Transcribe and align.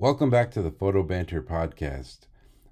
Welcome 0.00 0.30
back 0.30 0.52
to 0.52 0.62
the 0.62 0.70
Photo 0.70 1.02
Banter 1.02 1.42
Podcast. 1.42 2.28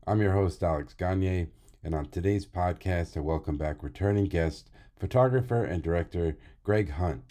I'm 0.06 0.21
your 0.21 0.34
host, 0.34 0.62
Alex 0.62 0.94
Gagne, 0.94 1.48
and 1.82 1.92
on 1.92 2.06
today's 2.06 2.46
podcast, 2.46 3.16
I 3.16 3.20
welcome 3.20 3.56
back 3.56 3.82
returning 3.82 4.26
guest, 4.26 4.71
photographer 4.96 5.64
and 5.64 5.82
director 5.82 6.38
Greg 6.62 6.90
Hunt. 6.90 7.24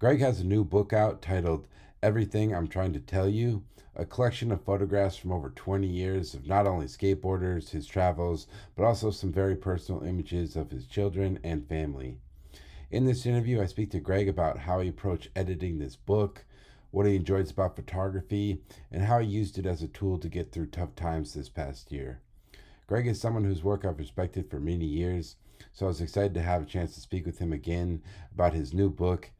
Greg 0.00 0.18
has 0.18 0.40
a 0.40 0.44
new 0.44 0.64
book 0.64 0.92
out 0.92 1.22
titled 1.22 1.68
Everything 2.02 2.52
I'm 2.52 2.66
Trying 2.66 2.92
to 2.94 2.98
Tell 2.98 3.28
You, 3.28 3.62
a 3.94 4.04
collection 4.04 4.50
of 4.50 4.64
photographs 4.64 5.16
from 5.16 5.30
over 5.30 5.50
20 5.50 5.86
years 5.86 6.34
of 6.34 6.48
not 6.48 6.66
only 6.66 6.86
skateboarders, 6.86 7.70
his 7.70 7.86
travels, 7.86 8.48
but 8.74 8.82
also 8.82 9.12
some 9.12 9.30
very 9.30 9.54
personal 9.54 10.02
images 10.02 10.56
of 10.56 10.72
his 10.72 10.84
children 10.84 11.38
and 11.44 11.68
family. 11.68 12.16
In 12.90 13.06
this 13.06 13.24
interview, 13.24 13.62
I 13.62 13.66
speak 13.66 13.92
to 13.92 14.00
Greg 14.00 14.28
about 14.28 14.58
how 14.58 14.80
he 14.80 14.88
approached 14.88 15.28
editing 15.36 15.78
this 15.78 15.94
book, 15.94 16.44
what 16.90 17.06
he 17.06 17.16
enjoys 17.16 17.50
about 17.50 17.76
photography, 17.76 18.62
and 18.90 19.02
how 19.02 19.18
he 19.18 19.26
used 19.26 19.58
it 19.58 19.66
as 19.66 19.82
a 19.82 19.88
tool 19.88 20.18
to 20.18 20.28
get 20.28 20.52
through 20.52 20.66
tough 20.66 20.94
times 20.94 21.34
this 21.34 21.48
past 21.48 21.92
year. 21.92 22.20
Greg 22.86 23.06
is 23.06 23.20
someone 23.20 23.44
whose 23.44 23.62
work 23.62 23.84
I've 23.84 23.98
respected 23.98 24.48
for 24.48 24.58
many 24.58 24.86
years, 24.86 25.36
so 25.72 25.86
I 25.86 25.88
was 25.88 26.00
excited 26.00 26.34
to 26.34 26.42
have 26.42 26.62
a 26.62 26.66
chance 26.66 26.94
to 26.94 27.00
speak 27.00 27.26
with 27.26 27.38
him 27.38 27.52
again 27.52 28.02
about 28.32 28.54
his 28.54 28.72
new 28.72 28.88
book. 28.88 29.30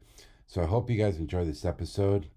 So 0.45 0.61
I 0.61 0.65
hope 0.65 0.89
you 0.89 0.97
guys 0.97 1.17
enjoy 1.17 1.45
this 1.45 1.65
episode. 1.65 2.27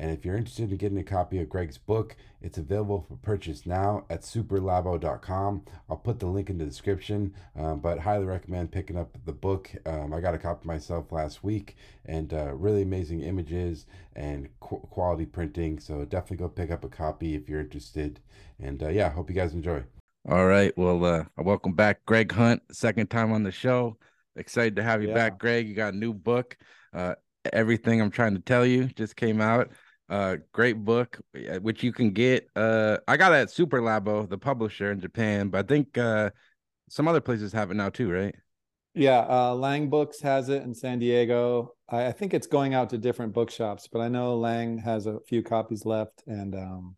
And 0.00 0.10
if 0.10 0.24
you're 0.24 0.38
interested 0.38 0.70
in 0.70 0.78
getting 0.78 0.96
a 0.96 1.04
copy 1.04 1.40
of 1.40 1.50
Greg's 1.50 1.76
book, 1.76 2.16
it's 2.40 2.56
available 2.56 3.04
for 3.06 3.16
purchase 3.16 3.66
now 3.66 4.06
at 4.08 4.22
superlabo.com. 4.22 5.62
I'll 5.90 5.96
put 5.98 6.18
the 6.18 6.26
link 6.26 6.48
in 6.48 6.56
the 6.56 6.64
description, 6.64 7.34
um, 7.54 7.80
but 7.80 7.98
highly 7.98 8.24
recommend 8.24 8.72
picking 8.72 8.96
up 8.96 9.18
the 9.26 9.32
book. 9.34 9.70
Um, 9.84 10.14
I 10.14 10.20
got 10.20 10.32
a 10.32 10.38
copy 10.38 10.66
myself 10.66 11.12
last 11.12 11.44
week, 11.44 11.76
and 12.06 12.32
uh, 12.32 12.54
really 12.54 12.80
amazing 12.80 13.20
images 13.20 13.84
and 14.16 14.48
qu- 14.60 14.78
quality 14.90 15.26
printing. 15.26 15.78
So 15.78 16.02
definitely 16.06 16.38
go 16.38 16.48
pick 16.48 16.70
up 16.70 16.82
a 16.82 16.88
copy 16.88 17.34
if 17.34 17.46
you're 17.46 17.60
interested. 17.60 18.20
And 18.58 18.82
uh, 18.82 18.88
yeah, 18.88 19.10
hope 19.10 19.28
you 19.28 19.36
guys 19.36 19.52
enjoy. 19.52 19.82
All 20.26 20.46
right. 20.46 20.72
Well, 20.78 21.04
uh, 21.04 21.24
welcome 21.36 21.74
back, 21.74 22.06
Greg 22.06 22.32
Hunt. 22.32 22.62
Second 22.72 23.10
time 23.10 23.32
on 23.32 23.42
the 23.42 23.52
show. 23.52 23.98
Excited 24.34 24.76
to 24.76 24.82
have 24.82 25.02
you 25.02 25.08
yeah. 25.08 25.14
back, 25.14 25.38
Greg. 25.38 25.68
You 25.68 25.74
got 25.74 25.92
a 25.92 25.96
new 25.98 26.14
book. 26.14 26.56
Uh, 26.94 27.16
Everything 27.54 28.02
I'm 28.02 28.10
trying 28.10 28.34
to 28.34 28.40
tell 28.40 28.66
you 28.66 28.84
just 28.84 29.16
came 29.16 29.40
out. 29.40 29.70
Uh, 30.10 30.38
great 30.52 30.84
book, 30.84 31.20
uh, 31.36 31.60
which 31.60 31.84
you 31.84 31.92
can 31.92 32.10
get. 32.10 32.48
Uh, 32.56 32.98
I 33.06 33.16
got 33.16 33.32
it 33.32 33.36
at 33.36 33.50
Super 33.50 33.80
Labo, 33.80 34.28
the 34.28 34.36
publisher 34.36 34.90
in 34.90 34.98
Japan, 34.98 35.48
but 35.48 35.64
I 35.64 35.68
think 35.68 35.96
uh, 35.96 36.30
some 36.88 37.06
other 37.06 37.20
places 37.20 37.52
have 37.52 37.70
it 37.70 37.74
now 37.74 37.90
too, 37.90 38.10
right? 38.10 38.34
Yeah, 38.94 39.20
uh, 39.20 39.54
Lang 39.54 39.88
Books 39.88 40.20
has 40.20 40.48
it 40.48 40.64
in 40.64 40.74
San 40.74 40.98
Diego. 40.98 41.74
I, 41.88 42.06
I 42.06 42.12
think 42.12 42.34
it's 42.34 42.48
going 42.48 42.74
out 42.74 42.90
to 42.90 42.98
different 42.98 43.32
bookshops, 43.32 43.88
but 43.90 44.00
I 44.00 44.08
know 44.08 44.36
Lang 44.36 44.78
has 44.78 45.06
a 45.06 45.20
few 45.20 45.44
copies 45.44 45.86
left, 45.86 46.24
and 46.26 46.56
um, 46.56 46.96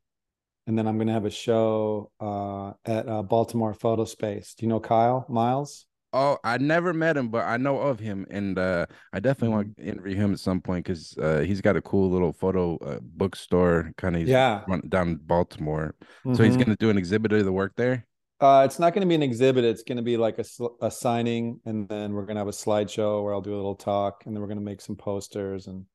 and 0.67 0.79
then 0.79 0.87
I'm 0.87 0.97
going 0.97 1.09
to 1.09 1.13
have 1.13 1.27
a 1.27 1.31
show 1.31 2.11
uh, 2.19 2.73
at 2.87 3.07
uh, 3.09 3.23
Baltimore 3.23 3.75
Photo 3.75 4.07
Space. 4.07 4.55
Do 4.55 4.65
you 4.65 4.71
know 4.71 4.81
Kyle 4.81 5.27
Miles? 5.29 5.87
Oh, 6.15 6.39
I 6.45 6.59
never 6.59 6.93
met 6.93 7.17
him, 7.17 7.29
but 7.29 7.47
I 7.47 7.57
know 7.57 7.79
of 7.79 7.99
him, 7.99 8.27
and 8.29 8.59
uh, 8.59 8.85
I 9.15 9.21
definitely 9.21 9.55
want 9.55 9.69
mm-hmm. 9.69 9.83
to 9.83 9.89
interview 9.89 10.17
him 10.17 10.33
at 10.33 10.41
some 10.41 10.61
point 10.61 10.85
because 10.85 11.17
uh, 11.17 11.41
he's 11.41 11.63
got 11.63 11.77
a 11.77 11.81
cool 11.81 12.11
little 12.11 12.33
photo 12.33 12.77
uh, 12.79 12.99
bookstore, 13.01 13.93
kind 13.97 14.17
of 14.17 14.29
yeah 14.29 14.63
down 14.89 15.09
in 15.09 15.17
Baltimore. 15.17 15.95
Mm-hmm. 16.01 16.35
So 16.35 16.43
he's 16.43 16.53
mm-hmm. 16.53 16.65
going 16.65 16.77
to 16.77 16.85
do 16.85 16.91
an 16.91 16.99
exhibit 16.99 17.33
of 17.33 17.45
the 17.45 17.53
work 17.53 17.73
there. 17.77 18.07
Uh, 18.41 18.65
it's 18.65 18.79
not 18.79 18.93
going 18.93 19.03
to 19.03 19.09
be 19.09 19.15
an 19.15 19.23
exhibit. 19.23 19.65
It's 19.65 19.85
going 19.85 19.97
to 19.97 20.03
be 20.03 20.17
like 20.17 20.39
a, 20.39 20.45
a 20.81 20.91
signing, 20.91 21.61
and 21.65 21.89
then 21.89 22.13
we're 22.13 22.27
going 22.27 22.35
to 22.35 22.41
have 22.41 22.49
a 22.49 22.51
slideshow 22.51 23.23
where 23.23 23.33
I'll 23.33 23.41
do 23.41 23.55
a 23.55 23.57
little 23.57 23.77
talk, 23.77 24.25
and 24.27 24.35
then 24.35 24.41
we're 24.41 24.49
going 24.49 24.59
to 24.59 24.65
make 24.65 24.81
some 24.81 24.97
posters, 24.97 25.67
and 25.67 25.87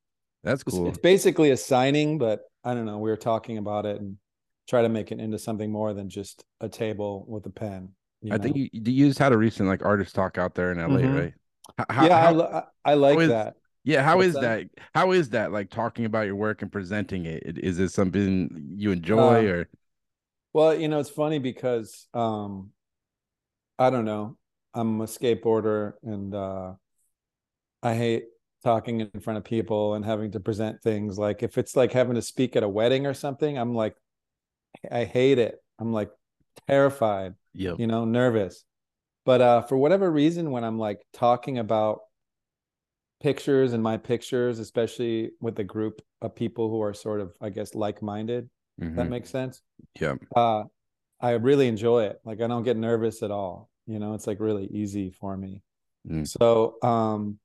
that's 0.43 0.63
cool. 0.63 0.87
It's, 0.87 0.97
it's 0.97 1.01
basically 1.01 1.51
a 1.51 1.57
signing, 1.57 2.17
but 2.17 2.41
I 2.63 2.73
don't 2.73 2.85
know. 2.85 2.99
We 2.99 3.09
were 3.09 3.17
talking 3.17 3.57
about 3.57 3.85
it 3.85 3.99
and 3.99 4.17
try 4.67 4.81
to 4.81 4.89
make 4.89 5.11
it 5.11 5.19
into 5.19 5.37
something 5.37 5.71
more 5.71 5.93
than 5.93 6.09
just 6.09 6.43
a 6.61 6.69
table 6.69 7.25
with 7.27 7.45
a 7.45 7.49
pen. 7.49 7.89
I 8.25 8.37
know? 8.37 8.43
think 8.43 8.57
you 8.57 8.69
you 8.73 9.07
just 9.07 9.19
had 9.19 9.31
a 9.31 9.37
recent 9.37 9.69
like 9.69 9.85
artist 9.85 10.15
talk 10.15 10.37
out 10.37 10.55
there 10.55 10.71
in 10.71 10.79
LA, 10.79 10.99
mm-hmm. 10.99 11.15
right? 11.15 11.33
How, 11.89 12.05
yeah, 12.05 12.21
how, 12.21 12.41
I, 12.41 12.91
I 12.91 12.93
like 12.95 13.19
is, 13.19 13.29
that. 13.29 13.55
Yeah, 13.83 14.03
how 14.03 14.17
What's 14.17 14.29
is 14.29 14.33
that? 14.35 14.41
that? 14.75 14.83
How 14.93 15.11
is 15.11 15.29
that 15.29 15.51
like 15.51 15.69
talking 15.69 16.05
about 16.05 16.25
your 16.25 16.35
work 16.35 16.61
and 16.61 16.71
presenting 16.71 17.25
it? 17.25 17.57
Is 17.57 17.79
it 17.79 17.89
something 17.89 18.73
you 18.75 18.91
enjoy 18.91 19.39
um, 19.39 19.45
or? 19.45 19.69
Well, 20.53 20.75
you 20.77 20.87
know, 20.87 20.99
it's 20.99 21.09
funny 21.09 21.39
because 21.39 22.07
um, 22.13 22.71
I 23.77 23.89
don't 23.89 24.05
know. 24.05 24.37
I'm 24.73 24.99
a 25.01 25.05
skateboarder 25.05 25.93
and 26.03 26.33
uh, 26.33 26.73
I 27.81 27.95
hate 27.95 28.25
talking 28.63 29.01
in 29.01 29.21
front 29.21 29.37
of 29.37 29.43
people 29.43 29.93
and 29.93 30.03
having 30.03 30.31
to 30.31 30.39
present 30.39 30.81
things. 30.81 31.17
Like 31.17 31.43
if 31.43 31.57
it's 31.57 31.75
like 31.75 31.91
having 31.93 32.15
to 32.15 32.21
speak 32.21 32.55
at 32.55 32.63
a 32.63 32.69
wedding 32.69 33.05
or 33.05 33.13
something, 33.13 33.57
I'm 33.57 33.73
like, 33.73 33.95
I 34.91 35.05
hate 35.05 35.39
it. 35.39 35.55
I'm 35.79 35.93
like 35.93 36.09
terrified 36.67 37.35
yep. 37.57 37.79
you 37.79 37.87
know, 37.87 38.05
nervous. 38.05 38.63
But 39.25 39.41
uh, 39.41 39.61
for 39.63 39.77
whatever 39.77 40.09
reason, 40.09 40.51
when 40.51 40.63
I'm 40.63 40.79
like 40.79 41.01
talking 41.13 41.57
about 41.57 41.99
pictures 43.21 43.73
and 43.73 43.83
my 43.83 43.97
pictures, 43.97 44.59
especially 44.59 45.31
with 45.41 45.59
a 45.59 45.63
group 45.63 46.01
of 46.21 46.35
people 46.35 46.69
who 46.69 46.81
are 46.81 46.93
sort 46.93 47.19
of, 47.19 47.33
I 47.41 47.49
guess, 47.49 47.75
like-minded, 47.75 48.49
mm-hmm. 48.79 48.95
that 48.95 49.09
makes 49.09 49.29
sense. 49.29 49.61
Yeah. 49.99 50.15
Uh, 50.35 50.63
I 51.19 51.31
really 51.31 51.67
enjoy 51.67 52.05
it. 52.05 52.19
Like 52.23 52.41
I 52.41 52.47
don't 52.47 52.63
get 52.63 52.77
nervous 52.77 53.23
at 53.23 53.31
all. 53.31 53.69
You 53.85 53.99
know, 53.99 54.13
it's 54.13 54.27
like 54.27 54.39
really 54.39 54.67
easy 54.67 55.09
for 55.09 55.35
me. 55.35 55.61
Mm. 56.07 56.27
So, 56.27 56.75
um, 56.83 57.39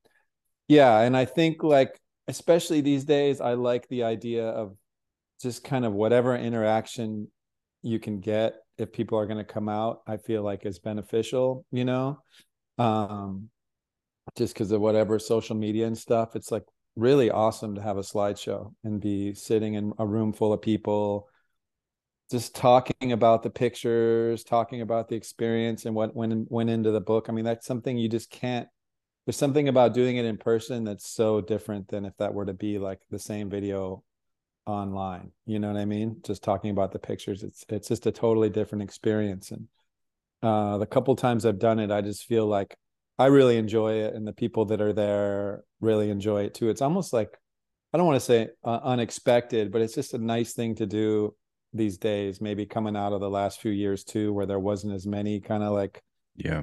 yeah, 0.68 1.00
and 1.00 1.16
I 1.16 1.24
think 1.24 1.62
like 1.62 1.98
especially 2.28 2.80
these 2.80 3.04
days, 3.04 3.40
I 3.40 3.54
like 3.54 3.88
the 3.88 4.04
idea 4.04 4.46
of 4.46 4.76
just 5.40 5.64
kind 5.64 5.84
of 5.84 5.92
whatever 5.92 6.36
interaction 6.36 7.28
you 7.82 7.98
can 7.98 8.20
get 8.20 8.54
if 8.82 8.92
people 8.92 9.18
are 9.18 9.26
going 9.26 9.38
to 9.38 9.52
come 9.52 9.68
out 9.68 10.02
i 10.06 10.16
feel 10.16 10.42
like 10.42 10.66
is 10.66 10.78
beneficial 10.78 11.64
you 11.70 11.84
know? 11.84 12.18
Um 12.78 13.48
just 14.36 14.54
because 14.54 14.70
of 14.70 14.80
whatever 14.80 15.18
social 15.18 15.56
media 15.56 15.86
and 15.86 15.96
stuff 15.96 16.36
it's 16.36 16.50
like 16.50 16.64
really 16.96 17.30
awesome 17.30 17.74
to 17.74 17.82
have 17.82 17.96
a 17.96 18.02
slideshow 18.02 18.72
and 18.84 19.00
be 19.00 19.34
sitting 19.34 19.74
in 19.74 19.92
a 19.98 20.06
room 20.06 20.32
full 20.32 20.52
of 20.52 20.60
people 20.60 21.28
just 22.30 22.54
talking 22.54 23.12
about 23.12 23.42
the 23.42 23.50
pictures 23.50 24.44
talking 24.44 24.80
about 24.80 25.08
the 25.08 25.16
experience 25.16 25.84
and 25.84 25.94
what 25.94 26.16
went 26.16 26.50
went 26.50 26.70
into 26.70 26.90
the 26.90 27.00
book. 27.00 27.26
I 27.28 27.32
mean 27.32 27.44
that's 27.44 27.66
something 27.66 27.98
you 27.98 28.08
just 28.08 28.30
can't 28.30 28.68
there's 29.26 29.36
something 29.36 29.68
about 29.68 29.94
doing 29.94 30.16
it 30.16 30.24
in 30.24 30.36
person 30.36 30.82
that's 30.84 31.06
so 31.08 31.40
different 31.40 31.88
than 31.88 32.04
if 32.04 32.16
that 32.16 32.34
were 32.34 32.46
to 32.46 32.54
be 32.54 32.78
like 32.78 33.00
the 33.10 33.18
same 33.18 33.50
video 33.50 34.02
online 34.66 35.32
you 35.46 35.58
know 35.58 35.72
what 35.72 35.80
i 35.80 35.84
mean? 35.84 36.16
Just 36.24 36.42
talking 36.42 36.70
about 36.70 36.92
the 36.92 36.98
pictures 36.98 37.42
it's 37.42 37.64
it's 37.68 37.88
just 37.88 38.06
a 38.06 38.12
totally 38.12 38.50
different 38.50 38.82
experience. 38.82 39.50
And 39.50 39.68
uh 40.42 40.78
the 40.78 40.86
couple 40.86 41.14
times 41.16 41.46
i've 41.46 41.58
done 41.58 41.78
it 41.78 41.90
i 41.90 42.00
just 42.00 42.24
feel 42.24 42.46
like 42.46 42.76
i 43.18 43.26
really 43.26 43.56
enjoy 43.56 43.94
it 43.94 44.14
and 44.14 44.26
the 44.26 44.32
people 44.32 44.64
that 44.66 44.80
are 44.80 44.92
there 44.92 45.64
really 45.80 46.10
enjoy 46.10 46.44
it 46.44 46.54
too. 46.54 46.68
It's 46.68 46.82
almost 46.82 47.12
like 47.12 47.38
i 47.92 47.98
don't 47.98 48.06
want 48.06 48.16
to 48.16 48.26
say 48.26 48.48
uh, 48.64 48.80
unexpected 48.82 49.72
but 49.72 49.82
it's 49.82 49.94
just 49.94 50.14
a 50.14 50.18
nice 50.18 50.52
thing 50.52 50.74
to 50.76 50.86
do 50.86 51.34
these 51.74 51.98
days 51.98 52.40
maybe 52.40 52.66
coming 52.66 52.96
out 52.96 53.12
of 53.12 53.20
the 53.20 53.30
last 53.30 53.60
few 53.60 53.70
years 53.70 54.04
too 54.04 54.32
where 54.32 54.46
there 54.46 54.58
wasn't 54.58 54.92
as 54.92 55.06
many 55.06 55.40
kind 55.40 55.62
of 55.62 55.72
like 55.72 56.02
yeah. 56.36 56.62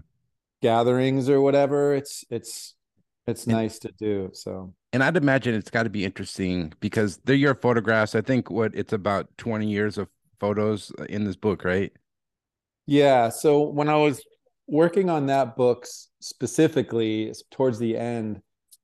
gatherings 0.61 1.29
or 1.29 1.41
whatever. 1.41 1.93
It's 1.93 2.25
it's 2.29 2.75
it's 3.29 3.45
and, 3.45 3.53
nice 3.53 3.79
to 3.79 3.91
do 3.99 4.29
so 4.33 4.73
and 4.91 5.03
I'd 5.03 5.17
imagine 5.17 5.53
it's 5.53 5.69
got 5.69 5.83
to 5.83 5.89
be 5.89 6.03
interesting 6.03 6.73
because 6.79 7.17
they're 7.17 7.35
your 7.35 7.55
photographs. 7.55 8.15
I 8.15 8.21
think 8.21 8.49
what 8.49 8.73
it's 8.73 8.93
about 8.93 9.29
20 9.37 9.67
years 9.67 9.97
of 9.97 10.07
photos 10.39 10.91
in 11.09 11.25
this 11.25 11.35
book, 11.35 11.63
right? 11.63 11.91
Yeah. 12.87 13.29
So 13.29 13.61
when 13.61 13.87
I 13.87 13.97
was 13.97 14.23
working 14.67 15.09
on 15.09 15.27
that 15.27 15.55
book 15.55 15.85
specifically 16.21 17.31
towards 17.51 17.77
the 17.77 17.97
end, 17.97 18.41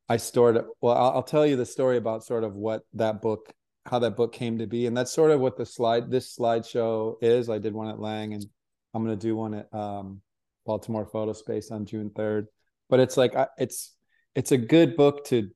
I 0.07 0.17
stored 0.17 0.57
it. 0.57 0.65
Well, 0.79 0.95
I'll, 0.95 1.11
I'll 1.11 1.23
tell 1.23 1.45
you 1.45 1.55
the 1.55 1.65
story 1.65 1.97
about 1.97 2.23
sort 2.23 2.43
of 2.43 2.53
what 2.53 2.83
that 2.93 3.23
book, 3.23 3.51
how 3.87 3.97
that 3.99 4.15
book 4.15 4.31
came 4.31 4.59
to 4.59 4.67
be. 4.67 4.85
And 4.85 4.95
that's 4.95 5.11
sort 5.11 5.31
of 5.31 5.39
what 5.39 5.57
the 5.57 5.65
slide, 5.65 6.11
this 6.11 6.37
slideshow 6.37 7.15
is. 7.23 7.49
I 7.49 7.57
did 7.57 7.73
one 7.73 7.87
at 7.87 7.99
Lang 7.99 8.35
and 8.35 8.45
I'm 8.93 9.03
going 9.03 9.17
to 9.17 9.27
do 9.27 9.35
one 9.35 9.55
at 9.55 9.73
um, 9.73 10.21
Baltimore 10.67 11.07
Photo 11.07 11.33
Space 11.33 11.71
on 11.71 11.87
June 11.87 12.11
3rd. 12.11 12.45
But 12.89 12.99
it's 12.99 13.17
like, 13.17 13.33
it's, 13.57 13.95
it's 14.35 14.51
a 14.51 14.57
good 14.57 14.95
book 14.95 15.25
to 15.25 15.49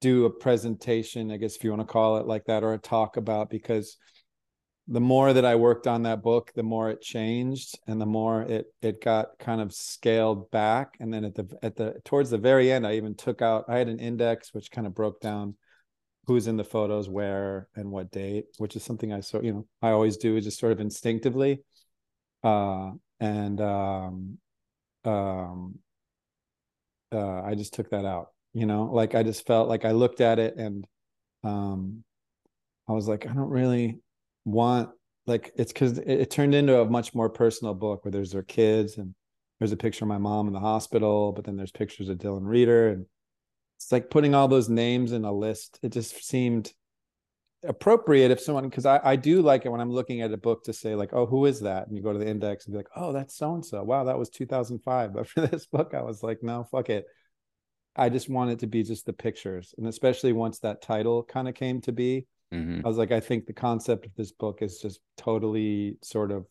do 0.00 0.26
a 0.26 0.30
presentation, 0.30 1.30
I 1.30 1.38
guess 1.38 1.56
if 1.56 1.64
you 1.64 1.70
want 1.70 1.80
to 1.80 1.92
call 1.92 2.18
it 2.18 2.26
like 2.26 2.44
that, 2.46 2.62
or 2.62 2.74
a 2.74 2.78
talk 2.78 3.16
about 3.16 3.50
because 3.50 3.96
the 4.88 5.00
more 5.00 5.32
that 5.32 5.44
I 5.44 5.54
worked 5.54 5.86
on 5.86 6.02
that 6.02 6.22
book, 6.22 6.52
the 6.54 6.62
more 6.62 6.90
it 6.90 7.00
changed 7.00 7.78
and 7.86 8.00
the 8.00 8.06
more 8.06 8.42
it 8.42 8.66
it 8.82 9.02
got 9.02 9.38
kind 9.38 9.60
of 9.60 9.72
scaled 9.72 10.50
back. 10.50 10.96
And 11.00 11.14
then 11.14 11.24
at 11.24 11.34
the 11.34 11.48
at 11.62 11.76
the 11.76 11.94
towards 12.04 12.30
the 12.30 12.38
very 12.38 12.70
end, 12.70 12.86
I 12.86 12.94
even 12.94 13.14
took 13.14 13.40
out 13.42 13.66
I 13.68 13.78
had 13.78 13.88
an 13.88 14.00
index 14.00 14.52
which 14.52 14.70
kind 14.70 14.86
of 14.86 14.94
broke 14.94 15.20
down 15.20 15.56
who's 16.26 16.46
in 16.48 16.56
the 16.56 16.64
photos 16.64 17.08
where 17.08 17.68
and 17.76 17.90
what 17.90 18.10
date, 18.10 18.46
which 18.58 18.76
is 18.76 18.82
something 18.82 19.12
I 19.12 19.20
sort 19.20 19.44
you 19.44 19.52
know 19.52 19.66
I 19.80 19.90
always 19.90 20.16
do 20.16 20.40
just 20.40 20.58
sort 20.58 20.72
of 20.72 20.80
instinctively. 20.80 21.62
Uh 22.42 22.90
and 23.20 23.60
um 23.60 24.38
um 25.04 25.78
uh 27.12 27.42
I 27.42 27.54
just 27.54 27.74
took 27.74 27.90
that 27.90 28.04
out 28.04 28.28
you 28.54 28.66
know 28.66 28.84
like 28.84 29.14
i 29.14 29.22
just 29.22 29.46
felt 29.46 29.66
like 29.66 29.86
i 29.86 29.92
looked 29.92 30.20
at 30.20 30.38
it 30.38 30.56
and 30.56 30.86
um 31.42 32.04
i 32.86 32.92
was 32.92 33.08
like 33.08 33.26
i 33.26 33.32
don't 33.32 33.48
really 33.48 33.98
want 34.44 34.90
like 35.26 35.52
it's 35.56 35.72
because 35.72 35.98
it, 35.98 36.08
it, 36.08 36.30
turned 36.30 36.54
into 36.54 36.80
a 36.80 36.84
much 36.84 37.14
more 37.14 37.30
personal 37.30 37.74
book 37.74 38.04
where 38.04 38.12
there's 38.12 38.32
their 38.32 38.42
kids 38.42 38.98
and 38.98 39.14
there's 39.58 39.72
a 39.72 39.76
picture 39.76 40.04
of 40.04 40.08
my 40.08 40.18
mom 40.18 40.48
in 40.48 40.52
the 40.52 40.60
hospital, 40.60 41.32
but 41.32 41.44
then 41.44 41.56
there's 41.56 41.70
pictures 41.70 42.08
of 42.08 42.18
Dylan 42.18 42.40
Reeder 42.42 42.88
and 42.88 43.06
it's 43.78 43.92
like 43.92 44.10
putting 44.10 44.34
all 44.34 44.48
those 44.48 44.68
names 44.68 45.12
in 45.12 45.24
a 45.24 45.32
list. 45.32 45.78
It 45.82 45.90
just 45.90 46.24
seemed 46.24 46.72
appropriate 47.64 48.30
if 48.30 48.40
someone 48.40 48.68
because 48.68 48.86
I, 48.86 49.00
I 49.02 49.16
do 49.16 49.42
like 49.42 49.64
it 49.64 49.68
when 49.68 49.80
I'm 49.80 49.90
looking 49.90 50.20
at 50.20 50.32
a 50.32 50.36
book 50.36 50.64
to 50.64 50.72
say 50.72 50.94
like, 50.94 51.12
oh, 51.12 51.26
who 51.26 51.46
is 51.46 51.60
that? 51.60 51.86
And 51.86 51.96
you 51.96 52.02
go 52.02 52.12
to 52.12 52.18
the 52.18 52.28
index 52.28 52.66
and 52.66 52.72
be 52.72 52.78
like, 52.78 52.88
oh, 52.96 53.12
that's 53.12 53.36
so 53.36 53.54
and 53.54 53.64
so. 53.64 53.82
Wow, 53.82 54.04
that 54.04 54.18
was 54.18 54.30
2005. 54.30 55.14
But 55.14 55.28
for 55.28 55.40
this 55.46 55.66
book, 55.66 55.92
I 55.94 56.02
was 56.02 56.22
like, 56.22 56.42
no, 56.42 56.64
fuck 56.64 56.90
it. 56.90 57.06
I 57.94 58.08
just 58.08 58.28
want 58.28 58.50
it 58.50 58.60
to 58.60 58.66
be 58.66 58.82
just 58.82 59.04
the 59.04 59.12
pictures, 59.12 59.74
and 59.76 59.86
especially 59.86 60.32
once 60.32 60.60
that 60.60 60.80
title 60.80 61.22
kind 61.24 61.46
of 61.46 61.54
came 61.54 61.82
to 61.82 61.92
be, 61.92 62.26
mm-hmm. 62.52 62.80
I 62.84 62.88
was 62.88 62.96
like, 62.96 63.12
I 63.12 63.20
think 63.20 63.44
the 63.44 63.52
concept 63.52 64.06
of 64.06 64.14
this 64.14 64.32
book 64.32 64.62
is 64.62 64.78
just 64.80 65.00
totally 65.18 65.98
sort 66.02 66.32
of 66.32 66.46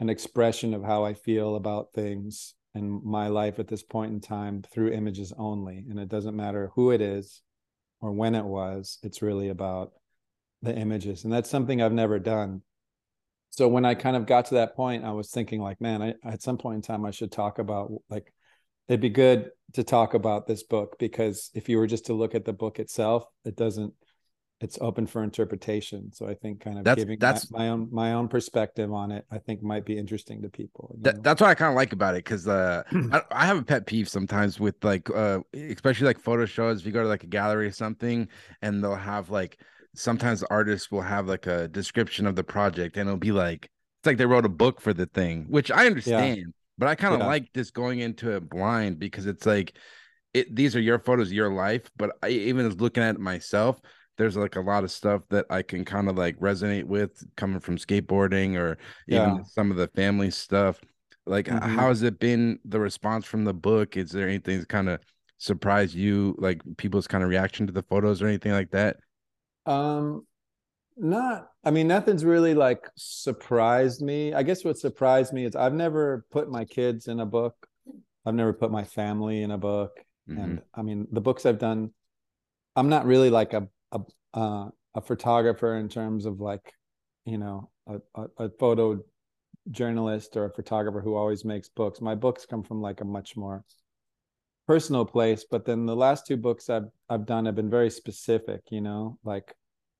an 0.00 0.10
expression 0.10 0.74
of 0.74 0.82
how 0.82 1.04
I 1.04 1.14
feel 1.14 1.54
about 1.54 1.92
things 1.94 2.54
and 2.74 3.00
my 3.04 3.28
life 3.28 3.60
at 3.60 3.68
this 3.68 3.84
point 3.84 4.12
in 4.12 4.20
time 4.20 4.64
through 4.72 4.90
images 4.90 5.32
only, 5.38 5.84
and 5.88 6.00
it 6.00 6.08
doesn't 6.08 6.34
matter 6.34 6.72
who 6.74 6.90
it 6.90 7.00
is 7.00 7.40
or 8.00 8.10
when 8.10 8.34
it 8.34 8.44
was. 8.44 8.98
It's 9.04 9.22
really 9.22 9.50
about 9.50 9.92
the 10.64 10.76
images 10.76 11.24
and 11.24 11.32
that's 11.32 11.50
something 11.50 11.82
i've 11.82 11.92
never 11.92 12.18
done. 12.18 12.62
So 13.50 13.68
when 13.68 13.84
i 13.84 13.94
kind 13.94 14.16
of 14.16 14.26
got 14.26 14.46
to 14.46 14.54
that 14.54 14.74
point 14.74 15.04
i 15.04 15.12
was 15.12 15.30
thinking 15.30 15.60
like 15.60 15.80
man 15.80 16.02
I, 16.02 16.14
at 16.24 16.42
some 16.42 16.58
point 16.58 16.76
in 16.76 16.82
time 16.82 17.04
i 17.04 17.10
should 17.10 17.30
talk 17.30 17.58
about 17.58 17.92
like 18.10 18.32
it'd 18.88 19.00
be 19.00 19.10
good 19.10 19.50
to 19.74 19.84
talk 19.84 20.14
about 20.14 20.46
this 20.46 20.62
book 20.62 20.96
because 20.98 21.50
if 21.54 21.68
you 21.68 21.78
were 21.78 21.86
just 21.86 22.06
to 22.06 22.14
look 22.14 22.34
at 22.34 22.44
the 22.44 22.52
book 22.52 22.78
itself 22.78 23.24
it 23.44 23.56
doesn't 23.56 23.94
it's 24.60 24.78
open 24.80 25.06
for 25.06 25.22
interpretation. 25.22 26.12
So 26.12 26.26
i 26.26 26.34
think 26.34 26.60
kind 26.60 26.78
of 26.78 26.84
that's, 26.84 26.98
giving 26.98 27.18
that's 27.18 27.50
my, 27.50 27.58
my, 27.58 27.68
own 27.68 27.88
my 27.92 28.12
own 28.14 28.28
perspective 28.28 28.92
on 28.92 29.10
it 29.10 29.26
i 29.30 29.38
think 29.38 29.62
might 29.62 29.84
be 29.84 29.96
interesting 29.98 30.42
to 30.42 30.48
people 30.48 30.96
that, 31.02 31.22
that's 31.22 31.40
what 31.40 31.50
i 31.50 31.54
kind 31.54 31.70
of 31.70 31.76
like 31.76 31.92
about 31.92 32.14
it 32.14 32.24
because 32.24 32.48
uh 32.48 32.82
I, 33.12 33.22
I, 33.30 33.46
have 33.46 33.58
a 33.58 33.62
pet 33.62 33.86
peeve 33.86 34.08
sometimes 34.08 34.58
with 34.58 34.82
like 34.82 35.10
uh 35.10 35.40
especially 35.52 36.06
like 36.06 36.18
photo 36.18 36.46
shows 36.46 36.80
if 36.80 36.86
you 36.86 36.92
go 36.92 37.02
to 37.02 37.08
like 37.08 37.24
a 37.24 37.28
gallery 37.28 37.66
or 37.66 37.72
something 37.72 38.28
and 38.62 38.82
they'll 38.82 38.94
have 38.94 39.30
like 39.30 39.58
sometimes 39.94 40.42
artists 40.44 40.90
will 40.90 41.02
have 41.02 41.26
like 41.28 41.46
a 41.46 41.68
description 41.68 42.26
of 42.26 42.36
the 42.36 42.44
project 42.44 42.96
and 42.96 43.08
it'll 43.08 43.18
be 43.18 43.32
like 43.32 43.68
it's 44.00 44.06
like 44.06 44.18
they 44.18 44.26
wrote 44.26 44.44
a 44.44 44.50
book 44.50 44.80
for 44.80 44.92
the 44.92 45.06
thing, 45.06 45.46
which 45.48 45.70
I 45.70 45.86
understand, 45.86 46.36
yeah. 46.36 46.44
but 46.76 46.88
I 46.88 46.94
kind 46.94 47.14
of 47.14 47.20
yeah. 47.20 47.26
like 47.26 47.52
just 47.54 47.72
going 47.72 48.00
into 48.00 48.32
it 48.32 48.48
blind 48.50 48.98
because 48.98 49.26
it's 49.26 49.46
like 49.46 49.76
it 50.34 50.54
these 50.54 50.76
are 50.76 50.80
your 50.80 50.98
photos, 50.98 51.32
your 51.32 51.50
life. 51.50 51.90
But 51.96 52.10
I 52.22 52.28
even 52.28 52.66
as 52.66 52.80
looking 52.80 53.02
at 53.02 53.14
it 53.14 53.20
myself, 53.20 53.80
there's 54.18 54.36
like 54.36 54.56
a 54.56 54.60
lot 54.60 54.84
of 54.84 54.90
stuff 54.90 55.22
that 55.30 55.46
I 55.50 55.62
can 55.62 55.84
kind 55.84 56.08
of 56.08 56.16
like 56.16 56.38
resonate 56.38 56.84
with 56.84 57.24
coming 57.36 57.60
from 57.60 57.78
skateboarding 57.78 58.56
or 58.56 58.78
even 59.08 59.36
yeah. 59.36 59.42
some 59.44 59.70
of 59.70 59.76
the 59.76 59.88
family 59.88 60.30
stuff. 60.30 60.80
Like, 61.26 61.46
mm-hmm. 61.46 61.74
how 61.74 61.88
has 61.88 62.02
it 62.02 62.18
been 62.18 62.58
the 62.64 62.80
response 62.80 63.24
from 63.24 63.44
the 63.44 63.54
book? 63.54 63.96
Is 63.96 64.10
there 64.10 64.28
anything 64.28 64.58
that 64.60 64.68
kind 64.68 64.88
of 64.88 65.00
surprised 65.38 65.94
you, 65.94 66.34
like 66.38 66.60
people's 66.76 67.06
kind 67.06 67.24
of 67.24 67.30
reaction 67.30 67.66
to 67.66 67.72
the 67.72 67.82
photos 67.82 68.20
or 68.20 68.26
anything 68.26 68.52
like 68.52 68.70
that? 68.72 68.98
Um, 69.66 70.26
not. 70.96 71.48
I 71.64 71.70
mean, 71.70 71.88
nothing's 71.88 72.24
really 72.24 72.54
like 72.54 72.88
surprised 72.96 74.02
me. 74.02 74.32
I 74.32 74.42
guess 74.42 74.64
what 74.64 74.78
surprised 74.78 75.32
me 75.32 75.44
is 75.44 75.56
I've 75.56 75.74
never 75.74 76.24
put 76.30 76.50
my 76.50 76.64
kids 76.64 77.08
in 77.08 77.20
a 77.20 77.26
book. 77.26 77.54
I've 78.26 78.34
never 78.34 78.52
put 78.52 78.70
my 78.70 78.84
family 78.84 79.42
in 79.42 79.50
a 79.50 79.58
book. 79.58 79.98
Mm-hmm. 80.28 80.40
And 80.40 80.62
I 80.74 80.82
mean, 80.82 81.06
the 81.12 81.20
books 81.20 81.46
I've 81.46 81.58
done, 81.58 81.90
I'm 82.76 82.88
not 82.88 83.06
really 83.06 83.30
like 83.30 83.52
a 83.52 83.68
a 83.92 84.00
uh, 84.32 84.68
a 84.94 85.00
photographer 85.00 85.76
in 85.76 85.88
terms 85.88 86.24
of 86.26 86.40
like, 86.40 86.72
you 87.24 87.38
know, 87.38 87.70
a, 87.86 87.96
a, 88.14 88.44
a 88.44 88.50
photo 88.58 89.00
journalist 89.70 90.36
or 90.36 90.44
a 90.44 90.52
photographer 90.52 91.00
who 91.00 91.16
always 91.16 91.44
makes 91.44 91.68
books. 91.68 92.00
My 92.00 92.14
books 92.14 92.46
come 92.46 92.62
from 92.62 92.80
like 92.80 93.00
a 93.00 93.04
much 93.04 93.36
more 93.36 93.64
personal 94.66 95.04
place 95.04 95.44
but 95.48 95.64
then 95.64 95.84
the 95.84 95.94
last 95.96 96.26
two 96.26 96.36
books 96.36 96.70
i've 96.70 96.88
i've 97.10 97.26
done 97.26 97.44
have 97.44 97.54
been 97.54 97.70
very 97.70 97.90
specific 97.90 98.62
you 98.70 98.80
know 98.80 99.18
like 99.24 99.54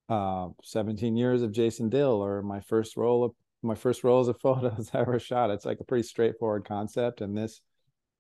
uh 0.08 0.49
17 0.62 1.16
years 1.16 1.43
of 1.43 1.52
jason 1.52 1.88
dill 1.88 2.25
or 2.25 2.43
my 2.43 2.61
first 2.61 2.96
roll 2.96 3.25
of 3.25 3.32
my 3.62 3.75
first 3.75 4.05
rolls 4.05 4.28
of 4.28 4.40
photos 4.43 4.90
i 4.94 5.00
ever 5.00 5.19
shot. 5.19 5.50
It's 5.50 5.64
like 5.64 5.81
a 5.81 5.84
pretty 5.84 6.06
straightforward 6.06 6.64
concept 6.66 7.20
and 7.20 7.37
this 7.37 7.61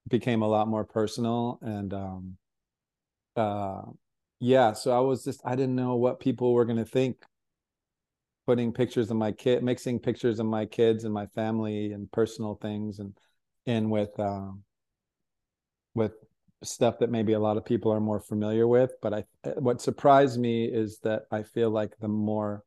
became 0.08 0.42
a 0.42 0.48
lot 0.48 0.68
more 0.68 0.84
personal 0.84 1.58
and 1.62 1.94
um 1.94 2.36
uh 3.36 3.82
yeah 4.38 4.72
so 4.72 4.94
i 4.94 5.00
was 5.00 5.24
just 5.24 5.40
i 5.44 5.56
didn't 5.56 5.74
know 5.74 5.96
what 5.96 6.20
people 6.20 6.52
were 6.52 6.66
going 6.66 6.78
to 6.78 6.84
think 6.84 7.16
putting 8.46 8.72
pictures 8.72 9.10
of 9.10 9.16
my 9.16 9.32
kid 9.32 9.62
mixing 9.62 9.98
pictures 9.98 10.38
of 10.38 10.46
my 10.46 10.66
kids 10.66 11.04
and 11.04 11.14
my 11.14 11.26
family 11.28 11.92
and 11.92 12.12
personal 12.12 12.54
things 12.56 12.98
and 12.98 13.16
in 13.64 13.88
with 13.88 14.18
um 14.20 14.62
with 15.94 16.12
stuff 16.64 16.98
that 16.98 17.10
maybe 17.10 17.32
a 17.32 17.38
lot 17.38 17.56
of 17.56 17.64
people 17.64 17.92
are 17.92 18.00
more 18.00 18.20
familiar 18.20 18.66
with 18.66 18.92
but 19.02 19.12
i 19.12 19.24
what 19.56 19.80
surprised 19.80 20.38
me 20.38 20.64
is 20.64 20.98
that 21.00 21.22
i 21.30 21.42
feel 21.42 21.70
like 21.70 21.96
the 22.00 22.08
more 22.08 22.64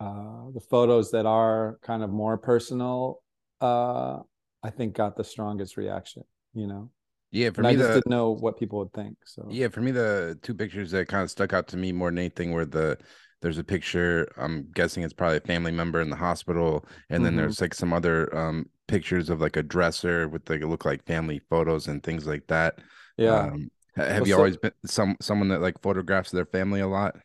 uh 0.00 0.50
the 0.52 0.60
photos 0.60 1.10
that 1.10 1.26
are 1.26 1.78
kind 1.82 2.02
of 2.02 2.10
more 2.10 2.36
personal 2.36 3.22
uh 3.60 4.18
i 4.62 4.70
think 4.70 4.94
got 4.94 5.16
the 5.16 5.24
strongest 5.24 5.76
reaction 5.76 6.22
you 6.54 6.66
know 6.66 6.90
yeah 7.30 7.50
for 7.50 7.62
and 7.62 7.68
me 7.68 7.74
i 7.74 7.76
just 7.76 7.88
the, 7.88 7.94
didn't 7.94 8.10
know 8.10 8.30
what 8.30 8.58
people 8.58 8.78
would 8.78 8.92
think 8.92 9.16
so 9.24 9.46
yeah 9.50 9.68
for 9.68 9.80
me 9.80 9.90
the 9.90 10.38
two 10.42 10.54
pictures 10.54 10.90
that 10.90 11.08
kind 11.08 11.22
of 11.22 11.30
stuck 11.30 11.52
out 11.52 11.68
to 11.68 11.76
me 11.76 11.92
more 11.92 12.10
than 12.10 12.18
anything 12.18 12.52
were 12.52 12.64
the 12.64 12.96
there's 13.40 13.58
a 13.58 13.64
picture 13.64 14.30
i'm 14.36 14.68
guessing 14.74 15.02
it's 15.02 15.12
probably 15.12 15.36
a 15.36 15.40
family 15.40 15.72
member 15.72 16.00
in 16.00 16.10
the 16.10 16.16
hospital 16.16 16.84
and 17.10 17.24
then 17.24 17.32
mm-hmm. 17.32 17.40
there's 17.40 17.60
like 17.60 17.74
some 17.74 17.92
other 17.92 18.34
um 18.36 18.66
pictures 18.86 19.30
of 19.30 19.40
like 19.40 19.56
a 19.56 19.62
dresser 19.62 20.28
with 20.28 20.48
like 20.48 20.62
look 20.62 20.84
like 20.84 21.04
family 21.06 21.40
photos 21.50 21.88
and 21.88 22.02
things 22.02 22.26
like 22.26 22.46
that. 22.48 22.78
Yeah. 23.16 23.38
Um, 23.38 23.70
have 23.96 24.20
well, 24.20 24.26
you 24.26 24.34
so, 24.34 24.38
always 24.38 24.56
been 24.56 24.72
some 24.86 25.16
someone 25.20 25.48
that 25.48 25.60
like 25.60 25.80
photographs 25.80 26.30
their 26.30 26.46
family 26.46 26.80
a 26.80 26.88
lot? 26.88 27.16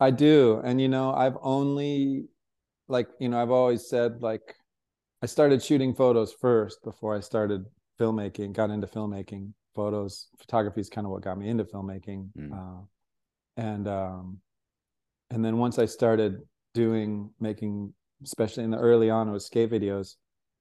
I 0.00 0.10
do. 0.10 0.60
And 0.64 0.80
you 0.80 0.88
know, 0.88 1.12
I've 1.12 1.36
only 1.42 2.26
like, 2.88 3.08
you 3.18 3.28
know, 3.28 3.40
I've 3.40 3.50
always 3.50 3.88
said 3.88 4.22
like 4.22 4.54
I 5.22 5.26
started 5.26 5.62
shooting 5.62 5.94
photos 5.94 6.32
first 6.32 6.82
before 6.82 7.16
I 7.16 7.20
started 7.20 7.64
filmmaking, 8.00 8.52
got 8.52 8.70
into 8.70 8.86
filmmaking. 8.86 9.52
Photos, 9.74 10.28
photography 10.38 10.80
is 10.80 10.88
kind 10.88 11.04
of 11.04 11.10
what 11.10 11.22
got 11.22 11.36
me 11.36 11.48
into 11.48 11.64
filmmaking. 11.64 12.28
Mm. 12.38 12.52
Uh, 12.52 12.82
and 13.56 13.86
um 13.88 14.38
and 15.30 15.44
then 15.44 15.58
once 15.58 15.78
I 15.78 15.86
started 15.86 16.40
doing 16.74 17.30
making 17.40 17.92
especially 18.22 18.64
in 18.64 18.70
the 18.70 18.78
early 18.78 19.10
on 19.10 19.28
it 19.28 19.32
was 19.32 19.46
skate 19.46 19.70
videos 19.70 20.16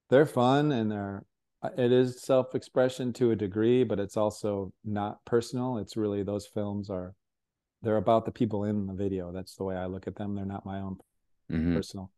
they're 0.09 0.25
fun 0.25 0.71
and 0.71 0.91
they're 0.91 1.25
uh, 1.61 1.69
it 1.77 1.91
is 1.91 2.21
self-expression 2.21 3.13
to 3.13 3.31
a 3.31 3.35
degree 3.35 3.83
but 3.83 3.99
it's 3.99 4.17
also 4.17 4.71
not 4.83 5.23
personal. 5.25 5.77
It's 5.77 5.97
really 5.97 6.23
those 6.23 6.47
films 6.47 6.89
are 6.89 7.13
they're 7.81 7.97
about 7.97 8.25
the 8.25 8.31
people 8.31 8.63
in 8.65 8.87
the 8.87 8.93
video. 8.93 9.31
That's 9.31 9.55
the 9.55 9.63
way 9.63 9.75
i 9.75 9.85
look 9.85 10.07
at 10.07 10.15
them. 10.15 10.35
They're 10.35 10.45
not 10.45 10.65
my 10.65 10.79
own 10.79 10.97
mm-hmm. 11.51 11.75
personal 11.75 12.11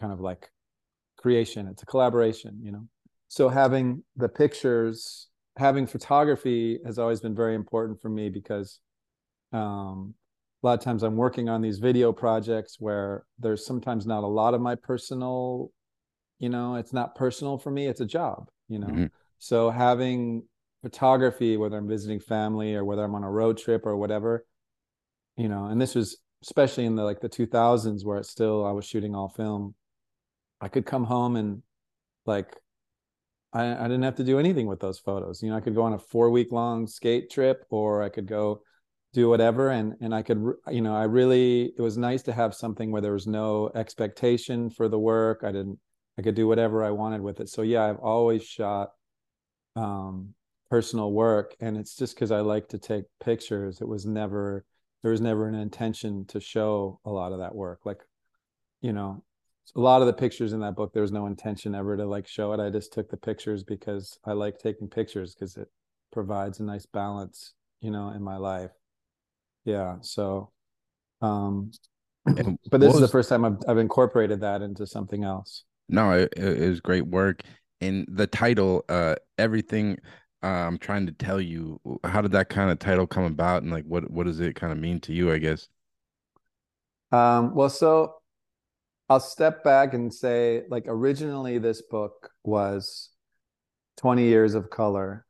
kind 0.00 0.12
of 0.12 0.20
like 0.20 0.50
creation. 1.16 1.66
It's 1.66 1.82
a 1.82 1.86
collaboration 1.86 2.58
you 2.62 2.72
know? 2.72 2.86
So 3.28 3.48
having 3.48 4.04
the 4.16 4.28
pictures 4.28 5.28
having 5.58 5.86
photography 5.86 6.78
has 6.86 6.98
always 6.98 7.20
been 7.20 7.34
very 7.34 7.56
important 7.56 8.00
for 8.00 8.08
me 8.08 8.28
because 8.28 8.78
um, 9.52 10.14
a 10.62 10.66
lot 10.66 10.78
of 10.78 10.84
times 10.84 11.02
i'm 11.02 11.16
working 11.16 11.48
on 11.48 11.60
these 11.60 11.78
video 11.78 12.12
projects 12.12 12.76
where 12.78 13.24
there's 13.38 13.66
sometimes 13.66 14.06
not 14.06 14.24
a 14.24 14.26
lot 14.26 14.54
of 14.54 14.60
my 14.60 14.74
personal 14.74 15.70
you 16.38 16.48
know 16.48 16.76
it's 16.76 16.92
not 16.92 17.14
personal 17.14 17.58
for 17.58 17.70
me 17.70 17.86
it's 17.86 18.00
a 18.00 18.06
job 18.06 18.48
you 18.68 18.78
know 18.78 18.86
mm-hmm. 18.86 19.06
so 19.38 19.70
having 19.70 20.42
photography 20.82 21.56
whether 21.56 21.76
i'm 21.76 21.88
visiting 21.88 22.20
family 22.20 22.74
or 22.74 22.84
whether 22.84 23.02
i'm 23.02 23.14
on 23.14 23.24
a 23.24 23.30
road 23.30 23.58
trip 23.58 23.84
or 23.84 23.96
whatever 23.96 24.44
you 25.36 25.48
know 25.48 25.66
and 25.66 25.80
this 25.80 25.94
was 25.94 26.18
especially 26.42 26.84
in 26.84 26.94
the 26.94 27.02
like 27.02 27.20
the 27.20 27.28
2000s 27.28 28.04
where 28.04 28.18
it's 28.18 28.30
still 28.30 28.64
i 28.64 28.70
was 28.70 28.84
shooting 28.84 29.14
all 29.14 29.28
film 29.28 29.74
i 30.60 30.68
could 30.68 30.86
come 30.86 31.04
home 31.04 31.36
and 31.36 31.62
like 32.26 32.54
I, 33.50 33.72
I 33.72 33.82
didn't 33.84 34.02
have 34.02 34.16
to 34.16 34.24
do 34.24 34.38
anything 34.38 34.66
with 34.66 34.78
those 34.78 34.98
photos 34.98 35.42
you 35.42 35.50
know 35.50 35.56
i 35.56 35.60
could 35.60 35.74
go 35.74 35.82
on 35.82 35.94
a 35.94 35.98
four 35.98 36.30
week 36.30 36.52
long 36.52 36.86
skate 36.86 37.30
trip 37.30 37.64
or 37.70 38.02
i 38.02 38.08
could 38.08 38.26
go 38.26 38.60
do 39.14 39.28
whatever 39.28 39.70
and 39.70 39.94
and 40.00 40.14
i 40.14 40.22
could 40.22 40.38
you 40.70 40.82
know 40.82 40.94
i 40.94 41.04
really 41.04 41.72
it 41.76 41.80
was 41.80 41.96
nice 41.96 42.22
to 42.22 42.32
have 42.32 42.54
something 42.54 42.92
where 42.92 43.00
there 43.00 43.14
was 43.14 43.26
no 43.26 43.70
expectation 43.74 44.70
for 44.70 44.88
the 44.88 44.98
work 44.98 45.40
i 45.42 45.50
didn't 45.50 45.78
I 46.18 46.22
could 46.22 46.34
do 46.34 46.48
whatever 46.48 46.84
I 46.84 46.90
wanted 46.90 47.20
with 47.20 47.40
it. 47.40 47.48
So 47.48 47.62
yeah, 47.62 47.84
I've 47.84 48.00
always 48.00 48.42
shot 48.42 48.90
um, 49.76 50.34
personal 50.70 51.12
work, 51.12 51.54
and 51.60 51.76
it's 51.76 51.96
just 51.96 52.14
because 52.14 52.32
I 52.32 52.40
like 52.40 52.68
to 52.70 52.78
take 52.78 53.04
pictures. 53.22 53.80
It 53.80 53.88
was 53.88 54.04
never 54.04 54.64
there 55.02 55.12
was 55.12 55.20
never 55.20 55.46
an 55.46 55.54
intention 55.54 56.24
to 56.26 56.40
show 56.40 57.00
a 57.04 57.10
lot 57.10 57.32
of 57.32 57.38
that 57.38 57.54
work. 57.54 57.80
Like, 57.84 58.00
you 58.80 58.92
know, 58.92 59.22
a 59.76 59.80
lot 59.80 60.00
of 60.00 60.06
the 60.06 60.12
pictures 60.12 60.52
in 60.52 60.60
that 60.60 60.74
book, 60.74 60.92
there 60.92 61.02
was 61.02 61.12
no 61.12 61.26
intention 61.26 61.74
ever 61.74 61.96
to 61.96 62.04
like 62.04 62.26
show 62.26 62.52
it. 62.52 62.60
I 62.60 62.70
just 62.70 62.92
took 62.92 63.08
the 63.08 63.16
pictures 63.16 63.62
because 63.62 64.18
I 64.24 64.32
like 64.32 64.58
taking 64.58 64.88
pictures 64.88 65.34
because 65.34 65.56
it 65.56 65.68
provides 66.12 66.58
a 66.58 66.64
nice 66.64 66.86
balance, 66.86 67.54
you 67.80 67.90
know, 67.90 68.10
in 68.10 68.22
my 68.22 68.38
life. 68.38 68.72
Yeah. 69.64 69.96
So, 70.00 70.50
um, 71.20 71.70
but 72.24 72.80
this 72.80 72.88
was, 72.88 72.96
is 72.96 73.00
the 73.00 73.08
first 73.08 73.28
time 73.28 73.44
I've, 73.44 73.58
I've 73.68 73.78
incorporated 73.78 74.40
that 74.40 74.62
into 74.62 74.86
something 74.86 75.22
else. 75.22 75.64
No, 75.88 76.12
it, 76.12 76.32
it 76.36 76.68
was 76.68 76.80
great 76.80 77.06
work. 77.06 77.42
And 77.80 78.06
the 78.10 78.26
title, 78.26 78.84
uh, 78.88 79.16
everything 79.38 79.98
uh, 80.42 80.46
I'm 80.46 80.78
trying 80.78 81.06
to 81.06 81.12
tell 81.12 81.40
you, 81.40 81.80
how 82.04 82.20
did 82.20 82.32
that 82.32 82.48
kind 82.48 82.70
of 82.70 82.78
title 82.78 83.06
come 83.06 83.24
about, 83.24 83.62
and 83.62 83.72
like 83.72 83.84
what 83.84 84.08
what 84.10 84.26
does 84.26 84.38
it 84.40 84.54
kind 84.54 84.72
of 84.72 84.78
mean 84.78 85.00
to 85.00 85.12
you? 85.12 85.32
I 85.32 85.38
guess. 85.38 85.68
Um, 87.10 87.54
well, 87.54 87.70
so 87.70 88.14
I'll 89.08 89.20
step 89.20 89.64
back 89.64 89.94
and 89.94 90.12
say, 90.12 90.64
like, 90.68 90.84
originally 90.86 91.58
this 91.58 91.82
book 91.82 92.30
was 92.44 93.10
20 93.96 94.24
years 94.24 94.54
of 94.54 94.70
color, 94.70 95.24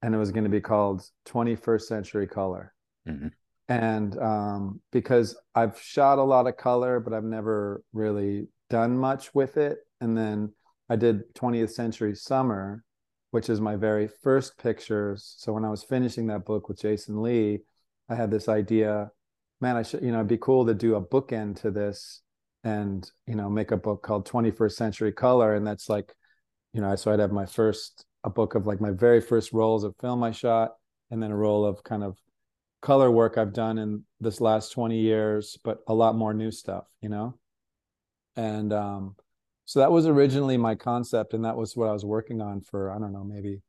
and 0.00 0.14
it 0.14 0.18
was 0.18 0.32
going 0.32 0.44
to 0.44 0.50
be 0.50 0.60
called 0.60 1.02
21st 1.28 1.82
Century 1.82 2.26
Color. 2.26 2.72
Mm-hmm. 3.06 3.28
And 3.68 4.18
um, 4.18 4.80
because 4.90 5.36
I've 5.54 5.80
shot 5.80 6.18
a 6.18 6.22
lot 6.22 6.46
of 6.46 6.56
color, 6.56 7.00
but 7.00 7.12
I've 7.12 7.22
never 7.24 7.82
really 7.92 8.48
done 8.72 8.96
much 8.96 9.34
with 9.34 9.58
it. 9.58 9.80
And 10.00 10.16
then 10.16 10.54
I 10.88 10.96
did 10.96 11.34
20th 11.34 11.72
Century 11.72 12.14
Summer, 12.14 12.82
which 13.30 13.50
is 13.50 13.60
my 13.60 13.76
very 13.76 14.08
first 14.08 14.56
pictures. 14.56 15.34
So 15.36 15.52
when 15.52 15.66
I 15.66 15.68
was 15.68 15.84
finishing 15.84 16.26
that 16.28 16.46
book 16.46 16.68
with 16.68 16.80
Jason 16.80 17.20
Lee, 17.22 17.60
I 18.08 18.14
had 18.14 18.30
this 18.30 18.48
idea, 18.48 19.10
man, 19.60 19.76
I 19.76 19.82
should, 19.82 20.02
you 20.02 20.10
know, 20.10 20.18
it'd 20.18 20.28
be 20.28 20.38
cool 20.38 20.64
to 20.64 20.74
do 20.74 20.94
a 20.94 21.04
bookend 21.04 21.60
to 21.60 21.70
this 21.70 22.22
and, 22.64 23.08
you 23.26 23.34
know, 23.34 23.50
make 23.50 23.72
a 23.72 23.76
book 23.76 24.02
called 24.02 24.26
21st 24.26 24.72
Century 24.72 25.12
Color. 25.12 25.54
And 25.54 25.66
that's 25.66 25.90
like, 25.90 26.14
you 26.72 26.80
know, 26.80 26.96
so 26.96 27.12
I'd 27.12 27.20
have 27.20 27.30
my 27.30 27.44
first, 27.44 28.06
a 28.24 28.30
book 28.30 28.54
of 28.54 28.66
like 28.66 28.80
my 28.80 28.90
very 28.90 29.20
first 29.20 29.52
rolls 29.52 29.84
of 29.84 29.94
film 30.00 30.24
I 30.24 30.30
shot, 30.30 30.70
and 31.10 31.22
then 31.22 31.30
a 31.30 31.36
roll 31.36 31.66
of 31.66 31.84
kind 31.84 32.02
of 32.02 32.16
color 32.80 33.10
work 33.10 33.36
I've 33.36 33.52
done 33.52 33.76
in 33.76 34.04
this 34.18 34.40
last 34.40 34.70
20 34.72 34.98
years, 34.98 35.58
but 35.62 35.80
a 35.88 35.94
lot 35.94 36.16
more 36.16 36.32
new 36.32 36.50
stuff, 36.50 36.84
you 37.02 37.10
know? 37.10 37.34
And 38.36 38.72
um, 38.72 39.16
so 39.64 39.80
that 39.80 39.90
was 39.90 40.06
originally 40.06 40.56
my 40.56 40.74
concept. 40.74 41.34
And 41.34 41.44
that 41.44 41.56
was 41.56 41.76
what 41.76 41.88
I 41.88 41.92
was 41.92 42.04
working 42.04 42.40
on 42.40 42.60
for, 42.60 42.90
I 42.90 42.98
don't 42.98 43.12
know, 43.12 43.24
maybe 43.24 43.62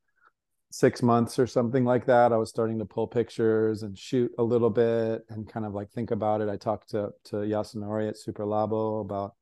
six 0.72 1.03
months 1.03 1.38
or 1.38 1.46
something 1.46 1.86
like 1.86 2.05
that. 2.08 2.34
I 2.34 2.38
was 2.38 2.50
starting 2.50 2.79
to 2.79 2.86
pull 2.86 3.08
pictures 3.08 3.84
and 3.84 3.98
shoot 3.98 4.32
a 4.39 4.43
little 4.43 4.72
bit 4.72 5.22
and 5.29 5.48
kind 5.48 5.65
of 5.65 5.74
like 5.74 5.91
think 5.91 6.12
about 6.12 6.41
it. 6.41 6.50
I 6.50 6.58
talked 6.58 6.89
to, 6.91 7.12
to 7.25 7.38
Yasunori 7.38 8.10
at 8.10 8.17
Super 8.17 8.43
Labo 8.43 9.01
about 9.01 9.36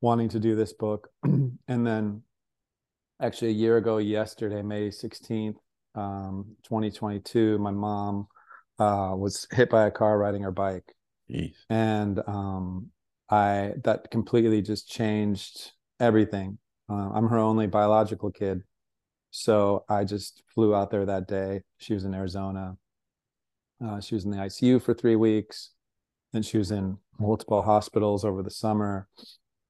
wanting 0.00 0.28
to 0.28 0.38
do 0.38 0.54
this 0.54 0.74
book. 0.74 1.08
and 1.24 1.58
then 1.66 2.22
actually 3.20 3.48
a 3.48 3.52
year 3.54 3.78
ago 3.78 3.96
yesterday, 3.98 4.60
May 4.60 4.88
16th, 4.88 5.56
um, 5.94 6.56
2022, 6.64 7.58
my 7.58 7.70
mom 7.70 8.28
uh, 8.78 9.14
was 9.16 9.46
hit 9.50 9.70
by 9.70 9.86
a 9.86 9.90
car 9.90 10.18
riding 10.18 10.42
her 10.42 10.52
bike. 10.52 10.94
Jeez. 11.30 11.54
And 11.70 12.20
um, 12.26 12.90
I 13.30 13.72
that 13.84 14.10
completely 14.10 14.62
just 14.62 14.88
changed 14.88 15.72
everything. 16.00 16.58
Uh, 16.88 17.10
I'm 17.14 17.28
her 17.28 17.38
only 17.38 17.66
biological 17.66 18.30
kid. 18.30 18.62
So 19.30 19.84
I 19.88 20.04
just 20.04 20.42
flew 20.54 20.74
out 20.74 20.90
there 20.90 21.06
that 21.06 21.26
day. 21.26 21.62
She 21.78 21.94
was 21.94 22.04
in 22.04 22.14
Arizona. 22.14 22.76
Uh, 23.84 24.00
she 24.00 24.14
was 24.14 24.24
in 24.24 24.30
the 24.30 24.36
ICU 24.36 24.80
for 24.82 24.94
three 24.94 25.16
weeks. 25.16 25.70
Then 26.32 26.42
she 26.42 26.58
was 26.58 26.70
in 26.70 26.98
multiple 27.18 27.62
hospitals 27.62 28.24
over 28.24 28.42
the 28.42 28.50
summer, 28.50 29.08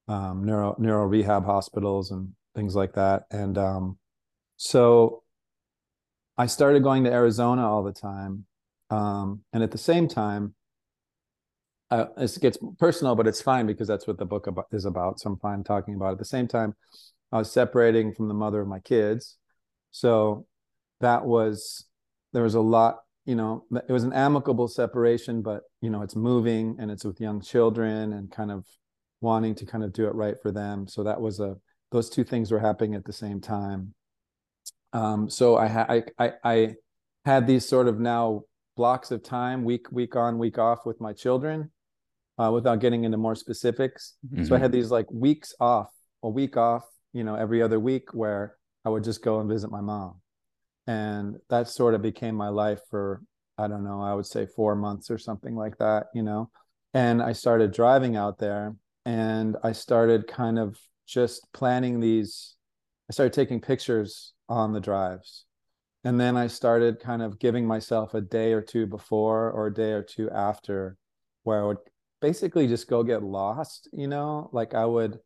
um, 0.08 0.44
neuro 0.44 0.74
neuro 0.78 1.06
rehab 1.06 1.44
hospitals 1.44 2.10
and 2.10 2.30
things 2.54 2.74
like 2.74 2.94
that. 2.94 3.24
And 3.30 3.56
um, 3.56 3.98
so 4.56 5.22
I 6.36 6.46
started 6.46 6.82
going 6.82 7.04
to 7.04 7.12
Arizona 7.12 7.68
all 7.68 7.82
the 7.82 7.92
time 7.92 8.46
um, 8.90 9.40
and 9.52 9.62
at 9.62 9.70
the 9.70 9.78
same 9.78 10.08
time, 10.08 10.54
uh, 11.94 12.06
it 12.16 12.38
gets 12.40 12.58
personal, 12.78 13.14
but 13.14 13.26
it's 13.26 13.42
fine 13.42 13.66
because 13.66 13.88
that's 13.88 14.06
what 14.06 14.18
the 14.18 14.24
book 14.24 14.46
about, 14.46 14.66
is 14.72 14.84
about. 14.84 15.20
So 15.20 15.30
I'm 15.30 15.38
fine 15.38 15.62
talking 15.62 15.94
about 15.94 16.08
it. 16.08 16.12
At 16.12 16.18
the 16.18 16.24
same 16.24 16.48
time, 16.48 16.74
I 17.30 17.38
was 17.38 17.52
separating 17.52 18.12
from 18.14 18.28
the 18.28 18.34
mother 18.34 18.60
of 18.60 18.68
my 18.68 18.80
kids. 18.80 19.36
So 19.90 20.46
that 21.00 21.24
was, 21.24 21.86
there 22.32 22.42
was 22.42 22.54
a 22.54 22.60
lot, 22.60 22.98
you 23.24 23.36
know, 23.36 23.64
it 23.88 23.92
was 23.92 24.04
an 24.04 24.12
amicable 24.12 24.68
separation, 24.68 25.42
but, 25.42 25.62
you 25.80 25.90
know, 25.90 26.02
it's 26.02 26.16
moving 26.16 26.76
and 26.80 26.90
it's 26.90 27.04
with 27.04 27.20
young 27.20 27.40
children 27.40 28.12
and 28.12 28.30
kind 28.30 28.50
of 28.50 28.66
wanting 29.20 29.54
to 29.54 29.66
kind 29.66 29.84
of 29.84 29.92
do 29.92 30.06
it 30.06 30.14
right 30.14 30.36
for 30.42 30.52
them. 30.52 30.86
So 30.88 31.04
that 31.04 31.20
was 31.20 31.40
a, 31.40 31.56
those 31.92 32.10
two 32.10 32.24
things 32.24 32.50
were 32.50 32.58
happening 32.58 32.94
at 32.94 33.04
the 33.04 33.12
same 33.12 33.40
time. 33.40 33.94
Um, 34.92 35.30
so 35.30 35.56
I, 35.56 35.68
ha- 35.68 35.86
I, 35.88 36.02
I, 36.18 36.32
I 36.44 36.74
had 37.24 37.46
these 37.46 37.68
sort 37.68 37.88
of 37.88 38.00
now 38.00 38.42
blocks 38.76 39.10
of 39.10 39.22
time, 39.22 39.64
week 39.64 39.86
week 39.92 40.16
on, 40.16 40.38
week 40.38 40.58
off 40.58 40.84
with 40.84 41.00
my 41.00 41.12
children, 41.12 41.70
uh, 42.38 42.50
without 42.52 42.80
getting 42.80 43.04
into 43.04 43.16
more 43.16 43.34
specifics. 43.34 44.14
Mm-hmm. 44.26 44.44
So 44.44 44.54
I 44.54 44.58
had 44.58 44.70
mm-hmm. 44.70 44.80
these 44.80 44.90
like 44.90 45.10
weeks 45.10 45.54
off, 45.60 45.90
a 46.22 46.28
week 46.28 46.56
off, 46.56 46.84
you 47.12 47.24
know, 47.24 47.34
every 47.34 47.62
other 47.62 47.78
week 47.78 48.12
where 48.12 48.56
I 48.84 48.88
would 48.88 49.04
just 49.04 49.22
go 49.22 49.40
and 49.40 49.48
visit 49.48 49.70
my 49.70 49.80
mom, 49.80 50.20
and 50.86 51.36
that 51.48 51.68
sort 51.68 51.94
of 51.94 52.02
became 52.02 52.34
my 52.34 52.48
life 52.48 52.80
for 52.90 53.22
I 53.56 53.68
don't 53.68 53.84
know, 53.84 54.02
I 54.02 54.14
would 54.14 54.26
say 54.26 54.46
four 54.46 54.74
months 54.74 55.10
or 55.10 55.18
something 55.18 55.54
like 55.54 55.78
that, 55.78 56.06
you 56.12 56.22
know. 56.22 56.50
And 56.92 57.22
I 57.22 57.32
started 57.32 57.72
driving 57.72 58.16
out 58.16 58.38
there, 58.38 58.74
and 59.04 59.56
I 59.62 59.72
started 59.72 60.26
kind 60.26 60.58
of 60.58 60.76
just 61.06 61.46
planning 61.52 62.00
these. 62.00 62.56
I 63.08 63.12
started 63.12 63.32
taking 63.32 63.60
pictures 63.60 64.32
on 64.48 64.72
the 64.72 64.80
drives 64.80 65.44
and 66.04 66.20
then 66.20 66.36
i 66.36 66.46
started 66.46 67.00
kind 67.00 67.22
of 67.22 67.38
giving 67.38 67.66
myself 67.66 68.14
a 68.14 68.20
day 68.20 68.52
or 68.52 68.60
two 68.60 68.86
before 68.86 69.50
or 69.50 69.66
a 69.66 69.74
day 69.74 69.92
or 69.92 70.02
two 70.02 70.30
after 70.30 70.96
where 71.42 71.62
i 71.62 71.66
would 71.66 71.78
basically 72.24 72.66
just 72.66 72.88
go 72.88 73.02
get 73.02 73.22
lost 73.22 73.86
you 73.92 74.08
know 74.08 74.48
like 74.50 74.72
i 74.72 74.86
would 74.86 75.18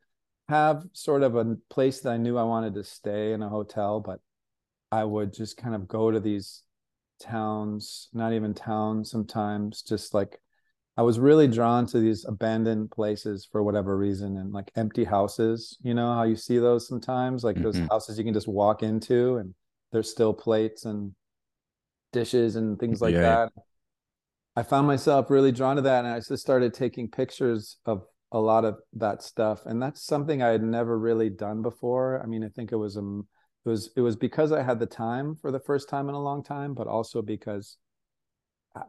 have 0.49 0.83
sort 0.93 1.23
of 1.23 1.37
a 1.37 1.57
place 1.71 2.01
that 2.01 2.11
i 2.11 2.17
knew 2.17 2.37
i 2.37 2.43
wanted 2.43 2.75
to 2.75 2.83
stay 2.83 3.33
in 3.33 3.41
a 3.41 3.49
hotel 3.49 4.01
but 4.01 4.19
i 4.91 5.05
would 5.05 5.33
just 5.33 5.57
kind 5.57 5.77
of 5.77 5.87
go 5.87 6.11
to 6.11 6.19
these 6.19 6.65
towns 7.23 8.09
not 8.13 8.33
even 8.33 8.53
towns 8.53 9.13
sometimes 9.13 9.83
just 9.83 10.13
like 10.13 10.41
i 10.97 11.03
was 11.03 11.21
really 11.21 11.47
drawn 11.47 11.87
to 11.87 12.01
these 12.01 12.25
abandoned 12.25 12.91
places 12.91 13.47
for 13.53 13.63
whatever 13.63 13.97
reason 13.97 14.37
and 14.37 14.53
like 14.53 14.73
empty 14.75 15.05
houses 15.05 15.79
you 15.85 15.95
know 15.95 16.13
how 16.15 16.25
you 16.25 16.35
see 16.35 16.59
those 16.59 16.89
sometimes 16.89 17.45
like 17.45 17.55
mm-hmm. 17.55 17.63
those 17.63 17.79
houses 17.91 18.19
you 18.19 18.25
can 18.25 18.35
just 18.35 18.49
walk 18.49 18.83
into 18.83 19.37
and 19.37 19.55
there's 19.93 20.11
still 20.11 20.35
plates 20.35 20.85
and 20.85 21.13
dishes 22.13 22.57
and 22.57 22.77
things 22.81 23.01
like 23.01 23.15
yeah. 23.15 23.21
that. 23.21 23.53
I 24.59 24.65
found 24.65 24.89
myself 24.89 25.31
really 25.31 25.53
drawn 25.53 25.77
to 25.77 25.83
that, 25.83 26.05
and 26.05 26.13
I 26.13 26.19
just 26.19 26.39
started 26.39 26.75
taking 26.75 27.09
pictures 27.09 27.77
of 27.87 28.03
a 28.33 28.41
lot 28.41 28.65
of 28.65 28.79
that 28.95 29.23
stuff, 29.23 29.65
and 29.65 29.81
that's 29.81 30.05
something 30.05 30.43
I 30.43 30.49
had 30.49 30.65
never 30.65 30.99
really 30.99 31.31
done 31.31 31.63
before. 31.63 32.21
I 32.21 32.27
mean, 32.27 32.43
I 32.43 32.49
think 32.49 32.73
it 32.73 32.77
was 32.77 32.97
um, 32.97 33.29
it 33.65 33.69
was 33.69 33.91
it 33.97 34.01
was 34.01 34.17
because 34.17 34.51
I 34.51 34.65
had 34.65 34.81
the 34.81 34.87
time 34.87 35.37
for 35.37 35.53
the 35.53 35.61
first 35.61 35.89
time 35.89 36.09
in 36.09 36.17
a 36.17 36.21
long 36.21 36.43
time, 36.43 36.75
but 36.75 36.89
also 36.89 37.23
because 37.23 37.77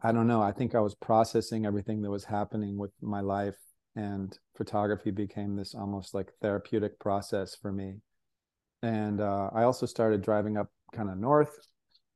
I 0.02 0.10
don't 0.10 0.26
know. 0.26 0.42
I 0.42 0.50
think 0.50 0.74
I 0.74 0.80
was 0.80 0.96
processing 0.96 1.66
everything 1.66 2.02
that 2.02 2.10
was 2.10 2.24
happening 2.24 2.76
with 2.76 2.90
my 3.00 3.20
life, 3.20 3.58
and 3.94 4.36
photography 4.56 5.12
became 5.12 5.54
this 5.54 5.76
almost 5.76 6.14
like 6.14 6.32
therapeutic 6.42 6.98
process 6.98 7.54
for 7.54 7.70
me. 7.70 7.98
And 8.82 9.20
uh, 9.20 9.50
I 9.54 9.62
also 9.62 9.86
started 9.86 10.20
driving 10.20 10.56
up 10.56 10.66
kind 10.92 11.08
of 11.08 11.16
north 11.16 11.56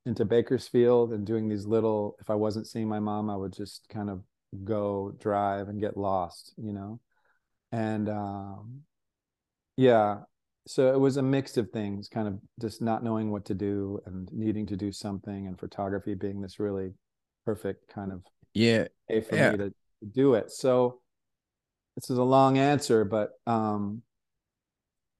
into 0.07 0.25
Bakersfield 0.25 1.13
and 1.13 1.27
doing 1.27 1.49
these 1.49 1.67
little, 1.67 2.17
if 2.21 2.31
I 2.31 2.35
wasn't 2.35 2.67
seeing 2.67 2.89
my 2.89 3.01
mom, 3.01 3.31
I 3.31 3.37
would 3.37 3.53
just 3.53 3.89
kind 3.89 4.11
of 4.11 4.23
go 4.65 5.15
drive 5.19 5.69
and 5.69 5.81
get 5.81 5.97
lost, 5.97 6.53
you 6.57 6.73
know? 6.73 7.01
And 7.73 8.09
um, 8.09 8.83
yeah, 9.77 10.19
so 10.67 10.93
it 10.93 10.99
was 10.99 11.17
a 11.17 11.23
mix 11.23 11.57
of 11.57 11.71
things, 11.71 12.09
kind 12.09 12.29
of 12.29 12.39
just 12.61 12.81
not 12.81 13.03
knowing 13.03 13.31
what 13.31 13.45
to 13.47 13.55
do 13.55 14.01
and 14.07 14.31
needing 14.33 14.67
to 14.67 14.77
do 14.77 14.93
something, 14.93 15.47
and 15.47 15.59
photography 15.59 16.15
being 16.15 16.41
this 16.41 16.59
really 16.59 16.93
perfect 17.45 17.93
kind 17.93 18.11
of 18.11 18.23
yeah 18.55 18.87
way 19.11 19.21
for 19.21 19.37
yeah. 19.37 19.51
me 19.51 19.59
to 19.59 19.75
do 20.13 20.35
it. 20.35 20.51
So 20.51 21.01
this 21.97 22.09
is 22.11 22.19
a 22.19 22.23
long 22.23 22.59
answer, 22.59 23.05
but 23.05 23.33
um, 23.47 24.03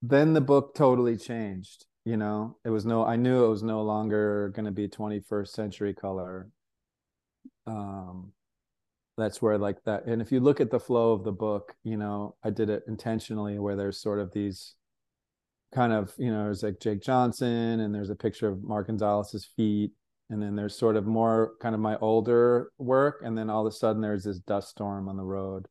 then 0.01 0.33
the 0.33 0.41
book 0.41 0.75
totally 0.75 1.17
changed 1.17 1.87
you 2.05 2.17
know 2.17 2.57
it 2.65 2.71
was 2.71 2.85
no 2.85 3.05
i 3.05 3.17
knew 3.17 3.45
it 3.45 3.49
was 3.49 3.63
no 3.63 3.83
longer 3.83 4.53
going 4.55 4.67
to 4.67 4.71
be 4.71 4.89
21st 4.89 5.49
century 5.49 5.95
color. 5.95 6.49
Um 7.67 8.33
that's 9.17 9.41
where 9.41 9.59
like 9.59 9.83
that 9.85 10.07
and 10.07 10.21
if 10.21 10.33
you 10.33 10.41
look 10.41 10.61
at 10.61 10.71
the 10.71 10.81
flow 10.81 11.13
of 11.13 11.25
the 11.25 11.33
book 11.33 11.75
you 11.85 11.97
know 11.97 12.35
i 12.43 12.51
did 12.51 12.69
it 12.69 12.83
intentionally 12.89 13.59
where 13.59 13.77
there's 13.77 14.01
sort 14.01 14.19
of 14.19 14.33
these 14.33 14.75
kind 15.73 15.93
of 15.93 16.13
you 16.19 16.31
know 16.31 16.45
there's 16.45 16.63
like 16.63 16.81
jake 16.81 17.03
johnson 17.03 17.81
and 17.81 17.95
there's 17.95 18.11
a 18.11 18.15
picture 18.17 18.49
of 18.49 18.63
mark 18.63 18.87
gonzalez's 18.87 19.45
feet 19.57 19.93
and 20.31 20.43
then 20.43 20.57
there's 20.57 20.77
sort 20.77 20.97
of 20.97 21.07
more 21.07 21.53
kind 21.61 21.75
of 21.75 21.81
my 21.81 21.97
older 21.99 22.71
work 22.79 23.23
and 23.25 23.37
then 23.37 23.51
all 23.51 23.67
of 23.67 23.73
a 23.73 23.77
sudden 23.77 24.03
there's 24.03 24.25
this 24.25 24.39
dust 24.41 24.71
storm 24.71 25.09
on 25.09 25.17
the 25.17 25.25
road 25.25 25.69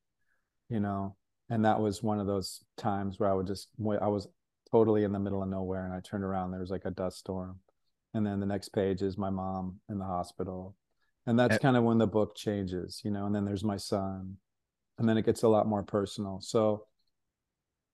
you 0.70 0.80
know 0.80 1.16
and 1.50 1.66
that 1.66 1.80
was 1.80 2.02
one 2.02 2.20
of 2.20 2.28
those 2.28 2.64
times 2.78 3.20
where 3.20 3.30
i 3.30 3.34
would 3.34 3.48
just 3.48 3.68
i 4.02 4.08
was 4.08 4.28
totally 4.74 5.04
in 5.04 5.12
the 5.12 5.20
middle 5.20 5.44
of 5.44 5.50
nowhere 5.50 5.86
and 5.86 5.94
I 5.94 6.00
turned 6.00 6.24
around 6.24 6.52
there 6.52 6.60
was 6.60 6.72
like 6.72 6.86
a 6.86 6.92
dust 6.92 7.20
storm. 7.20 7.60
And 8.16 8.26
then 8.26 8.40
the 8.40 8.46
next 8.46 8.70
page 8.70 9.02
is 9.02 9.18
my 9.18 9.30
mom 9.30 9.80
in 9.90 9.98
the 9.98 10.06
hospital. 10.06 10.76
And 11.26 11.40
that's 11.40 11.58
kind 11.58 11.78
of 11.78 11.84
when 11.84 11.98
the 11.98 12.08
book 12.08 12.36
changes 12.36 13.02
you 13.06 13.12
know 13.12 13.26
and 13.26 13.36
then 13.36 13.46
there's 13.46 13.64
my 13.64 13.78
son. 13.78 14.38
And 14.98 15.08
then 15.08 15.18
it 15.18 15.26
gets 15.26 15.44
a 15.44 15.48
lot 15.48 15.68
more 15.68 15.84
personal. 15.84 16.40
So 16.42 16.86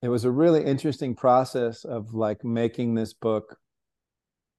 it 0.02 0.10
was 0.10 0.26
a 0.26 0.32
really 0.32 0.64
interesting 0.64 1.16
process 1.16 1.86
of 1.86 2.14
like 2.14 2.44
making 2.44 2.96
this 2.96 3.14
book 3.14 3.58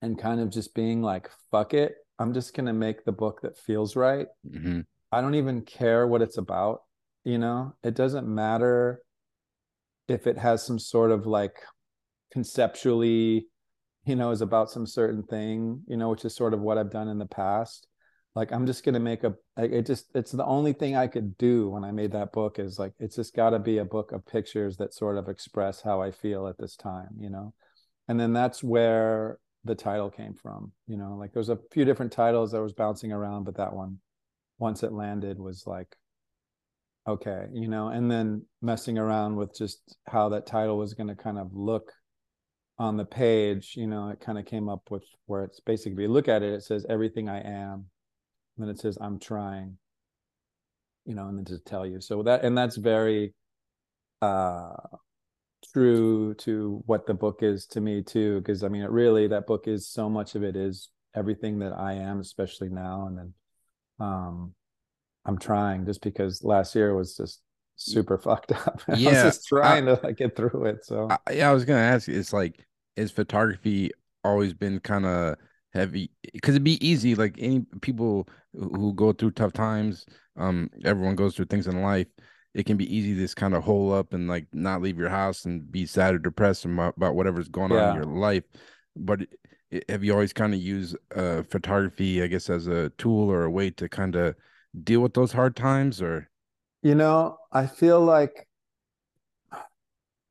and 0.02 0.18
kind 0.18 0.40
of 0.40 0.50
just 0.50 0.74
being 0.74 1.02
like 1.02 1.28
fuck 1.50 1.74
it 1.74 1.96
i'm 2.18 2.32
just 2.32 2.54
going 2.54 2.64
to 2.64 2.72
make 2.72 3.04
the 3.04 3.12
book 3.12 3.40
that 3.42 3.58
feels 3.58 3.96
right. 3.96 4.28
Mm-hmm. 4.48 4.80
i 5.12 5.20
don't 5.20 5.34
even 5.34 5.60
care 5.60 6.06
what 6.06 6.22
it's 6.22 6.38
about 6.38 6.80
you 7.24 7.38
know? 7.38 7.74
It 7.82 7.94
doesn't 7.94 8.26
matter 8.26 9.02
if 10.08 10.26
it 10.26 10.38
has 10.38 10.64
some 10.64 10.78
sort 10.78 11.10
of 11.10 11.26
like 11.26 11.56
conceptually 12.32 13.46
you 14.06 14.16
know 14.16 14.30
is 14.30 14.40
about 14.40 14.70
some 14.70 14.87
certain 14.87 15.22
thing 15.22 15.82
you 15.87 15.96
know 15.96 16.08
which 16.08 16.25
is 16.25 16.34
sort 16.34 16.54
of 16.54 16.60
what 16.60 16.78
i've 16.78 16.90
done 16.90 17.08
in 17.08 17.18
the 17.18 17.26
past. 17.26 17.87
Like 18.37 18.52
i'm 18.52 18.64
just 18.64 18.84
going 18.84 18.94
to 18.94 19.00
make 19.00 19.25
a 19.25 19.34
it 19.56 19.87
just 19.87 20.06
it's 20.14 20.30
the 20.30 20.44
only 20.44 20.72
thing 20.72 20.94
i 20.94 21.08
could 21.08 21.37
do 21.37 21.68
when 21.68 21.84
i 21.84 21.90
made 21.90 22.12
that 22.12 22.32
book 22.32 22.60
is 22.60 22.78
like 22.78 22.92
it's 23.00 23.16
just 23.16 23.34
got 23.34 23.50
to 23.50 23.58
be 23.58 23.78
a 23.78 23.84
book 23.84 24.12
of 24.12 24.25
pictures 24.25 24.76
that 24.76 24.94
sort 24.94 25.18
of 25.18 25.28
express 25.28 25.82
how 25.82 26.00
i 26.00 26.12
feel 26.12 26.46
at 26.46 26.56
this 26.58 26.76
time 26.76 27.08
you 27.18 27.28
know? 27.28 27.52
And 28.08 28.18
then 28.18 28.32
that's 28.32 28.62
where 28.62 29.38
the 29.64 29.75
title 29.75 30.10
came 30.10 30.34
from 30.34 30.72
you 30.87 30.96
know? 30.96 31.16
Like 31.18 31.32
there's 31.32 31.49
a 31.49 31.58
few 31.72 31.84
different 31.84 32.12
titles 32.12 32.52
that 32.52 32.62
was 32.62 32.72
bouncing 32.72 33.10
around 33.10 33.44
but 33.44 33.56
that 33.56 33.75
one 33.75 33.99
once 34.58 34.84
it 34.84 34.92
landed 34.92 35.38
was 35.38 35.64
like 35.66 35.96
okay 37.08 37.46
you 37.52 37.66
know? 37.66 37.88
And 37.88 38.08
then 38.08 38.46
messing 38.62 38.96
around 38.96 39.34
with 39.34 39.56
just 39.58 39.99
how 40.06 40.28
that 40.28 40.46
title 40.46 40.78
was 40.78 40.94
going 40.94 41.08
to 41.08 41.16
kind 41.16 41.38
of 41.38 41.50
look 41.52 41.92
on 42.80 42.96
the 42.96 43.04
page 43.04 43.75
you 43.76 43.87
know 43.87 44.08
it 44.08 44.20
kind 44.20 44.38
of 44.38 44.46
came 44.46 44.66
up 44.66 44.90
with 44.90 45.04
where 45.26 45.44
it's 45.44 45.60
basically 45.60 46.02
You 46.04 46.08
look 46.08 46.28
at 46.28 46.42
it 46.42 46.54
it 46.54 46.62
says 46.62 46.87
everything 46.88 47.28
i 47.28 47.38
am 47.38 47.84
and 48.56 48.58
then 48.58 48.70
it 48.70 48.80
says 48.80 48.96
i'm 49.02 49.18
trying 49.18 49.76
you 51.04 51.14
know 51.14 51.28
and 51.28 51.38
then 51.38 51.44
to 51.46 51.58
tell 51.58 51.87
you. 51.87 52.00
So 52.00 52.22
that 52.22 52.44
and 52.44 52.56
that's 52.56 52.76
very 52.76 53.34
uh 54.22 54.72
true 55.72 56.34
to 56.34 56.82
what 56.87 57.06
the 57.06 57.14
book 57.14 57.42
is 57.42 57.66
to 57.66 57.80
me 57.80 58.02
too 58.02 58.38
because 58.38 58.64
i 58.64 58.68
mean 58.68 58.82
it 58.82 58.90
really 58.90 59.28
that 59.28 59.46
book 59.46 59.68
is 59.68 59.88
so 59.88 60.08
much 60.08 60.34
of 60.34 60.42
it 60.42 60.56
is 60.56 60.88
everything 61.14 61.58
that 61.58 61.72
i 61.72 61.92
am 61.92 62.18
especially 62.18 62.68
now 62.70 63.06
and 63.06 63.18
then 63.18 63.34
um 63.99 64.54
i'm 65.26 65.38
trying 65.38 65.84
just 65.84 66.00
because 66.00 66.42
last 66.42 66.75
year 66.75 66.94
was 66.94 67.14
just 67.14 67.42
super 67.76 68.16
fucked 68.26 68.52
up. 68.52 68.80
Yeah, 68.88 69.10
i 69.10 69.12
was 69.12 69.22
just 69.22 69.49
trying 69.49 69.88
I, 69.88 69.94
to 69.94 70.00
like, 70.02 70.16
get 70.16 70.34
through 70.34 70.64
it 70.64 70.84
so. 70.84 71.08
I, 71.10 71.32
yeah 71.32 71.50
i 71.50 71.52
was 71.52 71.66
gonna 71.66 71.80
ask 71.80 72.08
You, 72.08 72.18
it's 72.18 72.32
like 72.32 72.66
is 73.00 73.11
photography 73.11 73.90
always 74.25 74.52
been 74.52 74.78
kind 74.80 75.07
of 75.07 75.37
heavy 75.73 76.11
because 76.33 76.54
it'd 76.54 76.64
be 76.64 76.85
easy 76.87 77.14
like 77.14 77.37
any 77.38 77.64
people 77.80 78.28
who 78.52 78.92
go 78.95 79.12
through 79.12 79.30
tough 79.30 79.52
times 79.52 80.04
um 80.37 80.69
everyone 80.85 81.14
goes 81.14 81.35
through 81.35 81.45
things 81.45 81.66
in 81.66 81.80
life 81.80 82.09
it 82.54 82.66
can 82.66 82.76
be 82.76 82.95
easy 82.95 83.14
to 83.14 83.21
just 83.21 83.37
kind 83.37 83.54
of 83.54 83.62
hole 83.62 83.92
up 83.92 84.12
and 84.12 84.28
like 84.28 84.47
not 84.52 84.83
leave 84.83 84.99
your 84.99 85.09
house 85.09 85.45
and 85.45 85.71
be 85.71 85.87
sad 85.87 86.14
or 86.14 86.19
depressed 86.19 86.64
about, 86.64 86.97
about 86.97 87.14
whatever's 87.14 87.49
going 87.49 87.71
yeah. 87.71 87.90
on 87.90 87.97
in 87.97 88.02
your 88.02 88.12
life. 88.12 88.45
But 88.97 89.21
it, 89.71 89.88
have 89.88 90.02
you 90.02 90.12
always 90.12 90.33
kind 90.33 90.52
of 90.52 90.61
used 90.61 90.97
uh, 91.14 91.42
photography, 91.45 92.23
I 92.23 92.26
guess, 92.26 92.50
as 92.50 92.66
a 92.66 92.90
tool 92.90 93.30
or 93.30 93.45
a 93.45 93.50
way 93.50 93.71
to 93.71 93.88
kind 93.88 94.16
of 94.16 94.35
deal 94.83 95.00
with 95.00 95.14
those 95.14 95.33
hard 95.33 95.54
times? 95.54 96.02
Or, 96.02 96.28
you 96.83 96.97
know, 96.97 97.37
I 97.52 97.66
feel 97.66 98.00
like 98.00 98.49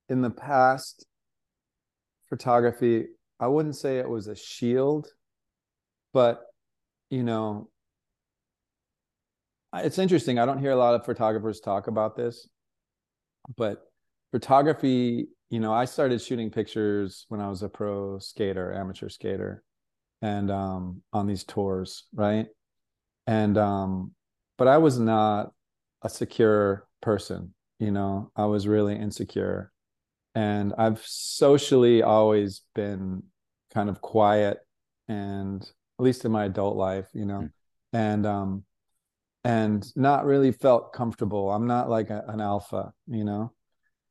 in 0.09 0.21
the 0.21 0.29
past, 0.29 1.05
photography, 2.29 3.07
I 3.39 3.47
wouldn't 3.47 3.75
say 3.75 3.97
it 3.97 4.09
was 4.09 4.27
a 4.27 4.35
shield, 4.35 5.07
but 6.13 6.45
you 7.09 7.23
know, 7.23 7.69
it's 9.73 9.99
interesting. 9.99 10.39
I 10.39 10.45
don't 10.45 10.59
hear 10.59 10.71
a 10.71 10.75
lot 10.75 10.95
of 10.95 11.05
photographers 11.05 11.59
talk 11.59 11.87
about 11.87 12.15
this, 12.15 12.47
but 13.55 13.83
photography, 14.31 15.27
you 15.49 15.59
know, 15.59 15.73
I 15.73 15.85
started 15.85 16.21
shooting 16.21 16.49
pictures 16.49 17.25
when 17.29 17.41
I 17.41 17.49
was 17.49 17.63
a 17.63 17.69
pro 17.69 18.19
skater, 18.19 18.73
amateur 18.73 19.09
skater, 19.09 19.63
and 20.21 20.51
um, 20.51 21.01
on 21.13 21.27
these 21.27 21.43
tours, 21.43 22.05
right? 22.13 22.47
And 23.27 23.57
um, 23.57 24.11
but 24.57 24.67
I 24.67 24.77
was 24.77 24.99
not 24.99 25.51
a 26.01 26.09
secure 26.09 26.87
person, 27.01 27.53
you 27.79 27.91
know. 27.91 28.31
I 28.35 28.45
was 28.45 28.67
really 28.67 28.95
insecure, 28.95 29.71
and 30.39 30.73
I've 30.77 31.01
socially 31.05 32.01
always 32.01 32.61
been 32.73 33.23
kind 33.73 33.89
of 33.89 33.99
quiet, 33.99 34.59
and 35.09 35.61
at 35.61 36.03
least 36.03 36.23
in 36.23 36.31
my 36.31 36.45
adult 36.45 36.77
life, 36.77 37.07
you 37.13 37.25
know, 37.25 37.41
mm. 37.41 37.51
and 37.91 38.25
um, 38.25 38.63
and 39.43 39.85
not 39.97 40.23
really 40.23 40.53
felt 40.53 40.93
comfortable. 40.93 41.51
I'm 41.51 41.67
not 41.67 41.89
like 41.89 42.09
a, 42.09 42.23
an 42.29 42.39
alpha, 42.39 42.93
you 43.05 43.25
know? 43.25 43.51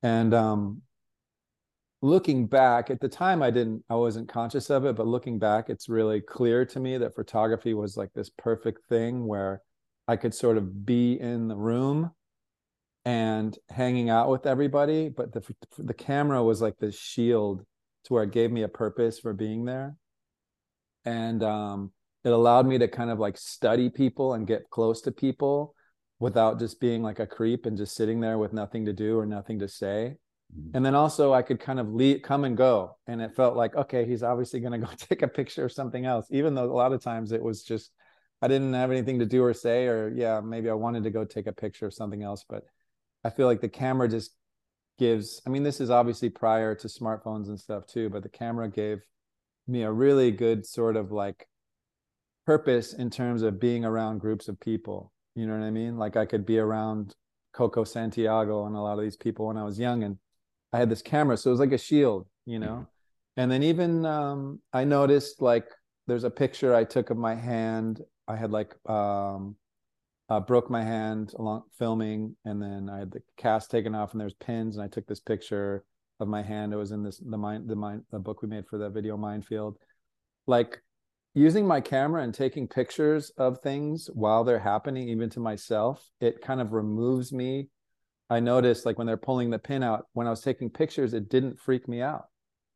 And 0.03 0.35
um, 0.35 0.83
looking 2.03 2.47
back 2.47 2.91
at 2.91 3.01
the 3.01 3.09
time, 3.09 3.43
I 3.43 3.51
didn't, 3.51 3.85
I 3.89 3.95
wasn't 3.95 4.29
conscious 4.29 4.69
of 4.69 4.85
it, 4.85 4.97
but 4.97 5.07
looking 5.07 5.39
back, 5.39 5.71
it's 5.71 5.89
really 5.89 6.21
clear 6.21 6.67
to 6.67 6.79
me 6.79 6.99
that 6.99 7.15
photography 7.15 7.73
was 7.73 7.97
like 7.97 8.13
this 8.13 8.31
perfect 8.37 8.87
thing 8.87 9.27
where 9.27 9.63
I 10.07 10.17
could 10.17 10.35
sort 10.35 10.59
of 10.59 10.85
be 10.85 11.19
in 11.19 11.49
the 11.49 11.57
room 11.57 12.11
and 13.09 13.59
hanging 13.71 14.11
out 14.11 14.29
with 14.29 14.45
everybody, 14.45 15.09
but 15.09 15.33
the 15.33 15.43
the 15.79 15.95
camera 15.95 16.45
was 16.45 16.61
like 16.61 16.77
this 16.77 16.95
shield 16.95 17.65
to 18.05 18.13
where 18.13 18.25
it 18.25 18.33
gave 18.33 18.53
me 18.53 18.65
a 18.65 18.69
purpose 18.69 19.19
for 19.19 19.33
being 19.33 19.65
there. 19.65 19.97
And 21.07 21.43
um, 21.43 21.93
it 22.23 22.33
allowed 22.35 22.67
me 22.67 22.77
to 22.77 22.87
kind 22.87 23.09
of 23.09 23.19
like 23.19 23.39
study 23.39 23.89
people 23.89 24.35
and 24.35 24.47
get 24.47 24.69
close 24.69 25.01
to 25.03 25.11
people 25.11 25.75
without 26.19 26.59
just 26.59 26.81
being 26.81 27.03
like 27.03 27.19
a 27.19 27.27
creep 27.27 27.65
and 27.65 27.79
just 27.79 27.95
sitting 27.95 28.21
there 28.21 28.37
with 28.37 28.53
nothing 28.53 28.85
to 28.85 28.93
do 28.93 29.19
or 29.19 29.25
nothing 29.25 29.61
to 29.61 29.69
say 29.69 30.17
mm-hmm. 30.53 30.77
and 30.77 30.85
then 30.85 30.97
also 30.97 31.33
i 31.33 31.43
could 31.43 31.61
kind 31.61 31.79
of 31.79 31.95
lead, 31.95 32.25
come 32.25 32.43
and 32.43 32.57
go 32.57 32.97
and 33.07 33.23
it 33.23 33.37
felt 33.37 33.57
like 33.57 33.77
okay 33.77 34.05
he's 34.05 34.25
obviously 34.25 34.59
going 34.59 34.73
to 34.81 34.85
go 34.85 34.93
take 34.99 35.23
a 35.23 35.29
picture 35.29 35.67
of 35.67 35.71
something 35.71 36.07
else 36.07 36.27
even 36.31 36.57
though 36.57 36.65
a 36.65 36.75
lot 36.75 36.93
of 36.93 37.01
times 37.01 37.31
it 37.31 37.41
was 37.41 37.63
just 37.63 37.93
i 38.43 38.49
didn't 38.49 38.75
have 38.75 38.91
anything 38.91 39.21
to 39.21 39.27
do 39.27 39.45
or 39.45 39.55
say 39.55 39.87
or 39.87 40.13
yeah 40.13 40.41
maybe 40.41 40.69
i 40.69 40.75
wanted 40.75 41.05
to 41.05 41.11
go 41.11 41.25
take 41.25 41.47
a 41.47 41.53
picture 41.53 41.87
of 41.87 41.95
something 41.95 42.25
else 42.25 42.45
but 42.49 42.65
i 43.25 43.31
feel 43.31 43.47
like 43.47 43.61
the 43.61 43.69
camera 43.69 44.09
just 44.09 44.33
gives 44.99 45.41
i 45.47 45.51
mean 45.51 45.63
this 45.63 45.81
is 45.81 45.91
obviously 45.91 46.29
prior 46.29 46.75
to 46.75 46.89
smartphones 46.89 47.49
and 47.49 47.59
stuff 47.59 47.87
too 47.87 48.09
but 48.11 48.23
the 48.23 48.29
camera 48.29 48.69
gave 48.69 49.01
me 49.69 49.83
a 49.83 49.93
really 49.93 50.31
good 50.31 50.67
sort 50.67 50.97
of 50.97 51.13
like 51.13 51.47
purpose 52.49 52.95
in 52.95 53.11
terms 53.11 53.43
of 53.43 53.61
being 53.61 53.85
around 53.85 54.21
groups 54.21 54.49
of 54.49 54.59
people. 54.59 55.13
You 55.35 55.47
know 55.47 55.53
what 55.53 55.67
I 55.67 55.71
mean? 55.71 55.99
Like 55.99 56.17
I 56.17 56.25
could 56.25 56.47
be 56.47 56.59
around 56.59 57.15
Coco 57.53 57.85
Santiago 57.85 58.65
and 58.65 58.75
a 58.75 58.81
lot 58.81 58.99
of 58.99 59.05
these 59.05 59.19
people 59.19 59.49
when 59.49 59.59
I 59.59 59.65
was 59.65 59.79
young, 59.79 60.03
and 60.03 60.17
I 60.73 60.79
had 60.79 60.89
this 60.89 61.03
camera, 61.03 61.37
so 61.37 61.51
it 61.51 61.53
was 61.53 61.61
like 61.61 61.73
a 61.73 61.79
shield, 61.79 62.27
you 62.47 62.59
know. 62.59 62.67
Mm-hmm. 62.73 63.41
And 63.41 63.51
then 63.51 63.63
even 63.63 64.07
um, 64.07 64.61
I 64.73 64.85
noticed 64.85 65.43
like 65.43 65.67
there's 66.07 66.25
a 66.25 66.31
picture 66.31 66.75
I 66.75 66.85
took 66.85 67.11
of 67.11 67.19
my 67.19 67.35
hand. 67.35 68.01
I 68.27 68.37
had 68.37 68.51
like 68.51 68.75
um, 68.89 69.57
uh, 70.29 70.41
broke 70.41 70.71
my 70.71 70.83
hand 70.83 71.33
along 71.39 71.63
filming, 71.79 72.37
and 72.45 72.61
then 72.61 72.91
I 72.91 72.99
had 72.99 73.11
the 73.11 73.23
cast 73.37 73.71
taken 73.71 73.95
off, 73.95 74.13
and 74.13 74.21
there's 74.21 74.35
pins, 74.35 74.77
and 74.77 74.85
I 74.85 74.89
took 74.89 75.07
this 75.07 75.21
picture 75.21 75.85
of 76.21 76.29
my 76.29 76.43
hand. 76.43 76.73
It 76.73 76.77
was 76.77 76.91
in 76.91 77.03
this 77.03 77.19
the 77.19 77.39
mind 77.39 77.69
the 77.69 77.77
mind 77.77 78.03
the 78.11 78.19
book 78.19 78.43
we 78.43 78.49
made 78.49 78.67
for 78.67 78.79
the 78.79 78.91
video 78.91 79.17
Mind 79.17 79.47
Field. 79.47 79.79
Like 80.47 80.81
using 81.35 81.67
my 81.67 81.81
camera 81.81 82.23
and 82.23 82.35
taking 82.35 82.67
pictures 82.67 83.31
of 83.37 83.61
things 83.61 84.11
while 84.13 84.45
they're 84.45 84.59
happening 84.59 85.09
even 85.09 85.31
to 85.31 85.41
myself 85.41 86.11
it 86.21 86.41
kind 86.41 86.61
of 86.61 86.73
removes 86.73 87.33
me 87.33 87.69
i 88.31 88.41
noticed 88.41 88.85
like 88.85 88.99
when 88.99 89.07
they're 89.07 89.17
pulling 89.17 89.51
the 89.51 89.59
pin 89.59 89.83
out 89.83 90.07
when 90.15 90.27
i 90.27 90.31
was 90.31 90.41
taking 90.41 90.69
pictures 90.69 91.15
it 91.15 91.29
didn't 91.29 91.61
freak 91.61 91.87
me 91.87 92.01
out 92.01 92.25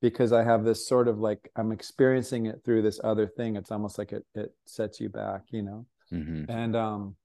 because 0.00 0.32
i 0.32 0.44
have 0.44 0.64
this 0.64 0.86
sort 0.86 1.08
of 1.08 1.18
like 1.18 1.50
i'm 1.56 1.72
experiencing 1.72 2.46
it 2.46 2.60
through 2.64 2.82
this 2.82 3.00
other 3.02 3.26
thing 3.26 3.56
it's 3.56 3.72
almost 3.72 3.98
like 3.98 4.12
it 4.12 4.24
it 4.34 4.54
sets 4.66 5.00
you 5.00 5.08
back 5.08 5.42
you 5.50 5.62
know 5.62 5.86
mm-hmm. 6.12 6.44
and 6.48 6.76
um 6.76 7.16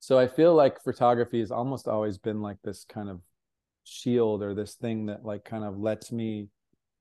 so 0.00 0.18
i 0.18 0.26
feel 0.26 0.54
like 0.54 0.82
photography 0.82 1.38
has 1.38 1.52
almost 1.52 1.86
always 1.86 2.18
been 2.18 2.42
like 2.42 2.56
this 2.64 2.84
kind 2.84 3.08
of 3.08 3.20
shield 3.84 4.42
or 4.42 4.54
this 4.54 4.74
thing 4.74 5.06
that 5.06 5.24
like 5.24 5.44
kind 5.44 5.64
of 5.64 5.78
lets 5.78 6.10
me 6.12 6.48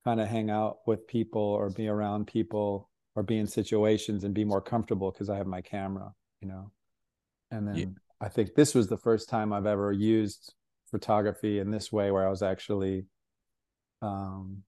kind 0.06 0.22
of 0.22 0.28
hang 0.28 0.50
out 0.50 0.78
with 0.86 1.08
people 1.08 1.42
or 1.42 1.70
be 1.70 1.88
around 1.88 2.28
people 2.28 2.90
or 3.16 3.24
be 3.24 3.38
in 3.38 3.48
situations 3.48 4.24
and 4.24 4.34
be 4.34 4.46
more 4.46 4.62
comfortable 4.62 5.12
because 5.12 5.30
I 5.30 5.38
have 5.38 5.48
my 5.48 5.62
camera, 5.62 6.12
you 6.42 6.48
know. 6.48 6.72
And 7.52 7.68
then 7.68 7.76
yeah. 7.76 7.86
I 8.22 8.30
think 8.30 8.56
this 8.56 8.74
was 8.74 8.88
the 8.88 8.98
first 8.98 9.30
time 9.30 9.52
I've 9.52 9.66
ever 9.66 9.92
used 9.92 10.54
photography 10.90 11.60
in 11.60 11.70
this 11.70 11.92
way 11.92 12.12
where 12.12 12.26
I 12.26 12.30
was 12.30 12.42
actually 12.42 13.06
um 14.02 14.64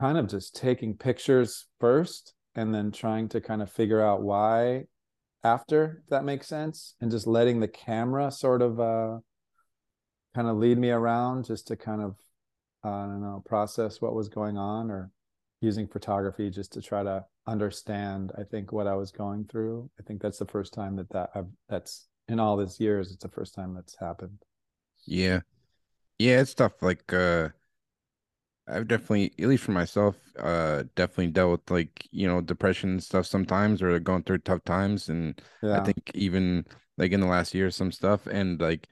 kind 0.00 0.18
of 0.18 0.28
just 0.28 0.54
taking 0.54 0.96
pictures 0.96 1.66
first 1.80 2.34
and 2.54 2.74
then 2.74 2.92
trying 2.92 3.28
to 3.30 3.40
kind 3.40 3.62
of 3.62 3.72
figure 3.72 4.02
out 4.02 4.22
why 4.22 4.84
after 5.44 6.00
if 6.02 6.10
that 6.10 6.24
makes 6.24 6.46
sense 6.46 6.94
and 7.00 7.10
just 7.10 7.26
letting 7.26 7.60
the 7.60 7.68
camera 7.68 8.30
sort 8.30 8.62
of 8.62 8.80
uh 8.80 9.18
kind 10.34 10.48
of 10.48 10.56
lead 10.56 10.78
me 10.78 10.90
around 10.90 11.44
just 11.44 11.68
to 11.68 11.76
kind 11.76 12.02
of 12.02 12.16
I 12.82 13.06
don't 13.06 13.22
know, 13.22 13.42
process 13.46 14.02
what 14.02 14.14
was 14.14 14.28
going 14.28 14.58
on 14.58 14.90
or 14.90 15.10
using 15.62 15.86
photography 15.88 16.50
just 16.50 16.74
to 16.74 16.82
try 16.82 17.02
to 17.02 17.24
understand, 17.46 18.30
I 18.36 18.42
think, 18.42 18.72
what 18.72 18.86
I 18.86 18.94
was 18.94 19.10
going 19.10 19.46
through. 19.46 19.88
I 19.98 20.02
think 20.02 20.20
that's 20.20 20.38
the 20.38 20.44
first 20.44 20.74
time 20.74 20.96
that, 20.96 21.08
that 21.10 21.30
I've, 21.34 21.46
that's 21.70 22.08
in 22.28 22.40
all 22.40 22.56
these 22.56 22.80
years 22.80 23.10
it's 23.10 23.22
the 23.22 23.28
first 23.28 23.54
time 23.54 23.74
that's 23.74 23.96
happened 23.98 24.38
yeah 25.06 25.40
yeah 26.18 26.40
it's 26.40 26.54
tough 26.54 26.80
like 26.80 27.12
uh 27.12 27.48
I've 28.66 28.88
definitely, 28.88 29.32
at 29.38 29.48
least 29.48 29.64
for 29.64 29.72
myself, 29.72 30.16
uh, 30.38 30.84
definitely 30.94 31.28
dealt 31.28 31.50
with 31.50 31.70
like 31.70 32.08
you 32.10 32.26
know 32.26 32.40
depression 32.40 32.90
and 32.90 33.02
stuff 33.02 33.26
sometimes, 33.26 33.82
or 33.82 33.98
going 34.00 34.22
through 34.22 34.38
tough 34.38 34.64
times, 34.64 35.08
and 35.08 35.40
yeah. 35.62 35.80
I 35.80 35.84
think 35.84 36.10
even 36.14 36.64
like 36.96 37.12
in 37.12 37.20
the 37.20 37.26
last 37.26 37.54
year, 37.54 37.70
some 37.70 37.92
stuff, 37.92 38.26
and 38.26 38.60
like, 38.60 38.88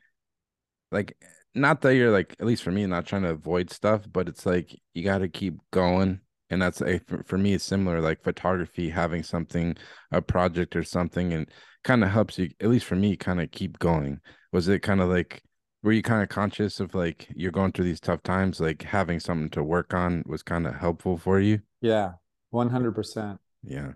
like 0.91 1.17
not 1.55 1.81
that 1.83 1.95
you're 1.95 2.11
like 2.11 2.37
at 2.39 2.47
least 2.47 2.63
for 2.63 2.71
me, 2.71 2.87
not 2.87 3.07
trying 3.07 3.23
to 3.23 3.31
avoid 3.31 3.71
stuff, 3.71 4.03
but 4.13 4.29
it's 4.29 4.45
like 4.45 4.79
you 4.95 5.05
got 5.05 5.19
to 5.19 5.29
keep 5.29 5.55
going, 5.71 6.21
and 6.51 6.61
that's 6.61 6.83
a, 6.83 6.99
for, 7.01 7.23
for 7.25 7.39
me, 7.39 7.55
it's 7.55 7.65
similar. 7.65 8.01
Like 8.01 8.23
photography, 8.23 8.91
having 8.91 9.23
something, 9.23 9.77
a 10.11 10.21
project 10.21 10.77
or 10.77 10.83
something, 10.85 11.33
and 11.33 11.49
kind 11.83 12.05
of 12.05 12.11
helps 12.11 12.39
you, 12.39 12.51
at 12.61 12.69
least 12.69 12.85
for 12.85 12.97
me, 12.97 13.17
kind 13.17 13.41
of 13.41 13.51
keep 13.51 13.79
going. 13.79 14.21
Was 14.53 14.69
it 14.69 14.81
kind 14.81 15.01
of 15.01 15.09
like 15.09 15.43
were 15.83 15.93
you 15.93 16.03
kind 16.03 16.23
of 16.23 16.29
conscious 16.29 16.81
of 16.81 16.95
like 16.95 17.29
you're 17.35 17.51
going 17.51 17.73
through 17.73 17.85
these 17.85 18.01
tough 18.01 18.23
times 18.23 18.61
like 18.61 18.83
having 18.83 19.21
something 19.21 19.51
to 19.51 19.63
work 19.63 19.95
on 19.95 20.23
was 20.27 20.43
kind 20.43 20.67
of 20.67 20.75
helpful 20.75 21.17
for 21.17 21.41
you? 21.41 21.61
Yeah 21.81 22.13
100% 22.53 23.39
yeah. 23.65 23.93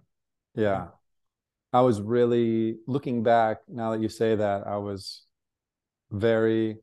Yeah. 0.54 0.88
I 1.72 1.80
was 1.80 2.00
really 2.00 2.78
looking 2.86 3.22
back 3.22 3.58
now 3.68 3.90
that 3.90 4.00
you 4.00 4.08
say 4.08 4.34
that 4.34 4.66
i 4.66 4.76
was 4.76 5.24
very 6.10 6.78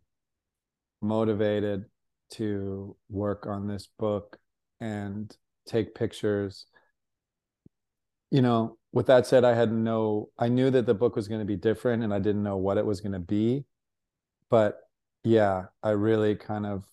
motivated 1.01 1.85
to 2.31 2.95
work 3.09 3.47
on 3.47 3.67
this 3.67 3.87
book 3.97 4.37
and 4.79 5.35
take 5.65 5.95
pictures. 5.95 6.65
You 8.29 8.41
know 8.41 8.77
with 8.93 9.07
that 9.07 9.27
said 9.27 9.43
i 9.43 9.53
had 9.53 9.71
no 9.71 10.29
i 10.37 10.47
knew 10.47 10.69
that 10.69 10.85
the 10.85 10.93
book 10.93 11.15
was 11.15 11.27
going 11.27 11.41
to 11.41 11.45
be 11.45 11.55
different 11.55 12.03
and 12.03 12.13
i 12.13 12.19
didn't 12.19 12.43
know 12.43 12.57
what 12.57 12.77
it 12.77 12.85
was 12.85 13.01
going 13.01 13.11
to 13.11 13.19
be 13.19 13.65
but 14.49 14.79
yeah, 15.23 15.65
I 15.81 15.91
really 15.91 16.36
kind 16.36 16.65
of 16.65 16.83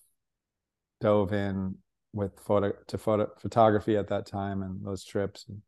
dove 1.01 1.33
in 1.33 1.75
with 2.13 2.39
photo 2.39 2.73
to 2.87 2.97
photo 2.97 3.27
photography 3.39 3.97
at 3.97 4.07
that 4.09 4.25
time 4.25 4.61
and 4.61 4.85
those 4.85 5.03
trips. 5.03 5.45
And 5.47 5.61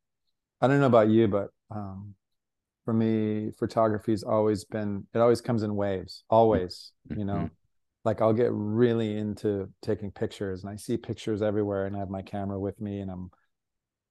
I 0.62 0.68
don't 0.68 0.80
know 0.80 0.88
about 0.88 1.10
you, 1.10 1.28
but 1.28 1.50
um, 1.72 2.16
for 2.86 2.94
me, 2.94 3.52
photography's 3.58 4.24
always 4.24 4.64
been 4.64 5.08
it 5.14 5.20
always 5.20 5.42
comes 5.42 5.64
in 5.64 5.76
waves, 5.76 6.24
always, 6.30 6.92
you 7.16 7.26
know. 7.26 7.34
Mm-hmm. 7.34 7.54
Like 8.06 8.22
I'll 8.22 8.34
get 8.34 8.52
really 8.52 9.18
into 9.18 9.70
taking 9.82 10.12
pictures 10.12 10.64
and 10.64 10.72
I 10.72 10.76
see 10.76 10.98
pictures 10.98 11.42
everywhere 11.42 11.86
and 11.86 11.96
I 11.96 12.00
have 12.00 12.10
my 12.10 12.22
camera 12.22 12.60
with 12.60 12.82
me 12.82 13.00
and 13.00 13.10
I'm 13.10 13.32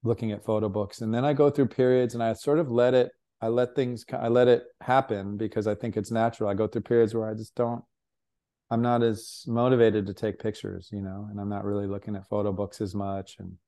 looking 0.03 0.33
at 0.33 0.45
photo 0.45 0.71
books. 0.71 1.03
And 1.03 1.15
then 1.15 1.27
I 1.27 1.35
go 1.35 1.51
through 1.51 1.67
periods 1.67 2.15
and 2.15 2.23
I 2.23 2.33
sort 2.33 2.59
of 2.59 2.71
let 2.71 2.95
it 2.95 3.13
I 3.43 3.49
let 3.49 3.75
things 3.75 4.07
I 4.13 4.29
let 4.29 4.49
it 4.49 4.65
happen 4.81 5.37
because 5.37 5.67
I 5.67 5.75
think 5.75 5.97
it's 5.97 6.11
natural. 6.11 6.49
I 6.49 6.55
go 6.55 6.67
through 6.67 6.83
periods 6.83 7.15
where 7.15 7.29
I 7.29 7.35
just 7.35 7.55
don't 7.55 7.85
I'm 8.73 8.81
not 8.81 9.03
as 9.03 9.45
motivated 9.47 10.07
to 10.07 10.15
take 10.15 10.39
pictures, 10.39 10.89
you 10.91 11.03
know, 11.03 11.29
and 11.31 11.39
I'm 11.39 11.51
not 11.51 11.67
really 11.67 11.87
looking 11.87 12.17
at 12.17 12.27
photo 12.27 12.53
books 12.53 12.81
as 12.81 12.95
much. 12.95 13.37
And 13.39 13.59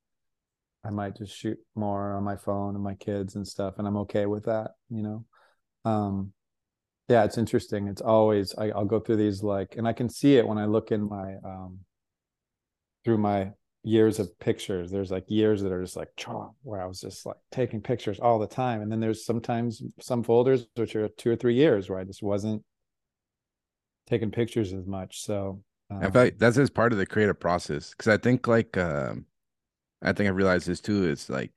I 0.83 0.89
might 0.89 1.15
just 1.15 1.37
shoot 1.37 1.59
more 1.75 2.15
on 2.15 2.25
my 2.25 2.37
phone 2.37 2.75
and 2.75 2.83
my 2.83 2.95
kids 2.95 3.35
and 3.35 3.47
stuff. 3.47 3.75
And 3.77 3.87
I'm 3.87 3.99
okay 3.99 4.25
with 4.25 4.47
that, 4.47 4.71
you 4.89 5.03
know. 5.03 5.27
Um, 5.85 6.33
yeah, 7.07 7.25
it's 7.25 7.37
interesting. 7.37 7.87
It's 7.87 8.01
always, 8.01 8.55
I, 8.57 8.69
will 8.69 8.87
go 8.87 8.99
through 8.99 9.17
these 9.17 9.43
like, 9.43 9.77
and 9.77 9.87
I 9.87 9.93
can 9.93 10.09
see 10.09 10.39
it 10.39 10.49
when 10.49 10.57
I 10.57 10.65
look 10.65 10.91
in 10.91 11.07
my, 11.07 11.35
um, 11.45 11.81
through 13.05 13.19
my 13.19 13.51
years 13.83 14.19
of 14.19 14.39
pictures. 14.39 14.91
There's 14.91 15.11
like 15.11 15.27
years 15.29 15.61
that 15.61 15.73
are 15.73 15.83
just 15.83 15.97
like, 15.97 16.09
where 16.63 16.81
I 16.81 16.87
was 16.87 17.03
just 17.03 17.27
like 17.27 17.37
taking 17.53 17.83
pictures 17.83 18.21
all 18.21 18.39
the 18.39 18.47
time. 18.47 18.81
And 18.81 18.91
then 18.91 19.01
there's 19.01 19.27
sometimes 19.27 19.83
some 20.01 20.23
folders, 20.23 20.67
which 20.77 20.97
are 20.97 21.09
two 21.09 21.31
or 21.31 21.37
three 21.37 21.57
years 21.57 21.91
where 21.91 21.99
I 21.99 22.05
just 22.05 22.23
wasn't 22.23 22.65
taking 24.07 24.31
pictures 24.31 24.73
as 24.73 24.87
much. 24.87 25.23
So 25.23 25.63
um, 25.91 25.99
I 25.99 26.11
feel 26.11 26.23
like 26.23 26.39
that's 26.39 26.57
just 26.57 26.75
part 26.75 26.93
of 26.93 26.99
the 26.99 27.07
creative 27.07 27.39
process 27.39 27.91
because 27.91 28.09
I 28.09 28.17
think 28.17 28.47
like 28.47 28.77
um, 28.77 29.27
I 30.03 30.13
think 30.13 30.29
I 30.29 30.33
realized 30.33 30.67
this 30.67 30.81
too. 30.81 31.09
It's 31.09 31.29
like 31.29 31.53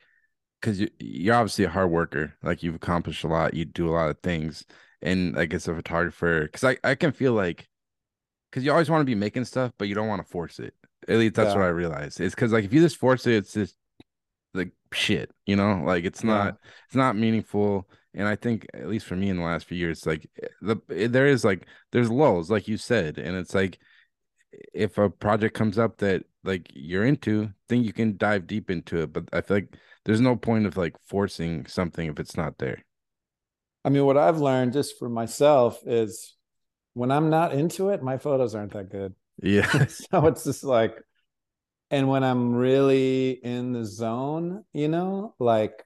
because 0.61 0.79
you, 0.79 0.89
you're 0.99 1.35
obviously 1.35 1.65
a 1.65 1.69
hard 1.69 1.89
worker, 1.89 2.33
like 2.43 2.63
you've 2.63 2.75
accomplished 2.75 3.23
a 3.23 3.27
lot, 3.27 3.53
you 3.53 3.65
do 3.65 3.89
a 3.89 3.91
lot 3.91 4.09
of 4.09 4.19
things, 4.19 4.65
and 5.01 5.35
like 5.35 5.53
as 5.53 5.67
a 5.67 5.75
photographer, 5.75 6.43
because 6.43 6.63
I 6.63 6.77
I 6.83 6.95
can 6.95 7.11
feel 7.11 7.33
like 7.33 7.67
because 8.49 8.63
you 8.63 8.71
always 8.71 8.89
want 8.89 9.01
to 9.01 9.05
be 9.05 9.15
making 9.15 9.45
stuff, 9.45 9.71
but 9.77 9.87
you 9.87 9.95
don't 9.95 10.07
want 10.07 10.21
to 10.21 10.27
force 10.27 10.59
it. 10.59 10.73
At 11.07 11.17
least 11.17 11.35
that's 11.35 11.53
yeah. 11.53 11.59
what 11.59 11.65
I 11.65 11.69
realized. 11.69 12.19
It's 12.19 12.35
because 12.35 12.51
like 12.51 12.65
if 12.65 12.73
you 12.73 12.81
just 12.81 12.97
force 12.97 13.27
it, 13.27 13.35
it's 13.35 13.53
just 13.53 13.75
like 14.53 14.71
shit, 14.93 15.31
you 15.45 15.55
know, 15.55 15.83
like 15.85 16.05
it's 16.05 16.23
not 16.23 16.57
it's 16.87 16.95
not 16.95 17.15
meaningful 17.15 17.87
and 18.13 18.27
I 18.27 18.35
think 18.35 18.67
at 18.73 18.87
least 18.87 19.05
for 19.05 19.15
me 19.15 19.29
in 19.29 19.37
the 19.37 19.43
last 19.43 19.67
few 19.67 19.77
years, 19.77 20.05
like 20.05 20.29
eh, 20.41 20.47
the 20.61 20.77
eh, 20.89 21.07
there 21.07 21.27
is 21.27 21.43
like 21.43 21.67
there's 21.91 22.09
lulls, 22.09 22.49
like 22.49 22.67
you 22.67 22.77
said, 22.77 23.17
and 23.17 23.35
it's 23.35 23.53
like 23.53 23.79
if 24.73 24.97
a 24.97 25.09
project 25.09 25.55
comes 25.55 25.77
up 25.77 25.97
that 25.97 26.23
like 26.43 26.69
you're 26.73 27.05
into, 27.05 27.51
then 27.69 27.83
you 27.83 27.93
can 27.93 28.17
dive 28.17 28.47
deep 28.47 28.69
into 28.71 29.01
it. 29.01 29.13
But 29.13 29.25
I 29.33 29.41
feel 29.41 29.57
like 29.57 29.75
there's 30.05 30.21
no 30.21 30.35
point 30.35 30.65
of 30.65 30.77
like 30.77 30.95
forcing 31.05 31.65
something 31.65 32.07
if 32.09 32.19
it's 32.19 32.37
not 32.37 32.57
there. 32.57 32.83
I 33.83 33.89
mean, 33.89 34.05
what 34.05 34.17
I've 34.17 34.39
learned 34.39 34.73
just 34.73 34.97
for 34.97 35.09
myself 35.09 35.79
is 35.85 36.35
when 36.93 37.11
I'm 37.11 37.29
not 37.29 37.53
into 37.53 37.89
it, 37.89 38.01
my 38.01 38.17
photos 38.17 38.55
aren't 38.55 38.73
that 38.73 38.89
good. 38.89 39.13
Yeah. 39.41 39.85
so 39.87 40.25
it's 40.27 40.43
just 40.43 40.63
like, 40.63 40.95
and 41.91 42.09
when 42.09 42.23
I'm 42.23 42.55
really 42.55 43.31
in 43.31 43.71
the 43.71 43.85
zone, 43.85 44.65
you 44.73 44.87
know, 44.87 45.35
like 45.39 45.83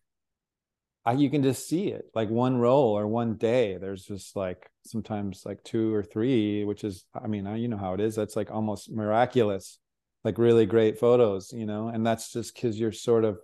I, 1.06 1.14
you 1.14 1.30
can 1.30 1.42
just 1.42 1.68
see 1.68 1.88
it 1.88 2.06
like 2.14 2.30
one 2.30 2.58
roll 2.58 2.98
or 2.98 3.08
one 3.08 3.36
day 3.36 3.78
there's 3.78 4.06
just 4.06 4.36
like 4.36 4.70
sometimes 4.86 5.44
like 5.46 5.64
two 5.64 5.94
or 5.94 6.04
three 6.04 6.64
which 6.64 6.84
is 6.84 7.06
i 7.20 7.28
mean 7.28 7.48
I, 7.48 7.56
you 7.56 7.68
know 7.68 7.78
how 7.78 7.94
it 7.94 8.00
is 8.00 8.16
that's 8.16 8.36
like 8.36 8.52
almost 8.52 8.92
miraculous 8.92 9.80
like 10.24 10.38
really 10.38 10.66
great 10.66 11.00
photos 11.00 11.52
you 11.54 11.66
know 11.66 11.88
and 11.88 12.06
that's 12.06 12.32
just 12.32 12.54
because 12.54 12.80
you're 12.80 12.92
sort 12.92 13.26
of 13.26 13.40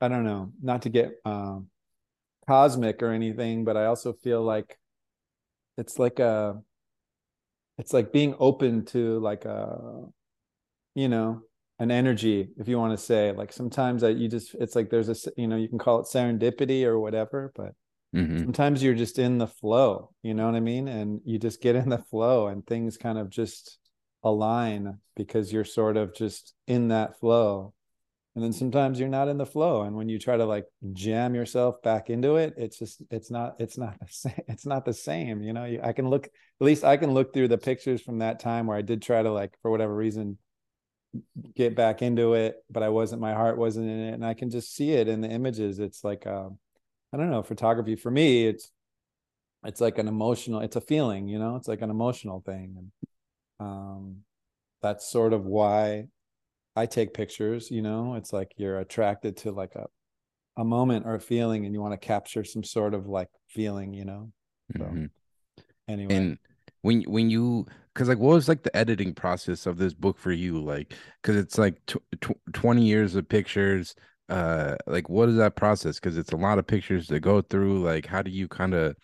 i 0.00 0.08
don't 0.08 0.24
know 0.24 0.52
not 0.62 0.82
to 0.82 0.88
get 0.88 1.12
um 1.26 1.66
cosmic 2.48 3.02
or 3.02 3.12
anything 3.12 3.64
but 3.64 3.76
i 3.76 3.84
also 3.84 4.14
feel 4.14 4.42
like 4.42 4.78
it's 5.76 5.98
like 5.98 6.18
a 6.20 6.58
it's 7.76 7.92
like 7.92 8.12
being 8.12 8.34
open 8.38 8.84
to 8.86 9.18
like 9.20 9.44
a 9.44 10.04
you 10.94 11.08
know 11.08 11.42
an 11.80 11.90
energy 11.90 12.50
if 12.58 12.68
you 12.68 12.78
want 12.78 12.96
to 12.96 13.04
say 13.04 13.32
like 13.32 13.52
sometimes 13.52 14.02
that 14.02 14.16
you 14.16 14.28
just 14.28 14.54
it's 14.60 14.76
like 14.76 14.90
there's 14.90 15.08
a 15.08 15.30
you 15.36 15.48
know 15.48 15.56
you 15.56 15.68
can 15.68 15.78
call 15.78 15.98
it 15.98 16.06
serendipity 16.06 16.84
or 16.84 17.00
whatever 17.00 17.52
but 17.56 17.72
mm-hmm. 18.14 18.38
sometimes 18.38 18.82
you're 18.82 18.94
just 18.94 19.18
in 19.18 19.38
the 19.38 19.46
flow 19.46 20.10
you 20.22 20.34
know 20.34 20.46
what 20.46 20.54
i 20.54 20.60
mean? 20.60 20.86
And 20.86 21.20
you 21.24 21.38
just 21.38 21.62
get 21.62 21.76
in 21.76 21.88
the 21.88 21.98
flow 21.98 22.48
and 22.48 22.64
things 22.66 22.96
kind 22.96 23.18
of 23.18 23.30
just 23.30 23.78
align 24.22 24.98
because 25.16 25.52
you're 25.52 25.64
sort 25.64 25.96
of 25.96 26.14
just 26.14 26.54
in 26.66 26.88
that 26.88 27.18
flow. 27.18 27.72
And 28.34 28.44
then 28.44 28.52
sometimes 28.52 29.00
you're 29.00 29.08
not 29.08 29.28
in 29.28 29.38
the 29.38 29.46
flow 29.46 29.82
and 29.82 29.96
when 29.96 30.08
you 30.08 30.18
try 30.18 30.36
to 30.36 30.44
like 30.44 30.66
jam 30.92 31.34
yourself 31.34 31.82
back 31.82 32.10
into 32.10 32.36
it 32.36 32.54
it's 32.56 32.78
just 32.78 33.02
it's 33.10 33.30
not 33.30 33.56
it's 33.58 33.76
not 33.76 33.98
the 33.98 34.06
same 34.10 34.40
it's 34.46 34.64
not 34.64 34.84
the 34.84 34.94
same 34.94 35.42
you 35.42 35.52
know? 35.52 35.78
I 35.82 35.92
can 35.92 36.08
look 36.08 36.26
at 36.26 36.64
least 36.64 36.84
i 36.84 36.96
can 36.96 37.12
look 37.12 37.34
through 37.34 37.48
the 37.48 37.58
pictures 37.58 38.00
from 38.00 38.18
that 38.18 38.38
time 38.38 38.66
where 38.66 38.76
i 38.76 38.82
did 38.82 39.02
try 39.02 39.20
to 39.20 39.32
like 39.32 39.58
for 39.62 39.70
whatever 39.70 39.94
reason 39.94 40.38
get 41.54 41.74
back 41.74 42.02
into 42.02 42.34
it, 42.34 42.56
but 42.70 42.82
I 42.82 42.88
wasn't, 42.88 43.20
my 43.20 43.34
heart 43.34 43.58
wasn't 43.58 43.88
in 43.90 44.00
it. 44.00 44.14
And 44.14 44.24
I 44.24 44.34
can 44.34 44.50
just 44.50 44.74
see 44.74 44.92
it 44.92 45.08
in 45.08 45.20
the 45.20 45.28
images. 45.28 45.78
It's 45.78 46.04
like, 46.04 46.26
uh, 46.26 46.48
I 47.12 47.16
don't 47.16 47.30
know, 47.30 47.42
photography 47.42 47.96
for 47.96 48.10
me, 48.10 48.46
it's, 48.46 48.70
it's 49.64 49.80
like 49.80 49.98
an 49.98 50.08
emotional, 50.08 50.60
it's 50.60 50.76
a 50.76 50.80
feeling, 50.80 51.28
you 51.28 51.38
know, 51.38 51.56
it's 51.56 51.68
like 51.68 51.82
an 51.82 51.90
emotional 51.90 52.40
thing. 52.40 52.76
And 52.78 52.92
um, 53.58 54.16
that's 54.80 55.10
sort 55.10 55.32
of 55.32 55.44
why 55.44 56.06
I 56.76 56.86
take 56.86 57.12
pictures, 57.12 57.70
you 57.70 57.82
know, 57.82 58.14
it's 58.14 58.32
like 58.32 58.52
you're 58.56 58.78
attracted 58.78 59.36
to 59.38 59.50
like 59.50 59.74
a, 59.74 59.86
a 60.56 60.64
moment 60.64 61.06
or 61.06 61.14
a 61.14 61.20
feeling 61.20 61.66
and 61.66 61.74
you 61.74 61.80
want 61.80 62.00
to 62.00 62.06
capture 62.06 62.44
some 62.44 62.62
sort 62.62 62.94
of 62.94 63.06
like 63.06 63.28
feeling, 63.48 63.92
you 63.92 64.04
know? 64.04 64.32
So 64.76 64.84
mm-hmm. 64.84 65.06
anyway. 65.88 66.14
And 66.14 66.38
when, 66.82 67.02
when 67.02 67.28
you, 67.28 67.66
because 68.00 68.08
like 68.08 68.18
what 68.18 68.32
was 68.32 68.48
like 68.48 68.62
the 68.62 68.74
editing 68.74 69.12
process 69.12 69.66
of 69.66 69.76
this 69.76 69.92
book 69.92 70.16
for 70.16 70.32
you? 70.32 70.58
Like 70.58 70.94
because 71.20 71.36
it's 71.36 71.58
like 71.58 71.84
tw- 71.84 71.98
tw- 72.22 72.54
20 72.54 72.82
years 72.82 73.14
of 73.14 73.28
pictures 73.28 73.94
uh 74.30 74.76
like 74.86 75.10
what 75.10 75.28
is 75.28 75.36
that 75.36 75.54
process? 75.54 76.00
Because 76.00 76.16
it's 76.16 76.32
a 76.32 76.36
lot 76.36 76.58
of 76.58 76.66
pictures 76.66 77.08
to 77.08 77.20
go 77.20 77.42
through 77.42 77.82
like 77.82 78.06
how 78.06 78.22
do 78.22 78.30
you 78.30 78.48
kind 78.48 78.72
of 78.72 78.96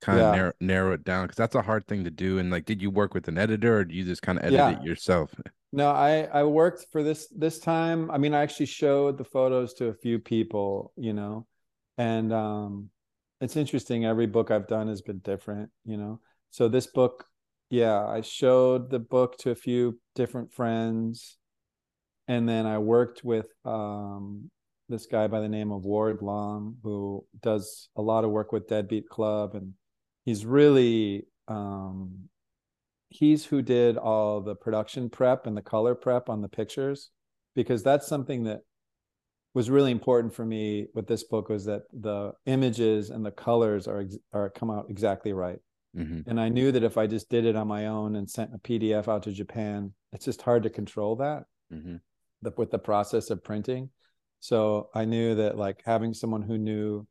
kind 0.00 0.20
of 0.20 0.26
yeah. 0.26 0.30
narrow, 0.36 0.52
narrow 0.60 0.92
it 0.92 1.02
down? 1.02 1.24
Because 1.24 1.36
that's 1.36 1.56
a 1.56 1.62
hard 1.62 1.84
thing 1.88 2.04
to 2.04 2.12
do 2.12 2.38
and 2.38 2.52
like 2.52 2.64
did 2.64 2.80
you 2.80 2.92
work 2.92 3.12
with 3.12 3.26
an 3.26 3.38
editor 3.38 3.78
or 3.78 3.84
do 3.84 3.92
you 3.92 4.04
just 4.04 4.22
kind 4.22 4.38
of 4.38 4.44
edit 4.44 4.54
yeah. 4.54 4.70
it 4.78 4.84
yourself? 4.84 5.34
No 5.72 5.90
i 5.90 6.28
i 6.32 6.44
worked 6.44 6.86
for 6.92 7.02
this 7.02 7.26
this 7.36 7.58
time. 7.58 8.08
I 8.08 8.18
mean 8.18 8.34
i 8.34 8.42
actually 8.42 8.66
showed 8.66 9.18
the 9.18 9.24
photos 9.24 9.74
to 9.74 9.86
a 9.86 9.94
few 9.94 10.20
people 10.20 10.92
you 10.96 11.12
know 11.12 11.48
and 11.98 12.32
um 12.32 12.90
it's 13.40 13.56
interesting. 13.56 14.04
Every 14.04 14.26
book 14.28 14.52
i've 14.52 14.68
done 14.68 14.86
has 14.86 15.02
been 15.02 15.18
different 15.18 15.70
you 15.84 15.96
know? 15.96 16.20
So 16.50 16.68
this 16.68 16.86
book 16.86 17.26
yeah, 17.74 18.06
I 18.06 18.20
showed 18.20 18.90
the 18.90 19.00
book 19.00 19.36
to 19.38 19.50
a 19.50 19.56
few 19.56 19.98
different 20.14 20.52
friends. 20.52 21.38
And 22.28 22.48
then 22.48 22.66
I 22.66 22.78
worked 22.78 23.24
with 23.24 23.48
um, 23.64 24.50
this 24.88 25.06
guy 25.06 25.26
by 25.26 25.40
the 25.40 25.48
name 25.48 25.72
of 25.72 25.84
Ward 25.84 26.22
Long, 26.22 26.76
who 26.84 27.26
does 27.42 27.88
a 27.96 28.02
lot 28.02 28.24
of 28.24 28.30
work 28.30 28.52
with 28.52 28.68
Deadbeat 28.68 29.08
Club. 29.08 29.54
And 29.54 29.74
he's 30.24 30.46
really 30.46 31.26
um 31.48 32.28
he's 33.08 33.44
who 33.44 33.60
did 33.60 33.96
all 33.96 34.40
the 34.40 34.54
production 34.54 35.10
prep 35.10 35.46
and 35.46 35.56
the 35.56 35.62
color 35.62 35.94
prep 35.94 36.28
on 36.28 36.40
the 36.40 36.48
pictures 36.48 37.10
because 37.54 37.82
that's 37.82 38.06
something 38.06 38.44
that 38.44 38.60
was 39.52 39.68
really 39.68 39.92
important 39.92 40.34
for 40.34 40.44
me 40.44 40.86
with 40.94 41.06
this 41.06 41.22
book 41.22 41.48
was 41.48 41.64
that 41.66 41.82
the 41.92 42.32
images 42.46 43.10
and 43.10 43.24
the 43.24 43.30
colors 43.30 43.86
are 43.86 44.04
are 44.32 44.48
come 44.50 44.70
out 44.70 44.86
exactly 44.88 45.32
right. 45.32 45.58
Mm-hmm. 45.96 46.28
And 46.28 46.40
I 46.40 46.48
knew 46.48 46.72
that 46.72 46.82
if 46.82 46.98
I 46.98 47.06
just 47.06 47.28
did 47.28 47.44
it 47.44 47.56
on 47.56 47.68
my 47.68 47.86
own 47.86 48.16
and 48.16 48.28
sent 48.28 48.54
a 48.54 48.58
PDF 48.58 49.08
out 49.08 49.22
to 49.24 49.32
Japan, 49.32 49.92
it's 50.12 50.24
just 50.24 50.42
hard 50.42 50.64
to 50.64 50.70
control 50.70 51.16
that 51.16 51.44
mm-hmm. 51.72 51.96
the, 52.42 52.52
with 52.56 52.70
the 52.70 52.78
process 52.78 53.30
of 53.30 53.44
printing. 53.44 53.90
So 54.40 54.90
I 54.94 55.04
knew 55.04 55.36
that 55.36 55.56
like 55.56 55.82
having 55.84 56.12
someone 56.12 56.42
who 56.42 56.58
knew 56.58 57.06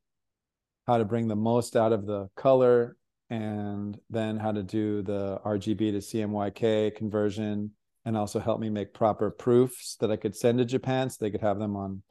how 0.86 0.98
to 0.98 1.06
bring 1.06 1.28
the 1.28 1.36
most 1.36 1.76
out 1.76 1.93
of 1.93 2.06
the 2.06 2.30
color 2.36 2.98
and 3.30 3.98
then 4.10 4.38
how 4.38 4.52
to 4.52 4.63
do 4.63 5.02
the 5.02 5.39
RGB 5.46 5.78
to 5.78 5.98
CMYK 5.98 6.96
conversion 6.96 7.72
and 8.06 8.17
also 8.17 8.39
help 8.39 8.60
me 8.60 8.69
make 8.69 8.93
proper 8.93 9.32
proofs 9.32 9.96
that 10.02 10.12
I 10.12 10.17
could 10.17 10.36
send 10.36 10.60
to 10.60 10.65
Japan 10.65 11.10
so 11.10 11.17
they 11.19 11.32
could 11.32 11.41
have 11.41 11.58
them 11.58 11.76
on 11.76 12.04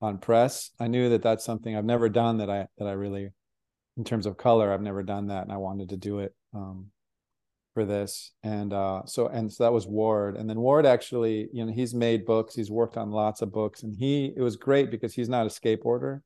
on 0.00 0.18
press. 0.18 0.70
I 0.78 0.86
knew 0.86 1.08
that 1.10 1.22
that's 1.22 1.44
something 1.44 1.74
I've 1.74 1.84
never 1.84 2.08
done 2.08 2.38
that 2.38 2.50
I 2.50 2.66
that 2.78 2.86
I 2.86 2.92
really, 2.92 3.30
in 3.98 4.04
terms 4.04 4.24
of 4.24 4.36
color, 4.36 4.72
I've 4.72 4.80
never 4.80 5.02
done 5.02 5.26
that, 5.26 5.42
and 5.42 5.52
I 5.52 5.56
wanted 5.56 5.90
to 5.90 5.96
do 5.96 6.20
it 6.20 6.34
um, 6.54 6.86
for 7.74 7.84
this. 7.84 8.32
And 8.42 8.72
uh, 8.72 9.02
so 9.04 9.26
and 9.26 9.52
so 9.52 9.64
that 9.64 9.72
was 9.72 9.86
Ward, 9.86 10.36
and 10.36 10.48
then 10.48 10.60
Ward 10.60 10.86
actually, 10.86 11.48
you 11.52 11.66
know, 11.66 11.72
he's 11.72 11.94
made 11.94 12.24
books, 12.24 12.54
he's 12.54 12.70
worked 12.70 12.96
on 12.96 13.10
lots 13.10 13.42
of 13.42 13.52
books, 13.52 13.82
and 13.82 13.94
he 13.94 14.32
it 14.36 14.40
was 14.40 14.56
great 14.56 14.90
because 14.90 15.12
he's 15.12 15.28
not 15.28 15.46
a 15.46 15.50
skateboarder, 15.50 16.22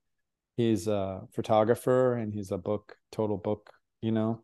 he's 0.57 0.87
a 0.87 1.23
photographer, 1.33 2.15
and 2.15 2.33
he's 2.33 2.53
a 2.53 2.59
book 2.59 2.97
total 3.11 3.39
book, 3.39 3.73
you 4.03 4.13
know 4.13 4.43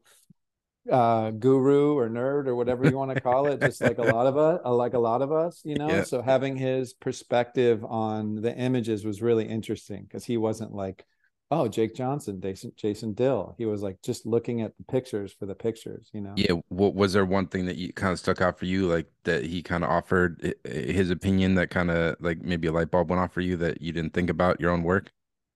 uh 0.91 1.31
guru 1.33 1.99
or 1.99 2.09
nerd 2.09 2.47
or 2.47 2.57
whatever 2.57 2.89
you 2.89 2.97
want 2.97 3.13
to 3.13 3.21
call 3.21 3.47
it 3.47 3.61
just 3.61 3.83
like 3.83 3.99
a 3.99 4.03
lot 4.03 4.27
of 4.27 4.39
us 4.39 4.59
uh, 4.65 4.73
like 4.73 4.95
a 4.95 4.99
lot 4.99 5.21
of 5.21 5.31
us 5.31 5.61
you 5.65 5.75
know 5.79 5.89
yeah. 5.89 6.03
so 6.03 6.23
having 6.23 6.57
his 6.57 6.95
perspective 6.95 7.85
on 7.85 8.37
the 8.37 8.57
images 8.57 9.05
was 9.05 9.21
really 9.21 9.45
interesting 9.45 10.05
because 10.05 10.25
he 10.25 10.39
wasn't 10.39 10.73
like 10.73 11.05
oh 11.51 11.67
jake 11.67 11.95
johnson 11.95 12.41
jason 12.41 12.73
jason 12.77 13.15
dill 13.15 13.55
he 13.57 13.65
was 13.65 13.83
like 13.83 14.01
just 14.03 14.27
looking 14.27 14.61
at 14.61 14.77
the 14.77 14.85
pictures 14.85 15.33
for 15.33 15.47
the 15.47 15.55
pictures 15.55 16.11
you 16.13 16.21
know 16.21 16.33
yeah 16.37 16.53
what 16.69 16.95
was 16.95 17.15
there 17.15 17.25
one 17.25 17.47
thing 17.47 17.65
that 17.65 17.77
you 17.77 17.93
kind 17.93 18.13
of 18.13 18.19
stuck 18.19 18.41
out 18.41 18.59
for 18.59 18.67
you 18.67 18.87
like 18.87 19.07
that 19.25 19.45
he 19.45 19.63
kind 19.63 19.83
of 19.83 19.91
offered 19.91 20.55
his 20.65 21.11
opinion 21.11 21.55
that 21.55 21.71
kind 21.71 21.91
of 21.91 22.17
like 22.21 22.43
maybe 22.43 22.69
a 22.69 22.73
light 22.73 22.91
bulb 22.91 23.09
went 23.09 23.21
off 23.21 23.33
for 23.33 23.41
you 23.41 23.57
that 23.57 23.81
you 23.81 23.93
didn't 23.93 24.13
think 24.13 24.29
about 24.29 24.61
your 24.61 24.71
own 24.71 24.83
work 24.83 25.11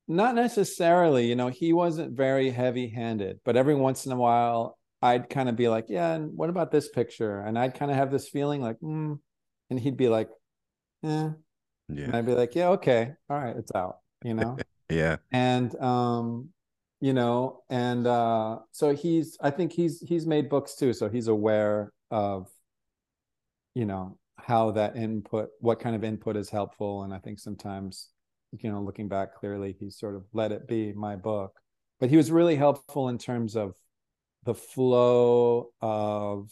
not 0.08 0.34
necessarily 0.34 1.26
you 1.26 1.36
know 1.36 1.48
he 1.48 1.72
wasn't 1.72 2.16
very 2.16 2.50
heavy 2.50 2.88
handed 2.88 3.38
but 3.44 3.56
every 3.56 3.74
once 3.74 4.06
in 4.06 4.12
a 4.12 4.16
while 4.16 4.78
I'd 5.02 5.28
kind 5.28 5.48
of 5.48 5.56
be 5.56 5.68
like, 5.68 5.86
yeah, 5.88 6.14
and 6.14 6.36
what 6.36 6.48
about 6.48 6.70
this 6.70 6.88
picture? 6.88 7.40
And 7.40 7.58
I'd 7.58 7.74
kind 7.74 7.90
of 7.90 7.96
have 7.96 8.12
this 8.12 8.28
feeling 8.28 8.62
like, 8.62 8.78
mm. 8.78 9.18
and 9.68 9.80
he'd 9.80 9.96
be 9.96 10.08
like, 10.08 10.28
eh. 11.04 11.30
Yeah. 11.88 12.04
And 12.04 12.16
I'd 12.16 12.24
be 12.24 12.34
like, 12.34 12.54
yeah, 12.54 12.68
okay, 12.68 13.12
all 13.28 13.38
right, 13.38 13.56
it's 13.56 13.72
out, 13.74 13.96
you 14.24 14.34
know? 14.34 14.56
Yeah. 14.92 15.16
And 15.30 15.74
um, 15.80 16.48
you 17.00 17.12
know, 17.12 17.62
and 17.68 18.06
uh 18.06 18.60
so 18.70 18.94
he's 18.94 19.36
I 19.40 19.50
think 19.50 19.72
he's 19.72 20.00
he's 20.00 20.26
made 20.26 20.48
books 20.48 20.74
too, 20.74 20.92
so 20.92 21.08
he's 21.08 21.28
aware 21.28 21.92
of, 22.10 22.48
you 23.74 23.86
know, 23.86 24.18
how 24.36 24.70
that 24.72 24.96
input, 24.96 25.50
what 25.60 25.80
kind 25.80 25.96
of 25.96 26.04
input 26.04 26.36
is 26.36 26.50
helpful. 26.50 27.04
And 27.04 27.14
I 27.14 27.18
think 27.18 27.38
sometimes, 27.38 28.08
you 28.52 28.70
know, 28.70 28.82
looking 28.82 29.08
back 29.08 29.34
clearly, 29.34 29.74
he 29.78 29.90
sort 29.90 30.14
of 30.14 30.24
let 30.32 30.52
it 30.52 30.68
be 30.68 30.92
my 30.92 31.16
book. 31.16 31.54
But 32.00 32.10
he 32.10 32.16
was 32.16 32.30
really 32.30 32.56
helpful 32.56 33.08
in 33.08 33.18
terms 33.18 33.56
of 33.56 33.74
the 34.44 34.54
flow 34.54 35.70
of 35.80 36.50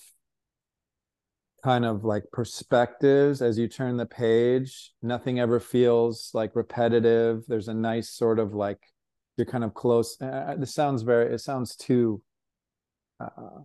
kind 1.63 1.85
of 1.85 2.05
like 2.05 2.25
perspectives 2.33 3.43
as 3.43 3.59
you 3.59 3.69
turn 3.69 3.97
the 3.97 4.07
page. 4.07 4.93
Nothing 5.03 5.41
ever 5.41 5.61
feels 5.61 6.31
like 6.35 6.57
repetitive. 6.57 7.45
There's 7.47 7.69
a 7.69 7.75
nice 7.75 8.11
sort 8.11 8.39
of 8.39 8.55
like 8.55 8.79
you're 9.41 9.47
kind 9.47 9.65
of 9.65 9.73
close 9.73 10.19
uh, 10.21 10.27
uh 10.27 10.57
this 10.57 10.75
sounds 10.75 11.01
very 11.01 11.33
it 11.33 11.39
sounds 11.39 11.75
too 11.75 12.21
uh, 13.21 13.61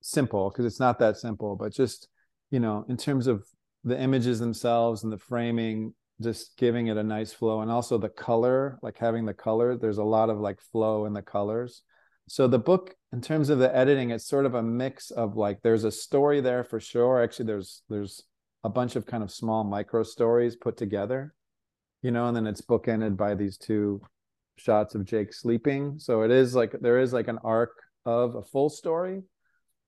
simple 0.00 0.48
because 0.48 0.64
it's 0.64 0.80
not 0.80 0.98
that 0.98 1.18
simple 1.18 1.54
but 1.54 1.70
just 1.70 2.08
you 2.50 2.58
know 2.58 2.86
in 2.88 2.96
terms 2.96 3.26
of 3.26 3.46
the 3.84 4.00
images 4.00 4.38
themselves 4.38 5.04
and 5.04 5.12
the 5.12 5.18
framing 5.18 5.92
just 6.22 6.56
giving 6.56 6.86
it 6.86 6.96
a 6.96 7.02
nice 7.02 7.32
flow 7.32 7.60
and 7.60 7.70
also 7.70 7.98
the 7.98 8.08
color 8.08 8.78
like 8.82 8.96
having 8.96 9.26
the 9.26 9.34
color 9.34 9.76
there's 9.76 9.98
a 9.98 10.04
lot 10.04 10.30
of 10.30 10.38
like 10.38 10.58
flow 10.72 11.04
in 11.04 11.12
the 11.12 11.20
colors 11.20 11.82
so 12.28 12.48
the 12.48 12.58
book 12.58 12.94
in 13.12 13.20
terms 13.20 13.50
of 13.50 13.58
the 13.58 13.74
editing 13.74 14.10
it's 14.10 14.26
sort 14.26 14.46
of 14.46 14.54
a 14.54 14.62
mix 14.62 15.10
of 15.10 15.36
like 15.36 15.62
there's 15.62 15.84
a 15.84 15.92
story 15.92 16.40
there 16.40 16.64
for 16.64 16.80
sure. 16.80 17.22
Actually 17.22 17.46
there's 17.46 17.82
there's 17.88 18.24
a 18.64 18.68
bunch 18.68 18.96
of 18.96 19.06
kind 19.06 19.22
of 19.22 19.30
small 19.30 19.62
micro 19.62 20.02
stories 20.02 20.56
put 20.56 20.76
together 20.76 21.34
you 22.02 22.10
know 22.10 22.26
and 22.26 22.36
then 22.36 22.46
it's 22.46 22.60
bookended 22.60 23.16
by 23.16 23.34
these 23.34 23.56
two 23.56 24.00
shots 24.58 24.94
of 24.94 25.04
jake 25.04 25.32
sleeping. 25.32 25.98
So 25.98 26.22
it 26.22 26.30
is 26.30 26.54
like 26.54 26.74
there 26.80 26.98
is 26.98 27.12
like 27.12 27.28
an 27.28 27.38
arc 27.44 27.72
of 28.04 28.34
a 28.34 28.42
full 28.42 28.70
story. 28.70 29.22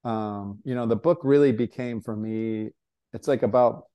Um 0.05 0.61
you 0.65 0.75
know 0.75 0.87
the 0.87 0.97
book 0.97 1.21
really 1.25 1.53
became 1.53 2.01
for 2.01 2.17
me 2.17 2.71
it's 3.13 3.27
like 3.27 3.43
about 3.43 3.88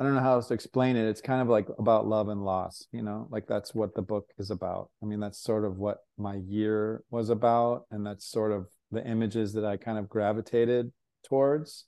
I 0.00 0.04
don't 0.04 0.14
know 0.14 0.22
how 0.22 0.32
else 0.32 0.48
to 0.48 0.54
explain 0.54 0.96
it. 0.96 1.06
It's 1.06 1.20
kind 1.20 1.42
of 1.42 1.48
like 1.48 1.68
about 1.78 2.06
love 2.06 2.30
and 2.30 2.42
loss, 2.42 2.86
you 2.90 3.02
know, 3.02 3.28
like 3.30 3.46
that's 3.46 3.74
what 3.74 3.94
the 3.94 4.00
book 4.00 4.30
is 4.38 4.50
about. 4.50 4.88
I 5.02 5.06
mean, 5.06 5.20
that's 5.20 5.38
sort 5.38 5.66
of 5.66 5.76
what 5.76 5.98
my 6.16 6.36
year 6.36 7.04
was 7.10 7.28
about. 7.28 7.82
And 7.90 8.06
that's 8.06 8.24
sort 8.26 8.52
of 8.52 8.66
the 8.90 9.06
images 9.06 9.52
that 9.52 9.66
I 9.66 9.76
kind 9.76 9.98
of 9.98 10.08
gravitated 10.08 10.90
towards, 11.28 11.84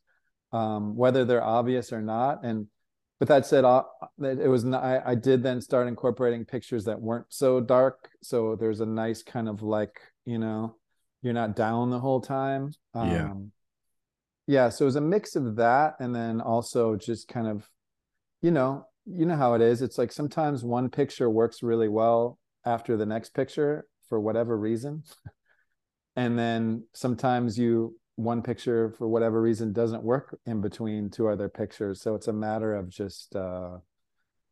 um, 0.52 0.94
whether 0.94 1.24
they're 1.24 1.42
obvious 1.42 1.90
or 1.90 2.02
not. 2.02 2.44
And 2.44 2.66
but 3.18 3.28
that 3.28 3.46
said, 3.46 3.64
uh, 3.64 3.84
it 4.20 4.48
was 4.48 4.64
not, 4.64 4.84
I, 4.84 5.00
I 5.06 5.14
did 5.14 5.42
then 5.42 5.62
start 5.62 5.88
incorporating 5.88 6.44
pictures 6.44 6.84
that 6.84 7.00
weren't 7.00 7.26
so 7.30 7.60
dark. 7.60 8.10
So 8.20 8.56
there's 8.56 8.80
a 8.80 8.86
nice 8.86 9.22
kind 9.22 9.48
of 9.48 9.62
like, 9.62 10.00
you 10.26 10.38
know, 10.38 10.74
you're 11.22 11.32
not 11.32 11.56
down 11.56 11.88
the 11.88 12.00
whole 12.00 12.20
time. 12.20 12.72
Um, 12.94 13.10
yeah. 13.10 13.32
Yeah. 14.48 14.68
So 14.68 14.84
it 14.84 14.86
was 14.86 14.96
a 14.96 15.00
mix 15.00 15.34
of 15.36 15.56
that. 15.56 15.94
And 16.00 16.14
then 16.14 16.42
also 16.42 16.96
just 16.96 17.28
kind 17.28 17.46
of 17.46 17.66
you 18.42 18.50
know, 18.50 18.86
you 19.06 19.24
know 19.24 19.36
how 19.36 19.54
it 19.54 19.62
is. 19.62 19.82
It's 19.82 19.98
like 19.98 20.12
sometimes 20.12 20.64
one 20.64 20.90
picture 20.90 21.30
works 21.30 21.62
really 21.62 21.88
well 21.88 22.38
after 22.66 22.96
the 22.96 23.06
next 23.06 23.34
picture 23.34 23.86
for 24.08 24.20
whatever 24.20 24.58
reason. 24.58 25.04
and 26.16 26.38
then 26.38 26.84
sometimes 26.92 27.58
you 27.58 27.96
one 28.16 28.42
picture 28.42 28.90
for 28.98 29.08
whatever 29.08 29.40
reason 29.40 29.72
doesn't 29.72 30.02
work 30.02 30.38
in 30.44 30.60
between 30.60 31.08
two 31.08 31.28
other 31.28 31.48
pictures. 31.48 32.02
So 32.02 32.14
it's 32.14 32.28
a 32.28 32.32
matter 32.32 32.74
of 32.74 32.90
just 32.90 33.34
uh 33.34 33.78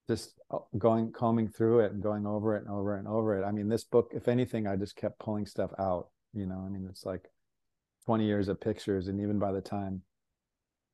just 0.08 0.40
uh, 0.50 0.58
going 0.76 1.12
combing 1.12 1.48
through 1.48 1.80
it 1.80 1.92
and 1.92 2.02
going 2.02 2.26
over 2.26 2.56
it 2.56 2.64
and 2.64 2.70
over 2.72 2.96
and 2.96 3.06
over 3.06 3.38
it. 3.38 3.44
I 3.44 3.52
mean, 3.52 3.68
this 3.68 3.84
book, 3.84 4.10
if 4.12 4.26
anything, 4.26 4.66
I 4.66 4.74
just 4.74 4.96
kept 4.96 5.20
pulling 5.20 5.46
stuff 5.46 5.70
out. 5.78 6.08
You 6.32 6.46
know, 6.46 6.64
I 6.66 6.68
mean, 6.68 6.86
it's 6.90 7.04
like 7.04 7.30
20 8.06 8.24
years 8.24 8.48
of 8.48 8.60
pictures, 8.60 9.06
and 9.06 9.20
even 9.20 9.38
by 9.38 9.52
the 9.52 9.60
time 9.60 10.02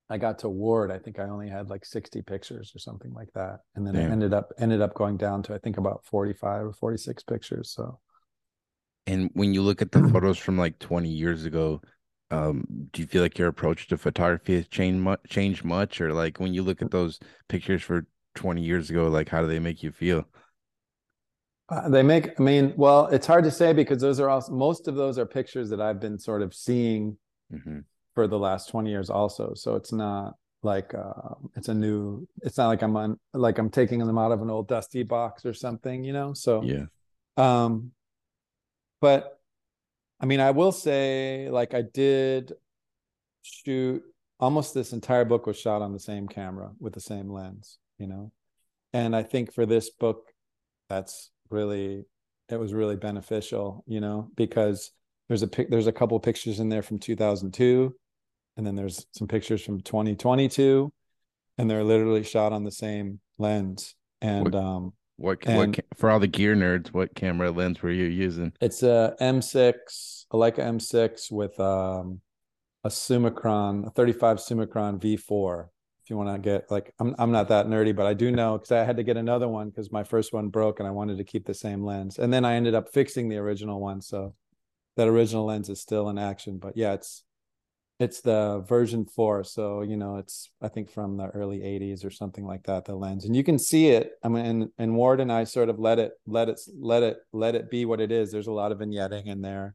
I 0.08 0.18
got 0.18 0.38
to 0.40 0.48
Ward, 0.48 0.92
I 0.92 0.98
think 0.98 1.18
I 1.18 1.24
only 1.24 1.48
had 1.48 1.68
like 1.68 1.84
60 1.84 2.22
pictures 2.22 2.72
or 2.74 2.78
something 2.78 3.12
like 3.12 3.28
that. 3.34 3.60
And 3.74 3.86
then 3.86 3.94
Damn. 3.94 4.08
it 4.08 4.12
ended 4.12 4.34
up 4.34 4.52
ended 4.58 4.80
up 4.80 4.94
going 4.94 5.16
down 5.16 5.42
to 5.44 5.54
I 5.54 5.58
think 5.58 5.78
about 5.78 6.04
45 6.04 6.66
or 6.66 6.72
46 6.72 7.24
pictures. 7.24 7.72
So 7.72 7.98
and 9.06 9.30
when 9.34 9.52
you 9.52 9.62
look 9.62 9.82
at 9.82 9.90
the 9.90 10.08
photos 10.12 10.38
from 10.38 10.58
like 10.58 10.78
20 10.78 11.08
years 11.08 11.44
ago, 11.44 11.80
um, 12.30 12.64
do 12.92 13.02
you 13.02 13.08
feel 13.08 13.22
like 13.22 13.38
your 13.38 13.48
approach 13.48 13.88
to 13.88 13.96
photography 13.96 14.56
has 14.56 14.68
changed 14.68 15.00
much 15.00 15.20
changed 15.28 15.64
much? 15.64 16.00
Or 16.00 16.12
like 16.12 16.38
when 16.38 16.54
you 16.54 16.62
look 16.62 16.82
at 16.82 16.92
those 16.92 17.18
pictures 17.48 17.82
for 17.82 18.06
20 18.36 18.62
years 18.62 18.90
ago, 18.90 19.08
like 19.08 19.28
how 19.28 19.40
do 19.40 19.48
they 19.48 19.58
make 19.58 19.82
you 19.82 19.90
feel? 19.90 20.24
Uh, 21.68 21.88
they 21.88 22.04
make, 22.04 22.38
I 22.38 22.42
mean, 22.44 22.74
well, 22.76 23.08
it's 23.08 23.26
hard 23.26 23.42
to 23.42 23.50
say 23.50 23.72
because 23.72 24.00
those 24.00 24.20
are 24.20 24.28
also 24.28 24.52
most 24.52 24.86
of 24.86 24.94
those 24.94 25.18
are 25.18 25.26
pictures 25.26 25.68
that 25.70 25.80
I've 25.80 25.98
been 25.98 26.16
sort 26.16 26.42
of 26.42 26.54
seeing 26.54 27.16
mm-hmm 27.52 27.80
for 28.16 28.26
the 28.26 28.38
last 28.38 28.70
20 28.70 28.88
years 28.90 29.10
also. 29.10 29.52
So 29.54 29.76
it's 29.76 29.92
not 29.92 30.36
like 30.62 30.94
uh, 30.94 31.34
it's 31.54 31.68
a 31.68 31.74
new 31.74 32.26
it's 32.42 32.56
not 32.58 32.66
like 32.66 32.82
i'm 32.82 32.96
on 32.96 33.20
like 33.34 33.58
i'm 33.58 33.70
taking 33.70 34.00
them 34.00 34.18
out 34.18 34.32
of 34.32 34.42
an 34.42 34.50
old 34.50 34.66
dusty 34.66 35.02
box 35.04 35.44
or 35.44 35.52
something 35.54 36.02
you 36.02 36.12
know? 36.12 36.32
So 36.32 36.62
yeah. 36.64 36.86
um 37.36 37.92
but 39.00 39.38
i 40.18 40.26
mean 40.26 40.40
i 40.40 40.50
will 40.50 40.72
say 40.72 41.48
like 41.50 41.74
i 41.74 41.82
did 41.82 42.52
shoot 43.42 44.02
almost 44.40 44.74
this 44.74 44.92
entire 44.92 45.24
book 45.24 45.46
was 45.46 45.58
shot 45.58 45.82
on 45.82 45.92
the 45.92 46.00
same 46.00 46.26
camera 46.26 46.72
with 46.80 46.94
the 46.94 47.00
same 47.00 47.30
lens 47.30 47.78
you 47.98 48.08
know? 48.08 48.32
And 48.92 49.14
i 49.14 49.22
think 49.22 49.52
for 49.52 49.66
this 49.66 49.90
book 49.90 50.32
that's 50.88 51.30
really 51.50 52.06
it 52.48 52.56
was 52.56 52.72
really 52.72 52.96
beneficial 52.96 53.84
you 53.86 54.00
know? 54.00 54.30
Because 54.34 54.90
there's 55.28 55.42
a 55.42 55.48
pic 55.48 55.70
there's 55.70 55.86
a 55.86 55.92
couple 55.92 56.18
pictures 56.18 56.60
in 56.60 56.70
there 56.70 56.82
from 56.82 56.98
2002 56.98 57.94
and 58.56 58.66
then 58.66 58.74
there's 58.74 59.06
some 59.12 59.28
pictures 59.28 59.62
from 59.62 59.80
2022 59.80 60.92
and 61.58 61.70
they're 61.70 61.84
literally 61.84 62.22
shot 62.22 62.52
on 62.52 62.64
the 62.64 62.70
same 62.70 63.20
lens 63.38 63.94
and 64.20 64.44
what, 64.44 64.54
um 64.54 64.92
What, 65.16 65.38
and 65.46 65.76
what 65.76 65.84
for 65.96 66.10
all 66.10 66.20
the 66.20 66.26
gear 66.26 66.54
nerds? 66.54 66.88
What 66.88 67.14
camera 67.14 67.50
lens 67.50 67.82
were 67.82 67.90
you 67.90 68.04
using? 68.04 68.52
It's 68.60 68.82
a 68.82 69.14
M6, 69.20 70.26
a 70.30 70.36
Leica 70.36 70.58
M6 70.58 71.32
with 71.32 71.58
um, 71.58 72.20
a 72.84 72.88
Summicron, 72.88 73.86
a 73.86 73.90
35 73.90 74.38
Summicron 74.38 75.00
V4. 75.00 75.68
If 76.02 76.10
you 76.10 76.16
want 76.16 76.30
to 76.34 76.38
get 76.38 76.70
like, 76.70 76.92
I'm 77.00 77.14
I'm 77.18 77.32
not 77.32 77.48
that 77.48 77.66
nerdy, 77.66 77.96
but 77.96 78.06
I 78.06 78.14
do 78.14 78.30
know 78.30 78.58
because 78.58 78.70
I 78.72 78.84
had 78.84 78.96
to 78.98 79.02
get 79.02 79.16
another 79.16 79.48
one 79.48 79.70
because 79.70 79.90
my 79.90 80.04
first 80.04 80.32
one 80.32 80.48
broke 80.50 80.78
and 80.78 80.86
I 80.86 80.92
wanted 80.92 81.18
to 81.18 81.24
keep 81.24 81.46
the 81.46 81.54
same 81.54 81.82
lens. 81.82 82.18
And 82.18 82.32
then 82.32 82.44
I 82.44 82.54
ended 82.54 82.74
up 82.74 82.92
fixing 82.92 83.28
the 83.28 83.38
original 83.38 83.80
one, 83.80 84.00
so 84.00 84.34
that 84.96 85.08
original 85.08 85.46
lens 85.46 85.68
is 85.68 85.80
still 85.80 86.08
in 86.10 86.18
action. 86.18 86.58
But 86.58 86.76
yeah, 86.76 86.92
it's 86.92 87.24
it's 87.98 88.20
the 88.20 88.62
version 88.68 89.06
four 89.06 89.42
so 89.42 89.80
you 89.80 89.96
know 89.96 90.16
it's 90.16 90.50
i 90.60 90.68
think 90.68 90.90
from 90.90 91.16
the 91.16 91.28
early 91.28 91.60
80s 91.60 92.04
or 92.04 92.10
something 92.10 92.44
like 92.44 92.64
that 92.64 92.84
the 92.84 92.94
lens. 92.94 93.24
And 93.24 93.34
you 93.34 93.42
can 93.42 93.58
see 93.58 93.88
it. 93.88 94.12
I 94.22 94.28
mean 94.28 94.44
and, 94.44 94.70
and 94.78 94.94
ward 94.94 95.20
and 95.20 95.32
i 95.32 95.44
sort 95.44 95.68
of 95.68 95.78
let 95.78 95.98
it 95.98 96.12
let 96.26 96.48
it 96.48 96.60
let 96.78 97.02
it 97.02 97.18
let 97.32 97.54
it 97.54 97.70
be 97.70 97.84
what 97.84 98.00
it 98.00 98.12
is. 98.12 98.30
There's 98.30 98.48
a 98.48 98.52
lot 98.52 98.72
of 98.72 98.78
vignetting 98.78 99.26
in 99.26 99.40
there. 99.40 99.74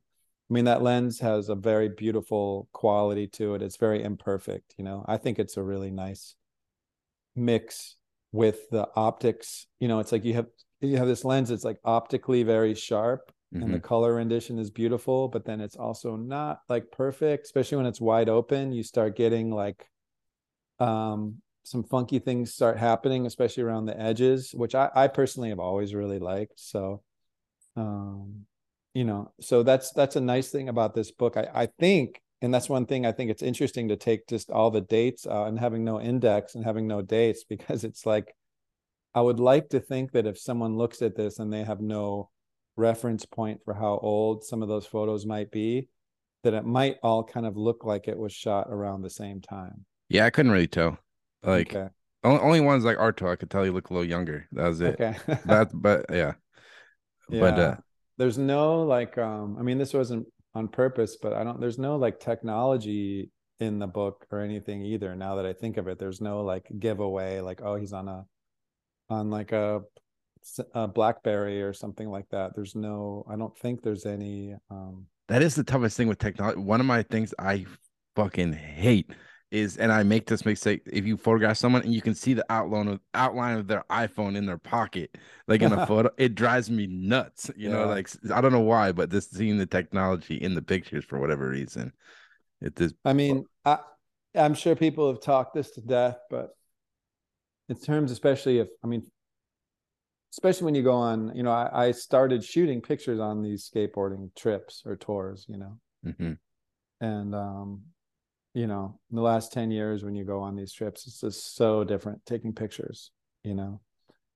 I 0.49 0.53
mean 0.53 0.65
that 0.65 0.83
lens 0.83 1.19
has 1.19 1.49
a 1.49 1.55
very 1.55 1.89
beautiful 1.89 2.67
quality 2.73 3.27
to 3.27 3.55
it. 3.55 3.61
It's 3.61 3.77
very 3.77 4.03
imperfect 4.03 4.75
you 4.77 4.83
know. 4.83 5.03
I 5.07 5.17
think 5.17 5.39
it's 5.39 5.57
a 5.57 5.63
really 5.63 5.91
nice 5.91 6.35
mix 7.35 7.95
with 8.31 8.69
the 8.69 8.87
optics. 8.95 9.65
You 9.79 9.87
know 9.87 9.99
it's 9.99 10.11
like 10.11 10.25
you 10.25 10.35
have 10.35 10.47
you 10.79 10.97
have 10.97 11.07
this 11.07 11.25
lens 11.25 11.49
it's 11.51 11.63
like 11.63 11.79
optically 11.83 12.43
very 12.43 12.75
sharp 12.75 13.31
mm-hmm. 13.53 13.63
and 13.63 13.73
the 13.73 13.77
mm-hmm. 13.77 13.87
color 13.87 14.15
rendition 14.15 14.59
is 14.59 14.69
beautiful 14.69 15.27
but 15.27 15.45
then 15.45 15.61
it's 15.61 15.75
also 15.75 16.15
not 16.15 16.61
like 16.69 16.91
perfect 16.91 17.45
especially 17.45 17.77
when 17.77 17.85
it's 17.85 18.01
wide 18.01 18.29
open 18.29 18.71
you 18.71 18.83
start 18.83 19.15
getting 19.15 19.51
like 19.51 19.89
um 20.79 21.35
some 21.63 21.83
funky 21.83 22.19
things 22.19 22.53
start 22.53 22.77
happening 22.77 23.25
especially 23.25 23.63
around 23.63 23.85
the 23.85 23.99
edges 23.99 24.51
which 24.53 24.75
i, 24.75 24.89
I 24.95 25.07
personally 25.07 25.49
have 25.49 25.59
always 25.59 25.93
really 25.93 26.19
liked 26.19 26.59
so 26.59 27.01
um 27.75 28.45
you 28.93 29.03
know 29.03 29.31
so 29.39 29.63
that's 29.63 29.91
that's 29.91 30.15
a 30.15 30.21
nice 30.21 30.49
thing 30.49 30.69
about 30.69 30.93
this 30.93 31.11
book 31.11 31.37
i 31.37 31.47
i 31.53 31.65
think 31.79 32.21
and 32.41 32.53
that's 32.53 32.69
one 32.69 32.85
thing 32.85 33.05
i 33.05 33.11
think 33.11 33.29
it's 33.29 33.43
interesting 33.43 33.89
to 33.89 33.95
take 33.95 34.27
just 34.27 34.49
all 34.49 34.71
the 34.71 34.81
dates 34.81 35.25
uh, 35.27 35.45
and 35.45 35.59
having 35.59 35.83
no 35.83 36.01
index 36.01 36.55
and 36.55 36.65
having 36.65 36.87
no 36.87 37.01
dates 37.01 37.43
because 37.49 37.83
it's 37.83 38.05
like 38.05 38.35
i 39.13 39.21
would 39.21 39.39
like 39.39 39.69
to 39.69 39.79
think 39.79 40.11
that 40.11 40.25
if 40.25 40.39
someone 40.39 40.77
looks 40.77 41.01
at 41.01 41.15
this 41.15 41.39
and 41.39 41.53
they 41.53 41.63
have 41.63 41.79
no 41.79 42.29
reference 42.77 43.25
point 43.25 43.61
for 43.63 43.73
how 43.73 43.99
old 44.01 44.43
some 44.43 44.61
of 44.61 44.69
those 44.69 44.85
photos 44.85 45.25
might 45.25 45.51
be, 45.51 45.87
that 46.43 46.53
it 46.53 46.65
might 46.65 46.97
all 47.03 47.23
kind 47.23 47.45
of 47.45 47.57
look 47.57 47.85
like 47.85 48.07
it 48.07 48.17
was 48.17 48.33
shot 48.33 48.67
around 48.69 49.01
the 49.01 49.09
same 49.09 49.41
time. 49.41 49.85
Yeah, 50.09 50.25
I 50.25 50.29
couldn't 50.29 50.51
really 50.51 50.67
tell. 50.67 50.97
Like 51.43 51.75
okay. 51.75 51.89
only 52.23 52.59
ones 52.59 52.83
like 52.83 52.97
Arto, 52.97 53.31
I 53.31 53.35
could 53.35 53.49
tell 53.49 53.65
you 53.65 53.71
look 53.71 53.89
a 53.89 53.93
little 53.93 54.07
younger. 54.07 54.47
That 54.51 54.67
was 54.67 54.81
it. 54.81 54.99
Okay. 54.99 55.17
that 55.45 55.69
but 55.73 56.05
yeah. 56.09 56.33
yeah. 57.29 57.39
But 57.39 57.59
uh 57.59 57.75
there's 58.17 58.37
no 58.37 58.83
like 58.83 59.17
um 59.17 59.57
I 59.59 59.63
mean 59.63 59.77
this 59.77 59.93
wasn't 59.93 60.27
on 60.53 60.67
purpose, 60.67 61.17
but 61.21 61.33
I 61.33 61.43
don't 61.43 61.59
there's 61.59 61.79
no 61.79 61.95
like 61.95 62.19
technology 62.19 63.31
in 63.59 63.79
the 63.79 63.87
book 63.87 64.27
or 64.31 64.41
anything 64.41 64.83
either. 64.83 65.15
Now 65.15 65.35
that 65.35 65.45
I 65.45 65.53
think 65.53 65.77
of 65.77 65.87
it, 65.87 65.97
there's 65.97 66.21
no 66.21 66.41
like 66.43 66.67
giveaway 66.77 67.39
like 67.39 67.61
oh 67.63 67.75
he's 67.75 67.93
on 67.93 68.07
a 68.07 68.25
on 69.09 69.29
like 69.29 69.51
a 69.51 69.81
a 70.73 70.87
blackberry 70.87 71.61
or 71.61 71.73
something 71.73 72.09
like 72.09 72.27
that 72.29 72.55
there's 72.55 72.75
no 72.75 73.25
i 73.29 73.35
don't 73.35 73.57
think 73.59 73.81
there's 73.81 74.05
any 74.05 74.55
um 74.69 75.05
that 75.27 75.41
is 75.41 75.55
the 75.55 75.63
toughest 75.63 75.95
thing 75.95 76.07
with 76.07 76.17
technology 76.17 76.59
one 76.59 76.79
of 76.79 76.85
my 76.85 77.03
things 77.03 77.33
i 77.39 77.65
fucking 78.15 78.51
hate 78.51 79.11
is 79.51 79.77
and 79.77 79.91
i 79.91 80.01
make 80.01 80.25
this 80.25 80.45
mistake 80.45 80.81
if 80.91 81.05
you 81.05 81.17
photograph 81.17 81.57
someone 81.57 81.81
and 81.83 81.93
you 81.93 82.01
can 82.01 82.15
see 82.15 82.33
the 82.33 82.45
outline 82.49 82.87
of 82.87 82.99
outline 83.13 83.57
of 83.57 83.67
their 83.67 83.83
iphone 83.91 84.35
in 84.35 84.45
their 84.45 84.57
pocket 84.57 85.17
like 85.47 85.61
in 85.61 85.73
a 85.73 85.85
photo 85.87 86.09
it 86.17 86.35
drives 86.35 86.69
me 86.71 86.87
nuts 86.87 87.51
you 87.55 87.69
yeah. 87.69 87.75
know 87.75 87.85
like 87.85 88.09
i 88.33 88.41
don't 88.41 88.53
know 88.53 88.61
why 88.61 88.91
but 88.91 89.09
this 89.09 89.29
seeing 89.29 89.57
the 89.57 89.65
technology 89.65 90.35
in 90.35 90.55
the 90.55 90.61
pictures 90.61 91.05
for 91.05 91.19
whatever 91.19 91.49
reason 91.49 91.91
it 92.61 92.75
just 92.75 92.95
i 93.05 93.13
mean 93.13 93.45
i 93.65 93.77
i'm 94.35 94.53
sure 94.53 94.75
people 94.75 95.11
have 95.11 95.21
talked 95.21 95.53
this 95.53 95.71
to 95.71 95.81
death 95.81 96.17
but 96.29 96.51
in 97.69 97.75
terms 97.75 98.11
especially 98.11 98.57
if 98.59 98.69
i 98.83 98.87
mean 98.87 99.03
especially 100.31 100.65
when 100.65 100.75
you 100.75 100.83
go 100.83 100.93
on 100.93 101.31
you 101.35 101.43
know 101.43 101.51
I, 101.51 101.87
I, 101.87 101.91
started 101.91 102.43
shooting 102.43 102.81
pictures 102.81 103.19
on 103.19 103.41
these 103.41 103.69
skateboarding 103.69 104.33
trips 104.35 104.83
or 104.85 104.95
tours 104.95 105.45
you 105.47 105.57
know? 105.57 105.77
Mm-hmm. 106.05 106.33
and 107.01 107.35
um 107.35 107.81
you 108.53 108.67
know 108.67 108.99
in 109.09 109.15
the 109.15 109.21
last 109.21 109.53
10 109.53 109.71
years 109.71 110.03
when 110.03 110.15
you 110.15 110.23
go 110.23 110.39
on 110.41 110.55
these 110.55 110.73
trips 110.73 111.05
it's 111.05 111.21
just 111.21 111.55
so 111.55 111.83
different 111.83 112.25
taking 112.25 112.53
pictures 112.53 113.11
you 113.43 113.53
know 113.53 113.81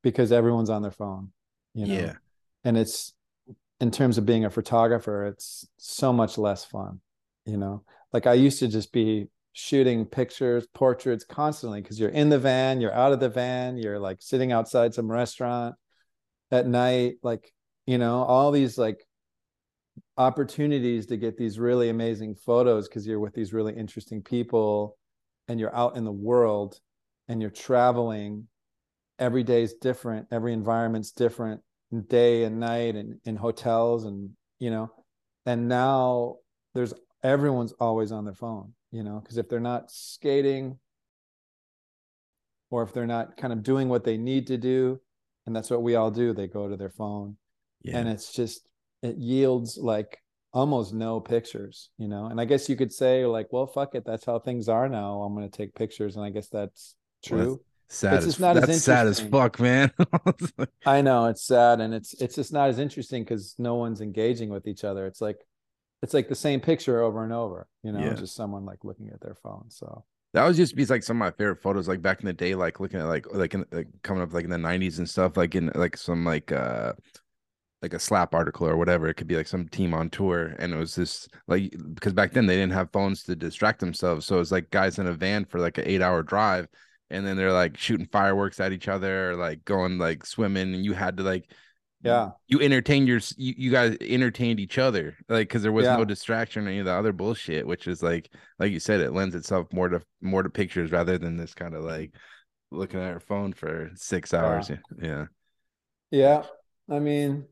because 0.03 0.31
everyone's 0.31 0.69
on 0.69 0.81
their 0.81 0.91
phone 0.91 1.31
you 1.73 1.88
know? 1.88 1.93
Yeah. 1.93 2.13
And 2.63 2.77
it's 2.77 3.13
in 3.81 3.91
terms 3.91 4.17
of 4.17 4.25
being 4.25 4.45
a 4.45 4.49
photographer 4.49 5.25
it's 5.25 5.67
so 5.77 6.13
much 6.13 6.38
less 6.38 6.65
fun 6.65 6.99
you 7.45 7.58
know? 7.58 7.84
Like 8.12 8.27
i 8.27 8.34
used 8.34 8.60
to 8.60 8.67
just 8.67 8.91
be 8.91 9.27
shooting 9.58 10.05
pictures 10.05 10.67
portraits 10.73 11.23
constantly 11.23 11.81
because 11.81 11.97
you're 11.97 12.10
in 12.10 12.27
the 12.27 12.38
van 12.38 12.81
you're 12.81 12.93
out 12.93 13.13
of 13.13 13.21
the 13.21 13.29
van 13.29 13.77
you're 13.77 13.97
like 13.97 14.17
sitting 14.19 14.51
outside 14.51 14.93
some 14.93 15.10
restaurant 15.10 15.75
at 16.51 16.67
night 16.67 17.15
like 17.23 17.51
you 17.86 17.97
know 17.97 18.23
all 18.23 18.51
these 18.51 18.77
like 18.77 19.05
opportunities 20.17 21.05
to 21.08 21.17
get 21.17 21.38
these 21.38 21.60
really 21.60 21.89
amazing 21.89 22.36
photos 22.36 22.88
because 22.88 23.05
you're 23.05 23.19
with 23.19 23.34
these 23.34 23.53
really 23.53 23.73
interesting 23.73 24.21
people 24.21 24.97
and 25.47 25.60
you're 25.60 25.75
out 25.75 25.95
in 25.95 26.03
the 26.03 26.12
world 26.12 26.79
and 27.27 27.41
you're 27.41 27.51
traveling. 27.51 28.47
Every 29.19 29.43
day 29.43 29.63
is 29.63 29.73
different. 29.75 30.27
Every 30.31 30.53
environment's 30.53 31.12
different 31.12 31.62
day 32.08 32.43
and 32.43 32.60
night 32.60 32.95
and 32.95 33.19
in 33.25 33.36
hotels 33.36 34.05
and 34.05 34.31
you 34.60 34.69
know 34.69 34.91
and 35.45 35.67
now 35.67 36.36
there's 36.73 36.93
everyone's 37.23 37.73
always 37.73 38.12
on 38.12 38.25
their 38.25 38.34
phone 38.34 38.73
you 38.91 39.03
know 39.03 39.19
because 39.19 39.38
if 39.38 39.47
they're 39.47 39.60
not 39.60 39.89
skating 39.89 40.77
or 42.69 42.84
if 42.84 42.91
they're 42.91 43.08
not 43.08 43.38
kind 43.38 43.53
of 43.53 43.63
doing 43.63 43.88
what 43.88 44.03
they 44.03 44.17
need 44.17 44.47
to 44.47 44.58
do 44.58 44.99
and 45.45 45.55
that's 45.55 45.69
what 45.69 45.84
we 45.84 45.95
all 45.95 46.12
do. 46.12 46.34
They 46.34 46.47
go 46.47 46.67
to 46.69 46.77
their 46.77 46.89
phone 46.89 47.38
yeah. 47.81 47.97
and 47.97 48.10
it's 48.10 48.34
just 48.34 48.67
it 49.01 49.17
yields 49.17 49.77
like 49.77 50.19
almost 50.53 50.93
no 50.93 51.19
pictures 51.19 51.89
you 51.97 52.08
know? 52.08 52.27
And 52.27 52.39
i 52.39 52.45
guess 52.45 52.69
you 52.69 52.75
could 52.75 52.93
say 52.93 53.25
like 53.25 53.51
well 53.51 53.67
fuck 53.67 53.95
it. 53.95 54.05
That's 54.05 54.25
how 54.25 54.39
things 54.39 54.69
are 54.69 54.89
now. 54.89 55.21
I'm 55.21 55.36
going 55.36 55.49
to 55.49 55.58
take 55.58 55.75
pictures. 55.75 56.15
And 56.15 56.25
i 56.25 56.29
guess 56.29 56.47
that's 56.47 56.95
true 57.23 57.38
well, 57.38 57.60
that's 57.88 57.97
sad 57.97 58.13
it's 58.15 58.25
just 58.25 58.39
not 58.39 58.55
that's 58.55 58.69
as 58.69 58.84
sad 58.84 59.08
as 59.08 59.19
fuck 59.19 59.60
man. 59.60 59.91
I 60.86 61.01
know 61.01 61.25
it's 61.25 61.45
sad 61.45 61.81
and 61.81 61.93
it's 61.93 62.13
it's 62.21 62.36
just 62.36 62.53
not 62.53 62.69
as 62.69 62.79
interesting 62.79 63.23
because 63.23 63.55
no 63.58 63.75
one's 63.75 64.01
engaging 64.01 64.49
with 64.49 64.67
each 64.67 64.84
other. 64.84 65.05
It's 65.05 65.21
like 65.21 65.39
it's 66.01 66.13
like 66.13 66.29
the 66.29 66.36
same 66.36 66.60
picture 66.60 67.01
over 67.01 67.23
and 67.23 67.34
over 67.34 67.67
you 67.84 67.91
know 67.91 67.99
yeah. 67.99 68.13
just 68.13 68.36
someone 68.36 68.65
like 68.65 68.84
looking 68.84 69.10
at 69.10 69.21
their 69.21 69.36
phone 69.36 69.65
so 69.69 70.03
that 70.36 70.45
was 70.45 70.58
just 70.58 70.76
be 70.76 70.86
like 70.86 71.02
some 71.02 71.15
of 71.15 71.19
my 71.19 71.32
favorite 71.32 71.62
photos, 71.62 71.88
like 71.88 72.02
back 72.02 72.19
in 72.19 72.26
the 72.26 72.34
day, 72.34 72.56
like 72.56 72.82
looking 72.82 73.00
at 73.00 73.08
like 73.08 73.26
like 73.34 73.54
in 73.54 73.65
like 73.71 73.88
coming 74.04 74.21
up 74.21 74.34
like 74.34 74.43
in 74.43 74.50
the 74.50 74.58
'90s 74.58 74.98
and 74.98 75.10
stuff, 75.10 75.38
like 75.38 75.56
in 75.56 75.71
like 75.76 75.95
some 75.95 76.26
like 76.26 76.52
uh 76.52 76.91
like 77.82 77.93
a 77.93 78.00
slap 78.00 78.36
article 78.36 78.67
or 78.67 78.76
whatever. 78.76 79.08
It 79.08 79.13
could 79.13 79.28
be 79.28 79.38
like 79.38 79.48
some 79.48 79.69
team 79.69 79.93
on 79.93 80.10
tour, 80.10 80.54
and 80.60 80.74
it 80.74 80.78
was 80.78 80.93
this 80.93 81.30
like 81.48 81.74
because 81.93 82.12
back 82.12 82.34
then 82.34 82.48
they 82.48 82.58
didn't 82.58 82.74
have 82.74 82.91
phones 82.91 83.24
to 83.24 83.36
distract 83.36 83.80
themselves, 83.80 84.26
so 84.26 84.36
it 84.36 84.39
was 84.39 84.52
like 84.52 84.69
guys 84.71 85.00
in 85.00 85.08
a 85.08 85.13
van 85.13 85.45
for 85.45 85.62
like 85.62 85.78
an 85.78 85.88
eight 85.88 86.02
hour 86.02 86.21
drive, 86.21 86.67
and 87.10 87.26
then 87.26 87.38
they're 87.38 87.54
like 87.54 87.78
shooting 87.78 88.08
fireworks 88.12 88.60
at 88.60 88.74
each 88.74 88.89
other, 88.89 89.32
or, 89.32 89.36
like 89.38 89.63
going 89.63 89.98
like 89.98 90.26
swimming, 90.26 90.76
and 90.76 90.84
you 90.84 90.91
had 90.91 91.15
to 91.15 91.24
like 91.24 91.50
yeah 92.06 92.30
you 92.48 92.62
entertained 92.62 93.08
your 93.08 93.20
you, 93.36 93.54
you 93.58 93.72
guys 93.72 93.98
entertained 94.00 94.60
each 94.60 94.78
other 94.78 95.18
like 95.28 95.48
because 95.48 95.63
there 95.63 95.72
was 95.72 95.86
yeah. 95.86 95.96
no 95.96 96.06
distraction 96.06 96.65
or 96.65 96.70
any 96.70 96.80
of 96.80 96.86
the 96.86 96.91
other 96.91 97.12
bullshit 97.12 97.65
which 97.65 97.88
is 97.88 98.04
like 98.04 98.30
like 98.60 98.72
you 98.72 98.80
said 98.80 99.02
it 99.02 99.12
lends 99.12 99.36
itself 99.36 99.68
more 99.74 99.89
to 99.89 100.02
more 100.22 100.44
to 100.44 100.50
pictures 100.50 100.91
rather 100.91 101.18
than 101.18 101.36
this 101.36 101.54
kind 101.54 101.74
of 101.74 101.84
like 101.84 102.12
looking 102.72 103.00
at 103.00 103.10
your 103.10 103.20
phone 103.20 103.54
for 103.54 103.89
six 103.96 104.34
hours 104.34 104.70
yeah. 104.70 104.78
yeah 105.02 105.26
yeah 106.12 106.44
i 106.89 107.00
mean 107.00 107.46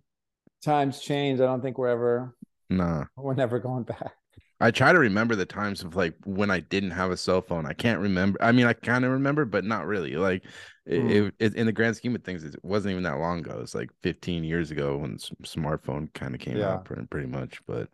times 0.63 0.99
change 0.99 1.41
i 1.41 1.45
don't 1.45 1.61
think 1.61 1.77
we're 1.77 1.87
ever 1.87 2.35
nah 2.69 3.03
we're 3.17 3.33
never 3.33 3.59
going 3.59 3.83
back 3.83 4.13
I 4.59 4.71
try 4.71 4.93
to 4.93 4.99
remember 4.99 5.35
the 5.35 5.45
times 5.45 5.83
of 5.83 5.97
like 5.97 6.13
when 6.23 6.49
I 6.49 6.61
didn't 6.61 6.91
have 6.91 7.11
a 7.11 7.17
cell 7.17 7.41
phone. 7.41 7.65
I 7.65 7.73
can't 7.73 7.99
remember. 7.99 8.41
I 8.41 8.53
mean, 8.53 8.65
I 8.65 8.71
kind 8.71 9.03
of 9.03 9.11
remember, 9.11 9.43
but 9.43 9.65
not 9.65 9.85
really. 9.85 10.15
Like 10.15 10.45
mm. 10.89 11.09
it, 11.09 11.33
it, 11.39 11.55
in 11.55 11.65
the 11.65 11.71
grand 11.71 11.95
scheme 11.95 12.15
of 12.15 12.23
things, 12.23 12.43
it 12.43 12.55
wasn't 12.63 12.91
even 12.91 13.03
that 13.03 13.19
long 13.19 13.39
ago. 13.39 13.59
It's 13.61 13.75
like 13.75 13.89
15 14.01 14.43
years 14.43 14.71
ago 14.71 14.97
when 14.97 15.17
smartphone 15.17 16.13
kind 16.13 16.33
of 16.33 16.41
came 16.41 16.57
yeah. 16.57 16.73
out 16.73 16.85
pretty, 16.85 17.05
pretty 17.05 17.27
much. 17.27 17.61
But 17.65 17.89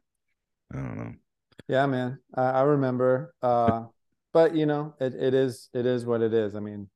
I 0.74 0.78
don't 0.78 0.98
know. 0.98 1.14
Yeah, 1.68 1.86
man, 1.86 2.20
I, 2.34 2.42
I 2.42 2.62
remember. 2.62 3.34
Uh, 3.42 3.86
but 4.34 4.56
you 4.56 4.66
know, 4.66 4.94
it, 5.00 5.14
it 5.16 5.34
is 5.34 5.70
it 5.74 5.86
is 5.86 6.06
what 6.06 6.22
it 6.22 6.34
is. 6.34 6.56
I 6.56 6.60
mean, 6.60 6.90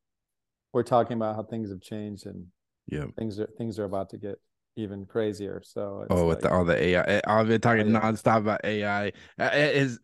we're 0.72 0.84
talking 0.84 1.18
about 1.18 1.36
how 1.36 1.44
things 1.44 1.70
have 1.70 1.82
changed 1.82 2.26
and 2.26 2.48
yeah, 2.88 3.06
things 3.18 3.40
are 3.40 3.50
things 3.58 3.80
are 3.80 3.86
about 3.86 4.10
to 4.10 4.18
get 4.18 4.40
even 4.76 5.06
crazier. 5.06 5.62
So 5.64 6.06
oh, 6.10 6.28
with 6.28 6.38
like, 6.38 6.44
the, 6.44 6.52
all 6.52 6.66
the 6.66 6.82
AI, 6.82 7.22
I've 7.26 7.48
been 7.48 7.62
talking 7.62 7.90
yeah. 7.90 8.02
nonstop 8.02 8.38
about 8.38 8.62
AI. 8.64 9.12
Is 9.40 10.00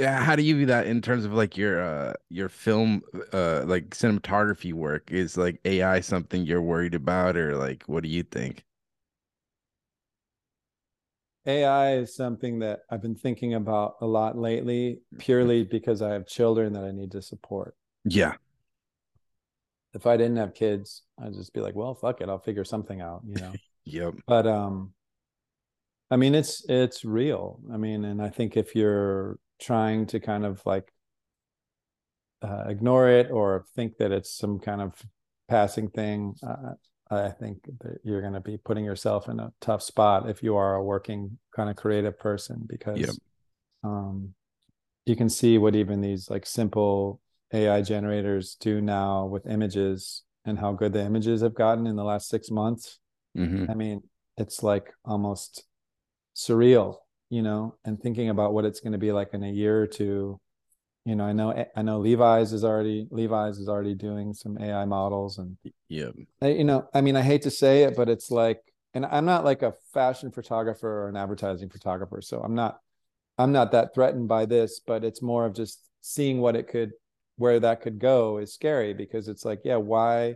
how 0.00 0.34
do 0.34 0.42
you 0.42 0.56
view 0.56 0.66
that 0.66 0.86
in 0.86 1.02
terms 1.02 1.24
of 1.24 1.32
like 1.32 1.56
your 1.56 1.82
uh 1.82 2.14
your 2.30 2.48
film 2.48 3.02
uh 3.32 3.64
like 3.66 3.90
cinematography 3.90 4.72
work? 4.72 5.10
Is 5.10 5.36
like 5.36 5.60
ai 5.64 6.00
something 6.00 6.44
you're 6.44 6.62
worried 6.62 6.94
about 6.94 7.36
or 7.36 7.56
like 7.56 7.84
what 7.86 8.02
do 8.02 8.08
you 8.08 8.22
think? 8.22 8.64
Ai 11.46 11.96
is 11.96 12.14
something 12.14 12.58
that 12.60 12.80
i've 12.90 13.02
been 13.02 13.14
thinking 13.14 13.54
about 13.54 13.96
a 14.00 14.06
lot 14.06 14.36
lately 14.36 15.00
purely 15.18 15.62
because 15.62 16.02
i 16.02 16.12
have 16.12 16.26
children 16.26 16.72
that 16.72 16.84
i 16.84 16.90
need 16.90 17.12
to 17.12 17.22
support. 17.22 17.76
Yeah. 18.04 18.34
If 19.94 20.06
i 20.06 20.16
didn't 20.16 20.36
have 20.36 20.54
kids 20.54 21.02
i'd 21.20 21.34
just 21.34 21.52
be 21.52 21.60
like 21.60 21.74
well 21.74 21.94
fuck 21.94 22.20
it 22.20 22.28
i'll 22.28 22.38
figure 22.38 22.64
something 22.64 23.00
out 23.00 23.22
you 23.26 23.36
know? 23.36 23.52
Yep 23.88 24.14
but 24.26 24.48
um 24.48 24.92
I 26.10 26.16
mean, 26.16 26.34
it's 26.34 26.64
it's 26.68 27.04
real. 27.04 27.60
I 27.72 27.76
mean, 27.76 28.04
and 28.04 28.22
I 28.22 28.28
think 28.28 28.56
if 28.56 28.74
you're 28.74 29.38
trying 29.60 30.06
to 30.06 30.20
kind 30.20 30.44
of 30.44 30.62
like 30.64 30.92
uh, 32.42 32.64
ignore 32.68 33.08
it 33.08 33.30
or 33.30 33.64
think 33.74 33.96
that 33.98 34.12
it's 34.12 34.30
some 34.36 34.58
kind 34.58 34.80
of 34.80 34.94
passing 35.48 35.88
thing, 35.88 36.34
uh, 36.46 36.74
I 37.10 37.30
think 37.30 37.64
that 37.80 37.98
you're 38.04 38.20
going 38.20 38.34
to 38.34 38.40
be 38.40 38.56
putting 38.56 38.84
yourself 38.84 39.28
in 39.28 39.40
a 39.40 39.52
tough 39.60 39.82
spot 39.82 40.28
if 40.28 40.42
you 40.42 40.56
are 40.56 40.74
a 40.74 40.82
working 40.82 41.38
kind 41.54 41.70
of 41.70 41.76
creative 41.76 42.18
person 42.18 42.64
because 42.66 42.98
yep. 42.98 43.10
um, 43.84 44.34
you 45.06 45.14
can 45.14 45.28
see 45.28 45.56
what 45.58 45.76
even 45.76 46.00
these 46.00 46.28
like 46.28 46.46
simple 46.46 47.20
AI 47.52 47.82
generators 47.82 48.56
do 48.60 48.80
now 48.80 49.24
with 49.24 49.46
images 49.46 50.24
and 50.44 50.58
how 50.58 50.72
good 50.72 50.92
the 50.92 51.02
images 51.02 51.42
have 51.42 51.54
gotten 51.54 51.86
in 51.86 51.96
the 51.96 52.04
last 52.04 52.28
six 52.28 52.50
months. 52.50 52.98
Mm-hmm. 53.36 53.70
I 53.70 53.74
mean, 53.74 54.02
it's 54.36 54.62
like 54.62 54.92
almost 55.04 55.64
surreal 56.36 56.96
you 57.30 57.42
know 57.42 57.74
and 57.84 58.00
thinking 58.00 58.28
about 58.28 58.52
what 58.52 58.64
it's 58.64 58.80
going 58.80 58.92
to 58.92 58.98
be 58.98 59.10
like 59.10 59.32
in 59.32 59.42
a 59.42 59.50
year 59.50 59.82
or 59.82 59.86
two. 59.86 60.38
You 61.04 61.14
know 61.14 61.24
i 61.24 61.32
know 61.32 61.50
eh, 61.50 61.66
i 61.76 61.82
know 61.82 62.00
levi's 62.00 62.52
is 62.52 62.64
already 62.64 63.06
levi's 63.12 63.58
is 63.58 63.68
already 63.68 63.94
doing 63.94 64.34
some 64.34 64.58
ai 64.60 64.84
models 64.86 65.38
and 65.38 65.56
yeah. 65.88 66.10
You 66.42 66.64
know 66.64 66.88
i 66.92 67.00
mean 67.00 67.14
i 67.14 67.22
hate 67.22 67.42
to 67.42 67.50
say 67.50 67.84
it 67.84 67.96
but 67.96 68.08
it's 68.08 68.28
like 68.28 68.60
and 68.92 69.06
i'm 69.06 69.24
not 69.24 69.44
like 69.44 69.62
a 69.62 69.74
fashion 69.94 70.32
photographer 70.32 71.04
or 71.04 71.08
an 71.08 71.16
advertising 71.16 71.68
photographer 71.68 72.20
so 72.20 72.40
i'm 72.40 72.56
not 72.56 72.80
i'm 73.38 73.52
not 73.52 73.70
that 73.70 73.94
threatened 73.94 74.26
by 74.26 74.46
this 74.46 74.80
but 74.84 75.04
it's 75.04 75.22
more 75.22 75.46
of 75.46 75.54
just 75.54 75.80
seeing 76.00 76.40
what 76.40 76.56
it 76.56 76.66
could 76.66 76.90
where 77.36 77.60
that 77.60 77.82
could 77.82 78.00
go 78.00 78.38
is 78.38 78.52
scary 78.52 78.92
because 78.92 79.28
it's 79.28 79.44
like 79.44 79.60
yeah 79.64 79.76
why 79.76 80.34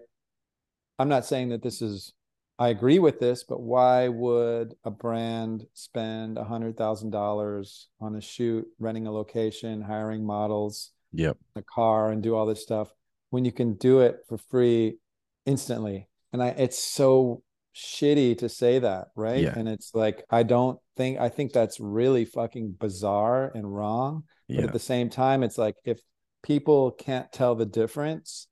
i'm 1.01 1.09
not 1.09 1.27
saying 1.27 1.49
that 1.49 1.65
this 1.65 1.83
is 1.83 2.13
I 2.61 2.69
agree 2.69 2.99
with 2.99 3.19
this, 3.19 3.43
but 3.43 3.63
why 3.63 4.09
would 4.09 4.75
a 4.85 4.91
brand 4.91 5.67
spend 5.73 6.37
a 6.37 6.45
hundred 6.45 6.77
thousand 6.77 7.09
dollars 7.09 7.89
on 8.03 8.15
a 8.17 8.21
shoot, 8.21 8.67
renting 8.79 9.07
a 9.07 9.13
location, 9.13 9.81
hiring 9.81 10.27
models, 10.27 10.91
yep, 11.11 11.39
a 11.57 11.63
car, 11.63 12.11
and 12.11 12.23
do 12.23 12.37
all 12.37 12.45
this 12.45 12.63
stuff 12.63 12.93
when 13.31 13.47
you 13.47 13.51
can 13.51 13.77
do 13.77 14.01
it 14.01 14.19
for 14.29 14.37
free 14.37 14.99
instantly? 15.47 16.07
And 16.35 16.43
I, 16.43 16.49
it's 16.49 16.79
so 16.79 17.43
shitty 17.75 18.37
to 18.39 18.49
say 18.51 18.79
that, 18.79 19.09
right? 19.17 19.43
Yeah. 19.43 19.55
And 19.57 19.67
it's 19.67 19.95
like 19.95 20.23
I 20.29 20.43
don't 20.43 20.79
think 20.99 21.19
I 21.19 21.31
think 21.31 21.55
that's 21.55 21.81
really 21.81 22.27
fucking 22.27 22.77
bizarre 22.79 23.51
and 23.55 23.75
wrong. 23.75 24.25
But 24.49 24.57
yeah. 24.57 24.65
at 24.65 24.75
the 24.75 24.79
same 24.79 25.09
time, 25.09 25.43
it's 25.43 25.57
like 25.57 25.77
if 25.87 25.99
people 26.43 26.91
can't 26.91 27.33
tell 27.33 27.55
the 27.55 27.65
difference, 27.65 28.49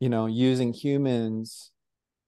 you 0.00 0.08
know, 0.08 0.26
using 0.26 0.72
humans 0.72 1.71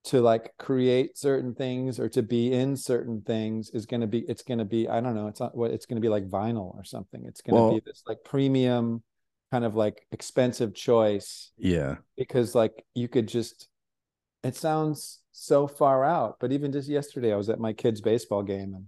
to 0.04 0.20
like 0.20 0.52
create 0.58 1.16
certain 1.16 1.54
things 1.54 1.98
or 1.98 2.08
to 2.10 2.22
be 2.22 2.52
in 2.52 2.76
certain 2.76 3.22
things 3.22 3.70
is 3.70 3.86
going 3.86 4.02
to 4.02 4.06
be 4.06 4.20
it's 4.28 4.42
going 4.42 4.58
to 4.58 4.64
be 4.64 4.86
i 4.88 5.00
don't 5.00 5.14
know 5.14 5.28
it's 5.28 5.40
not 5.40 5.56
what 5.56 5.70
it's 5.70 5.86
going 5.86 5.96
to 5.96 6.00
be 6.00 6.10
like 6.10 6.28
vinyl 6.28 6.74
or 6.76 6.84
something. 6.84 7.24
It's 7.24 7.40
going 7.40 7.56
to 7.56 7.62
well, 7.62 7.74
be 7.74 7.82
this 7.84 8.02
like 8.06 8.18
premium 8.24 9.02
kind 9.50 9.64
of 9.64 9.76
like 9.76 10.06
expensive 10.12 10.74
choice 10.74 11.52
yeah. 11.56 11.96
because 12.16 12.54
like 12.54 12.84
you 12.94 13.08
could 13.08 13.28
just 13.28 13.68
it 14.42 14.56
sounds 14.56 15.20
so 15.32 15.66
far 15.66 16.04
out 16.04 16.36
but 16.40 16.52
even 16.52 16.72
just 16.72 16.88
yesterday 16.88 17.32
i 17.32 17.36
was 17.36 17.48
at 17.48 17.60
my 17.60 17.72
kid's 17.72 18.00
baseball 18.00 18.42
game 18.42 18.74
and 18.74 18.86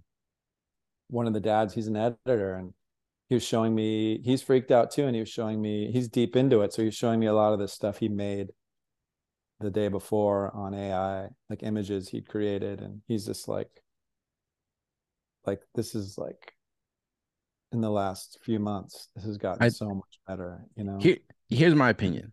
one 1.09 1.27
of 1.27 1.33
the 1.33 1.41
dads 1.41 1.73
he's 1.73 1.87
an 1.87 1.97
editor 1.97 2.57
and 2.57 2.73
he 3.29 3.35
was 3.37 3.45
showing 3.45 3.75
me 3.75 4.21
he's 4.25 4.43
freaked 4.43 4.71
out 4.71 4.91
too 4.91 5.07
and 5.07 5.15
he 5.15 5.21
was 5.21 5.29
showing 5.29 5.63
me 5.63 5.91
he's 5.93 6.09
deep 6.09 6.35
into 6.35 6.63
it 6.63 6.73
so 6.73 6.83
he's 6.83 6.95
showing 6.95 7.21
me 7.21 7.27
a 7.27 7.35
lot 7.35 7.53
of 7.53 7.59
the 7.59 7.69
stuff 7.69 7.99
he 7.99 8.09
made 8.09 8.49
the 9.61 9.71
day 9.71 9.89
before 9.89 10.55
on 10.55 10.75
AI, 10.75 11.29
like 11.49 11.63
images 11.63 12.09
he'd 12.09 12.29
created, 12.29 12.81
and 12.81 13.01
he's 13.09 13.27
just 13.27 13.49
like, 13.49 13.71
like 15.47 15.61
this 15.75 15.95
is 15.95 16.19
like 16.19 16.53
in 17.73 17.81
the 17.81 17.91
last 17.91 18.39
few 18.43 18.59
months, 18.59 19.09
this 19.15 19.25
has 19.25 19.39
gotten 19.39 19.63
I, 19.63 19.69
so 19.69 19.89
much 19.89 20.21
better. 20.27 20.61
You 20.77 20.85
know, 20.85 20.99
here, 20.99 21.19
here's 21.49 21.75
my 21.75 21.91
opinion. 21.91 22.33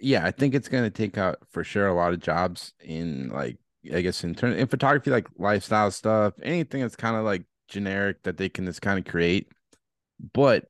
Yeah, 0.00 0.26
I 0.26 0.30
think 0.30 0.54
it's 0.54 0.68
going 0.68 0.84
to 0.84 0.90
take 0.90 1.18
out 1.18 1.38
for 1.50 1.62
sure 1.62 1.86
a 1.86 1.94
lot 1.94 2.12
of 2.12 2.20
jobs 2.20 2.72
in 2.80 3.28
like 3.28 3.58
I 3.92 4.00
guess 4.00 4.22
in 4.24 4.34
turn 4.34 4.52
in 4.52 4.66
photography, 4.66 5.10
like 5.10 5.28
lifestyle 5.38 5.90
stuff, 5.90 6.34
anything 6.42 6.82
that's 6.82 6.96
kind 6.96 7.16
of 7.16 7.24
like 7.24 7.44
generic 7.68 8.22
that 8.22 8.36
they 8.36 8.48
can 8.48 8.66
just 8.66 8.82
kind 8.82 8.98
of 8.98 9.04
create. 9.04 9.48
But 10.32 10.66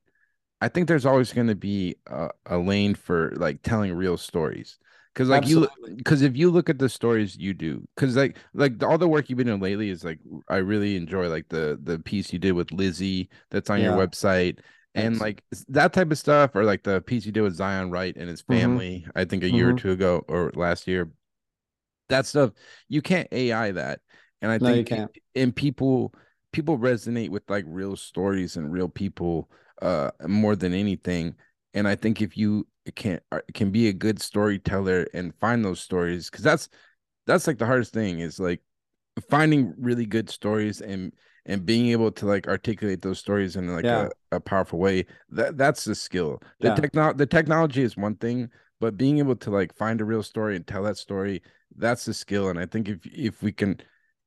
I 0.61 0.69
think 0.69 0.87
there's 0.87 1.05
always 1.05 1.33
going 1.33 1.47
to 1.47 1.55
be 1.55 1.95
a, 2.07 2.29
a, 2.45 2.57
lane 2.57 2.95
for 2.95 3.33
like 3.35 3.61
telling 3.61 3.93
real 3.93 4.17
stories 4.17 4.79
because 5.13 5.29
like 5.29 5.43
Absolutely. 5.43 5.91
you 5.91 5.95
because 5.95 6.21
if 6.21 6.35
you 6.35 6.49
look 6.49 6.69
at 6.69 6.79
the 6.79 6.89
stories 6.89 7.37
you 7.37 7.53
do 7.53 7.85
because 7.95 8.15
like 8.15 8.37
like 8.53 8.81
all 8.83 8.97
the 8.97 9.07
work 9.07 9.29
you've 9.29 9.37
been 9.37 9.47
doing 9.47 9.61
lately 9.61 9.89
is 9.89 10.03
like 10.03 10.19
i 10.49 10.57
really 10.57 10.95
enjoy 10.95 11.27
like 11.27 11.47
the 11.49 11.79
the 11.83 11.99
piece 11.99 12.33
you 12.33 12.39
did 12.39 12.53
with 12.53 12.71
lizzie 12.71 13.29
that's 13.51 13.69
on 13.69 13.79
yeah. 13.79 13.85
your 13.95 14.07
website 14.07 14.59
and 14.95 15.19
like 15.19 15.43
that 15.69 15.93
type 15.93 16.11
of 16.11 16.17
stuff 16.17 16.51
or 16.55 16.63
like 16.63 16.83
the 16.83 17.01
piece 17.01 17.25
you 17.25 17.31
did 17.31 17.41
with 17.41 17.55
zion 17.55 17.91
wright 17.91 18.15
and 18.15 18.29
his 18.29 18.41
mm-hmm. 18.41 18.59
family 18.59 18.99
mm-hmm. 18.99 19.17
i 19.17 19.25
think 19.25 19.43
a 19.43 19.49
year 19.49 19.67
mm-hmm. 19.67 19.75
or 19.75 19.79
two 19.79 19.91
ago 19.91 20.23
or 20.27 20.51
last 20.55 20.87
year 20.87 21.11
that 22.09 22.25
stuff 22.25 22.51
you 22.89 23.01
can't 23.01 23.27
ai 23.31 23.71
that 23.71 23.99
and 24.41 24.51
i 24.51 24.57
no, 24.57 24.65
think 24.65 24.89
you 24.89 24.95
can't. 24.95 25.11
and 25.35 25.55
people 25.55 26.13
people 26.51 26.77
resonate 26.77 27.29
with 27.29 27.43
like 27.49 27.65
real 27.67 27.95
stories 27.95 28.55
and 28.55 28.71
real 28.71 28.89
people 28.89 29.49
uh 29.81 30.11
more 30.27 30.55
than 30.55 30.73
anything 30.73 31.33
and 31.73 31.87
i 31.87 31.95
think 31.95 32.21
if 32.21 32.37
you 32.37 32.67
can 32.91 33.19
uh, 33.31 33.39
can 33.53 33.71
be 33.71 33.87
a 33.87 33.93
good 33.93 34.21
storyteller 34.21 35.07
and 35.13 35.33
find 35.39 35.63
those 35.63 35.79
stories 35.79 36.29
because 36.29 36.43
that's 36.43 36.69
that's 37.25 37.47
like 37.47 37.57
the 37.57 37.65
hardest 37.65 37.93
thing 37.93 38.19
is 38.19 38.39
like 38.39 38.61
finding 39.29 39.73
really 39.77 40.05
good 40.05 40.29
stories 40.29 40.81
and 40.81 41.13
and 41.45 41.65
being 41.65 41.87
able 41.87 42.11
to 42.11 42.25
like 42.25 42.47
articulate 42.47 43.01
those 43.01 43.19
stories 43.19 43.55
in 43.55 43.73
like 43.73 43.85
yeah. 43.85 44.09
a, 44.31 44.37
a, 44.37 44.39
powerful 44.39 44.79
way 44.79 45.05
that 45.29 45.57
that's 45.57 45.83
the 45.83 45.95
skill 45.95 46.41
the 46.59 46.69
yeah. 46.69 46.75
techno 46.75 47.13
the 47.13 47.25
technology 47.25 47.81
is 47.83 47.95
one 47.95 48.15
thing 48.15 48.49
but 48.79 48.97
being 48.97 49.19
able 49.19 49.35
to 49.35 49.49
like 49.49 49.75
find 49.75 50.01
a 50.01 50.05
real 50.05 50.23
story 50.23 50.55
and 50.55 50.67
tell 50.67 50.83
that 50.83 50.97
story 50.97 51.41
that's 51.77 52.05
the 52.05 52.13
skill 52.13 52.49
and 52.49 52.59
i 52.59 52.65
think 52.65 52.89
if 52.89 53.05
if 53.05 53.43
we 53.43 53.51
can 53.51 53.79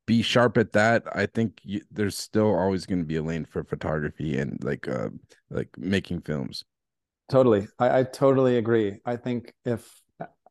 be 0.05 0.21
sharp 0.21 0.57
at 0.57 0.71
that 0.71 1.03
i 1.13 1.25
think 1.25 1.59
you, 1.63 1.81
there's 1.91 2.17
still 2.17 2.55
always 2.55 2.85
going 2.85 2.99
to 2.99 3.05
be 3.05 3.17
a 3.17 3.23
lane 3.23 3.45
for 3.45 3.63
photography 3.63 4.37
and 4.37 4.63
like 4.63 4.87
uh 4.87 5.09
like 5.49 5.69
making 5.77 6.21
films 6.21 6.63
Totally. 7.29 7.67
I, 7.77 7.99
I 7.99 8.03
totally 8.03 8.57
agree. 8.57 8.99
I 9.05 9.17
think 9.17 9.53
if 9.65 9.89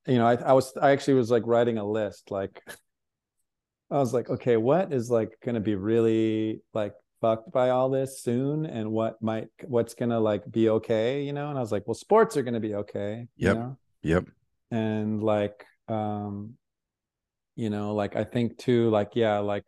you 0.06 0.18
know, 0.18 0.26
I, 0.26 0.34
I 0.34 0.52
was 0.52 0.76
I 0.76 0.90
actually 0.90 1.14
was 1.14 1.30
like 1.30 1.42
writing 1.46 1.78
a 1.78 1.84
list, 1.84 2.30
like 2.30 2.62
I 3.90 3.98
was 3.98 4.12
like, 4.12 4.28
okay, 4.28 4.56
what 4.56 4.92
is 4.92 5.10
like 5.10 5.30
gonna 5.44 5.60
be 5.60 5.74
really 5.74 6.60
like 6.74 6.92
fucked 7.20 7.50
by 7.50 7.70
all 7.70 7.88
this 7.88 8.20
soon 8.20 8.66
and 8.66 8.90
what 8.92 9.20
might 9.22 9.48
what's 9.64 9.94
gonna 9.94 10.20
like 10.20 10.50
be 10.50 10.68
okay, 10.68 11.22
you 11.22 11.32
know? 11.32 11.48
And 11.48 11.58
I 11.58 11.60
was 11.60 11.72
like, 11.72 11.86
well, 11.86 11.94
sports 11.94 12.36
are 12.36 12.42
gonna 12.42 12.60
be 12.60 12.74
okay. 12.74 13.26
Yep. 13.36 13.54
You 13.54 13.60
know? 13.60 13.76
Yep. 14.02 14.24
And 14.70 15.22
like 15.22 15.64
um, 15.88 16.54
you 17.54 17.70
know, 17.70 17.94
like 17.94 18.16
I 18.16 18.24
think 18.24 18.58
too, 18.58 18.90
like, 18.90 19.12
yeah, 19.14 19.38
like 19.38 19.64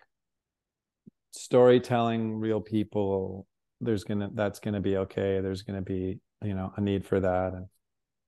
storytelling 1.33 2.35
real 2.39 2.61
people, 2.61 3.47
there's 3.81 4.05
gonna 4.05 4.31
that's 4.35 4.61
gonna 4.61 4.81
be 4.81 4.97
okay. 4.99 5.41
There's 5.41 5.63
gonna 5.63 5.83
be 5.83 6.21
you 6.43 6.55
know 6.55 6.73
a 6.77 6.81
need 6.81 7.07
for 7.07 7.21
that 7.21 7.53
and 7.53 7.67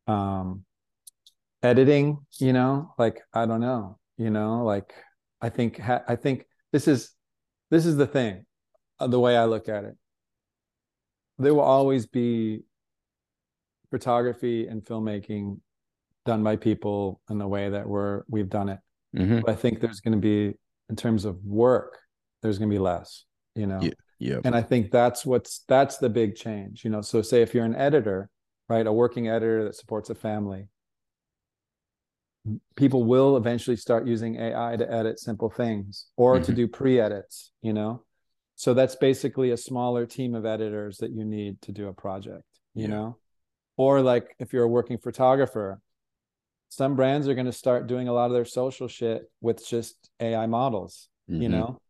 um 0.07 0.65
editing 1.63 2.19
you 2.39 2.53
know 2.53 2.93
like 2.99 3.21
i 3.33 3.47
don't 3.47 3.61
know 3.61 3.99
you 4.17 4.31
know 4.31 4.65
like 4.65 4.93
i 5.41 5.49
think 5.49 5.79
ha- 5.79 6.03
i 6.09 6.17
think 6.17 6.47
this 6.73 6.89
is 6.89 7.13
this 7.71 7.87
is 7.87 7.97
the 7.97 8.07
thing 8.07 8.45
uh, 8.99 9.07
the 9.07 9.21
way 9.21 9.37
i 9.37 9.45
look 9.45 9.69
at 9.69 9.85
it 9.85 9.97
there 11.39 11.55
will 11.55 11.61
always 11.61 12.07
be 12.07 12.61
photography 13.91 14.67
and 14.67 14.85
filmmaking 14.85 15.59
done 16.27 16.43
by 16.43 16.57
people 16.57 17.21
in 17.31 17.39
the 17.39 17.49
way 17.49 17.69
that 17.71 17.87
we're 17.87 18.23
we've 18.29 18.49
done 18.49 18.69
it 18.69 18.79
mm-hmm. 19.17 19.41
but 19.41 19.51
i 19.51 19.55
think 19.55 19.81
there's 19.81 20.01
going 20.01 20.13
to 20.13 20.19
be 20.19 20.55
in 20.89 20.97
terms 20.97 21.25
of 21.25 21.43
work 21.45 21.99
there's 22.43 22.59
going 22.59 22.71
to 22.71 22.75
be 22.75 22.79
less 22.79 23.25
you 23.55 23.67
know 23.67 23.81
yeah. 23.81 23.91
Yeah. 24.21 24.39
And 24.45 24.55
I 24.55 24.63
think 24.63 24.93
that's 24.93 25.27
what's 25.27 25.65
that's 25.67 25.97
the 25.97 26.09
big 26.09 26.37
change. 26.37 26.85
You 26.85 26.91
know, 26.91 27.01
so 27.01 27.23
say 27.23 27.43
if 27.43 27.55
you're 27.55 27.65
an 27.65 27.75
editor, 27.75 28.31
right, 28.69 28.87
a 28.87 28.93
working 28.93 29.29
editor 29.29 29.65
that 29.65 29.75
supports 29.75 30.11
a 30.11 30.15
family, 30.15 30.69
people 32.77 33.05
will 33.05 33.37
eventually 33.37 33.77
start 33.77 34.07
using 34.07 34.37
AI 34.37 34.77
to 34.77 34.93
edit 34.93 35.19
simple 35.19 35.51
things 35.51 36.07
or 36.17 36.37
mm-hmm. 36.37 36.45
to 36.45 36.53
do 36.53 36.69
pre-edits, 36.69 37.51
you 37.63 37.73
know. 37.73 38.05
so 38.61 38.75
that's 38.75 38.95
basically 38.95 39.53
a 39.53 39.57
smaller 39.57 40.05
team 40.05 40.35
of 40.35 40.45
editors 40.45 40.99
that 40.99 41.11
you 41.11 41.25
need 41.25 41.61
to 41.63 41.73
do 41.73 41.89
a 41.89 41.95
project 41.95 42.45
you 42.75 42.83
yeah. 42.83 42.89
know 42.89 43.17
or 43.77 44.03
like 44.03 44.35
if 44.39 44.53
you're 44.53 44.65
a 44.65 44.69
working 44.69 44.99
photographer 44.99 45.81
some 46.69 46.95
brands 46.95 47.27
are 47.27 47.35
going 47.35 47.47
to 47.47 47.53
start 47.53 47.87
doing 47.87 48.09
a 48.09 48.13
lot 48.13 48.27
of 48.27 48.33
their 48.33 48.45
social 48.45 48.87
shit 48.87 49.23
with 49.41 49.67
just 49.67 50.11
ai 50.21 50.47
models 50.47 51.09
mm-hmm. 51.31 51.43
you 51.43 51.49
know 51.49 51.81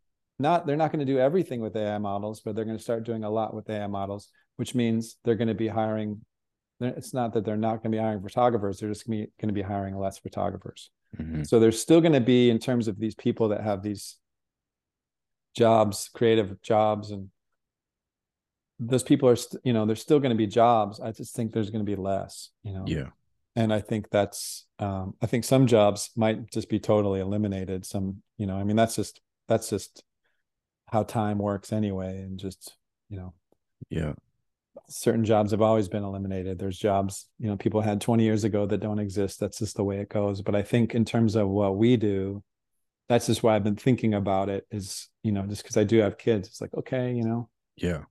not 0.41 0.67
they're 0.67 0.77
not 0.77 0.91
going 0.91 1.05
to 1.05 1.13
do 1.13 1.19
everything 1.19 1.61
with 1.61 1.77
ai 1.77 1.99
models 1.99 2.41
but 2.41 2.55
they're 2.55 2.65
going 2.65 2.77
to 2.77 2.83
start 2.83 3.05
doing 3.05 3.25
a 3.25 3.31
lot 3.31 3.55
with 3.55 3.69
ai 3.71 3.87
models 3.87 4.29
which 4.57 4.75
means 4.75 5.17
they're 5.25 5.37
going 5.37 5.49
to 5.49 5.55
be 5.55 5.69
hiring 5.69 6.21
it's 6.81 7.13
not 7.13 7.35
that 7.35 7.45
they're 7.45 7.57
not 7.57 7.83
going 7.83 7.93
to 7.93 7.97
be 7.97 7.99
hiring 7.99 8.23
photographers 8.23 8.81
they're 8.81 8.89
just 8.89 9.07
going 9.07 9.29
to 9.41 9.53
be 9.53 9.63
hiring 9.63 9.97
less 9.99 10.19
photographers. 10.19 10.91
Mm-hmm. 11.19 11.43
so 11.43 11.59
there's 11.59 11.81
still 11.81 12.01
going 12.01 12.13
to 12.13 12.21
be 12.21 12.51
in 12.51 12.59
terms 12.59 12.89
of 12.89 12.99
these 12.99 13.15
people 13.15 13.49
that 13.49 13.63
have 13.63 13.83
these 13.83 14.17
jobs 15.57 16.09
creative 16.15 16.63
jobs 16.63 17.11
and 17.11 17.29
those 18.79 19.03
people 19.03 19.29
are 19.29 19.37
st- 19.37 19.61
you 19.65 19.73
know 19.73 19.85
there's 19.85 20.01
still 20.01 20.21
going 20.21 20.31
to 20.31 20.37
be 20.37 20.47
jobs 20.47 21.01
i 21.01 21.11
just 21.11 21.35
think 21.35 21.53
there's 21.53 21.71
going 21.71 21.85
to 21.85 21.91
be 21.91 22.01
less 22.01 22.51
you 22.63 22.73
know? 22.73 22.85
Yeah. 22.87 23.09
And 23.57 23.73
i 23.73 23.81
think 23.81 24.09
that's 24.11 24.67
um 24.79 25.15
i 25.21 25.27
think 25.27 25.45
some 25.45 25.67
jobs 25.67 26.11
might 26.17 26.51
just 26.51 26.69
be 26.71 26.79
totally 26.79 27.21
eliminated 27.21 27.85
some 27.85 28.23
you 28.39 28.47
know 28.47 28.57
i 28.57 28.63
mean 28.63 28.77
that's 28.77 28.95
just 28.95 29.21
that's 29.49 29.69
just 29.69 30.05
how 30.91 31.03
time 31.03 31.39
works 31.39 31.73
anyway 31.73 32.19
and 32.19 32.39
just 32.39 32.75
you 33.09 33.17
know. 33.17 33.33
Yeah. 33.89 34.13
Certain 34.89 35.25
jobs 35.25 35.51
have 35.53 35.63
always 35.63 35.89
been 35.89 36.05
eliminated. 36.05 36.59
There's 36.59 36.79
jobs 36.79 37.27
you 37.39 37.49
know 37.49 37.57
people 37.57 37.81
had 37.81 38.01
20 38.01 38.23
years 38.25 38.45
ago 38.45 38.67
that 38.67 38.79
don't 38.79 38.99
exist. 38.99 39.41
That's 39.41 39.59
just 39.59 39.77
the 39.77 39.85
way 39.85 39.99
it 40.01 40.09
goes. 40.09 40.43
But 40.43 40.55
i 40.55 40.63
think 40.63 40.95
in 40.95 41.05
terms 41.05 41.37
of 41.37 41.49
what 41.49 41.77
we 41.77 41.97
do 41.97 42.43
that's 43.09 43.27
just 43.27 43.43
why 43.43 43.57
i've 43.57 43.65
been 43.65 43.75
thinking 43.75 44.15
about 44.15 44.49
it 44.49 44.65
is 44.71 45.09
you 45.25 45.33
know 45.33 45.45
just 45.45 45.65
because 45.65 45.77
i 45.77 45.83
do 45.85 45.99
have 45.99 46.17
kids. 46.19 46.49
It's 46.49 46.61
like 46.61 46.75
okay 46.75 47.13
you 47.13 47.25
know. 47.25 47.49
Yeah. 47.77 48.03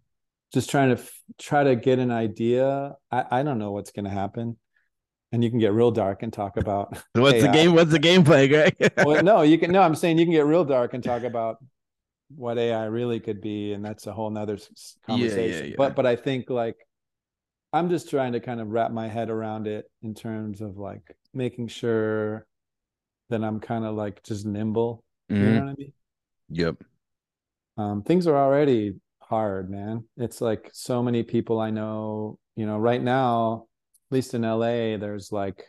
Just 0.54 0.70
trying 0.70 0.90
to 0.90 1.02
f- 1.02 1.22
try 1.38 1.64
to 1.64 1.76
get 1.76 2.00
an 2.00 2.10
idea. 2.12 2.96
I, 3.12 3.24
I 3.30 3.44
don't 3.44 3.60
know 3.60 3.72
what's 3.72 3.92
going 3.92 4.06
to 4.06 4.12
happen. 4.12 4.58
And 5.32 5.44
you 5.44 5.52
can 5.52 5.60
get 5.60 5.74
real 5.74 5.92
dark 5.92 6.24
and 6.24 6.34
talk 6.34 6.58
about 6.58 6.98
what's 7.14 7.36
AI. 7.36 7.42
the 7.42 7.54
game 7.54 7.74
what's 7.76 7.92
the 7.92 8.00
gameplay 8.00 8.50
greg? 8.50 8.76
Well, 9.06 9.22
no 9.24 9.44
you 9.44 9.58
can 9.60 9.72
no 9.72 9.82
i'm 9.88 9.96
saying 9.96 10.18
you 10.18 10.26
can 10.26 10.34
get 10.34 10.46
real 10.46 10.66
dark 10.66 10.94
and 10.96 11.04
talk 11.04 11.24
about 11.24 11.58
what 12.36 12.58
AI 12.58 12.86
really 12.86 13.20
could 13.20 13.42
be, 13.42 13.74
and 13.74 13.84
that's 13.84 14.08
a 14.08 14.14
whole 14.14 14.30
nother 14.30 14.58
conversation. 15.06 15.50
Yeah, 15.50 15.58
yeah, 15.58 15.64
yeah. 15.64 15.76
But 15.78 15.96
but 15.96 16.06
I 16.06 16.16
think 16.16 16.50
like 16.50 16.78
I'm 17.74 17.90
just 17.90 18.10
trying 18.10 18.34
to 18.34 18.40
kind 18.40 18.60
of 18.60 18.70
wrap 18.70 18.92
my 18.92 19.08
head 19.08 19.30
around 19.30 19.68
it 19.68 19.90
in 20.02 20.14
terms 20.14 20.62
of 20.62 20.78
like 20.78 21.16
making 21.34 21.68
sure 21.68 22.46
that 23.30 23.44
I'm 23.44 23.60
kind 23.60 23.86
of 23.86 23.96
like 23.96 24.24
just 24.24 24.46
nimble. 24.46 25.04
Mm-hmm. 25.32 25.44
You 25.44 25.52
know 25.52 25.60
what 25.62 25.70
I 25.70 25.76
mean? 25.76 25.94
Yep. 26.50 26.76
Um, 27.78 28.04
things 28.04 28.28
are 28.28 28.36
already 28.36 28.96
hard, 29.22 29.70
man. 29.70 30.06
It's 30.18 30.42
like 30.42 30.70
so 30.74 31.04
many 31.04 31.24
people 31.24 31.60
I 31.60 31.70
know, 31.70 32.40
you 32.56 32.66
know, 32.66 32.78
right 32.78 33.02
now, 33.02 33.68
at 34.10 34.16
least 34.16 34.34
in 34.34 34.42
LA, 34.42 34.98
there's 34.98 35.32
like 35.32 35.64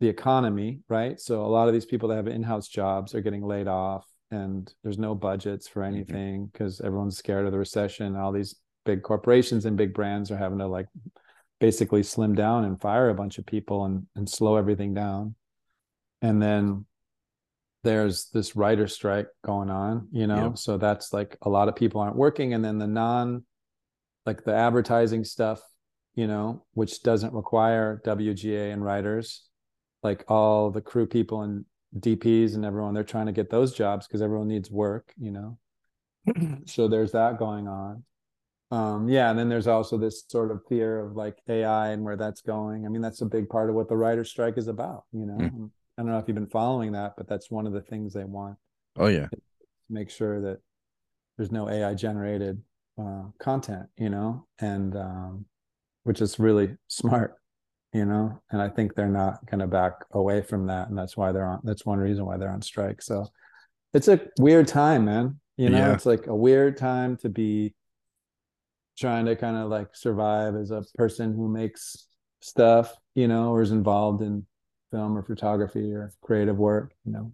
the 0.00 0.08
economy, 0.08 0.80
right? 0.88 1.18
So 1.18 1.44
a 1.44 1.48
lot 1.48 1.66
of 1.66 1.74
these 1.74 1.86
people 1.86 2.10
that 2.10 2.16
have 2.16 2.28
in-house 2.28 2.68
jobs 2.68 3.14
are 3.14 3.22
getting 3.22 3.42
laid 3.42 3.66
off 3.66 4.06
and 4.34 4.72
there's 4.82 4.98
no 4.98 5.14
budgets 5.14 5.66
for 5.66 5.82
mm-hmm. 5.82 5.94
anything 5.94 6.46
because 6.46 6.76
mm-hmm. 6.76 6.86
everyone's 6.86 7.16
scared 7.16 7.46
of 7.46 7.52
the 7.52 7.58
recession. 7.58 8.16
All 8.16 8.32
these 8.32 8.56
big 8.84 9.02
corporations 9.02 9.64
and 9.64 9.76
big 9.76 9.94
brands 9.94 10.30
are 10.30 10.36
having 10.36 10.58
to 10.58 10.66
like 10.66 10.86
basically 11.60 12.02
slim 12.02 12.34
down 12.34 12.64
and 12.64 12.80
fire 12.80 13.08
a 13.08 13.14
bunch 13.14 13.38
of 13.38 13.46
people 13.46 13.84
and, 13.84 14.06
and 14.16 14.28
slow 14.28 14.56
everything 14.56 14.92
down. 14.92 15.34
And 16.20 16.42
then 16.42 16.84
there's 17.82 18.30
this 18.30 18.56
writer 18.56 18.88
strike 18.88 19.28
going 19.44 19.70
on, 19.70 20.08
you 20.10 20.26
know, 20.26 20.48
yep. 20.48 20.58
so 20.58 20.76
that's 20.78 21.12
like 21.12 21.36
a 21.42 21.48
lot 21.48 21.68
of 21.68 21.76
people 21.76 22.00
aren't 22.00 22.16
working. 22.16 22.54
And 22.54 22.64
then 22.64 22.78
the 22.78 22.86
non, 22.86 23.44
like 24.26 24.42
the 24.44 24.54
advertising 24.54 25.24
stuff, 25.24 25.60
you 26.14 26.26
know, 26.26 26.64
which 26.72 27.02
doesn't 27.02 27.34
require 27.34 28.00
WGA 28.04 28.72
and 28.72 28.84
writers, 28.84 29.42
like 30.02 30.24
all 30.28 30.70
the 30.70 30.80
crew 30.80 31.06
people 31.06 31.42
and 31.42 31.66
DPs 31.98 32.54
and 32.54 32.64
everyone, 32.64 32.94
they're 32.94 33.04
trying 33.04 33.26
to 33.26 33.32
get 33.32 33.50
those 33.50 33.72
jobs 33.72 34.06
because 34.06 34.22
everyone 34.22 34.48
needs 34.48 34.70
work, 34.70 35.12
you 35.18 35.30
know. 35.30 35.58
so 36.66 36.88
there's 36.88 37.12
that 37.12 37.38
going 37.38 37.68
on. 37.68 38.04
Um, 38.70 39.08
yeah, 39.08 39.30
and 39.30 39.38
then 39.38 39.48
there's 39.48 39.68
also 39.68 39.96
this 39.96 40.24
sort 40.28 40.50
of 40.50 40.60
fear 40.68 40.98
of 40.98 41.14
like 41.14 41.38
AI 41.48 41.90
and 41.90 42.02
where 42.02 42.16
that's 42.16 42.40
going. 42.40 42.86
I 42.86 42.88
mean, 42.88 43.02
that's 43.02 43.20
a 43.20 43.26
big 43.26 43.48
part 43.48 43.68
of 43.68 43.76
what 43.76 43.88
the 43.88 43.96
writer 43.96 44.24
strike 44.24 44.58
is 44.58 44.68
about, 44.68 45.04
you 45.12 45.26
know. 45.26 45.36
Mm. 45.36 45.70
I 45.96 46.02
don't 46.02 46.10
know 46.10 46.18
if 46.18 46.24
you've 46.26 46.34
been 46.34 46.46
following 46.46 46.92
that, 46.92 47.14
but 47.16 47.28
that's 47.28 47.50
one 47.50 47.66
of 47.66 47.72
the 47.72 47.82
things 47.82 48.12
they 48.12 48.24
want. 48.24 48.56
Oh 48.96 49.06
yeah. 49.06 49.28
make 49.88 50.10
sure 50.10 50.40
that 50.40 50.58
there's 51.36 51.52
no 51.52 51.68
AI 51.68 51.94
generated 51.94 52.60
uh, 53.00 53.24
content, 53.38 53.86
you 53.96 54.08
know, 54.08 54.46
and 54.58 54.96
um, 54.96 55.44
which 56.02 56.20
is 56.20 56.38
really 56.38 56.76
smart 56.88 57.36
you 57.94 58.04
know 58.04 58.42
and 58.50 58.60
i 58.60 58.68
think 58.68 58.94
they're 58.94 59.08
not 59.08 59.38
going 59.46 59.60
to 59.60 59.66
back 59.66 59.92
away 60.10 60.42
from 60.42 60.66
that 60.66 60.88
and 60.88 60.98
that's 60.98 61.16
why 61.16 61.32
they're 61.32 61.46
on 61.46 61.60
that's 61.62 61.86
one 61.86 61.98
reason 61.98 62.26
why 62.26 62.36
they're 62.36 62.50
on 62.50 62.60
strike 62.60 63.00
so 63.00 63.26
it's 63.94 64.08
a 64.08 64.20
weird 64.38 64.68
time 64.68 65.04
man 65.06 65.38
you 65.56 65.70
know 65.70 65.78
yeah. 65.78 65.94
it's 65.94 66.04
like 66.04 66.26
a 66.26 66.34
weird 66.34 66.76
time 66.76 67.16
to 67.16 67.28
be 67.28 67.72
trying 68.98 69.24
to 69.24 69.36
kind 69.36 69.56
of 69.56 69.70
like 69.70 69.94
survive 69.94 70.56
as 70.56 70.70
a 70.70 70.84
person 70.96 71.34
who 71.34 71.48
makes 71.48 72.08
stuff 72.42 72.94
you 73.14 73.28
know 73.28 73.50
or 73.50 73.62
is 73.62 73.70
involved 73.70 74.20
in 74.20 74.44
film 74.90 75.16
or 75.16 75.22
photography 75.22 75.92
or 75.92 76.12
creative 76.20 76.58
work 76.58 76.92
you 77.04 77.12
know 77.12 77.32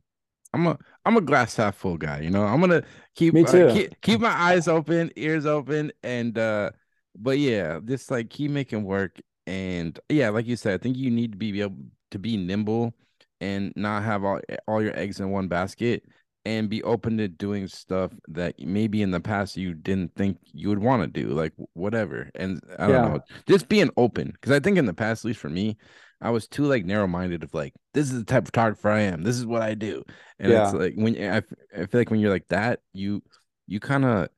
I'm 0.53 0.67
a 0.67 0.79
I'm 1.05 1.17
a 1.17 1.21
glass 1.21 1.55
half 1.55 1.77
full 1.77 1.97
guy, 1.97 2.23
you 2.23 2.31
know. 2.31 2.45
I'm 2.45 2.59
gonna 2.59 2.83
keep 3.15 3.35
Me 3.35 3.45
too. 3.45 3.69
Uh, 3.69 3.73
keep, 3.73 4.01
keep 4.01 4.21
my 4.21 4.33
eyes 4.33 4.67
open, 4.67 5.13
ears 5.15 5.47
open, 5.47 5.93
and 6.03 6.37
uh 6.37 6.71
but 7.17 7.39
yeah, 7.39 7.79
just 7.85 8.11
like 8.11 8.31
keep 8.31 8.51
making 8.51 8.83
work 8.83 9.21
and 9.51 9.99
yeah, 10.09 10.31
like 10.31 10.47
you 10.47 10.55
said, 10.55 10.75
I 10.75 10.79
think 10.79 10.97
you 10.97 11.11
need 11.11 11.33
to 11.33 11.39
be 11.39 11.51
be 11.51 11.61
able 11.61 11.77
to 12.13 12.19
be 12.21 12.37
nimble 12.37 12.95
and 13.41 13.73
not 13.75 14.05
have 14.05 14.25
all, 14.25 14.41
all 14.69 14.81
your 14.81 14.97
eggs 14.97 15.19
in 15.19 15.31
one 15.31 15.49
basket 15.49 16.05
and 16.45 16.71
be 16.71 16.83
open 16.85 17.19
to 17.19 17.27
doing 17.27 17.67
stuff 17.67 18.13
that 18.29 18.55
maybe 18.61 19.03
in 19.03 19.11
the 19.11 19.21
past 19.21 19.57
you 19.57 19.75
didn't 19.75 20.15
think 20.15 20.39
you 20.53 20.69
would 20.69 20.79
want 20.79 21.03
to 21.03 21.09
do, 21.09 21.31
like 21.31 21.53
whatever. 21.75 22.31
And 22.37 22.61
I 22.79 22.87
don't 22.87 22.95
yeah. 22.95 23.09
know, 23.09 23.21
just 23.49 23.69
being 23.69 23.91
open. 23.97 24.31
Because 24.31 24.53
I 24.53 24.61
think 24.61 24.79
in 24.79 24.87
the 24.87 24.95
past, 24.95 25.25
at 25.25 25.29
least 25.29 25.41
for 25.41 25.51
me, 25.51 25.77
I 26.21 26.31
was 26.31 26.47
too 26.47 26.65
like 26.65 26.85
narrow 26.85 27.09
minded 27.09 27.43
of 27.43 27.53
like, 27.53 27.75
this 27.93 28.11
is 28.13 28.21
the 28.21 28.25
type 28.25 28.43
of 28.43 28.49
photographer 28.49 28.89
I 28.89 29.01
am. 29.01 29.23
This 29.23 29.37
is 29.37 29.47
what 29.47 29.63
I 29.63 29.75
do. 29.75 30.05
And 30.39 30.53
yeah. 30.53 30.65
it's 30.65 30.75
like 30.75 30.95
when 30.95 31.17
I, 31.17 31.39
I 31.77 31.87
feel 31.87 32.01
like 32.01 32.11
when 32.11 32.21
you're 32.21 32.31
like 32.31 32.49
that, 32.49 32.81
you 32.93 33.23
you 33.67 33.81
kind 33.81 34.05
of 34.05 34.29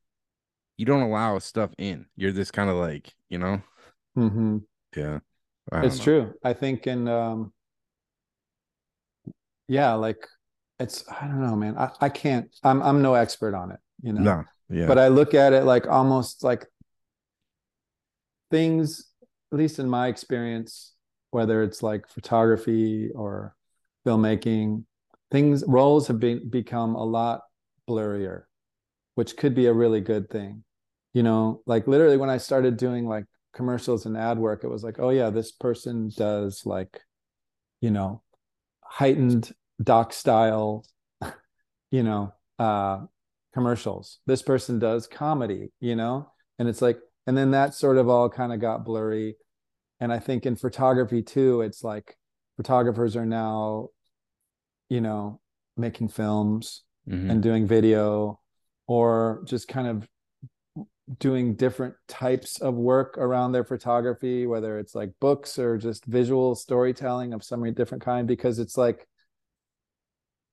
you 0.78 0.86
don't 0.86 1.02
allow 1.02 1.38
stuff 1.38 1.70
in. 1.78 2.06
You're 2.16 2.32
this 2.32 2.50
kind 2.50 2.70
of 2.70 2.76
like, 2.76 3.12
you 3.28 3.38
know. 3.38 3.60
Mm-hmm. 4.16 4.58
Yeah. 4.97 5.20
It's 5.72 5.99
know. 5.99 6.05
true. 6.05 6.34
I 6.45 6.53
think 6.53 6.86
in 6.86 7.09
um 7.09 7.53
yeah, 9.68 9.95
like 9.95 10.26
it's 10.78 11.05
I 11.09 11.26
don't 11.26 11.43
know, 11.43 11.57
man. 11.57 11.76
I, 11.78 11.90
I 12.01 12.09
can't 12.09 12.55
I'm 12.62 12.82
I'm 12.82 13.03
no 13.03 13.14
expert 13.14 13.55
on 13.55 13.70
it, 13.70 13.80
you 14.03 14.12
know. 14.12 14.20
No, 14.20 14.45
yeah. 14.68 14.86
But 14.86 14.99
I 14.99 15.09
look 15.09 15.34
at 15.34 15.53
it 15.53 15.64
like 15.64 15.86
almost 15.86 16.43
like 16.43 16.66
things, 18.51 19.07
at 19.53 19.59
least 19.59 19.78
in 19.78 19.88
my 19.88 20.09
experience, 20.09 20.93
whether 21.30 21.62
it's 21.62 21.82
like 21.82 22.09
photography 22.09 23.11
or 23.14 23.55
filmmaking, 24.07 24.84
things 25.30 25.64
roles 25.66 26.09
have 26.09 26.20
been 26.20 26.49
become 26.49 26.95
a 26.95 27.05
lot 27.05 27.43
blurrier, 27.88 28.43
which 29.14 29.36
could 29.36 29.55
be 29.55 29.66
a 29.66 29.72
really 29.72 30.01
good 30.01 30.28
thing. 30.28 30.64
You 31.14 31.22
know, 31.22 31.62
like 31.66 31.86
literally 31.86 32.16
when 32.16 32.30
I 32.30 32.38
started 32.38 32.76
doing 32.76 33.07
like 33.07 33.26
commercials 33.53 34.07
and 34.07 34.16
ad 34.16 34.38
work, 34.38 34.64
it 34.64 34.68
was 34.68 34.82
like, 34.82 34.98
oh 34.98 35.11
yeah, 35.11 35.30
this 35.30 35.53
person 35.53 36.11
does 36.16 36.62
like, 36.64 37.00
you 37.80 37.90
know, 37.90 38.22
heightened 38.82 39.53
doc 39.82 40.12
style, 40.12 40.84
you 41.90 42.03
know, 42.03 42.32
uh, 42.59 43.00
commercials. 43.55 44.18
This 44.26 44.42
person 44.42 44.78
does 44.78 45.07
comedy, 45.07 45.72
you 45.80 45.96
know, 45.96 46.30
and 46.59 46.68
it's 46.68 46.82
like, 46.82 46.98
and 47.26 47.36
then 47.36 47.53
that 47.53 47.74
sort 47.74 47.98
of 47.98 48.09
all 48.09 48.28
kind 48.28 48.53
of 48.53 48.61
got 48.61 48.84
blurry. 48.84 49.36
And 50.00 50.12
I 50.12 50.18
think 50.18 50.46
in 50.46 50.57
photography 50.57 51.22
too, 51.22 51.61
it's 51.61 51.84
like 51.84 52.16
photographers 52.57 53.16
are 53.16 53.26
now, 53.26 53.88
you 54.88 55.00
know, 55.00 55.40
making 55.76 56.09
films 56.09 56.82
mm-hmm. 57.09 57.30
and 57.30 57.42
doing 57.42 57.66
video 57.66 58.40
or 58.86 59.42
just 59.46 59.68
kind 59.68 59.86
of 59.86 60.09
doing 61.18 61.55
different 61.55 61.94
types 62.07 62.61
of 62.61 62.74
work 62.74 63.18
around 63.18 63.53
their 63.53 63.64
photography 63.64 64.46
whether 64.46 64.78
it's 64.78 64.94
like 64.94 65.11
books 65.20 65.59
or 65.59 65.76
just 65.76 66.05
visual 66.05 66.55
storytelling 66.55 67.32
of 67.32 67.42
some 67.42 67.72
different 67.74 68.05
kind 68.05 68.28
because 68.28 68.59
it's 68.59 68.76
like 68.76 69.07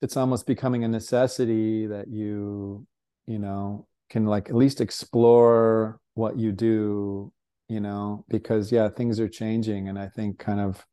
it's 0.02 0.18
almost 0.18 0.48
becoming 0.48 0.84
a 0.84 0.88
necessity 0.88 1.86
that 1.86 2.08
you 2.08 2.86
you 3.28 3.38
know 3.38 3.88
can 4.10 4.26
like 4.26 4.50
at 4.50 4.56
least 4.56 4.82
explore 4.82 6.00
what 6.16 6.38
you 6.38 6.52
do 6.52 7.32
you 7.68 7.80
know 7.80 8.26
because 8.28 8.72
yeah 8.72 8.90
things 8.90 9.20
are 9.20 9.30
changing 9.30 9.88
and 9.88 10.00
i 10.00 10.08
think 10.08 10.40
kind 10.40 10.60
of 10.60 10.84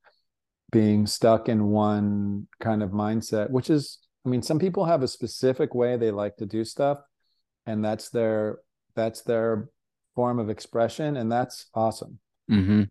being 0.70 1.06
stuck 1.06 1.48
in 1.48 1.68
one 1.68 2.46
kind 2.60 2.82
of 2.82 2.90
mindset 2.90 3.48
which 3.50 3.70
is 3.70 3.98
i 4.26 4.28
mean 4.28 4.42
some 4.42 4.58
people 4.58 4.84
have 4.84 5.02
a 5.02 5.08
specific 5.08 5.74
way 5.74 5.96
they 5.96 6.10
like 6.10 6.36
to 6.36 6.44
do 6.44 6.62
stuff 6.62 6.98
and 7.64 7.84
that's 7.84 8.10
their 8.10 8.58
that's 8.96 9.22
their 9.22 9.68
form 10.14 10.38
of 10.38 10.50
expression 10.50 11.16
and 11.16 11.30
that's 11.30 11.66
awesome. 11.74 12.18
Mm-hmm. 12.50 12.84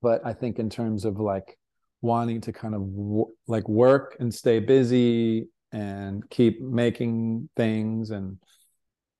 but 0.00 0.24
i 0.24 0.32
think 0.32 0.58
in 0.60 0.70
terms 0.70 1.04
of 1.04 1.18
like 1.18 1.58
wanting 2.00 2.40
to 2.42 2.52
kind 2.52 2.74
of 2.74 2.80
w- 2.82 3.26
like 3.48 3.68
work 3.68 4.16
and 4.20 4.32
stay 4.32 4.60
busy 4.60 5.48
and 5.72 6.28
keep 6.30 6.60
making 6.60 7.48
things 7.56 8.10
and 8.10 8.38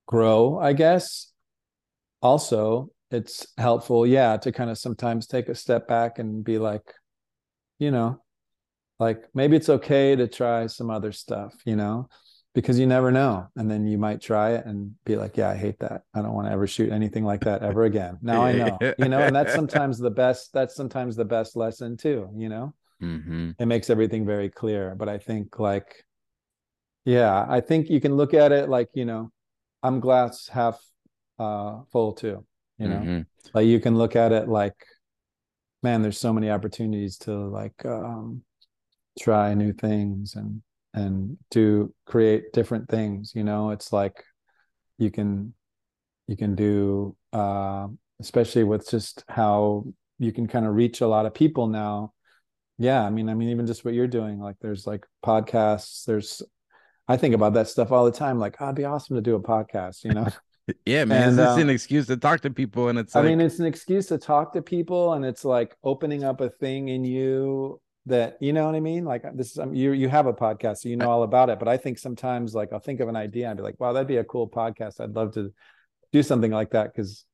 grow 0.07 0.59
i 0.59 0.73
guess. 0.73 1.33
Also 2.23 2.91
it's 3.11 3.47
helpful 3.59 4.07
yeah 4.07 4.37
to 4.37 4.53
kind 4.53 4.71
of 4.71 4.79
sometimes 4.79 5.27
take 5.27 5.49
a 5.49 5.55
step 5.55 5.89
back 5.89 6.19
and 6.19 6.45
be 6.45 6.59
like 6.59 6.95
you 7.79 7.91
know 7.91 8.23
like 9.01 9.25
maybe 9.35 9.57
it's 9.57 9.69
okay 9.69 10.15
to 10.15 10.29
try 10.29 10.67
some 10.67 10.91
other 10.91 11.11
stuff 11.11 11.53
you 11.65 11.75
know 11.75 12.09
because 12.55 12.79
you 12.79 12.87
never 12.87 13.13
know 13.13 13.47
and 13.57 13.71
then 13.71 13.87
you 13.87 13.97
might 13.97 14.21
try 14.21 14.53
it 14.53 14.67
and 14.67 14.93
be 15.05 15.17
like 15.17 15.37
yeah 15.37 15.51
i 15.51 15.57
hate 15.57 15.79
that. 15.79 16.03
I 16.15 16.23
don't 16.23 16.35
want 16.35 16.49
to 16.49 16.53
ever 16.53 16.67
shoot 16.67 16.91
anything 16.93 17.25
like 17.25 17.43
that 17.43 17.63
ever 17.63 17.85
again. 17.85 18.19
Now 18.23 18.43
i 18.43 18.53
know 18.53 18.79
you 18.99 19.09
know 19.09 19.21
and 19.21 19.35
that's 19.35 19.55
sometimes 19.55 19.99
the 19.99 20.11
best 20.11 20.53
that's 20.53 20.75
sometimes 20.75 21.17
the 21.17 21.25
best 21.25 21.57
lesson 21.57 21.97
too 21.97 22.29
you 22.35 22.49
know? 22.49 22.75
Mm-hmm. 23.03 23.53
it 23.59 23.65
makes 23.65 23.89
everything 23.89 24.27
very 24.27 24.51
clear 24.51 24.95
but 24.95 25.09
i 25.09 25.17
think 25.17 25.59
like 25.59 26.05
yeah 27.07 27.47
i 27.49 27.59
think 27.59 27.89
you 27.89 27.99
can 27.99 28.15
look 28.15 28.35
at 28.35 28.53
it 28.53 28.69
like 28.69 28.91
you 28.93 29.07
know 29.07 29.33
i'm 29.83 30.01
glass 30.01 30.49
half 30.49 30.79
uh 31.39 31.81
full 31.91 32.13
too 32.13 32.45
you 32.79 32.89
know? 32.89 32.97
Mm-hmm. 32.99 33.21
like 33.55 33.67
you 33.67 33.81
can 33.81 33.97
look 33.97 34.17
at 34.17 34.33
it 34.33 34.49
like 34.49 34.77
man 35.83 36.03
there's 36.03 36.19
so 36.19 36.31
many 36.31 36.51
opportunities 36.51 37.17
to 37.19 37.33
like 37.33 37.87
um 37.87 38.43
try 39.19 39.55
new 39.55 39.73
things 39.73 40.35
and 40.35 40.61
and 40.95 41.37
to 41.51 41.95
create 42.07 42.53
different 42.53 42.89
things 42.89 43.33
you 43.35 43.45
know? 43.45 43.71
It's 43.71 43.93
like 43.93 44.25
you 44.99 45.11
can 45.11 45.55
you 46.27 46.37
can 46.37 46.55
do 46.55 47.17
uh 47.33 47.89
especially 48.21 48.65
with 48.65 48.89
just 48.89 49.25
how 49.29 49.85
you 50.19 50.33
can 50.33 50.47
kind 50.47 50.67
of 50.67 50.75
reach 50.75 51.01
a 51.01 51.07
lot 51.09 51.27
of 51.27 51.35
people 51.35 51.67
now. 51.67 52.13
Yeah 52.79 53.05
i 53.05 53.11
mean 53.11 53.29
i 53.29 53.35
mean 53.35 53.51
even 53.51 53.67
just 53.67 53.85
what 53.85 53.93
you're 53.93 54.07
doing 54.07 54.41
like 54.41 54.57
there's 54.63 54.87
like 54.87 55.05
podcasts 55.23 56.07
there's 56.07 56.41
i 57.09 57.15
think 57.15 57.35
about 57.35 57.53
that 57.53 57.69
stuff 57.69 57.93
all 57.93 58.07
the 58.07 58.11
time 58.11 58.39
like 58.39 58.57
oh, 58.59 58.65
it'd 58.65 58.77
be 58.77 58.87
awesome 58.87 59.17
to 59.17 59.21
do 59.21 59.35
a 59.35 59.43
podcast 59.43 60.03
you 60.05 60.13
know? 60.13 60.27
Yeah 60.87 61.05
man 61.05 61.31
and, 61.31 61.41
it's 61.41 61.51
um, 61.51 61.61
an 61.61 61.69
excuse 61.69 62.07
to 62.07 62.17
talk 62.17 62.41
to 62.43 62.51
people 62.51 62.89
and 62.89 62.99
it's 62.99 63.15
i 63.15 63.21
like... 63.21 63.29
mean 63.29 63.41
it's 63.41 63.59
an 63.59 63.67
excuse 63.67 64.07
to 64.07 64.19
talk 64.19 64.55
to 64.55 64.63
people 64.63 65.13
and 65.13 65.25
it's 65.27 65.45
like 65.45 65.77
opening 65.83 66.25
up 66.25 66.41
a 66.41 66.49
thing 66.49 66.89
in 66.89 67.05
you 67.05 67.81
that 68.07 68.39
you 68.41 68.53
know 68.53 68.67
what 68.67 68.75
I 68.75 68.81
mean? 68.81 69.05
Like 69.05 69.25
this 69.37 69.53
is 69.53 69.59
um, 69.59 69.75
you 69.75 69.93
you 69.93 70.09
have 70.09 70.27
a 70.27 70.33
podcast, 70.33 70.79
so 70.79 70.89
you 70.89 70.97
know 70.97 71.11
all 71.11 71.23
about 71.23 71.51
it. 71.51 71.59
But 71.59 71.69
I 71.69 71.77
think 71.77 71.99
sometimes 71.99 72.55
like 72.55 72.73
I'll 72.73 72.81
think 72.81 73.01
of 73.01 73.09
an 73.09 73.17
idea 73.17 73.49
and 73.49 73.57
be 73.57 73.63
like, 73.63 73.79
wow, 73.79 73.93
that'd 73.93 74.09
be 74.09 74.17
a 74.17 74.25
cool 74.25 74.49
podcast. 74.49 75.01
I'd 75.01 75.15
love 75.15 75.35
to 75.35 75.53
do 76.13 76.23
something 76.23 76.51
like 76.51 76.71
that 76.71 76.93
because 76.93 77.25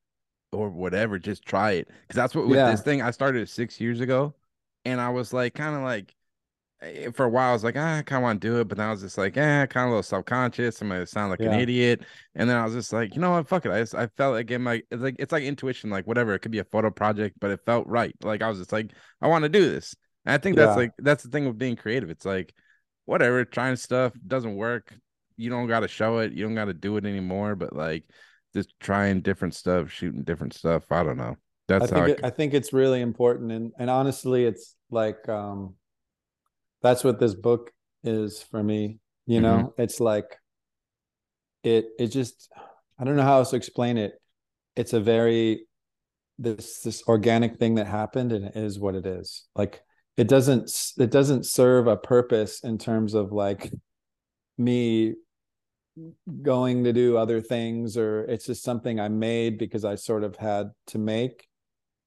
or 0.51 0.69
whatever, 0.69 1.19
just 1.19 1.45
try 1.45 1.71
it. 1.71 1.87
Because 2.01 2.15
that's 2.15 2.35
what 2.35 2.47
with 2.47 2.57
yeah. 2.57 2.71
this 2.71 2.81
thing 2.81 3.01
I 3.01 3.11
started 3.11 3.47
six 3.49 3.79
years 3.79 4.01
ago, 4.01 4.35
and 4.85 4.99
I 4.99 5.09
was 5.09 5.33
like 5.33 5.53
kind 5.53 5.75
of 5.75 5.83
like 5.83 6.13
eh, 6.81 7.11
for 7.11 7.25
a 7.25 7.29
while 7.29 7.49
I 7.49 7.53
was 7.53 7.63
like, 7.63 7.75
ah, 7.77 7.97
I 7.97 8.01
kind 8.01 8.17
of 8.17 8.23
want 8.23 8.41
to 8.41 8.47
do 8.47 8.59
it, 8.59 8.67
but 8.67 8.77
then 8.77 8.87
I 8.87 8.91
was 8.91 9.01
just 9.01 9.17
like, 9.17 9.37
eh, 9.37 9.65
kind 9.67 9.85
of 9.85 9.87
a 9.87 9.91
little 9.91 10.03
self 10.03 10.25
conscious. 10.25 10.81
I'm 10.81 10.89
gonna 10.89 11.05
sound 11.05 11.31
like 11.31 11.39
yeah. 11.39 11.53
an 11.53 11.59
idiot, 11.61 12.01
and 12.35 12.49
then 12.49 12.57
I 12.57 12.65
was 12.65 12.73
just 12.73 12.91
like, 12.91 13.15
you 13.15 13.21
know 13.21 13.31
what, 13.31 13.47
fuck 13.47 13.65
it. 13.65 13.71
I 13.71 13.79
just, 13.79 13.95
I 13.95 14.07
felt 14.17 14.33
like 14.33 14.51
in 14.51 14.63
my 14.63 14.81
it's 14.91 15.01
like 15.01 15.15
it's 15.17 15.31
like 15.31 15.43
intuition, 15.43 15.89
like 15.89 16.07
whatever. 16.07 16.33
It 16.33 16.39
could 16.39 16.51
be 16.51 16.59
a 16.59 16.65
photo 16.65 16.91
project, 16.91 17.37
but 17.39 17.51
it 17.51 17.61
felt 17.65 17.87
right. 17.87 18.13
Like 18.21 18.41
I 18.41 18.49
was 18.49 18.59
just 18.59 18.73
like, 18.73 18.91
I 19.21 19.27
want 19.27 19.43
to 19.43 19.49
do 19.49 19.69
this. 19.69 19.95
And 20.27 20.33
I 20.33 20.37
think 20.39 20.57
that's 20.57 20.71
yeah. 20.71 20.75
like 20.75 20.91
that's 20.99 21.23
the 21.23 21.29
thing 21.29 21.45
with 21.47 21.57
being 21.57 21.77
creative. 21.77 22.09
It's 22.09 22.25
like 22.25 22.53
whatever, 23.05 23.45
trying 23.45 23.77
stuff 23.77 24.11
doesn't 24.27 24.57
work. 24.57 24.93
You 25.37 25.49
don't 25.49 25.67
got 25.67 25.79
to 25.79 25.87
show 25.87 26.17
it. 26.17 26.33
You 26.33 26.43
don't 26.43 26.53
got 26.53 26.65
to 26.65 26.73
do 26.73 26.97
it 26.97 27.05
anymore. 27.05 27.55
But 27.55 27.73
like 27.73 28.03
just 28.53 28.77
trying 28.81 29.21
different 29.21 29.55
stuff, 29.55 29.89
shooting 29.89 30.23
different 30.23 30.53
stuff. 30.53 30.91
I 30.91 31.03
don't 31.03 31.15
know. 31.15 31.37
That's 31.69 31.93
I 31.93 31.95
think, 31.95 32.09
it, 32.09 32.25
I, 32.25 32.27
I 32.27 32.29
think 32.29 32.53
it's 32.53 32.73
really 32.73 32.99
important, 32.99 33.53
and 33.53 33.71
and 33.79 33.89
honestly, 33.89 34.43
it's 34.43 34.75
like 34.91 35.29
um, 35.29 35.75
that's 36.81 37.05
what 37.05 37.21
this 37.21 37.33
book 37.33 37.71
is 38.03 38.43
for 38.43 38.61
me. 38.61 38.99
You 39.27 39.39
know, 39.39 39.57
mm-hmm. 39.57 39.81
it's 39.81 40.01
like 40.01 40.37
it 41.63 41.85
it 41.97 42.07
just 42.07 42.51
I 42.99 43.05
don't 43.05 43.15
know 43.15 43.23
how 43.23 43.37
else 43.37 43.51
to 43.51 43.55
explain 43.55 43.97
it. 43.97 44.11
It's 44.75 44.91
a 44.91 44.99
very 44.99 45.67
this 46.37 46.81
this 46.81 47.01
organic 47.07 47.59
thing 47.59 47.75
that 47.75 47.87
happened 47.87 48.33
and 48.33 48.45
it 48.45 48.57
is 48.57 48.77
what 48.77 48.95
it 48.95 49.05
is. 49.05 49.47
Like 49.55 49.81
it 50.17 50.27
doesn't 50.27 50.93
it 50.97 51.11
doesn't 51.11 51.45
serve 51.45 51.87
a 51.87 51.95
purpose 51.95 52.61
in 52.61 52.77
terms 52.77 53.13
of 53.13 53.31
like 53.31 53.71
me 54.57 55.13
going 56.41 56.83
to 56.83 56.93
do 56.93 57.17
other 57.17 57.39
things 57.39 57.97
or 57.97 58.23
it's 58.25 58.45
just 58.45 58.63
something 58.63 58.99
I 58.99 59.07
made 59.07 59.57
because 59.57 59.85
I 59.85 59.95
sort 59.95 60.23
of 60.23 60.35
had 60.35 60.71
to 60.87 60.97
make 60.97 61.47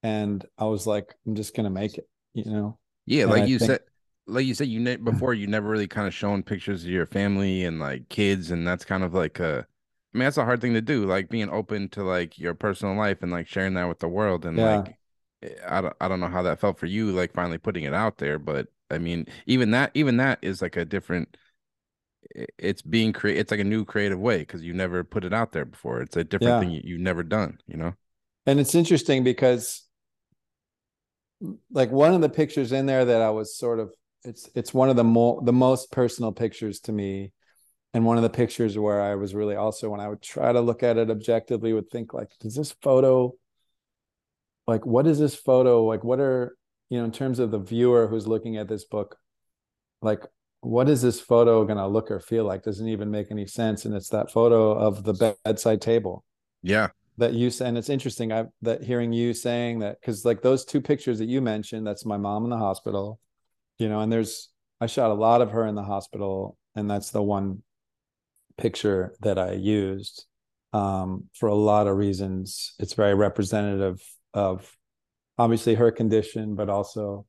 and 0.03 0.45
I 0.59 0.65
was 0.65 0.87
like 0.87 1.15
I'm 1.27 1.35
just 1.35 1.55
going 1.55 1.65
to 1.65 1.71
make 1.71 1.97
it 1.97 2.09
you 2.35 2.51
know 2.51 2.79
yeah 3.07 3.23
and 3.23 3.31
like 3.31 3.43
I 3.43 3.47
you 3.47 3.59
think... 3.59 3.71
said 3.71 3.81
like 4.27 4.47
you 4.47 4.55
said 4.55 4.69
you 4.69 4.81
ne- 4.81 4.97
before 4.97 5.35
you 5.35 5.47
never 5.47 5.69
really 5.69 5.89
kind 5.89 6.07
of 6.07 6.15
shown 6.15 6.43
pictures 6.43 6.85
of 6.85 6.91
your 6.91 7.07
family 7.07 7.65
and 7.65 7.81
like 7.81 8.09
kids 8.09 8.51
and 8.51 8.67
that's 8.67 8.85
kind 8.85 9.03
of 9.03 9.15
like 9.15 9.39
a 9.41 9.67
I 10.15 10.19
mean 10.19 10.25
that's 10.25 10.37
a 10.37 10.45
hard 10.45 10.61
thing 10.61 10.75
to 10.75 10.81
do 10.81 11.07
like 11.07 11.29
being 11.29 11.51
open 11.51 11.89
to 11.91 12.03
like 12.03 12.39
your 12.39 12.55
personal 12.55 12.97
life 12.97 13.23
and 13.23 13.31
like 13.31 13.49
sharing 13.49 13.75
that 13.75 13.89
with 13.89 14.01
the 14.01 14.09
world 14.09 14.45
and 14.45 14.57
yeah. 14.57 14.77
like 14.77 14.97
I 15.67 15.81
don't 15.81 15.95
I 16.01 16.09
don't 16.09 16.21
know 16.21 16.29
how 16.29 16.43
that 16.43 16.61
felt 16.61 16.79
for 16.79 16.87
you, 16.87 17.13
like 17.13 17.33
finally 17.33 17.59
putting 17.59 17.85
it 17.85 17.95
out 17.95 18.19
there. 18.19 18.39
But 18.39 18.69
I 18.91 18.99
mean, 18.99 19.27
even 19.47 19.71
that 19.73 19.91
even 19.95 20.17
that 20.19 20.39
is 20.43 20.63
like 20.63 20.77
a 20.77 20.85
different. 20.85 21.37
It's 22.59 22.83
being 22.83 23.13
create. 23.13 23.39
It's 23.39 23.51
like 23.51 23.61
a 23.61 23.65
new 23.65 23.85
creative 23.85 24.19
way 24.19 24.39
because 24.39 24.63
you 24.63 24.75
never 24.75 25.03
put 25.03 25.25
it 25.25 25.33
out 25.33 25.53
there 25.53 25.65
before. 25.65 26.03
It's 26.03 26.17
a 26.17 26.25
different 26.25 26.55
yeah. 26.55 26.61
thing 26.61 26.71
you, 26.71 26.83
you've 26.85 27.01
never 27.01 27.23
done. 27.23 27.59
You 27.67 27.79
know. 27.79 27.95
And 28.47 28.61
it's 28.61 28.75
interesting 28.75 29.25
because, 29.25 29.83
like 31.71 31.91
one 31.91 32.15
of 32.15 32.21
the 32.21 32.29
pictures 32.29 32.73
in 32.73 32.87
there 32.87 33.05
that 33.05 33.23
I 33.23 33.31
was 33.31 33.57
sort 33.57 33.81
of 33.81 33.91
it's 34.25 34.49
it's 34.55 34.75
one 34.75 34.91
of 34.91 34.97
the 34.97 35.05
more 35.05 35.41
the 35.43 35.53
most 35.53 35.91
personal 35.91 36.33
pictures 36.33 36.81
to 36.81 36.93
me 36.93 37.33
and 37.95 38.05
one 38.05 38.17
of 38.17 38.23
the 38.23 38.31
pictures 38.31 38.79
where 38.79 39.01
i 39.01 39.15
was 39.15 39.35
really 39.35 39.57
also 39.57 39.89
when 39.89 40.01
i 40.01 40.09
would 40.09 40.23
try 40.23 40.53
to 40.53 40.61
look 40.61 40.83
at 40.83 40.99
it 40.99 41.11
objectively 41.11 41.73
would 41.73 41.89
think 41.91 42.13
like 42.13 42.31
does 42.41 42.55
this 42.55 42.73
photo 42.83 43.33
like 44.71 44.87
what 44.87 45.07
is 45.07 45.19
this 45.19 45.35
photo? 45.35 45.85
Like 45.85 46.05
what 46.05 46.21
are 46.21 46.57
you 46.89 46.99
know 46.99 47.05
in 47.05 47.13
terms 47.13 47.39
of 47.39 47.51
the 47.51 47.59
viewer 47.59 48.07
who's 48.07 48.27
looking 48.27 48.57
at 48.57 48.69
this 48.69 48.85
book 48.85 49.17
like 50.01 50.25
what 50.61 50.89
is 50.89 51.01
this 51.03 51.21
photo 51.21 51.65
going 51.65 51.79
to 51.79 51.87
look 51.87 52.11
or 52.11 52.21
feel 52.21 52.45
like? 52.45 52.63
Doesn't 52.63 52.89
even 52.89 53.11
make 53.11 53.31
any 53.31 53.47
sense 53.47 53.85
and 53.85 53.95
it's 53.95 54.11
that 54.11 54.31
photo 54.31 54.73
of 54.73 55.05
the 55.05 55.35
bedside 55.45 55.81
table. 55.81 56.25
Yeah. 56.63 56.89
That 57.17 57.33
you 57.35 57.51
said, 57.51 57.69
and 57.69 57.79
it's 57.79 57.91
interesting 57.91 58.33
i 58.33 58.45
that 58.63 58.83
hearing 58.83 59.13
you 59.13 59.35
saying 59.35 59.81
that 59.81 60.01
because 60.01 60.25
like 60.25 60.41
those 60.41 60.65
two 60.65 60.81
pictures 60.81 61.19
that 61.19 61.29
you 61.29 61.43
mentioned 61.43 61.87
that's 61.87 62.07
my 62.07 62.17
mom 62.17 62.45
in 62.45 62.51
the 62.51 62.57
hospital 62.57 63.21
you 63.77 63.91
know 63.91 64.01
and 64.01 64.11
there's 64.11 64.49
i 64.81 64.87
shot 64.87 65.11
a 65.11 65.15
lot 65.15 65.43
of 65.43 65.51
her 65.51 65.67
in 65.67 65.75
the 65.75 65.83
hospital 65.83 66.57
and 66.77 66.91
that's 66.91 67.11
the 67.11 67.23
one 67.23 67.63
picture 68.57 69.15
that 69.21 69.39
i 69.39 69.53
used 69.53 70.25
um, 70.73 71.25
for 71.35 71.49
a 71.49 71.55
lot 71.55 71.87
of 71.87 71.97
reasons. 71.97 72.75
It's 72.79 72.95
very 72.95 73.15
representative 73.15 74.01
of 74.35 74.77
obviously 75.39 75.75
her 75.75 75.91
condition, 75.91 76.55
but 76.55 76.69
also 76.69 77.27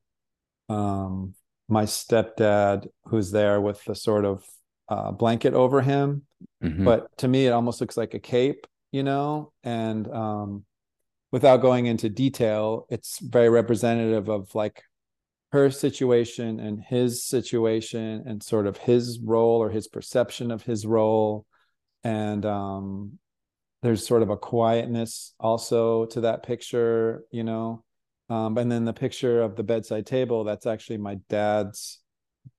um, 0.68 1.34
my 1.68 1.84
stepdad 1.84 2.86
who's 3.06 3.30
there 3.30 3.60
with 3.60 3.84
the 3.84 3.94
sort 3.94 4.24
of 4.24 4.44
uh, 4.88 5.10
blanket 5.12 5.54
over 5.54 5.80
him. 5.80 6.22
Mm-hmm. 6.62 6.84
But 6.84 7.16
to 7.18 7.28
me, 7.28 7.46
it 7.46 7.52
almost 7.52 7.80
looks 7.80 7.96
like 7.96 8.14
a 8.14 8.18
cape, 8.18 8.66
you 8.90 9.02
know. 9.02 9.52
And 9.62 10.10
um, 10.12 10.64
without 11.30 11.62
going 11.62 11.86
into 11.86 12.08
detail, 12.08 12.86
it's 12.90 13.18
very 13.18 13.48
representative 13.48 14.28
of 14.28 14.54
like 14.54 14.82
her 15.52 15.70
situation 15.70 16.60
and 16.60 16.82
his 16.82 17.24
situation 17.24 18.24
and 18.26 18.42
sort 18.42 18.66
of 18.66 18.78
his 18.78 19.18
role 19.20 19.62
or 19.62 19.70
his 19.70 19.86
perception 19.86 20.50
of 20.50 20.62
his 20.62 20.86
role 20.86 21.46
and 22.04 22.44
um 22.46 23.18
there's 23.82 24.06
sort 24.06 24.22
of 24.22 24.30
a 24.30 24.36
quietness 24.36 25.34
also 25.40 26.06
to 26.06 26.22
that 26.22 26.42
picture 26.42 27.24
you 27.30 27.44
know? 27.44 27.84
Um, 28.30 28.56
and 28.56 28.70
then 28.70 28.84
the 28.84 28.92
picture 28.92 29.42
of 29.42 29.56
the 29.56 29.62
bedside 29.62 30.06
table 30.06 30.44
that's 30.44 30.66
actually 30.66 30.98
my 30.98 31.16
dad's 31.28 32.00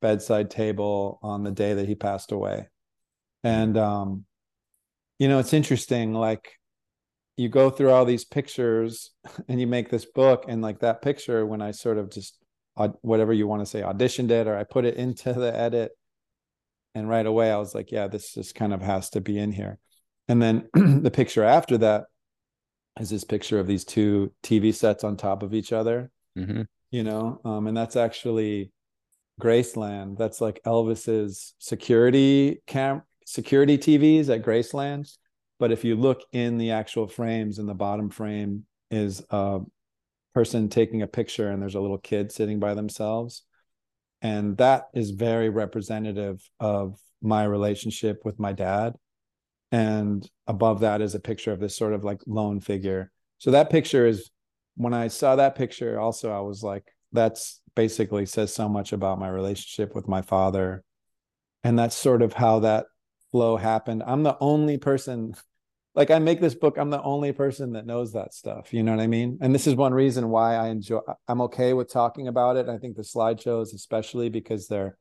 bedside 0.01 0.49
table 0.49 1.19
on 1.23 1.43
the 1.43 1.51
day 1.51 1.73
that 1.73 1.87
he 1.87 1.95
passed 1.95 2.31
away. 2.31 2.67
And 3.43 3.77
um, 3.77 4.25
you 5.19 5.29
know 5.29 5.39
it's 5.39 5.53
interesting 5.53 6.13
like 6.13 6.59
you 7.37 7.49
go 7.49 7.69
through 7.69 7.91
all 7.91 8.05
these 8.05 8.25
pictures 8.25 9.11
and 9.47 9.59
you 9.59 9.67
make 9.67 9.89
this 9.89 10.05
book 10.05 10.45
and 10.47 10.61
like 10.61 10.79
that 10.79 11.01
picture 11.01 11.45
when 11.45 11.61
i 11.61 11.71
sort 11.71 11.97
of 11.97 12.11
just 12.11 12.37
whatever 13.01 13.31
you 13.31 13.47
want 13.47 13.61
to 13.61 13.65
say 13.65 13.81
auditioned 13.81 14.31
it 14.31 14.47
or 14.47 14.57
i 14.57 14.63
put 14.63 14.85
it 14.85 14.95
into 15.05 15.31
the 15.31 15.55
edit 15.55 15.91
and 16.95 17.07
right 17.07 17.25
away 17.25 17.51
i 17.51 17.57
was 17.57 17.73
like 17.73 17.91
yeah 17.91 18.07
this 18.07 18.33
just 18.33 18.53
kind 18.55 18.73
of 18.73 18.81
has 18.81 19.09
to 19.09 19.21
be 19.21 19.37
in 19.37 19.51
here 19.51 19.79
and 20.27 20.41
then 20.41 20.69
the 20.73 21.11
picture 21.11 21.43
after 21.43 21.77
that 21.79 22.05
is 22.99 23.09
this 23.09 23.23
picture 23.23 23.59
of 23.59 23.67
these 23.67 23.85
two 23.85 24.31
TV 24.43 24.73
sets 24.73 25.03
on 25.03 25.17
top 25.17 25.43
of 25.43 25.53
each 25.53 25.73
other. 25.73 26.11
Mm-hmm. 26.37 26.63
You 26.91 27.03
know, 27.03 27.41
um, 27.43 27.67
and 27.67 27.75
that's 27.75 27.95
actually 27.95 28.71
Graceland. 29.41 30.17
That's 30.17 30.41
like 30.41 30.61
Elvis's 30.65 31.55
security 31.59 32.61
cam 32.67 33.01
security 33.25 33.77
TVs 33.77 34.29
at 34.29 34.43
Graceland. 34.43 35.09
but 35.59 35.71
if 35.71 35.85
you 35.85 35.95
look 35.95 36.21
in 36.33 36.57
the 36.57 36.71
actual 36.71 37.07
frames 37.07 37.57
in 37.57 37.65
the 37.65 37.73
bottom 37.73 38.09
frame 38.09 38.65
is 38.91 39.23
a 39.29 39.59
person 40.33 40.67
taking 40.67 41.01
a 41.01 41.07
picture 41.07 41.49
and 41.49 41.61
there's 41.61 41.75
a 41.75 41.79
little 41.79 41.97
kid 41.97 42.31
sitting 42.31 42.59
by 42.59 42.73
themselves 42.73 43.43
and 44.21 44.57
that 44.57 44.89
is 44.93 45.11
very 45.11 45.49
representative 45.49 46.41
of 46.59 46.99
my 47.21 47.43
relationship 47.43 48.21
with 48.25 48.39
my 48.39 48.51
dad 48.51 48.93
and 49.73 50.29
above 50.45 50.81
that 50.81 51.01
is 51.01 51.15
a 51.15 51.19
picture 51.19 51.51
of 51.51 51.59
this 51.59 51.75
sort 51.75 51.93
of 51.93 52.03
like 52.03 52.21
lone 52.27 52.59
figure. 52.59 53.11
So 53.39 53.51
that 53.51 53.71
picture 53.71 54.05
is 54.05 54.29
when 54.75 54.93
i 54.93 55.07
saw 55.07 55.35
that 55.35 55.55
picture 55.55 55.99
also 55.99 56.31
i 56.31 56.39
was 56.39 56.63
like 56.63 56.83
that's 57.11 57.61
basically 57.75 58.25
says 58.25 58.53
so 58.53 58.67
much 58.67 58.91
about 58.93 59.19
my 59.19 59.27
relationship 59.27 59.95
with 59.95 60.07
my 60.07 60.21
father. 60.21 60.83
And 61.63 61.77
that's 61.77 61.95
sort 61.95 62.21
of 62.21 62.33
how 62.33 62.59
that 62.59 62.85
flow 63.31 63.55
happened. 63.55 64.03
I'm 64.05 64.23
the 64.23 64.37
only 64.39 64.77
person 64.77 65.35
like 65.95 66.11
i 66.11 66.19
make 66.19 66.41
this 66.41 66.55
book 66.55 66.77
i'm 66.77 66.89
the 66.89 67.01
only 67.03 67.31
person 67.31 67.73
that 67.73 67.85
knows 67.85 68.13
that 68.13 68.33
stuff 68.33 68.73
you 68.73 68.81
know 68.83 68.91
what 68.91 69.03
i 69.03 69.07
mean? 69.07 69.39
And 69.41 69.53
this 69.53 69.67
is 69.67 69.75
one 69.75 69.93
reason 69.93 70.29
why 70.29 70.55
i 70.55 70.67
enjoy 70.67 70.99
i'm 71.27 71.41
okay 71.41 71.73
with 71.73 71.91
talking 71.91 72.27
about 72.27 72.57
it. 72.57 72.69
I 72.69 72.77
think 72.77 72.95
the 72.95 73.01
slideshows 73.01 73.73
especially 73.73 74.29
because 74.29 74.67
they're 74.67 74.97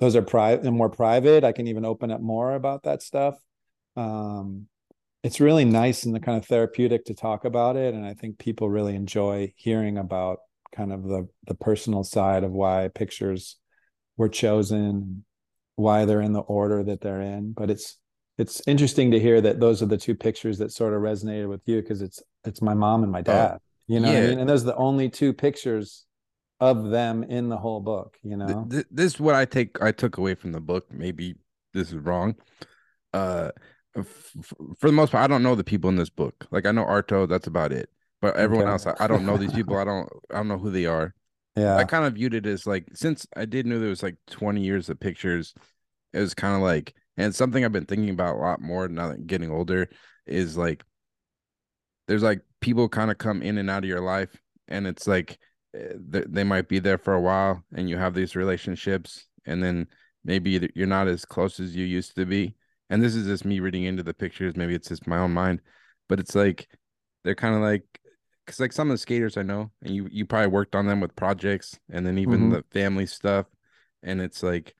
those 0.00 0.16
are 0.16 0.22
private 0.22 0.64
and 0.64 0.76
more 0.76 0.90
private. 0.90 1.44
I 1.44 1.52
can 1.52 1.66
even 1.66 1.84
open 1.84 2.10
up 2.10 2.20
more 2.22 2.54
about 2.54 2.84
that 2.84 3.02
stuff 3.02 3.38
um 3.98 4.66
it's 5.24 5.40
really 5.40 5.64
nice 5.64 6.04
and 6.04 6.14
the 6.14 6.20
kind 6.20 6.38
of 6.38 6.46
therapeutic 6.46 7.04
to 7.04 7.14
talk 7.14 7.44
about 7.44 7.76
it 7.76 7.94
and 7.94 8.06
i 8.06 8.14
think 8.14 8.38
people 8.38 8.70
really 8.70 8.94
enjoy 8.94 9.52
hearing 9.56 9.98
about 9.98 10.38
kind 10.74 10.92
of 10.92 11.02
the 11.02 11.28
the 11.46 11.54
personal 11.54 12.04
side 12.04 12.44
of 12.44 12.52
why 12.52 12.88
pictures 12.94 13.56
were 14.16 14.28
chosen 14.28 15.24
why 15.76 16.04
they're 16.04 16.20
in 16.20 16.32
the 16.32 16.40
order 16.40 16.82
that 16.84 17.00
they're 17.00 17.20
in 17.20 17.52
but 17.52 17.70
it's 17.70 17.98
it's 18.36 18.62
interesting 18.68 19.10
to 19.10 19.18
hear 19.18 19.40
that 19.40 19.58
those 19.58 19.82
are 19.82 19.86
the 19.86 19.96
two 19.96 20.14
pictures 20.14 20.58
that 20.58 20.70
sort 20.70 20.94
of 20.94 21.00
resonated 21.00 21.48
with 21.48 21.62
you 21.66 21.80
because 21.80 22.00
it's 22.00 22.22
it's 22.44 22.62
my 22.62 22.74
mom 22.74 23.02
and 23.02 23.10
my 23.10 23.20
oh, 23.20 23.22
dad 23.22 23.52
oh, 23.56 23.62
you 23.88 23.98
know 23.98 24.12
yeah. 24.12 24.18
I 24.18 24.26
mean? 24.28 24.38
and 24.38 24.48
those 24.48 24.62
are 24.62 24.66
the 24.66 24.76
only 24.76 25.08
two 25.08 25.32
pictures 25.32 26.04
of 26.60 26.90
them 26.90 27.24
in 27.24 27.48
the 27.48 27.56
whole 27.56 27.80
book 27.80 28.16
you 28.22 28.36
know 28.36 28.66
this, 28.68 28.84
this 28.90 29.14
is 29.14 29.20
what 29.20 29.34
i 29.34 29.44
take 29.44 29.80
i 29.82 29.90
took 29.90 30.18
away 30.18 30.34
from 30.34 30.52
the 30.52 30.60
book 30.60 30.86
maybe 30.92 31.34
this 31.74 31.88
is 31.88 31.94
wrong 31.94 32.34
uh 33.12 33.50
for 34.04 34.88
the 34.88 34.92
most 34.92 35.12
part 35.12 35.24
i 35.24 35.26
don't 35.26 35.42
know 35.42 35.54
the 35.54 35.64
people 35.64 35.90
in 35.90 35.96
this 35.96 36.10
book. 36.10 36.46
Like 36.50 36.66
i 36.66 36.72
know 36.72 36.84
arto 36.84 37.28
that's 37.28 37.46
about 37.46 37.72
it. 37.72 37.90
But 38.20 38.36
everyone 38.36 38.66
okay. 38.66 38.72
else 38.72 38.86
I, 38.86 38.94
I 38.98 39.06
don't 39.06 39.24
know 39.24 39.36
these 39.36 39.52
people. 39.58 39.76
I 39.76 39.84
don't 39.84 40.08
i 40.30 40.36
don't 40.36 40.48
know 40.48 40.58
who 40.58 40.70
they 40.70 40.86
are. 40.86 41.14
Yeah. 41.56 41.76
I 41.76 41.84
kind 41.84 42.04
of 42.04 42.14
viewed 42.14 42.34
it 42.34 42.46
as 42.46 42.66
like 42.66 42.88
since 42.94 43.26
i 43.36 43.44
did 43.44 43.66
know 43.66 43.78
there 43.78 43.88
was 43.88 44.02
like 44.02 44.16
20 44.30 44.60
years 44.60 44.88
of 44.88 45.00
pictures 45.00 45.54
it 46.12 46.20
was 46.20 46.34
kind 46.34 46.54
of 46.54 46.62
like 46.62 46.94
and 47.16 47.34
something 47.34 47.64
I've 47.64 47.72
been 47.72 47.84
thinking 47.84 48.10
about 48.10 48.36
a 48.36 48.38
lot 48.38 48.60
more 48.60 48.88
now 48.88 49.08
that 49.08 49.26
getting 49.26 49.50
older 49.50 49.88
is 50.26 50.56
like 50.56 50.84
there's 52.06 52.22
like 52.22 52.42
people 52.60 52.88
kind 52.88 53.10
of 53.10 53.18
come 53.18 53.42
in 53.42 53.58
and 53.58 53.68
out 53.68 53.84
of 53.84 53.88
your 53.88 54.00
life 54.00 54.40
and 54.68 54.86
it's 54.86 55.06
like 55.06 55.38
eh, 55.74 55.94
they 55.96 56.44
might 56.44 56.68
be 56.68 56.78
there 56.78 56.98
for 56.98 57.14
a 57.14 57.20
while 57.20 57.64
and 57.74 57.88
you 57.88 57.96
have 57.96 58.14
these 58.14 58.36
relationships 58.36 59.26
and 59.46 59.62
then 59.62 59.86
maybe 60.24 60.70
you're 60.74 60.86
not 60.86 61.08
as 61.08 61.24
close 61.24 61.60
as 61.60 61.74
you 61.74 61.84
used 61.84 62.14
to 62.16 62.24
be 62.24 62.54
and 62.90 63.02
this 63.02 63.14
is 63.14 63.26
just 63.26 63.44
me 63.44 63.60
reading 63.60 63.84
into 63.84 64.02
the 64.02 64.14
pictures 64.14 64.56
maybe 64.56 64.74
it's 64.74 64.88
just 64.88 65.06
my 65.06 65.18
own 65.18 65.32
mind 65.32 65.60
but 66.08 66.20
it's 66.20 66.34
like 66.34 66.68
they're 67.24 67.34
kind 67.34 67.54
of 67.54 67.60
like 67.60 67.84
because 68.44 68.60
like 68.60 68.72
some 68.72 68.88
of 68.88 68.94
the 68.94 68.98
skaters 68.98 69.36
i 69.36 69.42
know 69.42 69.70
and 69.82 69.94
you 69.94 70.08
you 70.10 70.24
probably 70.24 70.48
worked 70.48 70.74
on 70.74 70.86
them 70.86 71.00
with 71.00 71.14
projects 71.16 71.78
and 71.90 72.06
then 72.06 72.18
even 72.18 72.40
mm-hmm. 72.40 72.52
the 72.52 72.64
family 72.72 73.06
stuff 73.06 73.46
and 74.02 74.20
it's 74.20 74.42
like 74.42 74.74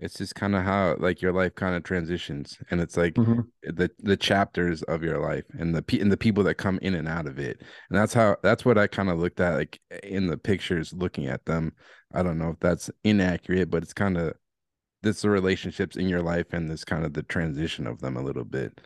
it's 0.00 0.16
just 0.16 0.34
kind 0.34 0.56
of 0.56 0.62
how 0.62 0.96
like 0.98 1.20
your 1.20 1.32
life 1.32 1.54
kind 1.54 1.74
of 1.74 1.82
transitions 1.82 2.56
and 2.70 2.80
it's 2.80 2.96
like 2.96 3.14
mm-hmm. 3.14 3.40
the 3.62 3.90
the 3.98 4.16
chapters 4.16 4.82
of 4.84 5.02
your 5.02 5.18
life 5.18 5.44
and 5.58 5.74
the 5.74 6.00
and 6.00 6.10
the 6.10 6.16
people 6.16 6.42
that 6.42 6.54
come 6.54 6.78
in 6.82 6.94
and 6.94 7.06
out 7.06 7.26
of 7.26 7.38
it 7.38 7.60
and 7.90 7.98
that's 7.98 8.14
how 8.14 8.36
that's 8.42 8.64
what 8.64 8.78
i 8.78 8.86
kind 8.86 9.10
of 9.10 9.18
looked 9.18 9.40
at 9.40 9.54
like 9.54 9.78
in 10.02 10.26
the 10.26 10.38
pictures 10.38 10.92
looking 10.94 11.26
at 11.26 11.44
them 11.44 11.72
i 12.14 12.22
don't 12.22 12.38
know 12.38 12.50
if 12.50 12.60
that's 12.60 12.90
inaccurate 13.04 13.70
but 13.70 13.82
it's 13.82 13.92
kind 13.92 14.16
of 14.16 14.32
this 15.02 15.22
the 15.22 15.30
relationships 15.30 15.96
in 15.96 16.08
your 16.08 16.22
life 16.22 16.52
and 16.52 16.70
this 16.70 16.84
kind 16.84 17.04
of 17.04 17.14
the 17.14 17.22
transition 17.22 17.86
of 17.86 18.00
them 18.00 18.16
a 18.16 18.22
little 18.22 18.44
bit 18.44 18.80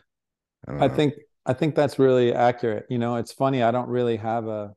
i, 0.67 0.85
I 0.85 0.89
think 0.89 1.13
i 1.45 1.53
think 1.53 1.75
that's 1.75 1.99
really 1.99 2.33
accurate 2.33 2.85
you 2.89 2.97
know 2.97 3.15
it's 3.15 3.31
funny 3.31 3.63
i 3.63 3.71
don't 3.71 3.89
really 3.89 4.17
have 4.17 4.47
a 4.47 4.73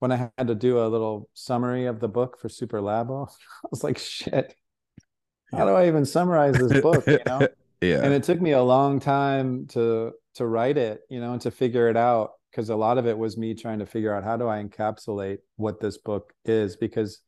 when 0.00 0.12
i 0.12 0.30
had 0.36 0.48
to 0.48 0.54
do 0.54 0.78
a 0.78 0.88
little 0.88 1.28
summary 1.34 1.86
of 1.86 2.00
the 2.00 2.08
book 2.08 2.38
for 2.38 2.48
super 2.48 2.80
labo 2.80 3.28
i 3.64 3.68
was 3.70 3.84
like 3.84 3.98
shit 3.98 4.54
how 5.54 5.66
do 5.66 5.72
I 5.72 5.86
even 5.86 6.04
summarize 6.04 6.54
this 6.54 6.80
book? 6.80 7.06
You 7.06 7.20
know? 7.26 7.46
yeah. 7.80 8.02
And 8.02 8.12
it 8.12 8.22
took 8.22 8.40
me 8.40 8.52
a 8.52 8.62
long 8.62 9.00
time 9.00 9.66
to 9.68 10.12
to 10.34 10.46
write 10.46 10.78
it, 10.78 11.02
you 11.10 11.20
know, 11.20 11.32
and 11.32 11.42
to 11.42 11.50
figure 11.50 11.88
it 11.88 11.96
out 11.96 12.32
because 12.50 12.70
a 12.70 12.76
lot 12.76 12.96
of 12.96 13.06
it 13.06 13.16
was 13.16 13.36
me 13.36 13.54
trying 13.54 13.78
to 13.80 13.86
figure 13.86 14.14
out 14.14 14.24
how 14.24 14.36
do 14.36 14.48
I 14.48 14.62
encapsulate 14.62 15.38
what 15.56 15.80
this 15.80 15.98
book 15.98 16.32
is 16.46 16.76
because 16.76 17.20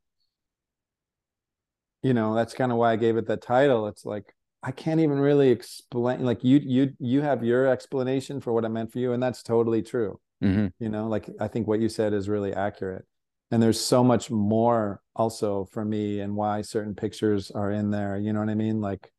you 2.05 2.15
know, 2.15 2.35
that's 2.35 2.55
kind 2.55 2.71
of 2.71 2.79
why 2.79 2.93
I 2.93 2.97
gave 2.97 3.17
it 3.17 3.27
the 3.27 3.37
title. 3.37 3.89
It's 3.89 4.05
like 4.05 4.33
I 4.63 4.71
can't 4.71 5.01
even 5.01 5.19
really 5.19 5.51
explain 5.51 6.25
like 6.25 6.45
you 6.45 6.61
you 6.63 6.93
you 6.99 7.23
have 7.23 7.43
your 7.43 7.67
explanation 7.67 8.41
for 8.41 8.53
what 8.53 8.65
I 8.65 8.69
meant 8.69 8.93
for 8.93 8.99
you 9.01 9.13
and 9.13 9.23
that's 9.23 9.43
totally 9.43 9.83
true. 9.83 10.21
Mm-hmm. 10.43 10.69
You 10.79 10.89
know, 10.89 11.09
like 11.09 11.29
I 11.41 11.49
think 11.49 11.67
what 11.67 11.81
you 11.81 11.89
said 11.89 12.13
is 12.13 12.29
really 12.29 12.53
accurate 12.53 13.05
and 13.51 13.63
there's 13.63 13.81
so 13.81 14.03
much 14.03 14.31
more 14.31 15.01
also 15.15 15.65
for 15.67 15.85
me 15.85 16.19
and 16.19 16.35
why 16.35 16.61
certain 16.61 16.95
pictures 16.95 17.53
are 17.53 17.71
in 17.71 17.91
there 17.91 18.19
you 18.19 18.33
know 18.33 18.41
what 18.41 18.49
i 18.49 18.55
mean 18.55 18.81
like 18.81 19.11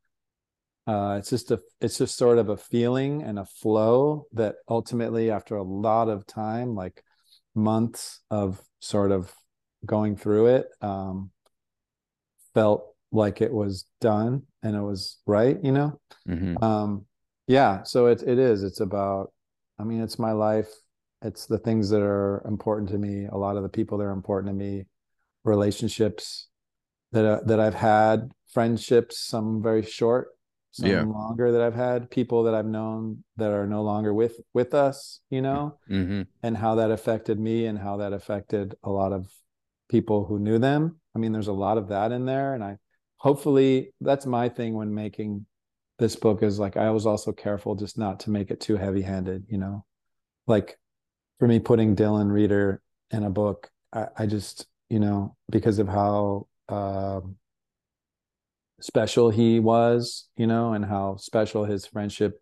uh, 0.87 1.15
it's 1.17 1.31
just 1.31 1.49
a 1.49 1.59
it's 1.81 1.97
just 1.97 2.15
sort 2.15 2.37
of 2.37 2.49
a 2.49 2.57
feeling 2.57 3.23
and 3.23 3.39
a 3.39 3.45
flow 3.45 4.27
that 4.33 4.55
ultimately 4.69 5.31
after 5.31 5.55
a 5.55 5.63
lot 5.63 6.09
of 6.09 6.27
time 6.27 6.75
like 6.75 7.01
months 7.55 8.21
of 8.29 8.61
sort 8.81 9.11
of 9.11 9.33
going 9.83 10.15
through 10.15 10.45
it 10.45 10.67
um, 10.81 11.31
felt 12.55 12.95
like 13.11 13.41
it 13.41 13.53
was 13.53 13.85
done 14.01 14.41
and 14.63 14.75
it 14.75 14.81
was 14.81 15.19
right 15.27 15.57
you 15.63 15.71
know 15.71 15.99
mm-hmm. 16.27 16.61
um, 16.63 17.05
yeah 17.47 17.83
so 17.83 18.07
it, 18.07 18.23
it 18.23 18.39
is 18.39 18.63
it's 18.63 18.79
about 18.79 19.31
i 19.77 19.83
mean 19.83 20.01
it's 20.01 20.17
my 20.17 20.31
life 20.31 20.69
it's 21.21 21.45
the 21.45 21.59
things 21.59 21.89
that 21.89 22.01
are 22.01 22.41
important 22.47 22.89
to 22.89 22.97
me 22.97 23.27
a 23.31 23.37
lot 23.37 23.57
of 23.57 23.63
the 23.63 23.69
people 23.69 23.99
that 23.99 24.05
are 24.05 24.11
important 24.11 24.49
to 24.49 24.57
me 24.57 24.85
relationships 25.43 26.47
that 27.11 27.25
uh, 27.25 27.39
that 27.45 27.59
I've 27.59 27.75
had 27.75 28.31
friendships 28.51 29.19
some 29.19 29.61
very 29.61 29.83
short 29.83 30.29
some 30.71 30.89
yeah. 30.89 31.03
longer 31.03 31.53
that 31.53 31.61
I've 31.61 31.75
had 31.75 32.11
people 32.11 32.43
that 32.43 32.53
I've 32.53 32.65
known 32.65 33.23
that 33.37 33.51
are 33.51 33.67
no 33.67 33.83
longer 33.83 34.13
with 34.13 34.39
with 34.53 34.73
us 34.73 35.21
you 35.29 35.41
know 35.41 35.77
mm-hmm. 35.89 36.23
and 36.43 36.57
how 36.57 36.75
that 36.75 36.91
affected 36.91 37.39
me 37.39 37.67
and 37.67 37.77
how 37.77 37.97
that 37.97 38.11
affected 38.11 38.75
a 38.83 38.89
lot 38.89 39.13
of 39.13 39.29
people 39.89 40.25
who 40.25 40.39
knew 40.39 40.59
them 40.59 40.99
I 41.15 41.19
mean 41.19 41.31
there's 41.31 41.47
a 41.47 41.53
lot 41.53 41.77
of 41.77 41.89
that 41.89 42.11
in 42.11 42.25
there 42.25 42.53
and 42.53 42.63
I 42.63 42.77
hopefully 43.17 43.93
that's 44.01 44.25
my 44.25 44.49
thing 44.49 44.73
when 44.73 44.93
making 44.93 45.45
this 45.99 46.15
book 46.15 46.43
is 46.43 46.59
like 46.59 46.77
I 46.77 46.89
was 46.91 47.05
also 47.05 47.31
careful 47.31 47.75
just 47.75 47.97
not 47.97 48.21
to 48.21 48.29
make 48.29 48.51
it 48.51 48.59
too 48.59 48.75
heavy 48.75 49.01
handed 49.01 49.45
you 49.47 49.57
know 49.57 49.85
like 50.47 50.77
for 51.39 51.47
me 51.47 51.59
putting 51.59 51.95
Dylan 51.95 52.27
Rieder 52.27 52.79
in 53.11 53.23
a 53.23 53.29
book, 53.29 53.69
I, 53.93 54.07
I 54.17 54.25
just, 54.25 54.67
you 54.89 54.99
know, 54.99 55.35
because 55.49 55.79
of 55.79 55.87
how 55.87 56.47
uh, 56.69 57.21
special 58.81 59.29
he 59.29 59.59
was, 59.59 60.27
you 60.37 60.47
know, 60.47 60.73
and 60.73 60.85
how 60.85 61.17
special 61.17 61.65
his 61.65 61.85
friendship 61.85 62.41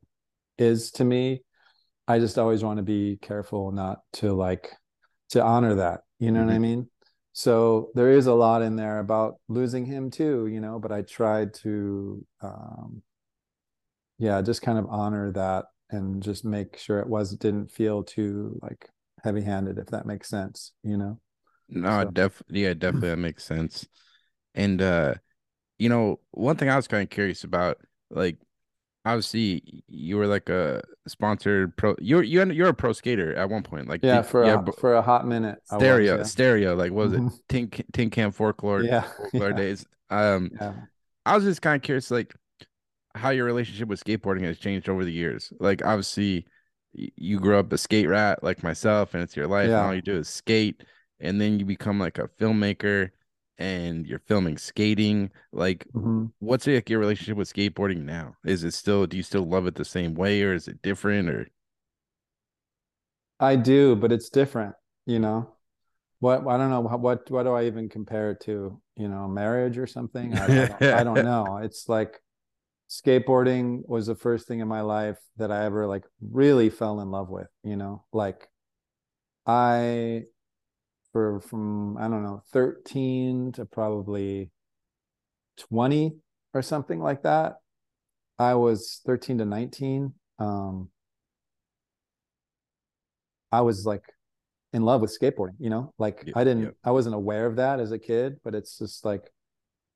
is 0.58 0.92
to 0.92 1.06
me, 1.06 1.42
I 2.08 2.20
just 2.20 2.38
always 2.38 2.64
want 2.64 2.78
to 2.78 2.84
be 2.84 3.18
careful 3.22 3.72
not 3.72 4.00
to 4.14 4.34
like 4.34 4.72
to 5.30 5.42
honor 5.42 5.76
that. 5.76 6.02
You 6.20 6.32
know 6.32 6.40
mm-hmm. 6.40 6.48
what 6.48 6.54
I 6.54 6.56
mm-hmm. 6.56 6.62
mean? 6.62 6.90
So 7.34 7.90
there 7.96 8.12
is 8.12 8.28
a 8.28 8.34
lot 8.34 8.62
in 8.62 8.76
there 8.76 9.00
about 9.00 9.36
losing 9.48 9.86
him 9.86 10.12
too, 10.12 10.48
you 10.48 10.62
know, 10.62 10.80
but 10.80 10.92
I 10.92 11.02
tried 11.02 11.54
to 11.56 12.26
um 12.42 13.02
yeah, 14.20 14.42
just 14.42 14.62
kind 14.62 14.78
of 14.78 14.86
honor 14.90 15.32
that 15.32 15.66
and 15.90 16.22
just 16.22 16.46
make 16.46 16.78
sure 16.78 17.00
it 17.00 17.08
was 17.08 17.36
didn't 17.36 17.72
feel 17.72 18.04
too 18.04 18.60
like 18.62 18.90
heavy 19.24 19.42
handed 19.42 19.78
if 19.78 19.88
that 19.88 20.06
makes 20.06 20.28
sense 20.28 20.74
you 20.84 20.98
know 20.98 21.18
no 21.70 22.04
so. 22.04 22.12
definitely 22.12 22.64
yeah 22.64 22.74
definitely 22.74 23.10
that 23.10 23.18
makes 23.18 23.44
sense 23.44 23.88
and 24.56 24.82
uh 24.82 25.14
you 25.78 25.88
know 25.88 26.20
one 26.32 26.58
thing 26.58 26.70
i 26.70 26.76
was 26.76 26.88
kind 26.88 27.04
of 27.04 27.10
curious 27.10 27.44
about 27.44 27.78
like 28.10 28.38
obviously 29.06 29.84
you 29.88 30.18
were 30.18 30.28
like 30.28 30.50
a 30.50 30.82
sponsored 31.08 31.76
pro 31.76 31.96
you're 32.00 32.24
you're, 32.24 32.50
you're 32.52 32.70
a 32.70 32.74
pro 32.74 32.94
skater 32.94 33.36
at 33.36 33.50
one 33.50 33.64
point 33.64 33.88
like 33.88 34.00
yeah 34.04 34.22
for 34.22 34.46
yeah, 34.46 34.64
a, 34.66 34.72
for 34.74 34.96
a 34.96 35.02
hot 35.02 35.28
minute 35.28 35.60
stereo 35.66 36.18
was, 36.18 36.28
yeah. 36.28 36.32
stereo 36.32 36.76
like 36.76 36.92
what 36.92 37.10
was 37.10 37.14
mm-hmm. 37.14 37.28
it 37.28 37.34
tin, 37.50 37.72
tin 37.92 38.10
can 38.10 38.32
folklore 38.32 38.82
yeah, 38.82 39.02
folklore 39.32 39.50
yeah. 39.50 39.56
days 39.56 39.86
um 40.10 40.50
yeah. 40.60 40.74
i 41.26 41.36
was 41.36 41.44
just 41.44 41.62
kind 41.62 41.76
of 41.76 41.82
curious 41.82 42.10
like 42.10 42.34
how 43.16 43.30
your 43.30 43.46
relationship 43.46 43.88
with 43.88 44.04
skateboarding 44.04 44.44
has 44.44 44.58
changed 44.58 44.90
over 44.90 45.06
the 45.06 45.12
years. 45.12 45.54
Like 45.60 45.86
obviously 45.86 46.46
you 46.94 47.40
grew 47.40 47.58
up 47.58 47.72
a 47.74 47.78
skate 47.78 48.08
rat 48.08 48.44
like 48.44 48.64
myself 48.64 49.14
and 49.14 49.24
it's 49.24 49.36
your 49.36 49.48
life 49.48 49.66
and 49.66 49.76
all 49.76 49.96
you 49.96 50.02
do 50.02 50.18
is 50.18 50.30
skate 50.30 50.84
and 51.20 51.42
then 51.42 51.58
you 51.58 51.66
become 51.66 52.00
like 52.00 52.20
a 52.20 52.30
filmmaker 52.40 53.10
and 53.58 54.08
you're 54.08 54.20
filming 54.20 54.58
skating. 54.58 55.32
Like, 55.52 55.86
mm-hmm. 55.94 56.26
what's 56.40 56.68
like 56.68 56.90
your 56.90 57.00
relationship 57.00 57.38
with 57.38 57.52
skateboarding 57.54 58.04
now? 58.04 58.36
Is 58.46 58.64
it 58.64 58.74
still? 58.74 59.06
Do 59.06 59.18
you 59.18 59.24
still 59.24 59.46
love 59.46 59.68
it 59.68 59.76
the 59.76 59.86
same 59.86 60.14
way, 60.16 60.42
or 60.44 60.54
is 60.54 60.68
it 60.68 60.82
different? 60.82 61.30
Or 61.30 61.48
I 63.40 63.56
do, 63.56 63.96
but 63.96 64.12
it's 64.12 64.30
different. 64.30 64.76
You 65.06 65.20
know, 65.20 65.54
what 66.20 66.48
I 66.48 66.58
don't 66.58 66.70
know 66.70 66.82
what 66.82 67.30
what 67.30 67.44
do 67.44 67.54
I 67.54 67.66
even 67.66 67.90
compare 67.90 68.32
it 68.32 68.40
to? 68.42 68.80
You 68.96 69.08
know, 69.10 69.28
marriage 69.28 69.78
or 69.78 69.88
something? 69.88 70.38
I, 70.38 70.46
I, 70.46 70.68
don't, 70.68 70.84
I 70.84 71.04
don't 71.04 71.26
know. 71.26 71.58
It's 71.58 71.90
like 71.90 72.22
skateboarding 72.90 73.82
was 73.88 74.08
the 74.08 74.16
first 74.16 74.48
thing 74.48 74.60
in 74.60 74.68
my 74.68 74.82
life 74.82 75.18
that 75.38 75.52
I 75.52 75.66
ever 75.66 75.88
like 75.88 76.06
really 76.22 76.70
fell 76.70 77.02
in 77.02 77.12
love 77.12 77.30
with. 77.30 77.48
You 77.64 77.76
know, 77.76 78.06
like 78.14 78.48
I 79.46 80.24
for 81.14 81.40
from 81.40 81.98
I 81.98 82.10
don't 82.10 82.24
know 82.24 82.44
13 82.52 83.54
to 83.54 83.66
probably 83.66 84.52
20 85.70 86.18
or 86.54 86.62
something 86.62 87.00
like 87.00 87.24
that. 87.24 87.58
I 88.38 88.56
was 88.56 89.00
13 89.06 89.38
to 89.38 89.46
19. 89.46 90.14
Um, 90.40 90.90
I 93.52 93.62
was 93.62 93.86
like 93.86 94.04
in 94.74 94.82
love 94.82 95.02
with 95.02 95.16
skateboarding, 95.18 95.56
you 95.60 95.70
know, 95.70 95.94
like 96.00 96.30
I 96.36 96.44
didn't. 96.44 96.76
I 96.84 96.92
wasn't 96.92 97.16
aware 97.16 97.46
of 97.46 97.58
that 97.58 97.80
as 97.80 97.92
a 97.92 98.00
kid, 98.00 98.38
but 98.44 98.56
it's 98.56 98.80
just 98.80 99.06
like 99.06 99.32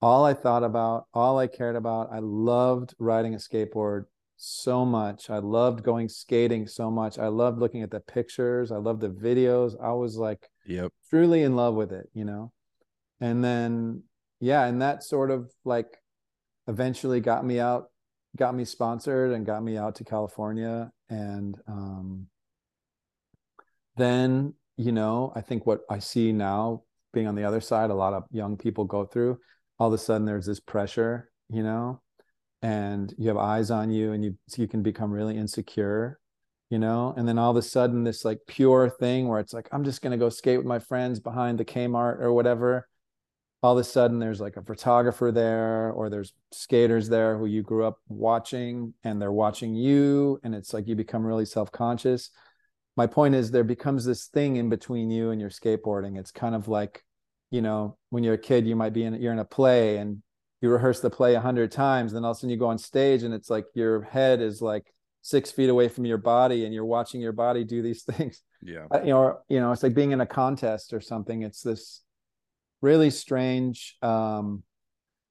all 0.01 0.23
I 0.23 0.35
thought 0.35 0.63
about, 0.63 1.05
all 1.13 1.39
I 1.39 1.47
cared 1.47 1.75
about. 1.75 2.09
I 2.11 2.19
loved 2.19 2.93
riding 2.99 3.33
a 3.33 3.37
skateboard 3.37 4.05
so 4.37 4.85
much. 4.85 5.29
I 5.29 5.39
loved 5.39 5.83
going 5.83 6.07
skating 6.07 6.67
so 6.67 6.89
much. 6.89 7.19
I 7.19 7.27
loved 7.27 7.59
looking 7.59 7.83
at 7.83 7.91
the 7.91 7.99
pictures. 7.99 8.71
I 8.71 8.77
loved 8.77 9.01
the 9.01 9.09
videos. 9.09 9.75
I 9.81 9.93
was 9.93 10.15
like, 10.15 10.47
yep, 10.65 10.91
truly 11.09 11.43
in 11.43 11.55
love 11.55 11.75
with 11.75 11.91
it, 11.91 12.09
you 12.13 12.23
know. 12.23 12.51
And 13.19 13.43
then, 13.43 14.03
yeah, 14.39 14.65
and 14.65 14.81
that 14.81 15.03
sort 15.03 15.31
of 15.31 15.51
like 15.65 15.97
eventually 16.67 17.19
got 17.19 17.45
me 17.45 17.59
out, 17.59 17.89
got 18.35 18.55
me 18.55 18.63
sponsored, 18.63 19.31
and 19.31 19.45
got 19.45 19.63
me 19.63 19.77
out 19.77 19.95
to 19.95 20.03
California. 20.03 20.91
And 21.09 21.57
um, 21.67 22.27
then 23.97 24.53
you 24.77 24.91
know, 24.91 25.33
I 25.35 25.41
think 25.41 25.65
what 25.65 25.81
I 25.89 25.99
see 25.99 26.31
now 26.31 26.83
being 27.13 27.27
on 27.27 27.35
the 27.35 27.43
other 27.43 27.61
side, 27.61 27.89
a 27.89 27.95
lot 27.95 28.13
of 28.13 28.25
young 28.31 28.57
people 28.57 28.85
go 28.85 29.05
through, 29.05 29.39
all 29.79 29.87
of 29.87 29.93
a 29.93 29.97
sudden 29.97 30.25
there's 30.25 30.45
this 30.45 30.59
pressure, 30.59 31.31
you 31.49 31.63
know, 31.63 32.01
and 32.61 33.13
you 33.17 33.27
have 33.27 33.37
eyes 33.37 33.71
on 33.71 33.91
you 33.91 34.13
and 34.13 34.23
you 34.23 34.37
you 34.55 34.67
can 34.67 34.81
become 34.83 35.11
really 35.11 35.37
insecure, 35.37 36.19
you 36.69 36.79
know, 36.79 37.13
and 37.17 37.27
then 37.27 37.37
all 37.37 37.51
of 37.51 37.57
a 37.57 37.61
sudden 37.61 38.03
this 38.03 38.25
like 38.25 38.39
pure 38.47 38.89
thing 38.89 39.27
where 39.27 39.39
it's 39.39 39.53
like, 39.53 39.67
I'm 39.71 39.83
just 39.83 40.01
gonna 40.01 40.17
go 40.17 40.29
skate 40.29 40.57
with 40.57 40.67
my 40.67 40.79
friends 40.79 41.19
behind 41.19 41.59
the 41.59 41.65
Kmart 41.65 42.19
or 42.19 42.33
whatever. 42.33 42.87
All 43.63 43.73
of 43.73 43.79
a 43.79 43.83
sudden 43.83 44.19
there's 44.19 44.39
like 44.39 44.57
a 44.57 44.63
photographer 44.63 45.31
there 45.31 45.91
or 45.91 46.09
there's 46.09 46.33
skaters 46.51 47.09
there 47.09 47.37
who 47.37 47.47
you 47.47 47.63
grew 47.63 47.85
up 47.85 47.97
watching 48.07 48.93
and 49.03 49.21
they're 49.21 49.31
watching 49.31 49.75
you 49.75 50.39
and 50.43 50.53
it's 50.55 50.73
like 50.73 50.87
you 50.87 50.95
become 50.95 51.25
really 51.25 51.45
self-conscious 51.45 52.29
my 52.97 53.07
point 53.07 53.35
is 53.35 53.51
there 53.51 53.63
becomes 53.63 54.03
this 54.03 54.25
thing 54.25 54.57
in 54.57 54.69
between 54.69 55.09
you 55.09 55.29
and 55.31 55.39
your 55.39 55.49
skateboarding 55.49 56.19
it's 56.19 56.31
kind 56.31 56.55
of 56.55 56.67
like 56.67 57.03
you 57.51 57.61
know 57.61 57.97
when 58.09 58.23
you're 58.23 58.33
a 58.33 58.37
kid 58.37 58.67
you 58.67 58.75
might 58.75 58.93
be 58.93 59.03
in 59.03 59.13
you're 59.21 59.33
in 59.33 59.39
a 59.39 59.45
play 59.45 59.97
and 59.97 60.21
you 60.61 60.69
rehearse 60.69 60.99
the 60.99 61.09
play 61.09 61.35
a 61.35 61.39
hundred 61.39 61.71
times 61.71 62.13
then 62.13 62.23
all 62.23 62.31
of 62.31 62.37
a 62.37 62.39
sudden 62.39 62.49
you 62.49 62.57
go 62.57 62.67
on 62.67 62.77
stage 62.77 63.23
and 63.23 63.33
it's 63.33 63.49
like 63.49 63.65
your 63.73 64.01
head 64.01 64.41
is 64.41 64.61
like 64.61 64.93
six 65.21 65.51
feet 65.51 65.69
away 65.69 65.87
from 65.89 66.05
your 66.05 66.17
body 66.17 66.65
and 66.65 66.73
you're 66.73 66.85
watching 66.85 67.21
your 67.21 67.31
body 67.31 67.63
do 67.63 67.81
these 67.81 68.03
things 68.11 68.43
yeah 68.61 68.85
you 69.03 69.09
know 69.09 69.39
you 69.49 69.59
know 69.59 69.71
it's 69.71 69.83
like 69.83 69.93
being 69.93 70.11
in 70.11 70.21
a 70.21 70.25
contest 70.25 70.93
or 70.93 71.01
something 71.01 71.43
it's 71.43 71.61
this 71.61 72.01
really 72.81 73.09
strange 73.09 73.97
um 74.01 74.63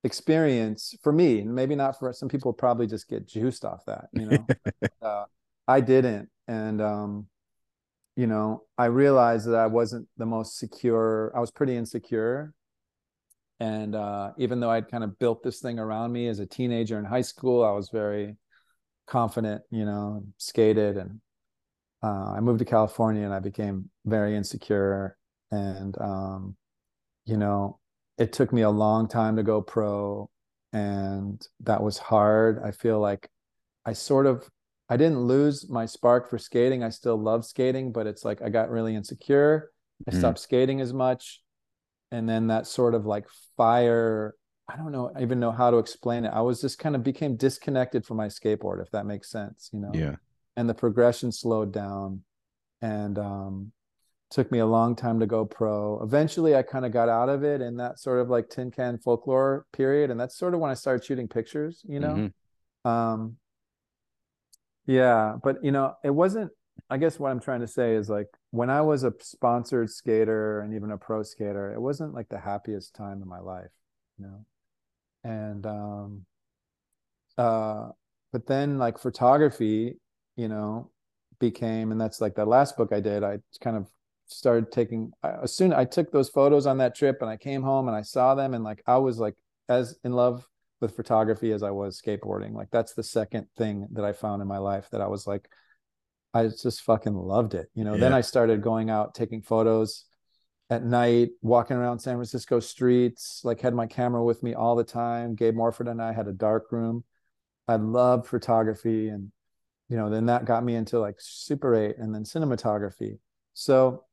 experience 0.05 0.95
for 1.03 1.13
me 1.13 1.41
and 1.41 1.53
maybe 1.53 1.75
not 1.75 1.99
for 1.99 2.13
some 2.13 2.29
people 2.29 2.53
probably 2.53 2.87
just 2.87 3.09
get 3.09 3.27
juiced 3.27 3.65
off 3.65 3.85
that 3.87 4.07
you 4.13 4.27
know 4.27 4.47
uh, 5.03 5.25
i 5.67 5.81
didn't 5.81 6.29
and 6.47 6.81
um 6.81 7.27
you 8.17 8.27
know, 8.27 8.65
I 8.79 8.87
realized 8.87 9.47
that 9.47 9.57
I 9.57 9.67
wasn't 9.67 10.09
the 10.17 10.27
most 10.27 10.59
secure. 10.59 11.31
I 11.37 11.41
was 11.41 11.51
pretty 11.51 11.77
insecure. 11.77 12.55
And 13.59 13.95
uh, 13.95 14.33
even 14.39 14.61
though 14.61 14.71
I'd 14.71 14.91
kind 14.91 15.05
of 15.05 15.19
built 15.19 15.43
this 15.43 15.61
thing 15.61 15.79
around 15.79 16.13
me 16.13 16.29
as 16.29 16.41
a 16.41 16.47
teenager 16.47 16.99
in 16.99 17.05
high 17.05 17.23
school, 17.23 17.65
I 17.65 17.71
was 17.71 17.89
very 17.89 18.37
confident, 19.07 19.63
you 19.71 19.85
know, 19.85 20.25
skated. 20.37 20.97
And 20.97 21.21
uh, 22.03 22.33
I 22.33 22.41
moved 22.41 22.59
to 22.59 22.65
California 22.65 23.25
and 23.25 23.33
I 23.33 23.41
became 23.41 23.91
very 24.05 24.37
insecure. 24.37 25.17
And, 25.51 25.97
um, 26.01 26.57
you 27.25 27.37
know, 27.37 27.79
it 28.19 28.33
took 28.33 28.53
me 28.53 28.63
a 28.63 28.71
long 28.71 29.09
time 29.09 29.37
to 29.37 29.43
go 29.43 29.63
pro. 29.63 30.29
And 30.73 31.45
that 31.61 31.83
was 31.83 31.97
hard. 31.97 32.61
I 32.63 32.73
feel 32.73 33.01
like 33.01 33.31
I 33.87 33.95
sort 33.95 34.27
of 34.27 34.51
I 34.89 34.97
didn't 34.97 35.21
lose 35.21 35.69
my 35.69 35.87
spark 35.87 36.31
for 36.31 36.39
skating. 36.39 36.85
I 36.85 36.91
still 36.91 37.17
love 37.17 37.45
skating, 37.45 37.93
but 37.93 38.07
it's 38.07 38.25
like 38.25 38.41
I 38.43 38.51
got 38.51 38.71
really 38.71 38.95
insecure. 38.95 39.73
I 40.07 40.13
mm. 40.13 40.19
stopped 40.19 40.39
skating 40.39 40.81
as 40.81 40.93
much. 40.93 41.43
And 42.11 42.29
then 42.29 42.49
that 42.49 42.67
sort 42.67 42.95
of 42.95 43.07
like 43.07 43.27
fire, 43.57 44.35
I 44.69 44.77
don't 44.77 44.93
know, 44.93 45.13
I 45.15 45.23
even 45.23 45.41
know 45.41 45.51
how 45.51 45.71
to 45.71 45.79
explain 45.79 46.25
it. 46.25 46.33
I 46.33 46.41
was 46.41 46.61
just 46.61 46.79
kind 46.79 46.95
of 46.95 47.03
became 47.03 47.37
disconnected 47.37 48.05
from 48.05 48.17
my 48.17 48.29
skateboard, 48.29 48.83
if 48.83 48.91
that 48.93 49.07
makes 49.07 49.31
sense, 49.31 49.71
you 49.73 49.81
know? 49.81 49.91
Yeah. 49.93 50.17
And 50.57 50.69
the 50.69 50.75
progression 50.75 51.33
slowed 51.33 51.73
down 51.73 52.23
and 52.83 53.19
um 53.19 53.73
took 54.31 54.51
me 54.51 54.59
a 54.59 54.67
long 54.67 54.97
time 54.97 55.21
to 55.21 55.27
go 55.27 55.45
pro. 55.45 56.01
Eventually 56.03 56.57
I 56.57 56.63
kind 56.63 56.85
of 56.85 56.93
got 56.93 57.09
out 57.09 57.29
of 57.29 57.45
it 57.45 57.61
in 57.61 57.77
that 57.77 57.99
sort 57.99 58.21
of 58.21 58.29
like 58.29 58.49
tin 58.51 58.71
can 58.71 58.99
folklore 58.99 59.67
period. 59.73 60.11
And 60.11 60.19
that's 60.19 60.37
sort 60.37 60.53
of 60.55 60.61
when 60.61 60.71
I 60.71 60.75
started 60.75 61.05
shooting 61.05 61.29
pictures, 61.29 61.83
you 61.89 62.01
know? 62.01 62.31
Mm-hmm. 62.85 62.89
Um 62.89 63.37
yeah, 64.87 65.37
but 65.43 65.65
you 65.65 65.73
know, 65.73 65.95
it 66.05 66.11
wasn't. 66.11 66.51
I 66.89 66.99
guess 66.99 67.19
what 67.19 67.31
I'm 67.31 67.41
trying 67.41 67.61
to 67.61 67.67
say 67.67 67.95
is 67.95 68.09
like 68.09 68.29
when 68.57 68.71
I 68.71 68.81
was 68.81 69.05
a 69.05 69.13
sponsored 69.21 69.91
skater 69.91 70.61
and 70.61 70.75
even 70.75 70.91
a 70.91 70.99
pro 70.99 71.23
skater, 71.23 71.73
it 71.73 71.81
wasn't 71.81 72.15
like 72.15 72.29
the 72.29 72.39
happiest 72.39 72.95
time 72.95 73.23
in 73.23 73.29
my 73.29 73.41
life, 73.41 73.71
you 74.19 74.27
know. 74.27 74.45
And 75.25 75.67
um, 75.67 76.27
uh, 77.37 77.91
but 78.33 78.47
then 78.47 78.79
like 78.79 78.99
photography, 78.99 79.99
you 80.37 80.49
know, 80.49 80.91
became, 81.39 81.93
and 81.93 82.01
that's 82.01 82.21
like 82.21 82.35
the 82.35 82.45
last 82.45 82.77
book 82.77 82.93
I 82.93 83.01
did. 83.01 83.23
I 83.25 83.39
kind 83.61 83.77
of 83.77 83.89
started 84.29 84.73
taking 84.73 85.13
as 85.23 85.55
soon 85.55 85.73
I 85.73 85.85
took 85.85 86.11
those 86.11 86.29
photos 86.29 86.67
on 86.67 86.79
that 86.79 86.95
trip, 86.95 87.19
and 87.21 87.31
I 87.31 87.37
came 87.37 87.63
home 87.63 87.89
and 87.89 87.97
I 87.97 88.03
saw 88.03 88.35
them, 88.35 88.55
and 88.55 88.65
like 88.65 88.83
I 88.87 88.97
was 88.99 89.19
like 89.19 89.35
as 89.69 89.99
in 90.05 90.13
love 90.13 90.47
with 90.81 90.97
photography 90.97 91.53
as 91.53 91.63
I 91.63 91.71
was 91.71 92.01
skateboarding. 92.01 92.53
Like 92.53 92.69
that's 92.71 92.95
the 92.95 93.03
second 93.03 93.47
thing 93.57 93.89
that 93.93 94.05
I 94.05 94.13
found 94.13 94.43
in 94.43 94.49
my 94.49 94.59
life 94.59 94.89
that 94.93 95.01
I 95.01 95.07
was 95.07 95.27
like, 95.27 95.49
I 96.37 96.49
just 96.49 96.83
fucking 96.83 97.15
loved 97.15 97.55
it. 97.55 97.71
You 97.75 97.85
know, 97.85 97.95
yeah. 97.95 98.01
then 98.01 98.13
I 98.13 98.21
started 98.21 98.63
going 98.63 98.91
out 98.91 99.15
taking 99.15 99.43
photos 99.43 100.05
at 100.69 100.85
night, 100.85 101.31
walking 101.43 101.77
around 101.77 102.01
San 102.01 102.17
Francisco 102.17 102.61
streets, 102.61 103.41
like 103.45 103.61
had 103.61 103.75
my 103.75 103.87
camera 103.87 104.23
with 104.23 104.43
me 104.43 104.55
all 104.55 104.77
the 104.77 104.85
time. 104.85 105.35
Gabe 105.35 105.55
Morford 105.55 105.89
and 105.89 106.03
I 106.03 106.13
had 106.13 106.27
a 106.27 106.33
dark 106.33 106.73
room. 106.73 107.05
I 107.69 107.77
loved 107.77 108.27
photography 108.27 109.09
and 109.09 109.31
you 109.89 109.97
know, 109.97 110.11
then 110.11 110.27
that 110.27 110.45
got 110.45 110.65
me 110.65 110.75
into 110.75 110.99
like 110.99 111.15
Super 111.19 111.75
8 111.75 111.97
and 111.99 112.15
then 112.15 112.25
cinematography. 112.25 113.19
So 113.55 114.05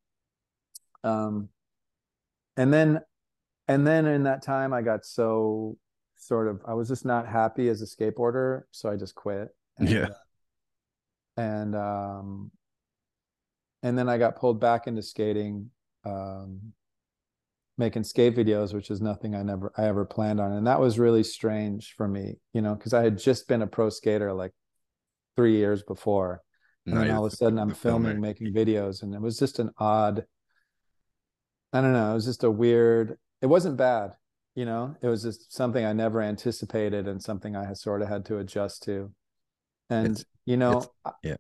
um 1.04 1.50
and 2.56 2.72
then 2.72 3.02
and 3.68 3.86
then 3.86 4.06
in 4.06 4.24
that 4.24 4.44
time 4.44 4.74
I 4.74 4.82
got 4.82 5.06
so 5.06 5.78
sort 6.16 6.48
of 6.48 6.62
I 6.66 6.76
was 6.76 6.88
just 6.88 7.06
not 7.06 7.28
happy 7.28 7.68
as 7.70 7.82
a 7.82 7.86
skateboarder, 7.86 8.62
so 8.72 8.90
I 8.90 8.96
just 8.96 9.16
quit. 9.16 9.50
And, 9.78 9.90
yeah. 9.90 10.10
And 11.38 11.76
um 11.76 12.52
and 13.82 13.98
then 13.98 14.08
I 14.08 14.18
got 14.18 14.38
pulled 14.38 14.60
back 14.60 14.88
into 14.88 15.02
skating, 15.02 15.72
um 16.06 16.74
making 17.78 18.04
skate 18.04 18.36
videos, 18.36 18.74
which 18.74 18.92
is 18.92 19.02
nothing 19.02 19.36
I 19.36 19.44
never 19.44 19.72
I 19.78 19.86
ever 19.86 20.06
planned 20.06 20.40
on. 20.40 20.52
And 20.54 20.68
that 20.68 20.80
was 20.80 21.00
really 21.00 21.24
strange 21.24 21.94
for 21.96 22.08
me, 22.08 22.36
you 22.54 22.62
know, 22.62 22.76
because 22.76 22.94
I 22.94 23.04
had 23.04 23.18
just 23.18 23.48
been 23.48 23.62
a 23.62 23.68
pro 23.68 23.90
skater 23.90 24.32
like 24.34 24.52
three 25.36 25.56
years 25.56 25.84
before. 25.84 26.42
And 26.86 26.98
then 26.98 27.12
all 27.12 27.26
of 27.26 27.32
a 27.32 27.36
sudden 27.36 27.58
I'm 27.58 27.74
filming, 27.74 28.20
making 28.20 28.54
videos, 28.54 29.04
and 29.04 29.16
it 29.16 29.22
was 29.22 29.40
just 29.40 29.60
an 29.60 29.72
odd 29.78 30.26
I 31.72 31.82
don't 31.82 31.94
know, 31.94 32.12
it 32.12 32.16
was 32.16 32.26
just 32.26 32.44
a 32.44 32.52
weird 32.52 33.18
it 33.42 33.48
wasn't 33.48 33.78
bad 33.78 34.14
you 34.56 34.66
know 34.66 34.96
it 35.02 35.08
was 35.08 35.24
just 35.24 35.54
something 35.54 35.86
i 35.86 35.94
never 35.94 36.22
anticipated 36.22 37.08
and 37.08 37.22
something 37.22 37.56
i 37.56 37.74
sort 37.74 38.02
of 38.02 38.08
had 38.08 38.26
to 38.26 38.38
adjust 38.38 38.84
to 38.84 39.12
and 39.94 40.12
it's, 40.12 40.26
you 40.46 40.58
know 40.58 40.86
yeah 41.24 41.38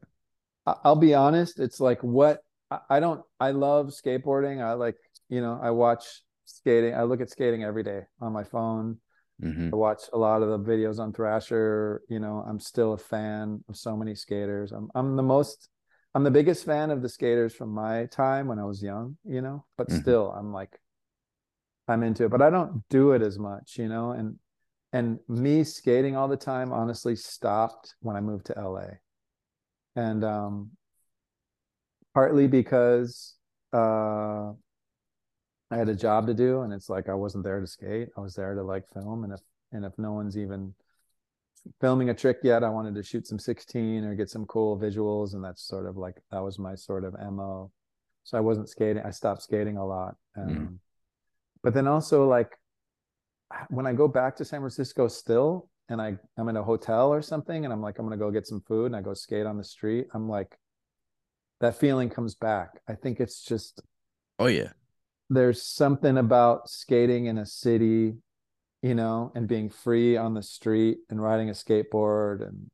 I, 0.66 0.76
will 0.86 0.95
be 0.95 1.14
honest 1.14 1.60
it's 1.60 1.80
like 1.80 2.01
what 2.01 2.39
I, 2.72 2.80
I 2.89 2.99
don't 2.99 3.22
i 3.39 3.51
love 3.51 3.88
skateboarding 3.88 4.64
i 4.64 4.74
like 4.74 4.95
you 5.30 5.41
know 5.41 5.60
i 5.62 5.72
watch 5.72 6.06
skating 6.45 6.95
i 6.95 7.04
look 7.04 7.22
at 7.22 7.30
skating 7.30 7.64
every 7.64 7.84
day 7.84 8.01
on 8.22 8.34
my 8.34 8.43
phone 8.43 8.97
mm-hmm. 9.41 9.70
i 9.74 9.76
watch 9.76 10.04
a 10.14 10.18
lot 10.18 10.41
of 10.41 10.49
the 10.49 10.72
videos 10.72 10.99
on 10.99 11.14
thrasher 11.14 12.01
you 12.10 12.20
know 12.20 12.43
i'm 12.47 12.60
still 12.60 12.93
a 12.93 12.97
fan 12.97 13.64
of 13.70 13.76
so 13.76 13.95
many 13.95 14.16
skaters 14.16 14.72
i'm, 14.72 14.89
I'm 14.95 15.16
the 15.16 15.24
most 15.24 15.70
i'm 16.16 16.24
the 16.24 16.32
biggest 16.32 16.66
fan 16.66 16.91
of 16.91 17.01
the 17.01 17.10
skaters 17.10 17.54
from 17.54 17.70
my 17.70 18.06
time 18.06 18.47
when 18.47 18.60
i 18.60 18.66
was 18.66 18.82
young 18.82 19.18
you 19.26 19.41
know 19.41 19.66
but 19.78 19.88
mm-hmm. 19.88 20.01
still 20.01 20.32
i'm 20.32 20.54
like 20.54 20.80
I'm 21.88 22.04
into 22.04 22.26
it, 22.26 22.30
but 22.30 22.41
I 22.41 22.49
don't 22.49 22.84
do 22.89 23.12
it 23.12 23.22
as 23.22 23.38
much, 23.38 23.78
you 23.78 23.88
know. 23.88 24.12
And 24.12 24.38
and 24.93 25.19
me 25.27 25.63
skating 25.63 26.15
all 26.15 26.27
the 26.27 26.37
time 26.37 26.71
honestly 26.71 27.15
stopped 27.15 27.95
when 28.01 28.15
I 28.15 28.21
moved 28.21 28.45
to 28.45 28.53
LA. 28.53 28.85
And 29.95 30.23
um 30.23 30.69
partly 32.13 32.47
because 32.47 33.35
uh 33.73 34.51
I 35.71 35.77
had 35.77 35.89
a 35.89 35.95
job 35.95 36.27
to 36.27 36.35
do 36.35 36.61
and 36.61 36.71
it's 36.71 36.89
like 36.89 37.09
I 37.09 37.15
wasn't 37.15 37.43
there 37.43 37.59
to 37.59 37.67
skate. 37.67 38.09
I 38.15 38.21
was 38.21 38.35
there 38.35 38.53
to 38.53 38.63
like 38.63 38.83
film 38.93 39.23
and 39.23 39.33
if 39.33 39.41
and 39.71 39.83
if 39.83 39.93
no 39.97 40.13
one's 40.13 40.37
even 40.37 40.75
filming 41.81 42.09
a 42.09 42.13
trick 42.13 42.37
yet, 42.43 42.63
I 42.63 42.69
wanted 42.69 42.93
to 42.93 43.03
shoot 43.03 43.25
some 43.25 43.39
16 43.39 44.03
or 44.03 44.13
get 44.13 44.29
some 44.29 44.45
cool 44.45 44.77
visuals 44.77 45.33
and 45.33 45.43
that's 45.43 45.67
sort 45.67 45.87
of 45.87 45.97
like 45.97 46.21
that 46.31 46.43
was 46.43 46.59
my 46.59 46.75
sort 46.75 47.03
of 47.03 47.15
MO. 47.15 47.71
So 48.25 48.37
I 48.37 48.41
wasn't 48.41 48.69
skating. 48.69 49.01
I 49.03 49.09
stopped 49.09 49.41
skating 49.41 49.77
a 49.77 49.85
lot. 49.85 50.15
Um, 50.37 50.47
mm. 50.47 50.77
But 51.63 51.73
then 51.73 51.87
also 51.87 52.27
like 52.27 52.57
when 53.70 53.86
I 53.86 53.93
go 53.93 54.08
back 54.08 54.36
to 54.38 54.45
San 54.45 54.60
Francisco 54.60 55.08
still 55.08 55.70
and 55.89 56.01
I 56.01 56.18
I'm 56.38 56.49
in 56.49 56.58
a 56.58 56.64
hotel 56.64 57.14
or 57.14 57.22
something 57.22 57.66
and 57.66 57.74
I'm 57.74 57.82
like 57.82 57.99
I'm 57.99 58.06
going 58.06 58.18
to 58.18 58.24
go 58.24 58.32
get 58.32 58.47
some 58.47 58.62
food 58.62 58.88
and 58.88 58.95
I 58.95 59.01
go 59.01 59.14
skate 59.14 59.45
on 59.45 59.58
the 59.58 59.64
street, 59.64 60.08
I'm 60.14 60.28
like 60.30 60.58
that 61.60 61.76
feeling 61.76 62.10
comes 62.10 62.36
back. 62.36 62.82
I 62.88 62.95
think 62.95 63.20
it's 63.20 63.43
just 63.43 63.82
Oh 64.39 64.47
yeah. 64.47 64.72
There's 65.30 65.62
something 65.62 66.18
about 66.18 66.70
skating 66.70 67.26
in 67.28 67.38
a 67.38 67.45
city, 67.45 68.16
you 68.82 68.95
know, 68.95 69.32
and 69.36 69.47
being 69.47 69.70
free 69.70 70.18
on 70.18 70.34
the 70.34 70.43
street 70.43 70.99
and 71.10 71.22
riding 71.22 71.49
a 71.49 71.54
skateboard 71.54 72.47
and 72.47 72.70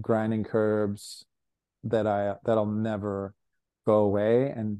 grinding 0.00 0.44
curbs 0.44 1.24
that 1.84 2.06
I 2.06 2.34
that'll 2.44 2.66
never 2.66 3.34
go 3.86 3.98
away 3.98 4.50
and 4.50 4.78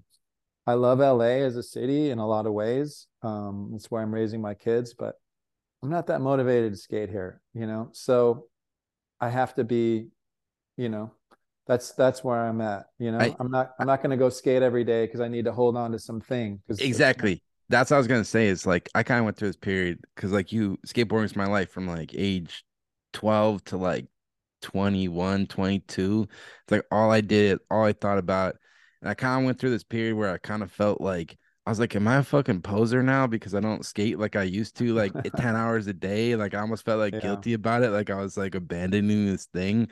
I 0.67 0.75
love 0.75 1.01
LA 1.01 1.43
as 1.43 1.57
a 1.57 1.63
city 1.63 2.11
in 2.11 2.19
a 2.19 2.27
lot 2.27 2.47
of 2.47 2.53
ways. 2.53 3.09
Um, 3.23 3.73
it's 3.75 3.91
where 3.91 4.01
I'm 4.01 4.15
raising 4.15 4.41
my 4.41 4.55
kids, 4.55 4.95
but 4.95 5.17
I'm 5.83 5.91
not 5.91 6.07
that 6.07 6.21
motivated 6.21 6.73
to 6.73 6.79
skate 6.79 7.11
here, 7.11 7.41
you 7.55 7.67
know. 7.67 7.89
So 7.93 8.47
I 9.21 9.29
have 9.29 9.55
to 9.57 9.65
be, 9.65 10.09
you 10.77 10.89
know, 10.89 11.13
that's 11.67 11.93
that's 11.93 12.23
where 12.23 12.39
I'm 12.39 12.61
at. 12.61 12.87
You 12.99 13.13
know, 13.13 13.19
I, 13.19 13.35
am 13.41 13.51
not 13.51 13.73
I'm 13.79 13.87
not 13.87 14.03
going 14.03 14.11
to 14.11 14.17
go 14.17 14.29
skate 14.29 14.63
every 14.63 14.85
day 14.85 15.07
because 15.07 15.21
I 15.21 15.29
need 15.29 15.45
to 15.47 15.53
hold 15.53 15.77
on 15.77 15.93
to 15.93 15.99
something. 15.99 16.61
Exactly. 16.69 17.43
That's 17.69 17.91
what 17.91 17.97
I 17.97 17.99
was 17.99 18.07
gonna 18.07 18.25
say. 18.25 18.49
Is 18.49 18.67
like 18.67 18.91
I 18.95 19.03
kind 19.03 19.21
of 19.21 19.25
went 19.25 19.39
through 19.39 19.49
this 19.49 19.57
period 19.57 19.99
because 20.15 20.31
like 20.31 20.53
you 20.53 20.79
skateboarding 20.87 21.25
is 21.25 21.37
my 21.37 21.47
life 21.47 21.71
from 21.71 21.87
like 21.87 22.13
age 22.15 22.65
12 23.15 23.65
to 23.65 23.77
like 23.79 24.07
21, 24.61 25.47
22. 25.47 26.29
It's 26.31 26.71
like 26.71 26.85
all 26.91 27.11
I 27.11 27.23
did, 27.23 27.59
all 27.71 27.85
I 27.85 27.93
thought 27.93 28.19
about. 28.19 28.57
And 29.01 29.09
I 29.09 29.15
kind 29.15 29.41
of 29.41 29.47
went 29.47 29.59
through 29.59 29.71
this 29.71 29.85
period 29.85 30.17
where 30.17 30.33
I 30.33 30.39
kind 30.39 30.63
of 30.63 30.71
felt 30.71 31.01
like 31.01 31.39
I 31.65 31.71
was 31.71 31.79
like, 31.79 31.95
am 31.95 32.09
I 32.09 32.17
a 32.17 32.23
fucking 32.25 32.63
poser 32.63 33.03
now 33.03 33.27
because 33.29 33.55
I 33.55 33.61
don't 33.61 33.85
skate 33.85 34.19
like 34.19 34.35
I 34.35 34.43
used 34.43 34.77
to, 34.79 34.95
like 34.95 35.13
10 35.37 35.55
hours 35.55 35.87
a 35.87 35.93
day? 35.93 36.35
Like 36.35 36.55
I 36.55 36.61
almost 36.61 36.85
felt 36.85 36.99
like 36.99 37.15
yeah. 37.15 37.21
guilty 37.21 37.53
about 37.53 37.85
it. 37.85 37.91
Like 37.91 38.11
I 38.11 38.17
was 38.17 38.37
like 38.37 38.55
abandoning 38.55 39.27
this 39.27 39.47
thing. 39.47 39.89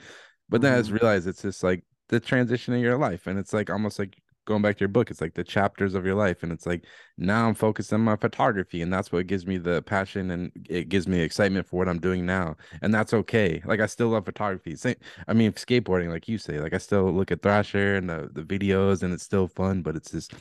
But 0.49 0.57
mm-hmm. 0.57 0.65
then 0.65 0.75
I 0.75 0.79
just 0.79 0.91
mm-hmm. 0.91 0.99
realized 0.99 1.29
it's 1.29 1.43
just 1.43 1.63
like 1.63 1.85
the 2.09 2.19
transition 2.19 2.75
of 2.75 2.81
your 2.81 2.99
life. 2.99 3.29
And 3.29 3.39
it's 3.39 3.53
like 3.53 3.71
almost 3.71 4.01
like 4.01 4.21
going 4.47 4.63
back 4.63 4.79
to 4.79 4.81
your 4.81 4.89
book, 4.89 5.13
it's 5.13 5.21
like 5.21 5.35
the 5.35 5.45
chapters 5.45 5.95
of 5.95 6.05
your 6.05 6.17
life. 6.17 6.43
And 6.43 6.51
it's 6.51 6.67
like 6.67 6.87
now 7.17 7.47
I'm 7.47 7.55
focused 7.55 7.93
on 7.93 8.01
my 8.01 8.17
photography. 8.17 8.83
And 8.83 8.93
that's 8.93 9.13
what 9.13 9.29
gives 9.29 9.47
me 9.47 9.57
the 9.57 9.81
passion 9.83 10.33
and 10.33 10.51
it 10.69 10.89
gives 10.89 11.07
me 11.07 11.21
excitement 11.21 11.69
for 11.69 11.77
what 11.77 11.89
I'm 11.89 12.01
doing 12.01 12.27
now. 12.27 12.57
And 12.83 12.93
that's 12.93 13.15
okay. 13.15 13.63
Like 13.65 13.79
I 13.79 13.87
still 13.87 14.09
love 14.09 14.25
photography. 14.25 14.75
Same, 14.75 14.97
I 15.29 15.35
mean, 15.35 15.53
skateboarding, 15.53 16.09
like 16.09 16.27
you 16.27 16.37
say, 16.37 16.59
like 16.59 16.75
I 16.75 16.79
still 16.79 17.13
look 17.13 17.31
at 17.31 17.43
Thrasher 17.43 17.95
and 17.95 18.11
the, 18.11 18.29
the 18.33 18.43
videos 18.43 19.05
and 19.05 19.15
it's 19.15 19.23
still 19.23 19.47
fun, 19.47 19.83
but 19.83 19.95
it's 19.95 20.11
just 20.11 20.35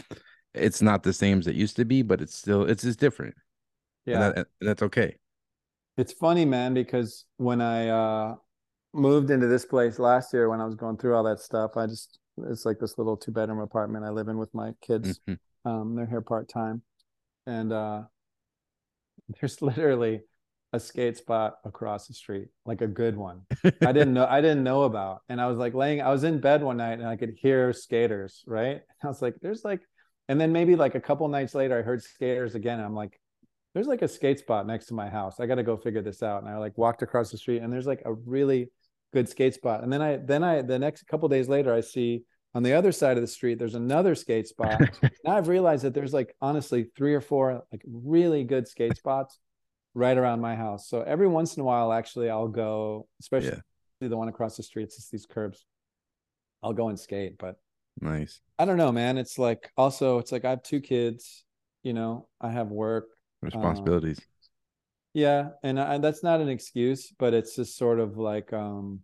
it's 0.54 0.82
not 0.82 1.04
the 1.04 1.14
same 1.14 1.39
as 1.39 1.47
it 1.47 1.56
used 1.56 1.76
to 1.78 1.86
be, 1.86 2.02
but 2.02 2.22
it's 2.22 2.36
still 2.36 2.64
it's 2.64 2.84
just 2.84 3.00
different. 3.00 3.36
Yeah, 4.06 4.14
and 4.14 4.24
that, 4.24 4.38
and 4.60 4.70
that's 4.70 4.84
okay. 4.84 5.16
It's 5.97 6.14
funny, 6.14 6.45
man, 6.45 6.74
because 6.74 7.26
when 7.38 7.62
I 7.62 7.89
uh 7.89 8.36
moved 8.93 9.30
into 9.30 9.47
this 9.47 9.66
place 9.66 10.00
last 10.00 10.34
year, 10.34 10.50
when 10.50 10.62
I 10.62 10.66
was 10.66 10.76
going 10.76 10.97
through 10.97 11.16
all 11.16 11.24
that 11.24 11.39
stuff, 11.39 11.72
I 11.78 11.86
just 11.86 12.20
it's 12.50 12.66
like 12.66 12.80
this 12.80 12.97
little 12.97 13.18
two 13.18 13.32
bedroom 13.32 13.60
apartment 13.60 14.06
I 14.06 14.10
live 14.10 14.28
in 14.28 14.38
with 14.38 14.54
my 14.54 14.72
kids. 14.82 15.20
Mm-hmm. 15.28 15.70
Um, 15.70 15.95
they're 15.95 16.08
here 16.08 16.22
part 16.22 16.50
time, 16.50 16.82
and 17.45 17.72
uh 17.72 18.04
there's 19.39 19.62
literally 19.62 20.22
a 20.72 20.80
skate 20.80 21.18
spot 21.18 21.58
across 21.66 22.08
the 22.08 22.14
street, 22.14 22.47
like 22.66 22.82
a 22.82 22.88
good 22.88 23.18
one. 23.18 23.41
I 23.82 23.91
didn't 23.91 24.14
know 24.14 24.28
I 24.30 24.41
didn't 24.41 24.64
know 24.64 24.84
about. 24.84 25.22
And 25.28 25.41
I 25.41 25.47
was 25.47 25.58
like 25.58 25.74
laying 25.74 26.02
I 26.02 26.10
was 26.10 26.24
in 26.24 26.39
bed 26.39 26.64
one 26.64 26.78
night 26.78 27.00
and 27.00 27.08
I 27.08 27.16
could 27.16 27.36
hear 27.38 27.74
skaters, 27.74 28.43
right? 28.45 28.82
I 29.04 29.08
was 29.08 29.22
like, 29.22 29.36
there's 29.41 29.66
like 29.66 29.82
and 30.30 30.40
then 30.40 30.54
maybe 30.54 30.76
like 30.76 30.94
a 30.94 31.02
couple 31.02 31.28
nights 31.28 31.56
later, 31.56 31.80
I 31.80 31.82
heard 31.82 32.04
skaters 32.04 32.54
again. 32.54 32.78
And 32.78 32.86
I'm 32.86 32.96
like, 32.96 33.20
there's 33.74 33.88
like 33.88 34.04
a 34.04 34.08
skate 34.08 34.38
spot 34.38 34.68
next 34.68 34.86
to 34.86 34.94
my 34.94 35.10
house. 35.10 35.40
I 35.40 35.48
got 35.48 35.56
to 35.56 35.64
go 35.64 35.76
figure 35.76 36.04
this 36.04 36.22
out. 36.22 36.44
And 36.44 36.52
I 36.52 36.58
like 36.58 36.78
walked 36.78 37.02
across 37.02 37.32
the 37.32 37.38
street 37.38 37.64
and 37.64 37.74
there's 37.74 37.88
like 37.88 38.04
a 38.06 38.14
really 38.14 38.70
good 39.12 39.28
skate 39.28 39.56
spot. 39.56 39.84
And 39.84 39.92
then 39.92 40.04
I, 40.04 40.18
then 40.18 40.44
I, 40.44 40.62
the 40.62 40.78
next 40.78 41.08
couple 41.08 41.28
days 41.30 41.50
later, 41.50 41.74
I 41.74 41.82
see 41.82 42.26
on 42.54 42.62
the 42.62 42.74
other 42.74 42.92
side 42.92 43.18
of 43.18 43.22
the 43.22 43.28
street, 43.28 43.58
there's 43.58 43.74
another 43.74 44.14
skate 44.14 44.48
spot. 44.48 44.80
now 45.26 45.36
I've 45.36 45.48
realized 45.48 45.84
that 45.84 45.96
there's 45.96 46.14
like 46.14 46.36
honestly 46.40 46.92
three 46.96 47.16
or 47.16 47.22
four 47.22 47.64
like 47.72 47.82
really 47.88 48.44
good 48.44 48.68
skate 48.68 48.98
spots 48.98 49.40
right 49.96 50.18
around 50.18 50.42
my 50.42 50.56
house. 50.56 50.88
So 50.88 51.02
every 51.02 51.28
once 51.28 51.58
in 51.58 51.62
a 51.62 51.66
while, 51.66 51.92
actually, 51.92 52.30
I'll 52.30 52.48
go, 52.48 53.08
especially 53.20 53.60
yeah. 54.00 54.08
the 54.08 54.18
one 54.18 54.30
across 54.30 54.58
the 54.58 54.64
street, 54.64 54.84
it's 54.84 54.96
just 54.98 55.12
these 55.12 55.26
curbs. 55.26 55.66
I'll 56.62 56.74
go 56.74 56.90
and 56.90 57.00
skate, 57.00 57.40
but 57.40 57.56
Nice. 58.02 58.41
I 58.58 58.66
don't 58.66 58.78
know, 58.78 58.91
man. 58.91 59.18
It's 59.18 59.38
like 59.38 59.72
also 59.78 60.20
it's 60.20 60.32
like 60.32 60.45
I 60.45 60.52
have 60.52 60.64
two 60.64 60.82
kids, 60.82 61.43
you 61.84 61.93
know, 61.93 62.28
I 62.39 62.50
have 62.50 62.68
work, 62.68 63.06
responsibilities. 63.41 64.20
Um, 64.20 64.26
yeah, 65.14 65.50
and 65.64 65.80
I, 65.80 65.97
that's 65.97 66.24
not 66.24 66.39
an 66.39 66.50
excuse, 66.50 67.12
but 67.18 67.34
it's 67.34 67.56
just 67.56 67.78
sort 67.78 68.00
of 68.00 68.18
like 68.18 68.54
um 68.54 69.02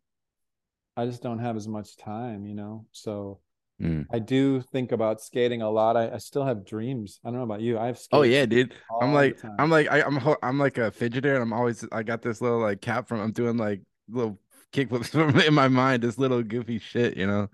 I 0.95 1.05
just 1.05 1.21
don't 1.21 1.39
have 1.39 1.57
as 1.57 1.67
much 1.67 1.97
time, 1.97 2.45
you 2.45 2.55
know. 2.55 2.85
So 2.91 3.39
mm. 3.81 4.05
I 4.11 4.19
do 4.19 4.61
think 4.61 4.93
about 4.93 5.21
skating 5.21 5.61
a 5.61 5.69
lot. 5.69 5.97
I, 5.97 6.11
I 6.11 6.17
still 6.19 6.45
have 6.45 6.65
dreams. 6.65 7.19
I 7.25 7.29
don't 7.29 7.37
know 7.37 7.43
about 7.43 7.61
you. 7.61 7.77
I 7.77 7.87
have 7.87 7.99
Oh 8.11 8.21
yeah, 8.21 8.45
dude. 8.45 8.73
I'm 9.01 9.13
like 9.13 9.39
I'm 9.59 9.69
like 9.69 9.89
I, 9.89 10.01
am 10.01 10.19
I'm, 10.19 10.35
I'm 10.41 10.59
like 10.59 10.77
a 10.77 10.91
fidgeter 10.91 11.33
and 11.33 11.41
I'm 11.41 11.53
always 11.53 11.85
I 11.91 12.03
got 12.03 12.21
this 12.21 12.39
little 12.39 12.59
like 12.59 12.81
cap 12.81 13.09
from 13.09 13.19
I'm 13.19 13.33
doing 13.33 13.57
like 13.57 13.81
little 14.07 14.39
kickflips 14.71 15.45
in 15.47 15.53
my 15.53 15.67
mind, 15.67 16.03
this 16.03 16.17
little 16.17 16.43
goofy 16.43 16.79
shit, 16.79 17.17
you 17.17 17.27
know 17.27 17.49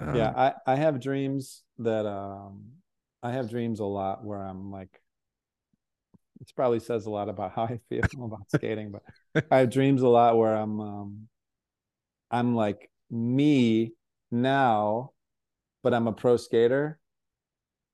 yeah, 0.00 0.28
um, 0.28 0.34
I 0.36 0.54
I 0.66 0.76
have 0.76 1.00
dreams 1.00 1.62
that 1.78 2.06
um 2.06 2.64
I 3.22 3.32
have 3.32 3.50
dreams 3.50 3.80
a 3.80 3.84
lot 3.84 4.24
where 4.24 4.42
I'm 4.42 4.70
like 4.70 5.00
it 6.40 6.52
probably 6.54 6.80
says 6.80 7.06
a 7.06 7.10
lot 7.10 7.28
about 7.28 7.52
how 7.54 7.64
I 7.64 7.80
feel 7.88 8.04
about 8.22 8.50
skating, 8.54 8.92
but 8.92 9.44
I 9.50 9.58
have 9.58 9.70
dreams 9.70 10.02
a 10.02 10.08
lot 10.08 10.36
where 10.36 10.54
I'm 10.54 10.80
um 10.80 11.28
I'm 12.30 12.54
like 12.54 12.90
me 13.10 13.92
now, 14.30 15.12
but 15.82 15.94
I'm 15.94 16.08
a 16.08 16.12
pro 16.12 16.36
skater 16.36 16.98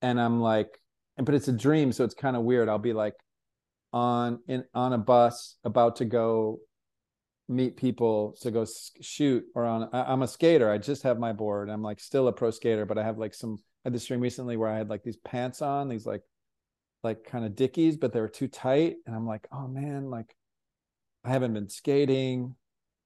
and 0.01 0.21
I'm 0.21 0.41
like 0.41 0.79
but 1.17 1.35
it's 1.35 1.49
a 1.49 1.53
dream 1.53 1.93
so 1.93 2.05
it's 2.05 2.15
kind 2.15 2.37
of 2.37 2.43
weird. 2.43 2.69
I'll 2.69 2.79
be 2.79 2.95
like 2.95 3.15
on 3.93 4.41
in 4.49 4.65
on 4.75 4.93
a 4.93 4.99
bus 4.99 5.57
about 5.65 5.97
to 5.97 6.05
go 6.05 6.61
meet 7.49 7.77
people 7.77 8.37
to 8.41 8.51
go 8.51 8.65
shoot 9.01 9.45
or 9.55 9.65
on 9.65 9.89
I, 9.93 10.13
am 10.13 10.23
a 10.23 10.29
skater 10.29 10.71
i 10.71 10.79
just 10.79 11.03
have 11.03 11.19
my 11.19 11.33
board 11.33 11.69
i'm 11.69 11.83
like 11.83 12.01
still 12.01 12.29
a 12.29 12.33
pro 12.33 12.51
skater 12.51 12.87
but 12.87 12.99
i 12.99 13.03
have 13.03 13.19
like 13.19 13.35
some 13.35 13.59
i 13.61 13.89
had 13.89 13.95
this 13.95 14.05
stream 14.05 14.21
recently 14.21 14.57
where 14.57 14.69
i 14.69 14.77
had 14.77 14.89
like 14.89 15.03
these 15.03 15.17
pants 15.17 15.61
on 15.61 15.89
these 15.89 16.07
like 16.07 16.23
like 17.03 17.25
kind 17.25 17.45
of 17.45 17.57
dickies 17.57 17.97
but 17.97 18.13
they 18.13 18.21
were 18.21 18.29
too 18.29 18.49
tight 18.49 18.97
and 19.07 19.15
i'm 19.15 19.27
like 19.27 19.47
oh 19.53 19.67
man 19.67 20.09
like 20.09 20.35
i 21.25 21.31
haven't 21.31 21.55
been 21.55 21.69
skating. 21.69 22.55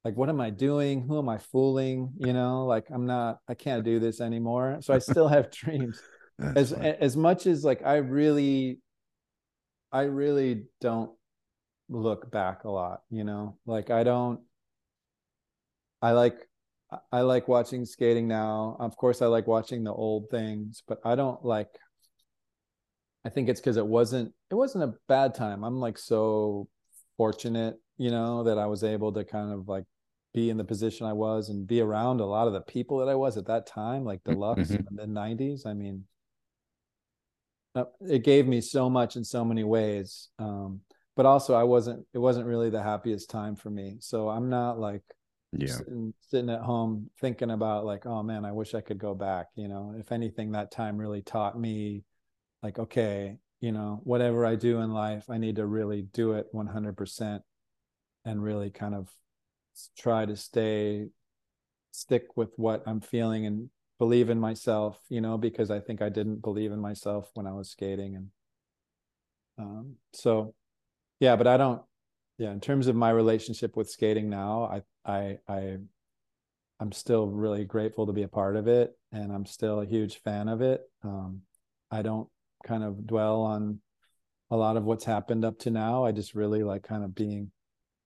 Like 0.04 0.16
what 0.16 0.28
am 0.28 0.40
i 0.40 0.50
doing? 0.50 1.02
Who 1.02 1.18
am 1.18 1.28
i 1.28 1.38
fooling? 1.38 2.12
You 2.18 2.32
know 2.32 2.66
like 2.66 2.86
i'm 2.90 3.06
not 3.06 3.38
i 3.48 3.54
can't 3.54 3.84
do 3.84 3.98
this 3.98 4.20
anymore. 4.20 4.78
So 4.80 4.94
i 4.94 4.98
still 4.98 5.28
have 5.28 5.50
dreams. 5.62 6.00
As 6.38 6.70
funny. 6.70 6.88
as 7.00 7.16
much 7.16 7.46
as 7.46 7.64
like 7.64 7.84
i 7.84 7.96
really 7.96 8.78
i 9.90 10.02
really 10.02 10.64
don't 10.80 11.10
look 11.88 12.30
back 12.30 12.64
a 12.64 12.70
lot 12.70 13.02
you 13.10 13.24
know? 13.24 13.56
Like 13.66 13.90
i 13.90 14.04
don't 14.04 14.40
i 16.02 16.12
like 16.12 16.36
i 17.10 17.20
like 17.20 17.48
watching 17.48 17.84
skating 17.84 18.28
now. 18.28 18.76
Of 18.78 18.96
course 18.96 19.22
i 19.22 19.26
like 19.26 19.46
watching 19.46 19.84
the 19.84 19.92
old 19.92 20.30
things 20.30 20.82
but 20.86 21.00
i 21.04 21.14
don't 21.14 21.44
like 21.44 21.68
i 23.24 23.28
think 23.28 23.48
it's 23.48 23.60
because 23.60 23.76
it 23.76 23.86
wasn't 23.86 24.32
it 24.50 24.54
wasn't 24.54 24.84
a 24.84 24.94
bad 25.08 25.34
time. 25.34 25.64
I'm 25.64 25.80
like 25.80 25.98
so 25.98 26.68
fortunate 27.16 27.76
you 27.98 28.10
know 28.10 28.44
that 28.44 28.58
i 28.58 28.66
was 28.66 28.84
able 28.84 29.12
to 29.12 29.24
kind 29.24 29.52
of 29.52 29.68
like 29.68 29.84
be 30.34 30.50
in 30.50 30.56
the 30.56 30.64
position 30.64 31.06
i 31.06 31.12
was 31.12 31.48
and 31.48 31.66
be 31.66 31.80
around 31.80 32.20
a 32.20 32.26
lot 32.26 32.46
of 32.46 32.52
the 32.52 32.60
people 32.60 32.98
that 32.98 33.08
i 33.08 33.14
was 33.14 33.36
at 33.36 33.46
that 33.46 33.66
time 33.66 34.04
like 34.04 34.22
deluxe 34.24 34.68
mm-hmm. 34.68 34.74
in 34.76 34.84
the 34.84 35.06
mid 35.06 35.38
90s 35.38 35.66
i 35.66 35.72
mean 35.72 36.04
uh, 37.74 37.84
it 38.00 38.22
gave 38.22 38.46
me 38.46 38.60
so 38.60 38.88
much 38.90 39.16
in 39.16 39.24
so 39.24 39.44
many 39.44 39.64
ways 39.64 40.28
um 40.38 40.80
but 41.16 41.26
also 41.26 41.54
I 41.54 41.64
wasn't 41.64 42.06
it 42.12 42.18
wasn't 42.18 42.46
really 42.46 42.70
the 42.70 42.82
happiest 42.82 43.30
time 43.30 43.56
for 43.56 43.70
me. 43.70 43.96
So 44.00 44.28
I'm 44.28 44.48
not 44.48 44.78
like 44.78 45.02
yeah 45.52 45.68
sitting, 45.68 46.12
sitting 46.20 46.50
at 46.50 46.60
home 46.60 47.10
thinking 47.20 47.50
about 47.50 47.86
like 47.86 48.04
oh 48.04 48.22
man 48.22 48.44
I 48.44 48.52
wish 48.52 48.74
I 48.74 48.82
could 48.82 48.98
go 48.98 49.14
back. 49.14 49.46
You 49.56 49.68
know, 49.68 49.94
if 49.98 50.12
anything, 50.12 50.52
that 50.52 50.70
time 50.70 50.98
really 50.98 51.22
taught 51.22 51.58
me 51.58 52.04
like 52.62 52.78
okay, 52.78 53.38
you 53.60 53.72
know, 53.72 54.00
whatever 54.04 54.44
I 54.44 54.54
do 54.56 54.80
in 54.80 54.92
life, 54.92 55.24
I 55.30 55.38
need 55.38 55.56
to 55.56 55.66
really 55.66 56.02
do 56.02 56.32
it 56.32 56.46
100% 56.52 57.40
and 58.26 58.42
really 58.42 58.70
kind 58.70 58.94
of 58.94 59.08
try 59.96 60.26
to 60.26 60.36
stay 60.36 61.06
stick 61.92 62.36
with 62.36 62.50
what 62.56 62.82
I'm 62.86 63.00
feeling 63.00 63.46
and 63.46 63.70
believe 63.98 64.28
in 64.28 64.38
myself, 64.38 64.98
you 65.08 65.22
know, 65.22 65.38
because 65.38 65.70
I 65.70 65.80
think 65.80 66.02
I 66.02 66.10
didn't 66.10 66.42
believe 66.42 66.72
in 66.72 66.80
myself 66.80 67.30
when 67.32 67.46
I 67.46 67.52
was 67.52 67.70
skating 67.70 68.16
and 68.16 68.28
um 69.58 69.94
so 70.12 70.54
yeah, 71.20 71.36
but 71.36 71.46
I 71.46 71.56
don't 71.56 71.82
yeah, 72.38 72.52
in 72.52 72.60
terms 72.60 72.86
of 72.86 72.96
my 72.96 73.10
relationship 73.10 73.76
with 73.76 73.90
skating 73.90 74.28
now, 74.28 74.82
I 75.06 75.10
I 75.10 75.38
I 75.48 75.76
I'm 76.78 76.92
still 76.92 77.26
really 77.26 77.64
grateful 77.64 78.06
to 78.06 78.12
be 78.12 78.22
a 78.22 78.28
part 78.28 78.56
of 78.56 78.68
it 78.68 78.92
and 79.12 79.32
I'm 79.32 79.46
still 79.46 79.80
a 79.80 79.86
huge 79.86 80.20
fan 80.22 80.48
of 80.48 80.60
it. 80.60 80.82
Um 81.02 81.42
I 81.90 82.02
don't 82.02 82.28
kind 82.64 82.84
of 82.84 83.06
dwell 83.06 83.42
on 83.42 83.80
a 84.50 84.56
lot 84.56 84.76
of 84.76 84.84
what's 84.84 85.04
happened 85.04 85.44
up 85.44 85.58
to 85.60 85.70
now. 85.70 86.04
I 86.04 86.12
just 86.12 86.34
really 86.34 86.62
like 86.62 86.82
kind 86.82 87.04
of 87.04 87.14
being 87.14 87.50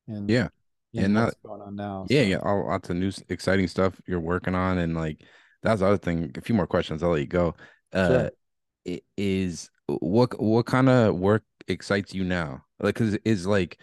in 0.07 0.29
yeah 0.29 0.49
and 0.95 1.15
what's 1.15 1.37
going 1.45 1.61
on 1.61 1.77
now. 1.77 2.07
Yeah, 2.09 2.23
so. 2.23 2.29
yeah, 2.29 2.39
all, 2.43 2.67
lots 2.67 2.91
of 2.91 2.97
new 2.97 3.13
exciting 3.29 3.69
stuff 3.69 4.01
you're 4.07 4.21
working 4.21 4.55
on, 4.55 4.79
and 4.79 4.95
like 4.95 5.23
that's 5.63 5.81
the 5.81 5.87
other 5.87 5.99
thing. 5.99 6.33
A 6.37 6.41
few 6.41 6.55
more 6.55 6.67
questions, 6.67 7.03
I'll 7.03 7.11
let 7.11 7.21
you 7.21 7.27
go. 7.27 7.55
Uh, 7.93 8.31
sure. 8.87 8.99
Is 9.17 9.71
what 9.87 10.41
what 10.41 10.67
kind 10.67 10.89
of 10.89 11.17
work 11.17 11.45
excites 11.69 12.15
you 12.15 12.25
now? 12.25 12.65
Like, 12.81 12.95
cause 12.95 13.17
is 13.25 13.47
like 13.47 13.79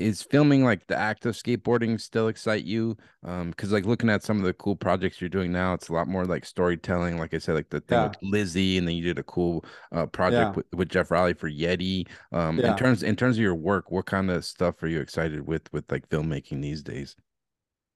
is 0.00 0.22
filming 0.22 0.64
like 0.64 0.86
the 0.86 0.96
act 0.96 1.26
of 1.26 1.34
skateboarding 1.34 2.00
still 2.00 2.28
excite 2.28 2.64
you 2.64 2.96
um 3.24 3.50
because 3.50 3.70
like 3.70 3.84
looking 3.84 4.08
at 4.08 4.22
some 4.22 4.38
of 4.38 4.44
the 4.44 4.54
cool 4.54 4.74
projects 4.74 5.20
you're 5.20 5.28
doing 5.28 5.52
now 5.52 5.74
it's 5.74 5.88
a 5.88 5.92
lot 5.92 6.08
more 6.08 6.24
like 6.24 6.44
storytelling 6.44 7.18
like 7.18 7.34
i 7.34 7.38
said 7.38 7.54
like 7.54 7.68
the 7.68 7.80
thing 7.80 7.98
yeah. 7.98 8.08
with 8.08 8.16
lizzie 8.22 8.78
and 8.78 8.88
then 8.88 8.94
you 8.94 9.04
did 9.04 9.18
a 9.18 9.22
cool 9.24 9.64
uh 9.92 10.06
project 10.06 10.50
yeah. 10.50 10.52
with, 10.52 10.66
with 10.74 10.88
jeff 10.88 11.10
Rowley 11.10 11.34
for 11.34 11.50
yeti 11.50 12.06
um 12.32 12.58
yeah. 12.58 12.70
in 12.70 12.76
terms 12.78 13.02
in 13.02 13.14
terms 13.14 13.36
of 13.36 13.42
your 13.42 13.54
work 13.54 13.90
what 13.90 14.06
kind 14.06 14.30
of 14.30 14.44
stuff 14.44 14.82
are 14.82 14.88
you 14.88 15.00
excited 15.00 15.46
with 15.46 15.70
with 15.72 15.90
like 15.92 16.08
filmmaking 16.08 16.62
these 16.62 16.82
days 16.82 17.14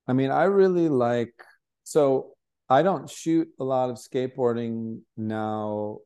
i 0.07 0.13
mean 0.13 0.31
i 0.31 0.45
really 0.45 0.89
like 0.91 1.33
so 1.85 2.35
i 2.69 2.83
don't 2.83 3.09
shoot 3.09 3.49
a 3.59 3.65
lot 3.65 3.89
of 3.89 3.97
skateboarding 3.97 5.01
now 5.17 5.99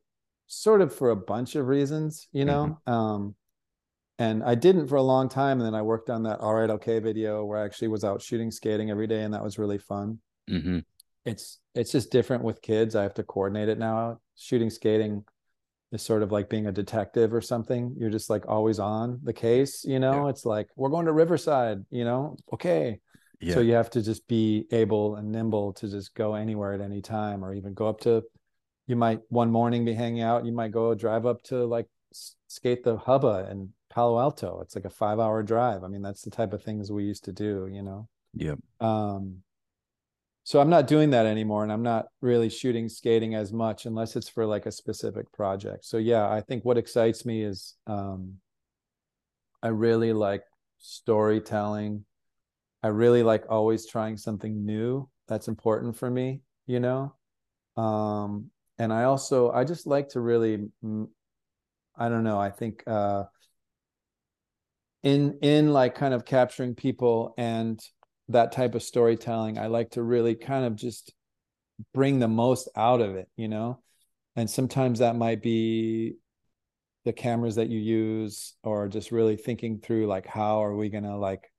sort 0.46 0.80
of 0.80 0.94
for 0.94 1.10
a 1.10 1.16
bunch 1.16 1.56
of 1.56 1.66
reasons 1.66 2.28
you 2.32 2.44
know 2.44 2.78
mm-hmm. 2.86 2.92
um 2.92 3.34
and 4.18 4.42
I 4.42 4.54
didn't 4.54 4.88
for 4.88 4.96
a 4.96 5.02
long 5.02 5.28
time. 5.28 5.58
And 5.58 5.66
then 5.66 5.74
I 5.74 5.82
worked 5.82 6.10
on 6.10 6.24
that 6.24 6.40
All 6.40 6.54
Right 6.54 6.70
Okay 6.70 6.98
video 6.98 7.44
where 7.44 7.60
I 7.60 7.64
actually 7.64 7.88
was 7.88 8.04
out 8.04 8.22
shooting 8.22 8.50
skating 8.50 8.90
every 8.90 9.06
day, 9.06 9.22
and 9.22 9.32
that 9.34 9.42
was 9.42 9.58
really 9.58 9.78
fun. 9.78 10.18
Mm-hmm. 10.50 10.80
It's 11.24 11.58
it's 11.74 11.92
just 11.92 12.10
different 12.10 12.42
with 12.42 12.62
kids. 12.62 12.96
I 12.96 13.02
have 13.02 13.14
to 13.14 13.22
coordinate 13.22 13.68
it 13.68 13.78
now. 13.78 14.20
Shooting 14.36 14.70
skating 14.70 15.24
is 15.92 16.02
sort 16.02 16.22
of 16.22 16.32
like 16.32 16.48
being 16.48 16.66
a 16.66 16.72
detective 16.72 17.32
or 17.32 17.40
something. 17.40 17.94
You're 17.98 18.10
just 18.10 18.30
like 18.30 18.48
always 18.48 18.78
on 18.78 19.20
the 19.22 19.32
case, 19.32 19.84
you 19.84 19.98
know. 19.98 20.24
Yeah. 20.24 20.30
It's 20.30 20.44
like 20.44 20.68
we're 20.76 20.90
going 20.90 21.06
to 21.06 21.12
Riverside, 21.12 21.84
you 21.90 22.04
know. 22.04 22.36
Okay. 22.52 23.00
Yeah. 23.40 23.54
So 23.54 23.60
you 23.60 23.74
have 23.74 23.90
to 23.90 24.02
just 24.02 24.26
be 24.26 24.66
able 24.72 25.16
and 25.16 25.30
nimble 25.30 25.72
to 25.74 25.88
just 25.88 26.14
go 26.14 26.34
anywhere 26.34 26.72
at 26.72 26.80
any 26.80 27.02
time, 27.02 27.44
or 27.44 27.54
even 27.54 27.74
go 27.74 27.86
up 27.86 28.00
to. 28.00 28.24
You 28.86 28.96
might 28.96 29.20
one 29.28 29.50
morning 29.50 29.84
be 29.84 29.92
hanging 29.92 30.22
out. 30.22 30.46
You 30.46 30.52
might 30.52 30.72
go 30.72 30.94
drive 30.94 31.26
up 31.26 31.42
to 31.44 31.66
like 31.66 31.86
skate 32.48 32.82
the 32.82 32.96
hubba 32.96 33.46
and 33.50 33.68
Palo 33.90 34.18
Alto. 34.18 34.60
It's 34.62 34.74
like 34.74 34.84
a 34.84 34.90
five 34.90 35.18
hour 35.18 35.42
drive. 35.42 35.84
I 35.84 35.88
mean, 35.88 36.02
that's 36.02 36.22
the 36.22 36.30
type 36.30 36.52
of 36.52 36.62
things 36.62 36.92
we 36.92 37.04
used 37.04 37.24
to 37.24 37.32
do, 37.32 37.68
you 37.72 37.82
know? 37.82 38.08
Yep. 38.34 38.58
Um, 38.80 39.42
so 40.44 40.60
I'm 40.60 40.70
not 40.70 40.86
doing 40.86 41.10
that 41.10 41.26
anymore 41.26 41.62
and 41.62 41.70
I'm 41.70 41.82
not 41.82 42.06
really 42.22 42.48
shooting 42.48 42.88
skating 42.88 43.34
as 43.34 43.52
much 43.52 43.84
unless 43.84 44.16
it's 44.16 44.30
for 44.30 44.46
like 44.46 44.64
a 44.64 44.72
specific 44.72 45.30
project. 45.32 45.84
So 45.84 45.98
yeah, 45.98 46.26
I 46.28 46.40
think 46.40 46.64
what 46.64 46.78
excites 46.78 47.26
me 47.26 47.42
is 47.42 47.74
um, 47.86 48.34
I 49.62 49.68
really 49.68 50.12
like 50.12 50.44
storytelling. 50.78 52.04
I 52.82 52.88
really 52.88 53.22
like 53.22 53.44
always 53.50 53.86
trying 53.86 54.16
something 54.16 54.64
new. 54.64 55.08
That's 55.26 55.48
important 55.48 55.96
for 55.96 56.10
me, 56.10 56.40
you 56.66 56.80
know? 56.80 57.14
Um, 57.76 58.50
and 58.78 58.92
I 58.92 59.04
also 59.04 59.50
I 59.50 59.64
just 59.64 59.86
like 59.86 60.08
to 60.10 60.20
really 60.20 60.68
I 60.82 62.08
don't 62.08 62.24
know, 62.24 62.38
I 62.38 62.50
think 62.50 62.84
uh 62.86 63.24
in 65.02 65.38
in 65.42 65.72
like 65.72 65.94
kind 65.94 66.14
of 66.14 66.24
capturing 66.24 66.74
people 66.74 67.34
and 67.38 67.80
that 68.28 68.52
type 68.52 68.74
of 68.74 68.82
storytelling 68.82 69.58
i 69.58 69.66
like 69.66 69.90
to 69.90 70.02
really 70.02 70.34
kind 70.34 70.64
of 70.64 70.74
just 70.76 71.14
bring 71.94 72.18
the 72.18 72.28
most 72.28 72.68
out 72.76 73.00
of 73.00 73.16
it 73.16 73.28
you 73.36 73.48
know? 73.48 73.80
And 74.36 74.48
sometimes 74.48 75.00
that 75.00 75.16
might 75.16 75.42
be 75.42 76.14
the 77.04 77.12
cameras 77.12 77.56
that 77.56 77.68
you 77.68 77.80
use 77.80 78.54
or 78.62 78.86
just 78.86 79.10
really 79.10 79.36
thinking 79.36 79.80
through 79.80 80.06
like 80.06 80.26
how 80.26 80.62
are 80.62 80.76
we 80.76 80.90
going 80.90 81.04
to 81.04 81.16
like 81.16 81.50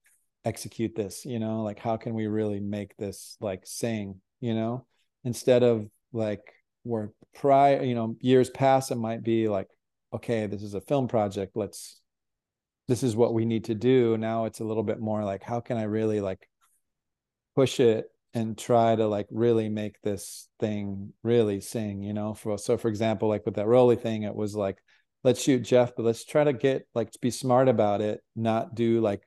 execute 0.46 0.96
this 0.96 1.26
you 1.26 1.40
know? 1.40 1.64
Like 1.64 1.80
how 1.80 1.98
can 1.98 2.14
we 2.14 2.28
really 2.28 2.60
make 2.60 2.96
this 2.98 3.38
like 3.42 3.62
sing 3.66 4.22
you 4.40 4.54
know? 4.54 4.86
Instead 5.24 5.64
of 5.64 5.90
like 6.14 6.42
where 6.84 7.12
prior 7.36 7.84
you 7.84 7.94
know 7.94 8.16
years 8.22 8.50
past 8.50 8.90
it 8.90 8.96
might 8.96 9.22
be 9.22 9.48
like 9.50 9.68
okay 10.14 10.48
this 10.48 10.64
is 10.64 10.74
a 10.74 10.82
film 10.82 11.08
project 11.08 11.52
let's 11.56 12.02
this 12.90 13.04
is 13.04 13.16
what 13.16 13.34
we 13.34 13.46
need 13.46 13.66
to 13.66 13.76
do. 13.76 14.18
Now 14.18 14.46
it's 14.46 14.60
a 14.60 14.66
little 14.66 14.84
bit 14.84 15.00
more 15.00 15.24
like 15.24 15.44
how 15.44 15.62
can 15.62 15.78
i 15.78 15.84
really 15.84 16.20
like 16.20 16.50
push 17.56 17.80
it 17.80 18.08
and 18.34 18.58
try 18.58 18.96
to 18.96 19.08
like 19.08 19.28
really 19.32 19.70
make 19.70 20.02
this 20.02 20.50
thing 20.60 21.14
really 21.24 21.62
sing 21.62 22.04
you 22.04 22.14
know? 22.14 22.34
For 22.34 22.58
so 22.58 22.78
for 22.78 22.90
example 22.90 23.30
like 23.30 23.46
with 23.46 23.56
that 23.56 23.68
Rowley 23.68 23.96
thing 23.96 24.24
it 24.24 24.36
was 24.36 24.56
like 24.56 24.78
let's 25.24 25.42
shoot 25.42 25.60
jeff 25.60 25.96
but 25.96 26.04
let's 26.04 26.26
try 26.26 26.44
to 26.44 26.54
get 26.54 26.88
like 26.94 27.12
to 27.12 27.20
be 27.20 27.32
smart 27.32 27.68
about 27.68 28.02
it 28.02 28.22
not 28.36 28.76
do 28.76 29.02
like 29.02 29.24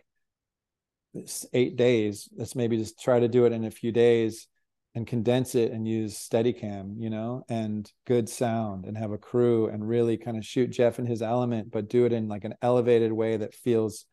eight 1.52 1.76
days. 1.76 2.28
Let's 2.36 2.56
maybe 2.56 2.76
just 2.76 3.00
try 3.00 3.20
to 3.20 3.28
do 3.28 3.44
it 3.44 3.52
in 3.52 3.64
a 3.64 3.70
few 3.70 3.92
days 3.92 4.48
and 4.94 5.06
condense 5.06 5.54
it 5.54 5.72
and 5.72 5.88
use 5.88 6.16
steadicam 6.16 6.94
you 6.98 7.08
know 7.08 7.42
and 7.48 7.90
good 8.06 8.28
sound 8.28 8.84
and 8.84 8.96
have 8.96 9.10
a 9.10 9.18
crew 9.18 9.68
and 9.68 9.88
really 9.88 10.16
kind 10.16 10.36
of 10.36 10.44
shoot 10.44 10.70
jeff 10.70 10.98
in 10.98 11.06
his 11.06 11.22
element 11.22 11.70
but 11.70 11.88
do 11.88 12.04
it 12.04 12.12
in 12.12 12.28
like 12.28 12.44
an 12.44 12.54
elevated 12.62 13.12
way 13.12 13.36
that 13.36 13.54
feels 13.54 14.04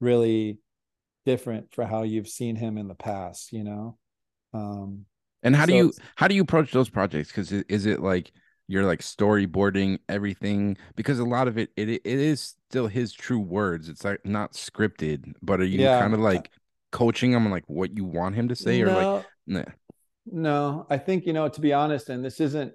really 0.00 0.58
different 1.28 1.74
for 1.74 1.84
how 1.84 2.04
you've 2.04 2.26
seen 2.26 2.56
him 2.56 2.78
in 2.78 2.88
the 2.88 2.94
past 2.94 3.52
you 3.52 3.62
know? 3.62 3.98
Um 4.54 5.04
and 5.42 5.54
how 5.54 5.66
so 5.66 5.72
do 5.72 5.76
you 5.76 5.92
how 6.16 6.26
do 6.26 6.34
you 6.34 6.40
approach 6.40 6.72
those 6.72 6.88
projects? 6.88 7.28
Because 7.28 7.52
is 7.52 7.84
it 7.84 8.00
like 8.00 8.32
you're 8.66 8.86
like 8.86 9.00
storyboarding 9.00 9.98
everything? 10.08 10.78
Because 10.96 11.18
a 11.18 11.24
lot 11.24 11.46
of 11.46 11.58
it 11.58 11.70
it, 11.76 11.88
it 11.90 12.00
is 12.04 12.54
still 12.70 12.86
his 12.86 13.12
true 13.12 13.38
words. 13.38 13.90
It's 13.90 14.04
like 14.04 14.24
not 14.24 14.54
scripted 14.54 15.34
but 15.42 15.60
are 15.60 15.64
you 15.64 15.80
yeah. 15.80 16.00
kind 16.00 16.14
of 16.14 16.20
like 16.20 16.50
coaching 16.92 17.32
him 17.32 17.44
on 17.44 17.50
like 17.50 17.64
what 17.66 17.94
you 17.94 18.04
want 18.04 18.34
him 18.34 18.48
to 18.48 18.56
say 18.56 18.80
no, 18.80 18.88
or 18.88 19.02
like 19.02 19.26
nah. 19.46 19.72
No, 20.30 20.86
I 20.90 20.98
think, 20.98 21.26
you 21.26 21.32
know, 21.32 21.48
to 21.48 21.60
be 21.60 21.72
honest, 21.72 22.08
and 22.08 22.24
this 22.24 22.40
isn't 22.40 22.72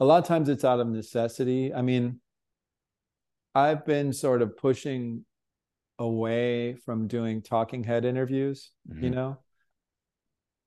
a 0.00 0.04
lot 0.04 0.18
of 0.18 0.26
times 0.26 0.48
it's 0.48 0.64
out 0.64 0.80
of 0.80 0.88
necessity. 0.88 1.72
I 1.72 1.82
mean, 1.82 2.20
I've 3.54 3.84
been 3.84 4.12
sort 4.12 4.42
of 4.42 4.56
pushing 4.56 5.24
away 5.98 6.74
from 6.74 7.06
doing 7.06 7.42
talking 7.42 7.84
head 7.84 8.04
interviews, 8.04 8.70
mm-hmm. 8.90 9.04
you 9.04 9.10
know. 9.10 9.38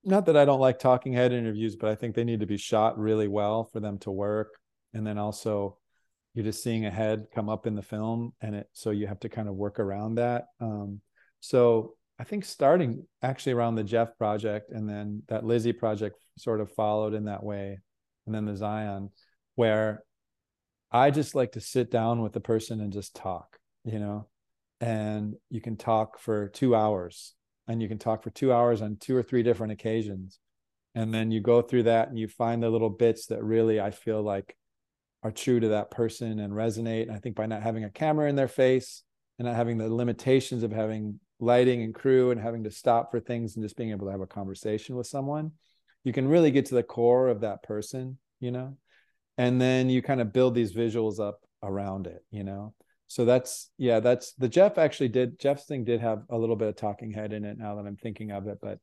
Not 0.04 0.28
that 0.28 0.38
I 0.38 0.46
don't 0.46 0.60
like 0.60 0.80
talking 0.80 1.14
head 1.14 1.34
interviews, 1.34 1.76
but 1.76 1.90
I 1.90 1.96
think 1.96 2.16
they 2.16 2.24
need 2.24 2.42
to 2.42 2.46
be 2.46 2.58
shot 2.58 2.98
really 2.98 3.28
well 3.28 3.64
for 3.66 3.80
them 3.80 3.98
to 4.00 4.12
work. 4.12 4.54
And 4.94 5.06
then 5.06 5.18
also 5.18 5.80
you're 6.34 6.46
just 6.46 6.64
seeing 6.64 6.86
a 6.86 6.92
head 6.92 7.28
come 7.34 7.50
up 7.50 7.66
in 7.66 7.76
the 7.76 7.82
film 7.82 8.34
and 8.42 8.56
it 8.56 8.70
so 8.74 8.92
you 8.92 9.08
have 9.08 9.20
to 9.22 9.30
kind 9.30 9.50
of 9.50 9.56
work 9.56 9.80
around 9.80 10.16
that. 10.16 10.46
Um, 10.62 11.02
so 11.40 11.96
I 12.18 12.24
think 12.24 12.46
starting 12.46 13.06
actually 13.22 13.54
around 13.54 13.76
the 13.76 13.84
Jeff 13.84 14.18
project 14.18 14.72
and 14.72 14.88
then 14.88 15.24
that 15.28 15.46
Lizzie 15.46 15.74
project 15.74 16.18
sort 16.38 16.62
of 16.62 16.72
followed 16.72 17.14
in 17.14 17.26
that 17.26 17.44
way. 17.44 17.80
And 18.26 18.34
then 18.34 18.46
the 18.46 18.56
Zion, 18.56 19.10
where 19.56 20.04
I 20.92 21.12
just 21.12 21.36
like 21.36 21.54
to 21.54 21.62
sit 21.62 21.92
down 21.92 22.22
with 22.22 22.34
the 22.34 22.40
person 22.40 22.80
and 22.80 22.94
just 22.94 23.16
talk, 23.16 23.58
you 23.84 24.00
know, 24.00 24.28
and 24.80 25.36
you 25.50 25.62
can 25.62 25.76
talk 25.76 26.20
for 26.20 26.48
two 26.50 26.76
hours 26.76 27.34
and 27.68 27.82
you 27.82 27.88
can 27.88 27.98
talk 27.98 28.24
for 28.24 28.30
two 28.30 28.54
hours 28.54 28.82
on 28.82 28.98
two 28.98 29.16
or 29.16 29.24
three 29.24 29.44
different 29.44 29.74
occasions. 29.74 30.40
And 30.94 31.14
then 31.14 31.32
you 31.32 31.42
go 31.42 31.62
through 31.62 31.84
that 31.84 32.08
and 32.08 32.18
you 32.18 32.28
find 32.28 32.64
the 32.64 32.70
little 32.70 32.90
bits 32.90 33.26
that 33.28 33.44
really 33.44 33.82
I 33.82 33.92
feel 33.92 34.22
like 34.22 34.56
are 35.24 35.32
true 35.32 35.60
to 35.60 35.70
that 35.70 35.92
person 35.92 36.40
and 36.40 36.54
resonate. 36.54 37.04
And 37.04 37.12
I 37.12 37.20
think 37.20 37.36
by 37.36 37.46
not 37.46 37.64
having 37.64 37.84
a 37.84 37.90
camera 37.90 38.30
in 38.30 38.36
their 38.36 38.48
face 38.48 39.04
and 39.38 39.48
not 39.48 39.56
having 39.56 39.78
the 39.78 39.94
limitations 39.94 40.64
of 40.64 40.72
having 40.72 41.20
lighting 41.40 41.84
and 41.84 41.94
crew 41.94 42.32
and 42.32 42.40
having 42.40 42.64
to 42.64 42.72
stop 42.72 43.12
for 43.12 43.20
things 43.20 43.56
and 43.56 43.66
just 43.66 43.76
being 43.76 43.92
able 43.92 44.06
to 44.06 44.12
have 44.12 44.22
a 44.22 44.28
conversation 44.28 44.96
with 44.96 45.08
someone 45.08 45.52
you 46.04 46.14
can 46.14 46.28
really 46.28 46.52
get 46.52 46.68
to 46.68 46.76
the 46.76 46.84
core 46.84 47.28
of 47.28 47.42
that 47.42 47.64
person 47.64 48.18
you 48.40 48.52
know? 48.52 48.78
And 49.38 49.60
then 49.60 49.90
you 49.90 50.02
kind 50.02 50.22
of 50.22 50.34
build 50.34 50.56
these 50.56 50.74
visuals 50.74 51.20
up 51.20 51.40
around 51.64 52.08
it 52.08 52.24
you 52.32 52.44
know? 52.44 52.74
So 53.08 53.26
that's 53.26 53.70
yeah 53.78 54.00
that's 54.00 54.34
the 54.34 54.50
jeff 54.50 54.78
actually 54.78 55.10
did 55.10 55.40
jeff's 55.40 55.66
thing 55.66 55.84
did 55.84 56.02
have 56.02 56.24
a 56.30 56.38
little 56.38 56.56
bit 56.56 56.70
of 56.70 56.76
talking 56.76 57.12
head 57.12 57.34
in 57.34 57.46
it 57.46 57.58
now 57.58 57.76
that 57.76 57.86
i'm 57.86 57.98
thinking 57.98 58.32
of 58.32 58.48
it 58.48 58.58
but 58.62 58.80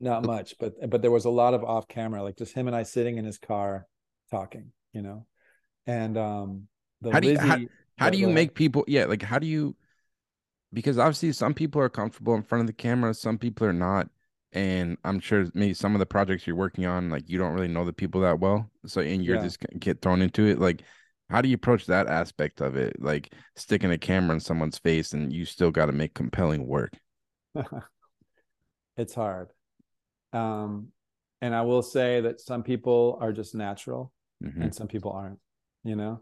not 0.00 0.24
much 0.24 0.54
but 0.58 0.72
but 0.88 1.02
there 1.02 1.10
was 1.10 1.26
a 1.26 1.30
lot 1.30 1.52
of 1.52 1.62
off 1.62 1.86
camera 1.86 2.22
like 2.22 2.38
just 2.38 2.54
him 2.54 2.66
and 2.66 2.74
i 2.74 2.82
sitting 2.82 3.18
in 3.18 3.24
his 3.24 3.38
car 3.38 3.86
talking 4.30 4.72
you 4.92 5.02
know? 5.02 5.26
And 5.86 6.16
um 6.16 6.68
the 7.00 7.12
how 7.12 7.20
do 7.20 7.28
you, 7.28 7.34
Lizzie, 7.34 7.48
how, 7.48 7.58
how 7.98 8.10
do 8.10 8.18
you 8.18 8.28
make 8.28 8.54
people 8.54 8.84
yeah 8.86 9.06
like 9.06 9.22
how 9.22 9.38
do 9.38 9.46
you 9.46 9.76
because 10.72 10.98
obviously 10.98 11.32
some 11.32 11.54
people 11.54 11.80
are 11.80 11.88
comfortable 11.88 12.34
in 12.34 12.42
front 12.42 12.60
of 12.60 12.66
the 12.66 12.72
camera 12.72 13.12
some 13.14 13.38
people 13.38 13.66
are 13.66 13.72
not 13.72 14.08
and 14.52 14.96
i'm 15.04 15.20
sure 15.20 15.46
maybe 15.54 15.74
some 15.74 15.94
of 15.94 15.98
the 15.98 16.06
projects 16.06 16.46
you're 16.46 16.56
working 16.56 16.86
on 16.86 17.10
like 17.10 17.28
you 17.28 17.38
don't 17.38 17.54
really 17.54 17.68
know 17.68 17.84
the 17.84 17.92
people 17.92 18.20
that 18.20 18.40
well 18.40 18.68
so 18.86 19.00
and 19.00 19.24
you're 19.24 19.36
yeah. 19.36 19.42
just 19.42 19.58
get 19.78 20.00
thrown 20.00 20.22
into 20.22 20.46
it 20.46 20.58
like 20.58 20.82
how 21.28 21.40
do 21.40 21.48
you 21.48 21.54
approach 21.54 21.86
that 21.86 22.08
aspect 22.08 22.60
of 22.60 22.76
it 22.76 23.00
like 23.00 23.32
sticking 23.56 23.92
a 23.92 23.98
camera 23.98 24.34
in 24.34 24.40
someone's 24.40 24.78
face 24.78 25.12
and 25.12 25.32
you 25.32 25.44
still 25.44 25.70
got 25.70 25.86
to 25.86 25.92
make 25.92 26.14
compelling 26.14 26.66
work 26.66 26.92
it's 28.96 29.14
hard 29.14 29.48
um 30.32 30.88
and 31.40 31.54
i 31.54 31.62
will 31.62 31.82
say 31.82 32.20
that 32.20 32.40
some 32.40 32.62
people 32.62 33.18
are 33.20 33.32
just 33.32 33.54
natural 33.54 34.12
mm-hmm. 34.42 34.62
and 34.62 34.74
some 34.74 34.88
people 34.88 35.12
aren't 35.12 35.38
you 35.84 35.94
know 35.94 36.20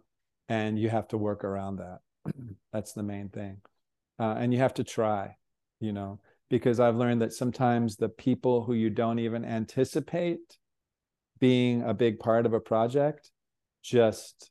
and 0.51 0.79
you 0.79 0.91
have 0.91 1.09
to 1.09 1.17
work 1.17 1.45
around 1.45 1.77
that 1.77 2.01
that's 2.73 2.93
the 2.93 3.03
main 3.03 3.31
thing 3.31 3.59
uh, 4.19 4.35
and 4.39 4.53
you 4.53 4.59
have 4.59 4.75
to 4.75 4.85
try 4.85 5.35
you 5.81 5.93
know 5.93 6.19
because 6.51 6.81
i've 6.81 6.97
learned 6.97 7.23
that 7.23 7.33
sometimes 7.33 7.97
the 7.97 8.09
people 8.09 8.65
who 8.65 8.75
you 8.75 8.91
don't 8.91 9.19
even 9.19 9.45
anticipate 9.45 10.59
being 11.39 11.83
a 11.83 11.95
big 11.95 12.19
part 12.19 12.47
of 12.47 12.53
a 12.53 12.61
project 12.61 13.31
just 13.83 14.51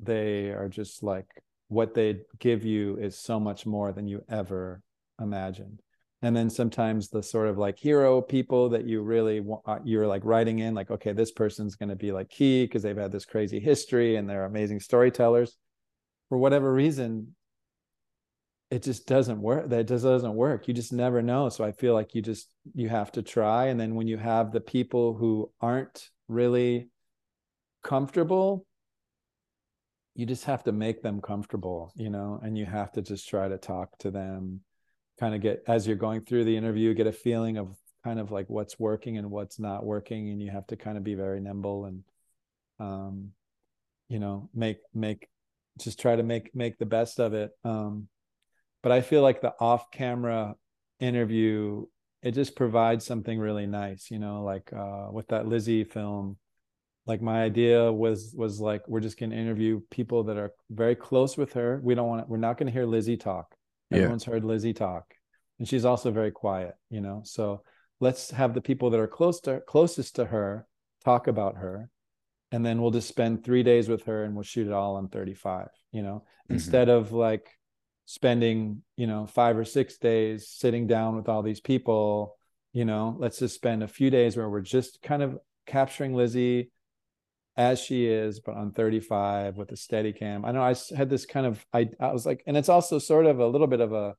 they 0.00 0.50
are 0.50 0.68
just 0.68 1.02
like 1.02 1.26
what 1.68 1.94
they 1.94 2.20
give 2.38 2.64
you 2.64 2.96
is 2.98 3.18
so 3.18 3.40
much 3.40 3.66
more 3.66 3.92
than 3.92 4.06
you 4.06 4.22
ever 4.28 4.82
imagined. 5.20 5.80
And 6.22 6.34
then 6.34 6.48
sometimes 6.48 7.08
the 7.08 7.22
sort 7.22 7.48
of 7.48 7.58
like 7.58 7.78
hero 7.78 8.22
people 8.22 8.70
that 8.70 8.86
you 8.86 9.02
really 9.02 9.40
want 9.40 9.62
uh, 9.66 9.78
you're 9.84 10.06
like 10.06 10.24
writing 10.24 10.60
in 10.60 10.74
like 10.74 10.90
okay 10.90 11.12
this 11.12 11.30
person's 11.30 11.74
going 11.74 11.90
to 11.90 11.96
be 11.96 12.12
like 12.12 12.30
key 12.30 12.64
because 12.64 12.82
they've 12.82 12.96
had 12.96 13.12
this 13.12 13.26
crazy 13.26 13.60
history 13.60 14.16
and 14.16 14.28
they're 14.28 14.46
amazing 14.46 14.80
storytellers. 14.80 15.56
For 16.30 16.38
whatever 16.38 16.72
reason 16.72 17.34
it 18.70 18.82
just 18.82 19.06
doesn't 19.06 19.40
work 19.40 19.68
that 19.68 19.88
just 19.88 20.04
doesn't 20.04 20.34
work. 20.34 20.68
You 20.68 20.74
just 20.74 20.92
never 20.92 21.22
know. 21.22 21.48
So 21.48 21.64
i 21.64 21.72
feel 21.72 21.94
like 21.94 22.14
you 22.14 22.22
just 22.22 22.48
you 22.74 22.88
have 22.88 23.12
to 23.12 23.22
try. 23.22 23.66
And 23.66 23.78
then 23.78 23.94
when 23.94 24.06
you 24.06 24.16
have 24.16 24.52
the 24.52 24.60
people 24.60 25.14
who 25.14 25.50
aren't 25.60 26.10
really 26.28 26.88
comfortable 27.82 28.66
you 30.14 30.24
just 30.24 30.44
have 30.44 30.64
to 30.64 30.72
make 30.72 31.02
them 31.02 31.20
comfortable 31.20 31.92
you 31.96 32.08
know 32.08 32.40
and 32.42 32.56
you 32.56 32.64
have 32.64 32.90
to 32.90 33.02
just 33.02 33.28
try 33.28 33.46
to 33.46 33.58
talk 33.58 33.90
to 33.98 34.10
them 34.10 34.60
kind 35.20 35.34
of 35.34 35.42
get 35.42 35.62
as 35.66 35.86
you're 35.86 35.96
going 35.96 36.22
through 36.22 36.44
the 36.44 36.56
interview 36.56 36.94
get 36.94 37.06
a 37.06 37.12
feeling 37.12 37.58
of 37.58 37.76
kind 38.04 38.20
of 38.20 38.30
like 38.30 38.48
what's 38.48 38.78
working 38.78 39.16
and 39.16 39.30
what's 39.30 39.58
not 39.58 39.84
working. 39.84 40.28
And 40.28 40.40
you 40.40 40.50
have 40.50 40.66
to 40.68 40.76
kind 40.76 40.98
of 40.98 41.02
be 41.02 41.14
very 41.14 41.40
nimble 41.40 41.86
and 41.86 42.04
um 42.78 43.30
you 44.08 44.18
know 44.18 44.50
make 44.54 44.78
make 44.92 45.28
just 45.78 45.98
try 45.98 46.14
to 46.14 46.22
make 46.22 46.54
make 46.54 46.78
the 46.78 46.86
best 46.86 47.18
of 47.18 47.32
it. 47.32 47.50
Um 47.64 48.08
but 48.84 48.92
i 48.92 49.00
feel 49.00 49.22
like 49.22 49.40
the 49.40 49.52
off 49.58 49.90
camera 49.90 50.54
interview 51.00 51.84
it 52.22 52.32
just 52.32 52.54
provides 52.54 53.04
something 53.04 53.40
really 53.40 53.66
nice 53.66 54.10
you 54.10 54.20
know 54.20 54.44
like 54.44 54.72
uh 54.72 55.08
with 55.10 55.26
that 55.28 55.48
lizzie 55.48 55.82
film 55.82 56.36
like 57.06 57.20
my 57.20 57.42
idea 57.42 57.92
was 57.92 58.32
was 58.36 58.60
like 58.60 58.86
we're 58.86 59.00
just 59.00 59.18
going 59.18 59.30
to 59.30 59.36
interview 59.36 59.80
people 59.90 60.22
that 60.22 60.38
are 60.38 60.52
very 60.70 60.94
close 60.94 61.36
with 61.36 61.52
her 61.54 61.80
we 61.82 61.96
don't 61.96 62.08
want 62.08 62.22
to, 62.22 62.30
we're 62.30 62.36
not 62.36 62.56
going 62.56 62.68
to 62.68 62.72
hear 62.72 62.86
lizzie 62.86 63.16
talk 63.16 63.56
Everyone's 63.94 64.26
yeah. 64.26 64.34
heard 64.34 64.44
Lizzie 64.44 64.72
talk, 64.72 65.14
and 65.58 65.68
she's 65.68 65.84
also 65.84 66.10
very 66.10 66.30
quiet, 66.30 66.74
you 66.90 67.00
know. 67.00 67.22
So 67.24 67.62
let's 68.00 68.30
have 68.30 68.54
the 68.54 68.60
people 68.60 68.90
that 68.90 69.00
are 69.00 69.06
close 69.06 69.40
to 69.40 69.60
closest 69.66 70.16
to 70.16 70.24
her 70.26 70.66
talk 71.04 71.26
about 71.26 71.56
her, 71.56 71.90
and 72.50 72.64
then 72.64 72.80
we'll 72.80 72.90
just 72.90 73.08
spend 73.08 73.44
three 73.44 73.62
days 73.62 73.88
with 73.88 74.04
her, 74.04 74.24
and 74.24 74.34
we'll 74.34 74.42
shoot 74.42 74.66
it 74.66 74.72
all 74.72 74.96
on 74.96 75.08
35, 75.08 75.68
you 75.92 76.02
know, 76.02 76.24
mm-hmm. 76.24 76.54
instead 76.54 76.88
of 76.88 77.12
like 77.12 77.48
spending, 78.06 78.82
you 78.96 79.06
know, 79.06 79.26
five 79.26 79.56
or 79.56 79.64
six 79.64 79.98
days 79.98 80.48
sitting 80.48 80.86
down 80.86 81.16
with 81.16 81.28
all 81.28 81.42
these 81.42 81.60
people. 81.60 82.36
You 82.72 82.84
know, 82.84 83.16
let's 83.18 83.38
just 83.38 83.54
spend 83.54 83.82
a 83.82 83.88
few 83.88 84.10
days 84.10 84.36
where 84.36 84.48
we're 84.48 84.60
just 84.60 85.02
kind 85.02 85.22
of 85.22 85.38
capturing 85.66 86.14
Lizzie 86.14 86.70
as 87.56 87.80
she 87.80 88.06
is, 88.06 88.40
but 88.40 88.56
on 88.56 88.72
35 88.72 89.56
with 89.56 89.70
a 89.70 89.76
steady 89.76 90.12
cam. 90.12 90.44
I 90.44 90.52
know 90.52 90.62
I 90.62 90.74
had 90.96 91.08
this 91.08 91.24
kind 91.24 91.46
of, 91.46 91.64
I, 91.72 91.88
I 92.00 92.12
was 92.12 92.26
like, 92.26 92.42
and 92.46 92.56
it's 92.56 92.68
also 92.68 92.98
sort 92.98 93.26
of 93.26 93.38
a 93.38 93.46
little 93.46 93.68
bit 93.68 93.80
of 93.80 93.92
a 93.92 94.16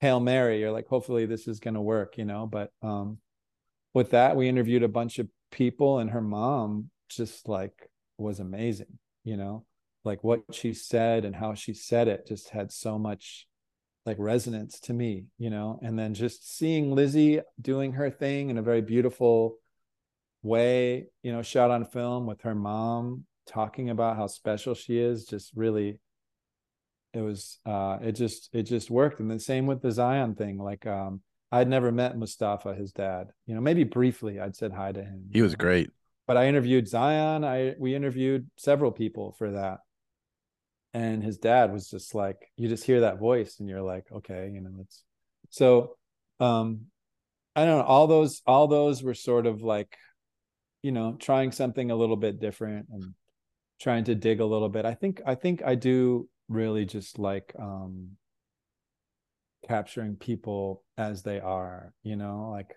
Hail 0.00 0.18
Mary. 0.18 0.60
You're 0.60 0.72
like, 0.72 0.88
hopefully 0.88 1.26
this 1.26 1.46
is 1.46 1.60
going 1.60 1.74
to 1.74 1.80
work, 1.80 2.16
you 2.16 2.24
know, 2.24 2.46
but 2.46 2.70
um, 2.82 3.18
with 3.92 4.10
that, 4.10 4.34
we 4.34 4.48
interviewed 4.48 4.82
a 4.82 4.88
bunch 4.88 5.18
of 5.18 5.28
people 5.50 5.98
and 5.98 6.10
her 6.10 6.22
mom 6.22 6.90
just 7.10 7.48
like 7.48 7.90
was 8.16 8.40
amazing, 8.40 8.98
you 9.24 9.36
know, 9.36 9.66
like 10.04 10.24
what 10.24 10.40
she 10.52 10.72
said 10.72 11.24
and 11.24 11.36
how 11.36 11.54
she 11.54 11.74
said 11.74 12.08
it 12.08 12.26
just 12.26 12.50
had 12.50 12.72
so 12.72 12.98
much 12.98 13.46
like 14.06 14.16
resonance 14.18 14.80
to 14.80 14.92
me, 14.92 15.26
you 15.38 15.50
know, 15.50 15.78
and 15.82 15.98
then 15.98 16.14
just 16.14 16.56
seeing 16.56 16.94
Lizzie 16.94 17.40
doing 17.60 17.92
her 17.92 18.10
thing 18.10 18.50
in 18.50 18.58
a 18.58 18.62
very 18.62 18.80
beautiful, 18.80 19.56
way, 20.42 21.06
you 21.22 21.32
know, 21.32 21.42
shot 21.42 21.70
on 21.70 21.84
film 21.84 22.26
with 22.26 22.42
her 22.42 22.54
mom 22.54 23.24
talking 23.46 23.90
about 23.90 24.16
how 24.16 24.26
special 24.26 24.74
she 24.74 24.98
is, 24.98 25.24
just 25.24 25.52
really 25.54 26.00
it 27.12 27.20
was 27.20 27.58
uh 27.66 27.98
it 28.00 28.12
just 28.12 28.48
it 28.52 28.62
just 28.62 28.90
worked. 28.90 29.20
And 29.20 29.30
the 29.30 29.40
same 29.40 29.66
with 29.66 29.82
the 29.82 29.90
Zion 29.90 30.34
thing. 30.34 30.58
Like 30.58 30.86
um 30.86 31.20
I'd 31.52 31.68
never 31.68 31.90
met 31.90 32.16
Mustafa, 32.16 32.74
his 32.74 32.92
dad. 32.92 33.28
You 33.46 33.54
know, 33.54 33.60
maybe 33.60 33.84
briefly 33.84 34.38
I'd 34.38 34.54
said 34.54 34.72
hi 34.72 34.92
to 34.92 35.02
him. 35.02 35.28
He 35.32 35.42
was 35.42 35.52
know? 35.52 35.58
great. 35.58 35.90
But 36.26 36.36
I 36.36 36.46
interviewed 36.46 36.86
Zion. 36.88 37.44
I 37.44 37.74
we 37.78 37.94
interviewed 37.94 38.48
several 38.56 38.92
people 38.92 39.34
for 39.36 39.50
that. 39.52 39.78
And 40.92 41.22
his 41.22 41.38
dad 41.38 41.72
was 41.72 41.88
just 41.88 42.14
like, 42.14 42.36
you 42.56 42.68
just 42.68 42.84
hear 42.84 43.00
that 43.00 43.18
voice 43.18 43.60
and 43.60 43.68
you're 43.68 43.82
like, 43.82 44.06
okay, 44.10 44.50
you 44.52 44.60
know, 44.60 44.70
it's 44.80 45.02
so 45.50 45.96
um 46.40 46.86
I 47.54 47.64
don't 47.64 47.78
know, 47.78 47.84
all 47.84 48.06
those 48.06 48.42
all 48.46 48.68
those 48.68 49.02
were 49.02 49.14
sort 49.14 49.46
of 49.46 49.62
like 49.62 49.96
you 50.82 50.92
know 50.92 51.16
trying 51.18 51.52
something 51.52 51.90
a 51.90 51.96
little 51.96 52.16
bit 52.16 52.40
different 52.40 52.86
and 52.90 53.14
trying 53.80 54.04
to 54.04 54.14
dig 54.14 54.40
a 54.40 54.46
little 54.46 54.68
bit. 54.68 54.84
I 54.84 54.94
think 54.94 55.20
i 55.26 55.34
think 55.34 55.62
i 55.64 55.74
do 55.74 56.28
really 56.48 56.84
just 56.84 57.18
like 57.18 57.54
um 57.58 58.10
capturing 59.66 60.16
people 60.16 60.82
as 60.98 61.22
they 61.22 61.38
are 61.38 61.92
you 62.02 62.16
know 62.16 62.48
like 62.50 62.74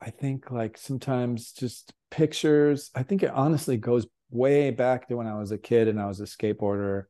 i 0.00 0.10
think 0.10 0.50
like 0.50 0.76
sometimes 0.76 1.52
just 1.52 1.92
pictures 2.10 2.90
i 2.94 3.02
think 3.02 3.22
it 3.22 3.30
honestly 3.30 3.76
goes 3.76 4.06
way 4.30 4.70
back 4.70 5.06
to 5.06 5.16
when 5.16 5.26
i 5.26 5.38
was 5.38 5.52
a 5.52 5.58
kid 5.58 5.88
and 5.88 6.00
i 6.00 6.06
was 6.06 6.20
a 6.20 6.24
skateboarder 6.24 7.04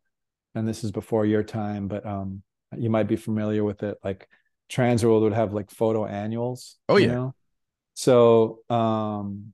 and 0.54 0.66
this 0.66 0.84
is 0.84 0.90
before 0.90 1.26
your 1.26 1.42
time 1.42 1.88
but 1.88 2.04
um 2.06 2.42
you 2.76 2.90
might 2.90 3.08
be 3.08 3.16
familiar 3.16 3.64
with 3.64 3.82
it 3.82 3.96
like 4.02 4.28
transworld 4.70 5.22
would 5.22 5.32
have 5.32 5.52
like 5.52 5.70
photo 5.70 6.06
annuals 6.06 6.76
oh 6.88 6.96
yeah. 6.96 7.06
know? 7.08 7.34
so 7.94 8.60
um 8.70 9.52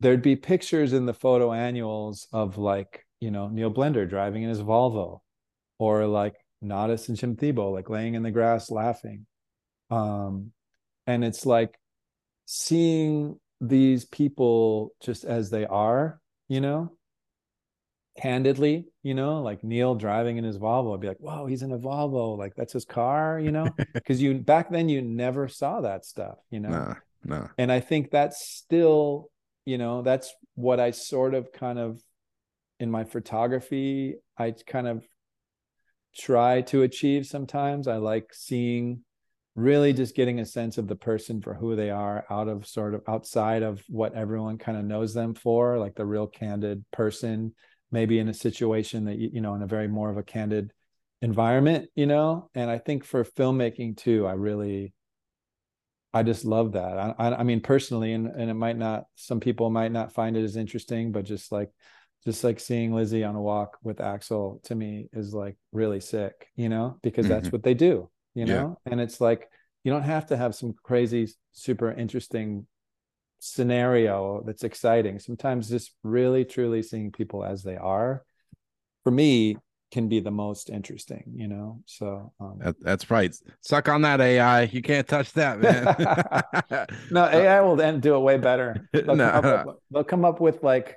there'd 0.00 0.22
be 0.22 0.36
pictures 0.36 0.92
in 0.92 1.06
the 1.06 1.14
photo 1.14 1.52
annuals 1.52 2.28
of 2.32 2.58
like 2.58 3.04
you 3.20 3.30
know 3.30 3.48
Neil 3.48 3.72
Blender 3.72 4.08
driving 4.08 4.42
in 4.42 4.48
his 4.48 4.62
Volvo, 4.62 5.20
or 5.78 6.06
like 6.06 6.34
Natas 6.62 7.08
and 7.08 7.16
Jim 7.16 7.36
Thiebaud 7.36 7.72
like 7.72 7.90
laying 7.90 8.14
in 8.14 8.22
the 8.22 8.30
grass 8.30 8.70
laughing, 8.70 9.26
um, 9.90 10.52
and 11.06 11.24
it's 11.24 11.46
like 11.46 11.78
seeing 12.46 13.38
these 13.60 14.04
people 14.04 14.92
just 15.00 15.24
as 15.24 15.50
they 15.50 15.66
are, 15.66 16.20
you 16.48 16.60
know, 16.60 16.92
candidly, 18.20 18.86
you 19.02 19.14
know, 19.14 19.42
like 19.42 19.62
Neil 19.62 19.94
driving 19.94 20.36
in 20.36 20.44
his 20.44 20.58
Volvo, 20.58 20.94
I'd 20.94 21.00
be 21.00 21.08
like, 21.08 21.20
whoa, 21.20 21.46
he's 21.46 21.62
in 21.62 21.72
a 21.72 21.78
Volvo, 21.78 22.36
like 22.36 22.54
that's 22.56 22.72
his 22.72 22.84
car, 22.84 23.38
you 23.38 23.52
know, 23.52 23.68
because 23.94 24.20
you 24.20 24.34
back 24.34 24.70
then 24.70 24.88
you 24.88 25.02
never 25.02 25.48
saw 25.48 25.80
that 25.82 26.04
stuff, 26.04 26.38
you 26.50 26.60
know. 26.60 26.70
Nah, 26.70 26.94
nah. 27.24 27.48
And 27.58 27.70
I 27.70 27.80
think 27.80 28.10
that's 28.10 28.46
still 28.46 29.30
you 29.68 29.76
know 29.76 30.00
that's 30.00 30.34
what 30.54 30.80
i 30.80 30.90
sort 30.90 31.34
of 31.34 31.52
kind 31.52 31.78
of 31.78 32.02
in 32.80 32.90
my 32.90 33.04
photography 33.04 34.14
i 34.38 34.50
kind 34.66 34.88
of 34.88 35.06
try 36.16 36.62
to 36.62 36.82
achieve 36.82 37.26
sometimes 37.26 37.86
i 37.86 37.96
like 37.96 38.32
seeing 38.32 39.04
really 39.54 39.92
just 39.92 40.16
getting 40.16 40.40
a 40.40 40.46
sense 40.46 40.78
of 40.78 40.88
the 40.88 40.96
person 40.96 41.42
for 41.42 41.52
who 41.52 41.76
they 41.76 41.90
are 41.90 42.24
out 42.30 42.48
of 42.48 42.66
sort 42.66 42.94
of 42.94 43.02
outside 43.06 43.62
of 43.62 43.82
what 43.88 44.14
everyone 44.14 44.56
kind 44.56 44.78
of 44.78 44.86
knows 44.86 45.12
them 45.12 45.34
for 45.34 45.76
like 45.78 45.94
the 45.96 46.06
real 46.06 46.26
candid 46.26 46.82
person 46.90 47.52
maybe 47.90 48.18
in 48.18 48.28
a 48.28 48.34
situation 48.34 49.04
that 49.04 49.18
you 49.18 49.40
know 49.40 49.54
in 49.54 49.62
a 49.62 49.66
very 49.66 49.88
more 49.88 50.10
of 50.10 50.16
a 50.16 50.22
candid 50.22 50.72
environment 51.20 51.88
you 51.94 52.06
know 52.06 52.48
and 52.54 52.70
i 52.70 52.78
think 52.78 53.04
for 53.04 53.24
filmmaking 53.24 53.96
too 53.96 54.26
i 54.26 54.32
really 54.32 54.92
I 56.12 56.22
just 56.22 56.44
love 56.44 56.72
that. 56.72 56.98
I, 56.98 57.14
I, 57.18 57.40
I, 57.40 57.42
mean, 57.42 57.60
personally, 57.60 58.12
and, 58.12 58.28
and 58.28 58.50
it 58.50 58.54
might 58.54 58.78
not, 58.78 59.04
some 59.14 59.40
people 59.40 59.68
might 59.70 59.92
not 59.92 60.12
find 60.12 60.36
it 60.36 60.42
as 60.42 60.56
interesting, 60.56 61.12
but 61.12 61.24
just 61.24 61.52
like, 61.52 61.70
just 62.24 62.42
like 62.42 62.58
seeing 62.60 62.92
Lizzie 62.94 63.24
on 63.24 63.36
a 63.36 63.40
walk 63.40 63.76
with 63.82 64.00
Axel 64.00 64.60
to 64.64 64.74
me 64.74 65.08
is 65.12 65.34
like 65.34 65.56
really 65.72 66.00
sick, 66.00 66.48
you 66.56 66.68
know, 66.68 66.98
because 67.02 67.26
mm-hmm. 67.26 67.34
that's 67.34 67.52
what 67.52 67.62
they 67.62 67.74
do, 67.74 68.10
you 68.34 68.46
know? 68.46 68.78
Yeah. 68.86 68.92
And 68.92 69.00
it's 69.00 69.20
like, 69.20 69.48
you 69.84 69.92
don't 69.92 70.02
have 70.02 70.26
to 70.26 70.36
have 70.36 70.54
some 70.54 70.74
crazy, 70.82 71.28
super 71.52 71.92
interesting 71.92 72.66
scenario 73.38 74.42
that's 74.44 74.64
exciting. 74.64 75.18
Sometimes 75.18 75.68
just 75.68 75.92
really, 76.02 76.44
truly 76.44 76.82
seeing 76.82 77.12
people 77.12 77.44
as 77.44 77.62
they 77.62 77.76
are 77.76 78.24
for 79.04 79.10
me 79.10 79.56
can 79.90 80.08
be 80.08 80.20
the 80.20 80.30
most 80.30 80.68
interesting, 80.68 81.24
you 81.34 81.48
know. 81.48 81.80
So 81.86 82.32
um, 82.40 82.58
that, 82.58 82.76
that's 82.80 83.10
right. 83.10 83.34
Suck 83.62 83.88
on 83.88 84.02
that 84.02 84.20
AI. 84.20 84.64
You 84.64 84.82
can't 84.82 85.08
touch 85.08 85.32
that, 85.32 85.60
man. 86.68 86.86
no, 87.10 87.24
AI 87.32 87.60
will 87.62 87.76
then 87.76 88.00
do 88.00 88.14
it 88.16 88.20
way 88.20 88.36
better. 88.36 88.86
They'll, 88.92 89.16
no, 89.16 89.30
come 89.30 89.44
no. 89.44 89.62
With, 89.66 89.76
they'll 89.90 90.04
come 90.04 90.24
up 90.24 90.40
with 90.40 90.62
like, 90.62 90.96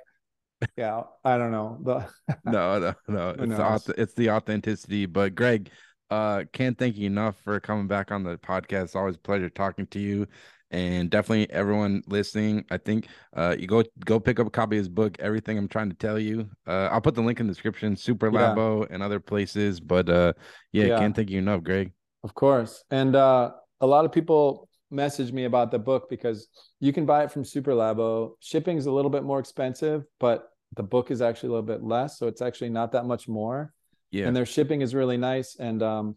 yeah, 0.76 1.02
I 1.24 1.38
don't 1.38 1.52
know. 1.52 1.78
The... 1.82 2.06
no, 2.44 2.94
no, 3.08 3.32
no. 3.32 3.74
It's 3.74 3.84
the, 3.84 4.00
it's 4.00 4.14
the 4.14 4.30
authenticity. 4.30 5.06
But 5.06 5.34
Greg, 5.34 5.70
uh, 6.10 6.44
can't 6.52 6.76
thank 6.76 6.96
you 6.96 7.06
enough 7.06 7.36
for 7.44 7.58
coming 7.60 7.88
back 7.88 8.12
on 8.12 8.24
the 8.24 8.36
podcast. 8.36 8.94
Always 8.94 9.16
pleasure 9.16 9.48
talking 9.48 9.86
to 9.86 9.98
you 9.98 10.26
and 10.72 11.10
definitely 11.10 11.48
everyone 11.50 12.02
listening 12.08 12.64
i 12.70 12.76
think 12.76 13.06
uh 13.36 13.54
you 13.58 13.66
go 13.66 13.84
go 14.04 14.18
pick 14.18 14.40
up 14.40 14.46
a 14.46 14.50
copy 14.50 14.76
of 14.76 14.80
his 14.80 14.88
book 14.88 15.16
everything 15.20 15.58
i'm 15.58 15.68
trying 15.68 15.88
to 15.88 15.96
tell 15.96 16.18
you. 16.18 16.48
Uh 16.66 16.88
i'll 16.90 17.00
put 17.00 17.14
the 17.14 17.20
link 17.22 17.38
in 17.38 17.46
the 17.46 17.52
description 17.52 17.94
super 17.94 18.30
labo 18.30 18.80
yeah. 18.80 18.94
and 18.94 19.02
other 19.02 19.20
places 19.20 19.78
but 19.78 20.08
uh 20.08 20.32
yeah, 20.72 20.86
yeah, 20.86 20.98
can't 20.98 21.14
thank 21.14 21.30
you 21.30 21.38
enough 21.38 21.62
greg. 21.62 21.92
Of 22.24 22.34
course. 22.34 22.84
And 22.90 23.14
uh 23.14 23.52
a 23.80 23.86
lot 23.86 24.04
of 24.04 24.12
people 24.12 24.68
message 24.90 25.32
me 25.32 25.44
about 25.44 25.70
the 25.70 25.78
book 25.78 26.08
because 26.08 26.48
you 26.80 26.92
can 26.92 27.06
buy 27.06 27.24
it 27.24 27.30
from 27.30 27.44
super 27.44 27.72
labo 27.72 28.32
shipping 28.40 28.76
is 28.76 28.86
a 28.86 28.92
little 28.92 29.10
bit 29.10 29.24
more 29.24 29.38
expensive 29.38 30.04
but 30.20 30.50
the 30.76 30.82
book 30.82 31.10
is 31.10 31.20
actually 31.20 31.48
a 31.48 31.52
little 31.52 31.66
bit 31.66 31.82
less 31.82 32.18
so 32.18 32.26
it's 32.26 32.42
actually 32.42 32.70
not 32.70 32.92
that 32.92 33.04
much 33.04 33.28
more. 33.28 33.72
Yeah. 34.10 34.26
and 34.26 34.36
their 34.36 34.46
shipping 34.46 34.82
is 34.82 34.94
really 34.94 35.16
nice 35.16 35.56
and 35.56 35.82
um 35.82 36.16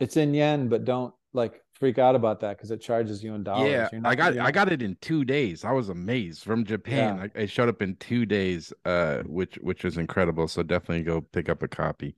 it's 0.00 0.16
in 0.16 0.34
yen 0.34 0.68
but 0.68 0.84
don't 0.84 1.14
like 1.32 1.61
freak 1.82 1.98
out 1.98 2.14
about 2.14 2.38
that 2.38 2.56
because 2.56 2.70
it 2.70 2.80
charges 2.80 3.24
you 3.24 3.34
in 3.34 3.42
dollars. 3.42 3.68
Yeah, 3.68 3.88
I 4.04 4.14
got 4.14 4.38
I 4.38 4.52
got 4.52 4.70
it 4.70 4.82
in 4.82 4.96
two 5.00 5.24
days. 5.24 5.64
I 5.64 5.72
was 5.72 5.88
amazed 5.88 6.44
from 6.44 6.64
Japan. 6.64 7.16
Yeah. 7.16 7.26
I, 7.34 7.42
it 7.42 7.50
showed 7.50 7.68
up 7.68 7.82
in 7.82 7.96
two 7.96 8.24
days, 8.24 8.72
uh, 8.84 9.24
which 9.26 9.56
which 9.56 9.82
was 9.82 9.98
incredible. 9.98 10.46
So 10.46 10.62
definitely 10.62 11.02
go 11.02 11.20
pick 11.20 11.48
up 11.48 11.60
a 11.64 11.66
copy. 11.66 12.14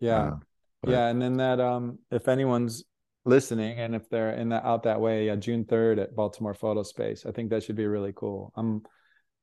Yeah, 0.00 0.28
uh, 0.28 0.36
yeah, 0.86 1.08
and 1.08 1.20
then 1.20 1.36
that 1.36 1.60
um, 1.60 1.98
if 2.10 2.28
anyone's 2.28 2.84
listening 3.26 3.78
and 3.78 3.94
if 3.94 4.08
they're 4.08 4.32
in 4.32 4.48
that 4.48 4.64
out 4.64 4.84
that 4.84 5.02
way, 5.02 5.26
yeah, 5.26 5.36
June 5.36 5.66
third 5.66 5.98
at 5.98 6.16
Baltimore 6.16 6.54
Photo 6.54 6.82
Space, 6.82 7.26
I 7.26 7.32
think 7.32 7.50
that 7.50 7.62
should 7.62 7.76
be 7.76 7.86
really 7.86 8.14
cool. 8.16 8.54
I'm 8.56 8.84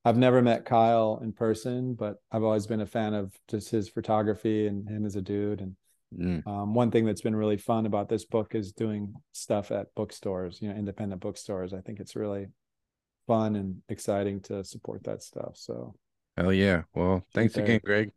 I've 0.04 0.18
never 0.18 0.42
met 0.42 0.66
Kyle 0.66 1.20
in 1.22 1.34
person, 1.34 1.94
but 1.94 2.16
I've 2.32 2.44
always 2.44 2.66
been 2.66 2.82
a 2.82 2.88
fan 2.88 3.14
of 3.14 3.32
just 3.48 3.70
his 3.70 3.90
photography 3.90 4.66
and 4.66 4.90
him 4.90 5.06
as 5.06 5.16
a 5.16 5.22
dude 5.22 5.62
and 5.62 5.76
Mm. 6.18 6.46
Um, 6.46 6.74
one 6.74 6.92
thing 6.92 7.06
that's 7.06 7.22
been 7.22 7.36
really 7.36 7.58
fun 7.58 7.86
about 7.86 8.10
this 8.10 8.26
book 8.26 8.54
is 8.54 8.74
doing 8.74 9.14
stuff 9.32 9.72
at 9.72 9.94
bookstores, 9.96 10.62
you 10.62 10.70
know, 10.70 10.76
independent 10.76 11.22
bookstores. 11.22 11.74
I 11.74 11.82
think 11.82 12.00
it's 12.00 12.16
really 12.16 12.48
fun 13.28 13.56
and 13.56 13.82
exciting 13.88 14.42
to 14.42 14.64
support 14.64 15.04
that 15.06 15.24
stuff. 15.24 15.56
So, 15.56 15.96
hell 16.36 16.52
yeah! 16.52 16.84
Well, 16.94 17.26
thanks 17.34 17.56
again, 17.56 17.80
Greg. 17.84 18.12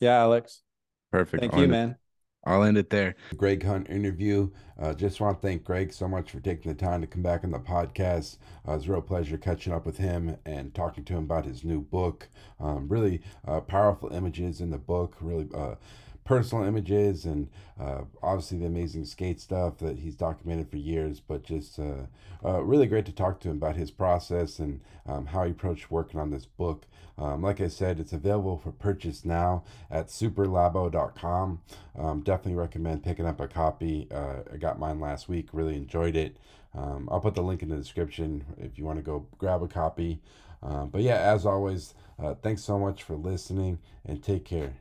Yeah, 0.00 0.18
Alex. 0.20 0.62
Perfect. 1.10 1.40
Thank 1.40 1.54
I'll 1.54 1.60
you, 1.60 1.68
man. 1.68 1.90
It, 1.90 1.96
I'll 2.44 2.64
end 2.64 2.76
it 2.76 2.90
there. 2.90 3.14
Greg 3.36 3.62
Hunt 3.62 3.88
interview. 3.88 4.50
Uh, 4.80 4.92
just 4.94 5.20
want 5.20 5.40
to 5.40 5.46
thank 5.46 5.62
Greg 5.62 5.92
so 5.92 6.08
much 6.08 6.32
for 6.32 6.40
taking 6.40 6.72
the 6.72 6.76
time 6.76 7.00
to 7.00 7.06
come 7.06 7.22
back 7.22 7.44
on 7.44 7.52
the 7.52 7.60
podcast. 7.60 8.38
Uh, 8.66 8.72
it 8.72 8.76
was 8.76 8.88
a 8.88 8.92
real 8.92 9.00
pleasure 9.00 9.38
catching 9.38 9.72
up 9.72 9.86
with 9.86 9.98
him 9.98 10.36
and 10.44 10.74
talking 10.74 11.04
to 11.04 11.12
him 11.12 11.24
about 11.24 11.44
his 11.44 11.62
new 11.62 11.80
book. 11.80 12.28
Um, 12.58 12.88
really 12.88 13.22
uh, 13.46 13.60
powerful 13.60 14.12
images 14.12 14.60
in 14.60 14.70
the 14.70 14.78
book. 14.78 15.16
Really 15.20 15.48
uh, 15.54 15.76
personal 16.24 16.64
images 16.64 17.24
and 17.24 17.48
uh, 17.80 18.02
obviously 18.22 18.58
the 18.58 18.66
amazing 18.66 19.04
skate 19.04 19.40
stuff 19.40 19.78
that 19.78 19.98
he's 19.98 20.14
documented 20.14 20.70
for 20.70 20.76
years. 20.76 21.20
But 21.20 21.42
just 21.42 21.78
uh, 21.78 22.06
uh, 22.44 22.62
really 22.62 22.86
great 22.86 23.06
to 23.06 23.12
talk 23.12 23.40
to 23.40 23.50
him 23.50 23.56
about 23.56 23.76
his 23.76 23.90
process 23.90 24.58
and 24.58 24.80
um, 25.06 25.26
how 25.26 25.44
he 25.44 25.50
approached 25.50 25.90
working 25.90 26.20
on 26.20 26.30
this 26.30 26.46
book. 26.46 26.86
Um, 27.18 27.42
like 27.42 27.60
I 27.60 27.68
said, 27.68 28.00
it's 28.00 28.12
available 28.12 28.56
for 28.56 28.72
purchase 28.72 29.24
now 29.24 29.64
at 29.90 30.08
superlabo.com. 30.08 31.60
Um, 31.98 32.20
definitely 32.20 32.54
recommend 32.54 33.04
picking 33.04 33.26
up 33.26 33.40
a 33.40 33.48
copy. 33.48 34.08
Uh, 34.10 34.36
I 34.52 34.56
got 34.56 34.78
mine 34.78 34.98
last 34.98 35.28
week, 35.28 35.48
really 35.52 35.76
enjoyed 35.76 36.16
it. 36.16 36.36
Um, 36.74 37.08
I'll 37.10 37.20
put 37.20 37.34
the 37.34 37.42
link 37.42 37.62
in 37.62 37.68
the 37.68 37.76
description 37.76 38.44
if 38.58 38.78
you 38.78 38.84
want 38.84 38.98
to 38.98 39.02
go 39.02 39.26
grab 39.38 39.62
a 39.62 39.68
copy. 39.68 40.20
Um, 40.62 40.88
but 40.88 41.02
yeah, 41.02 41.16
as 41.16 41.44
always, 41.44 41.94
uh, 42.18 42.34
thanks 42.34 42.62
so 42.62 42.78
much 42.78 43.02
for 43.02 43.14
listening 43.14 43.78
and 44.06 44.22
take 44.22 44.44
care. 44.44 44.74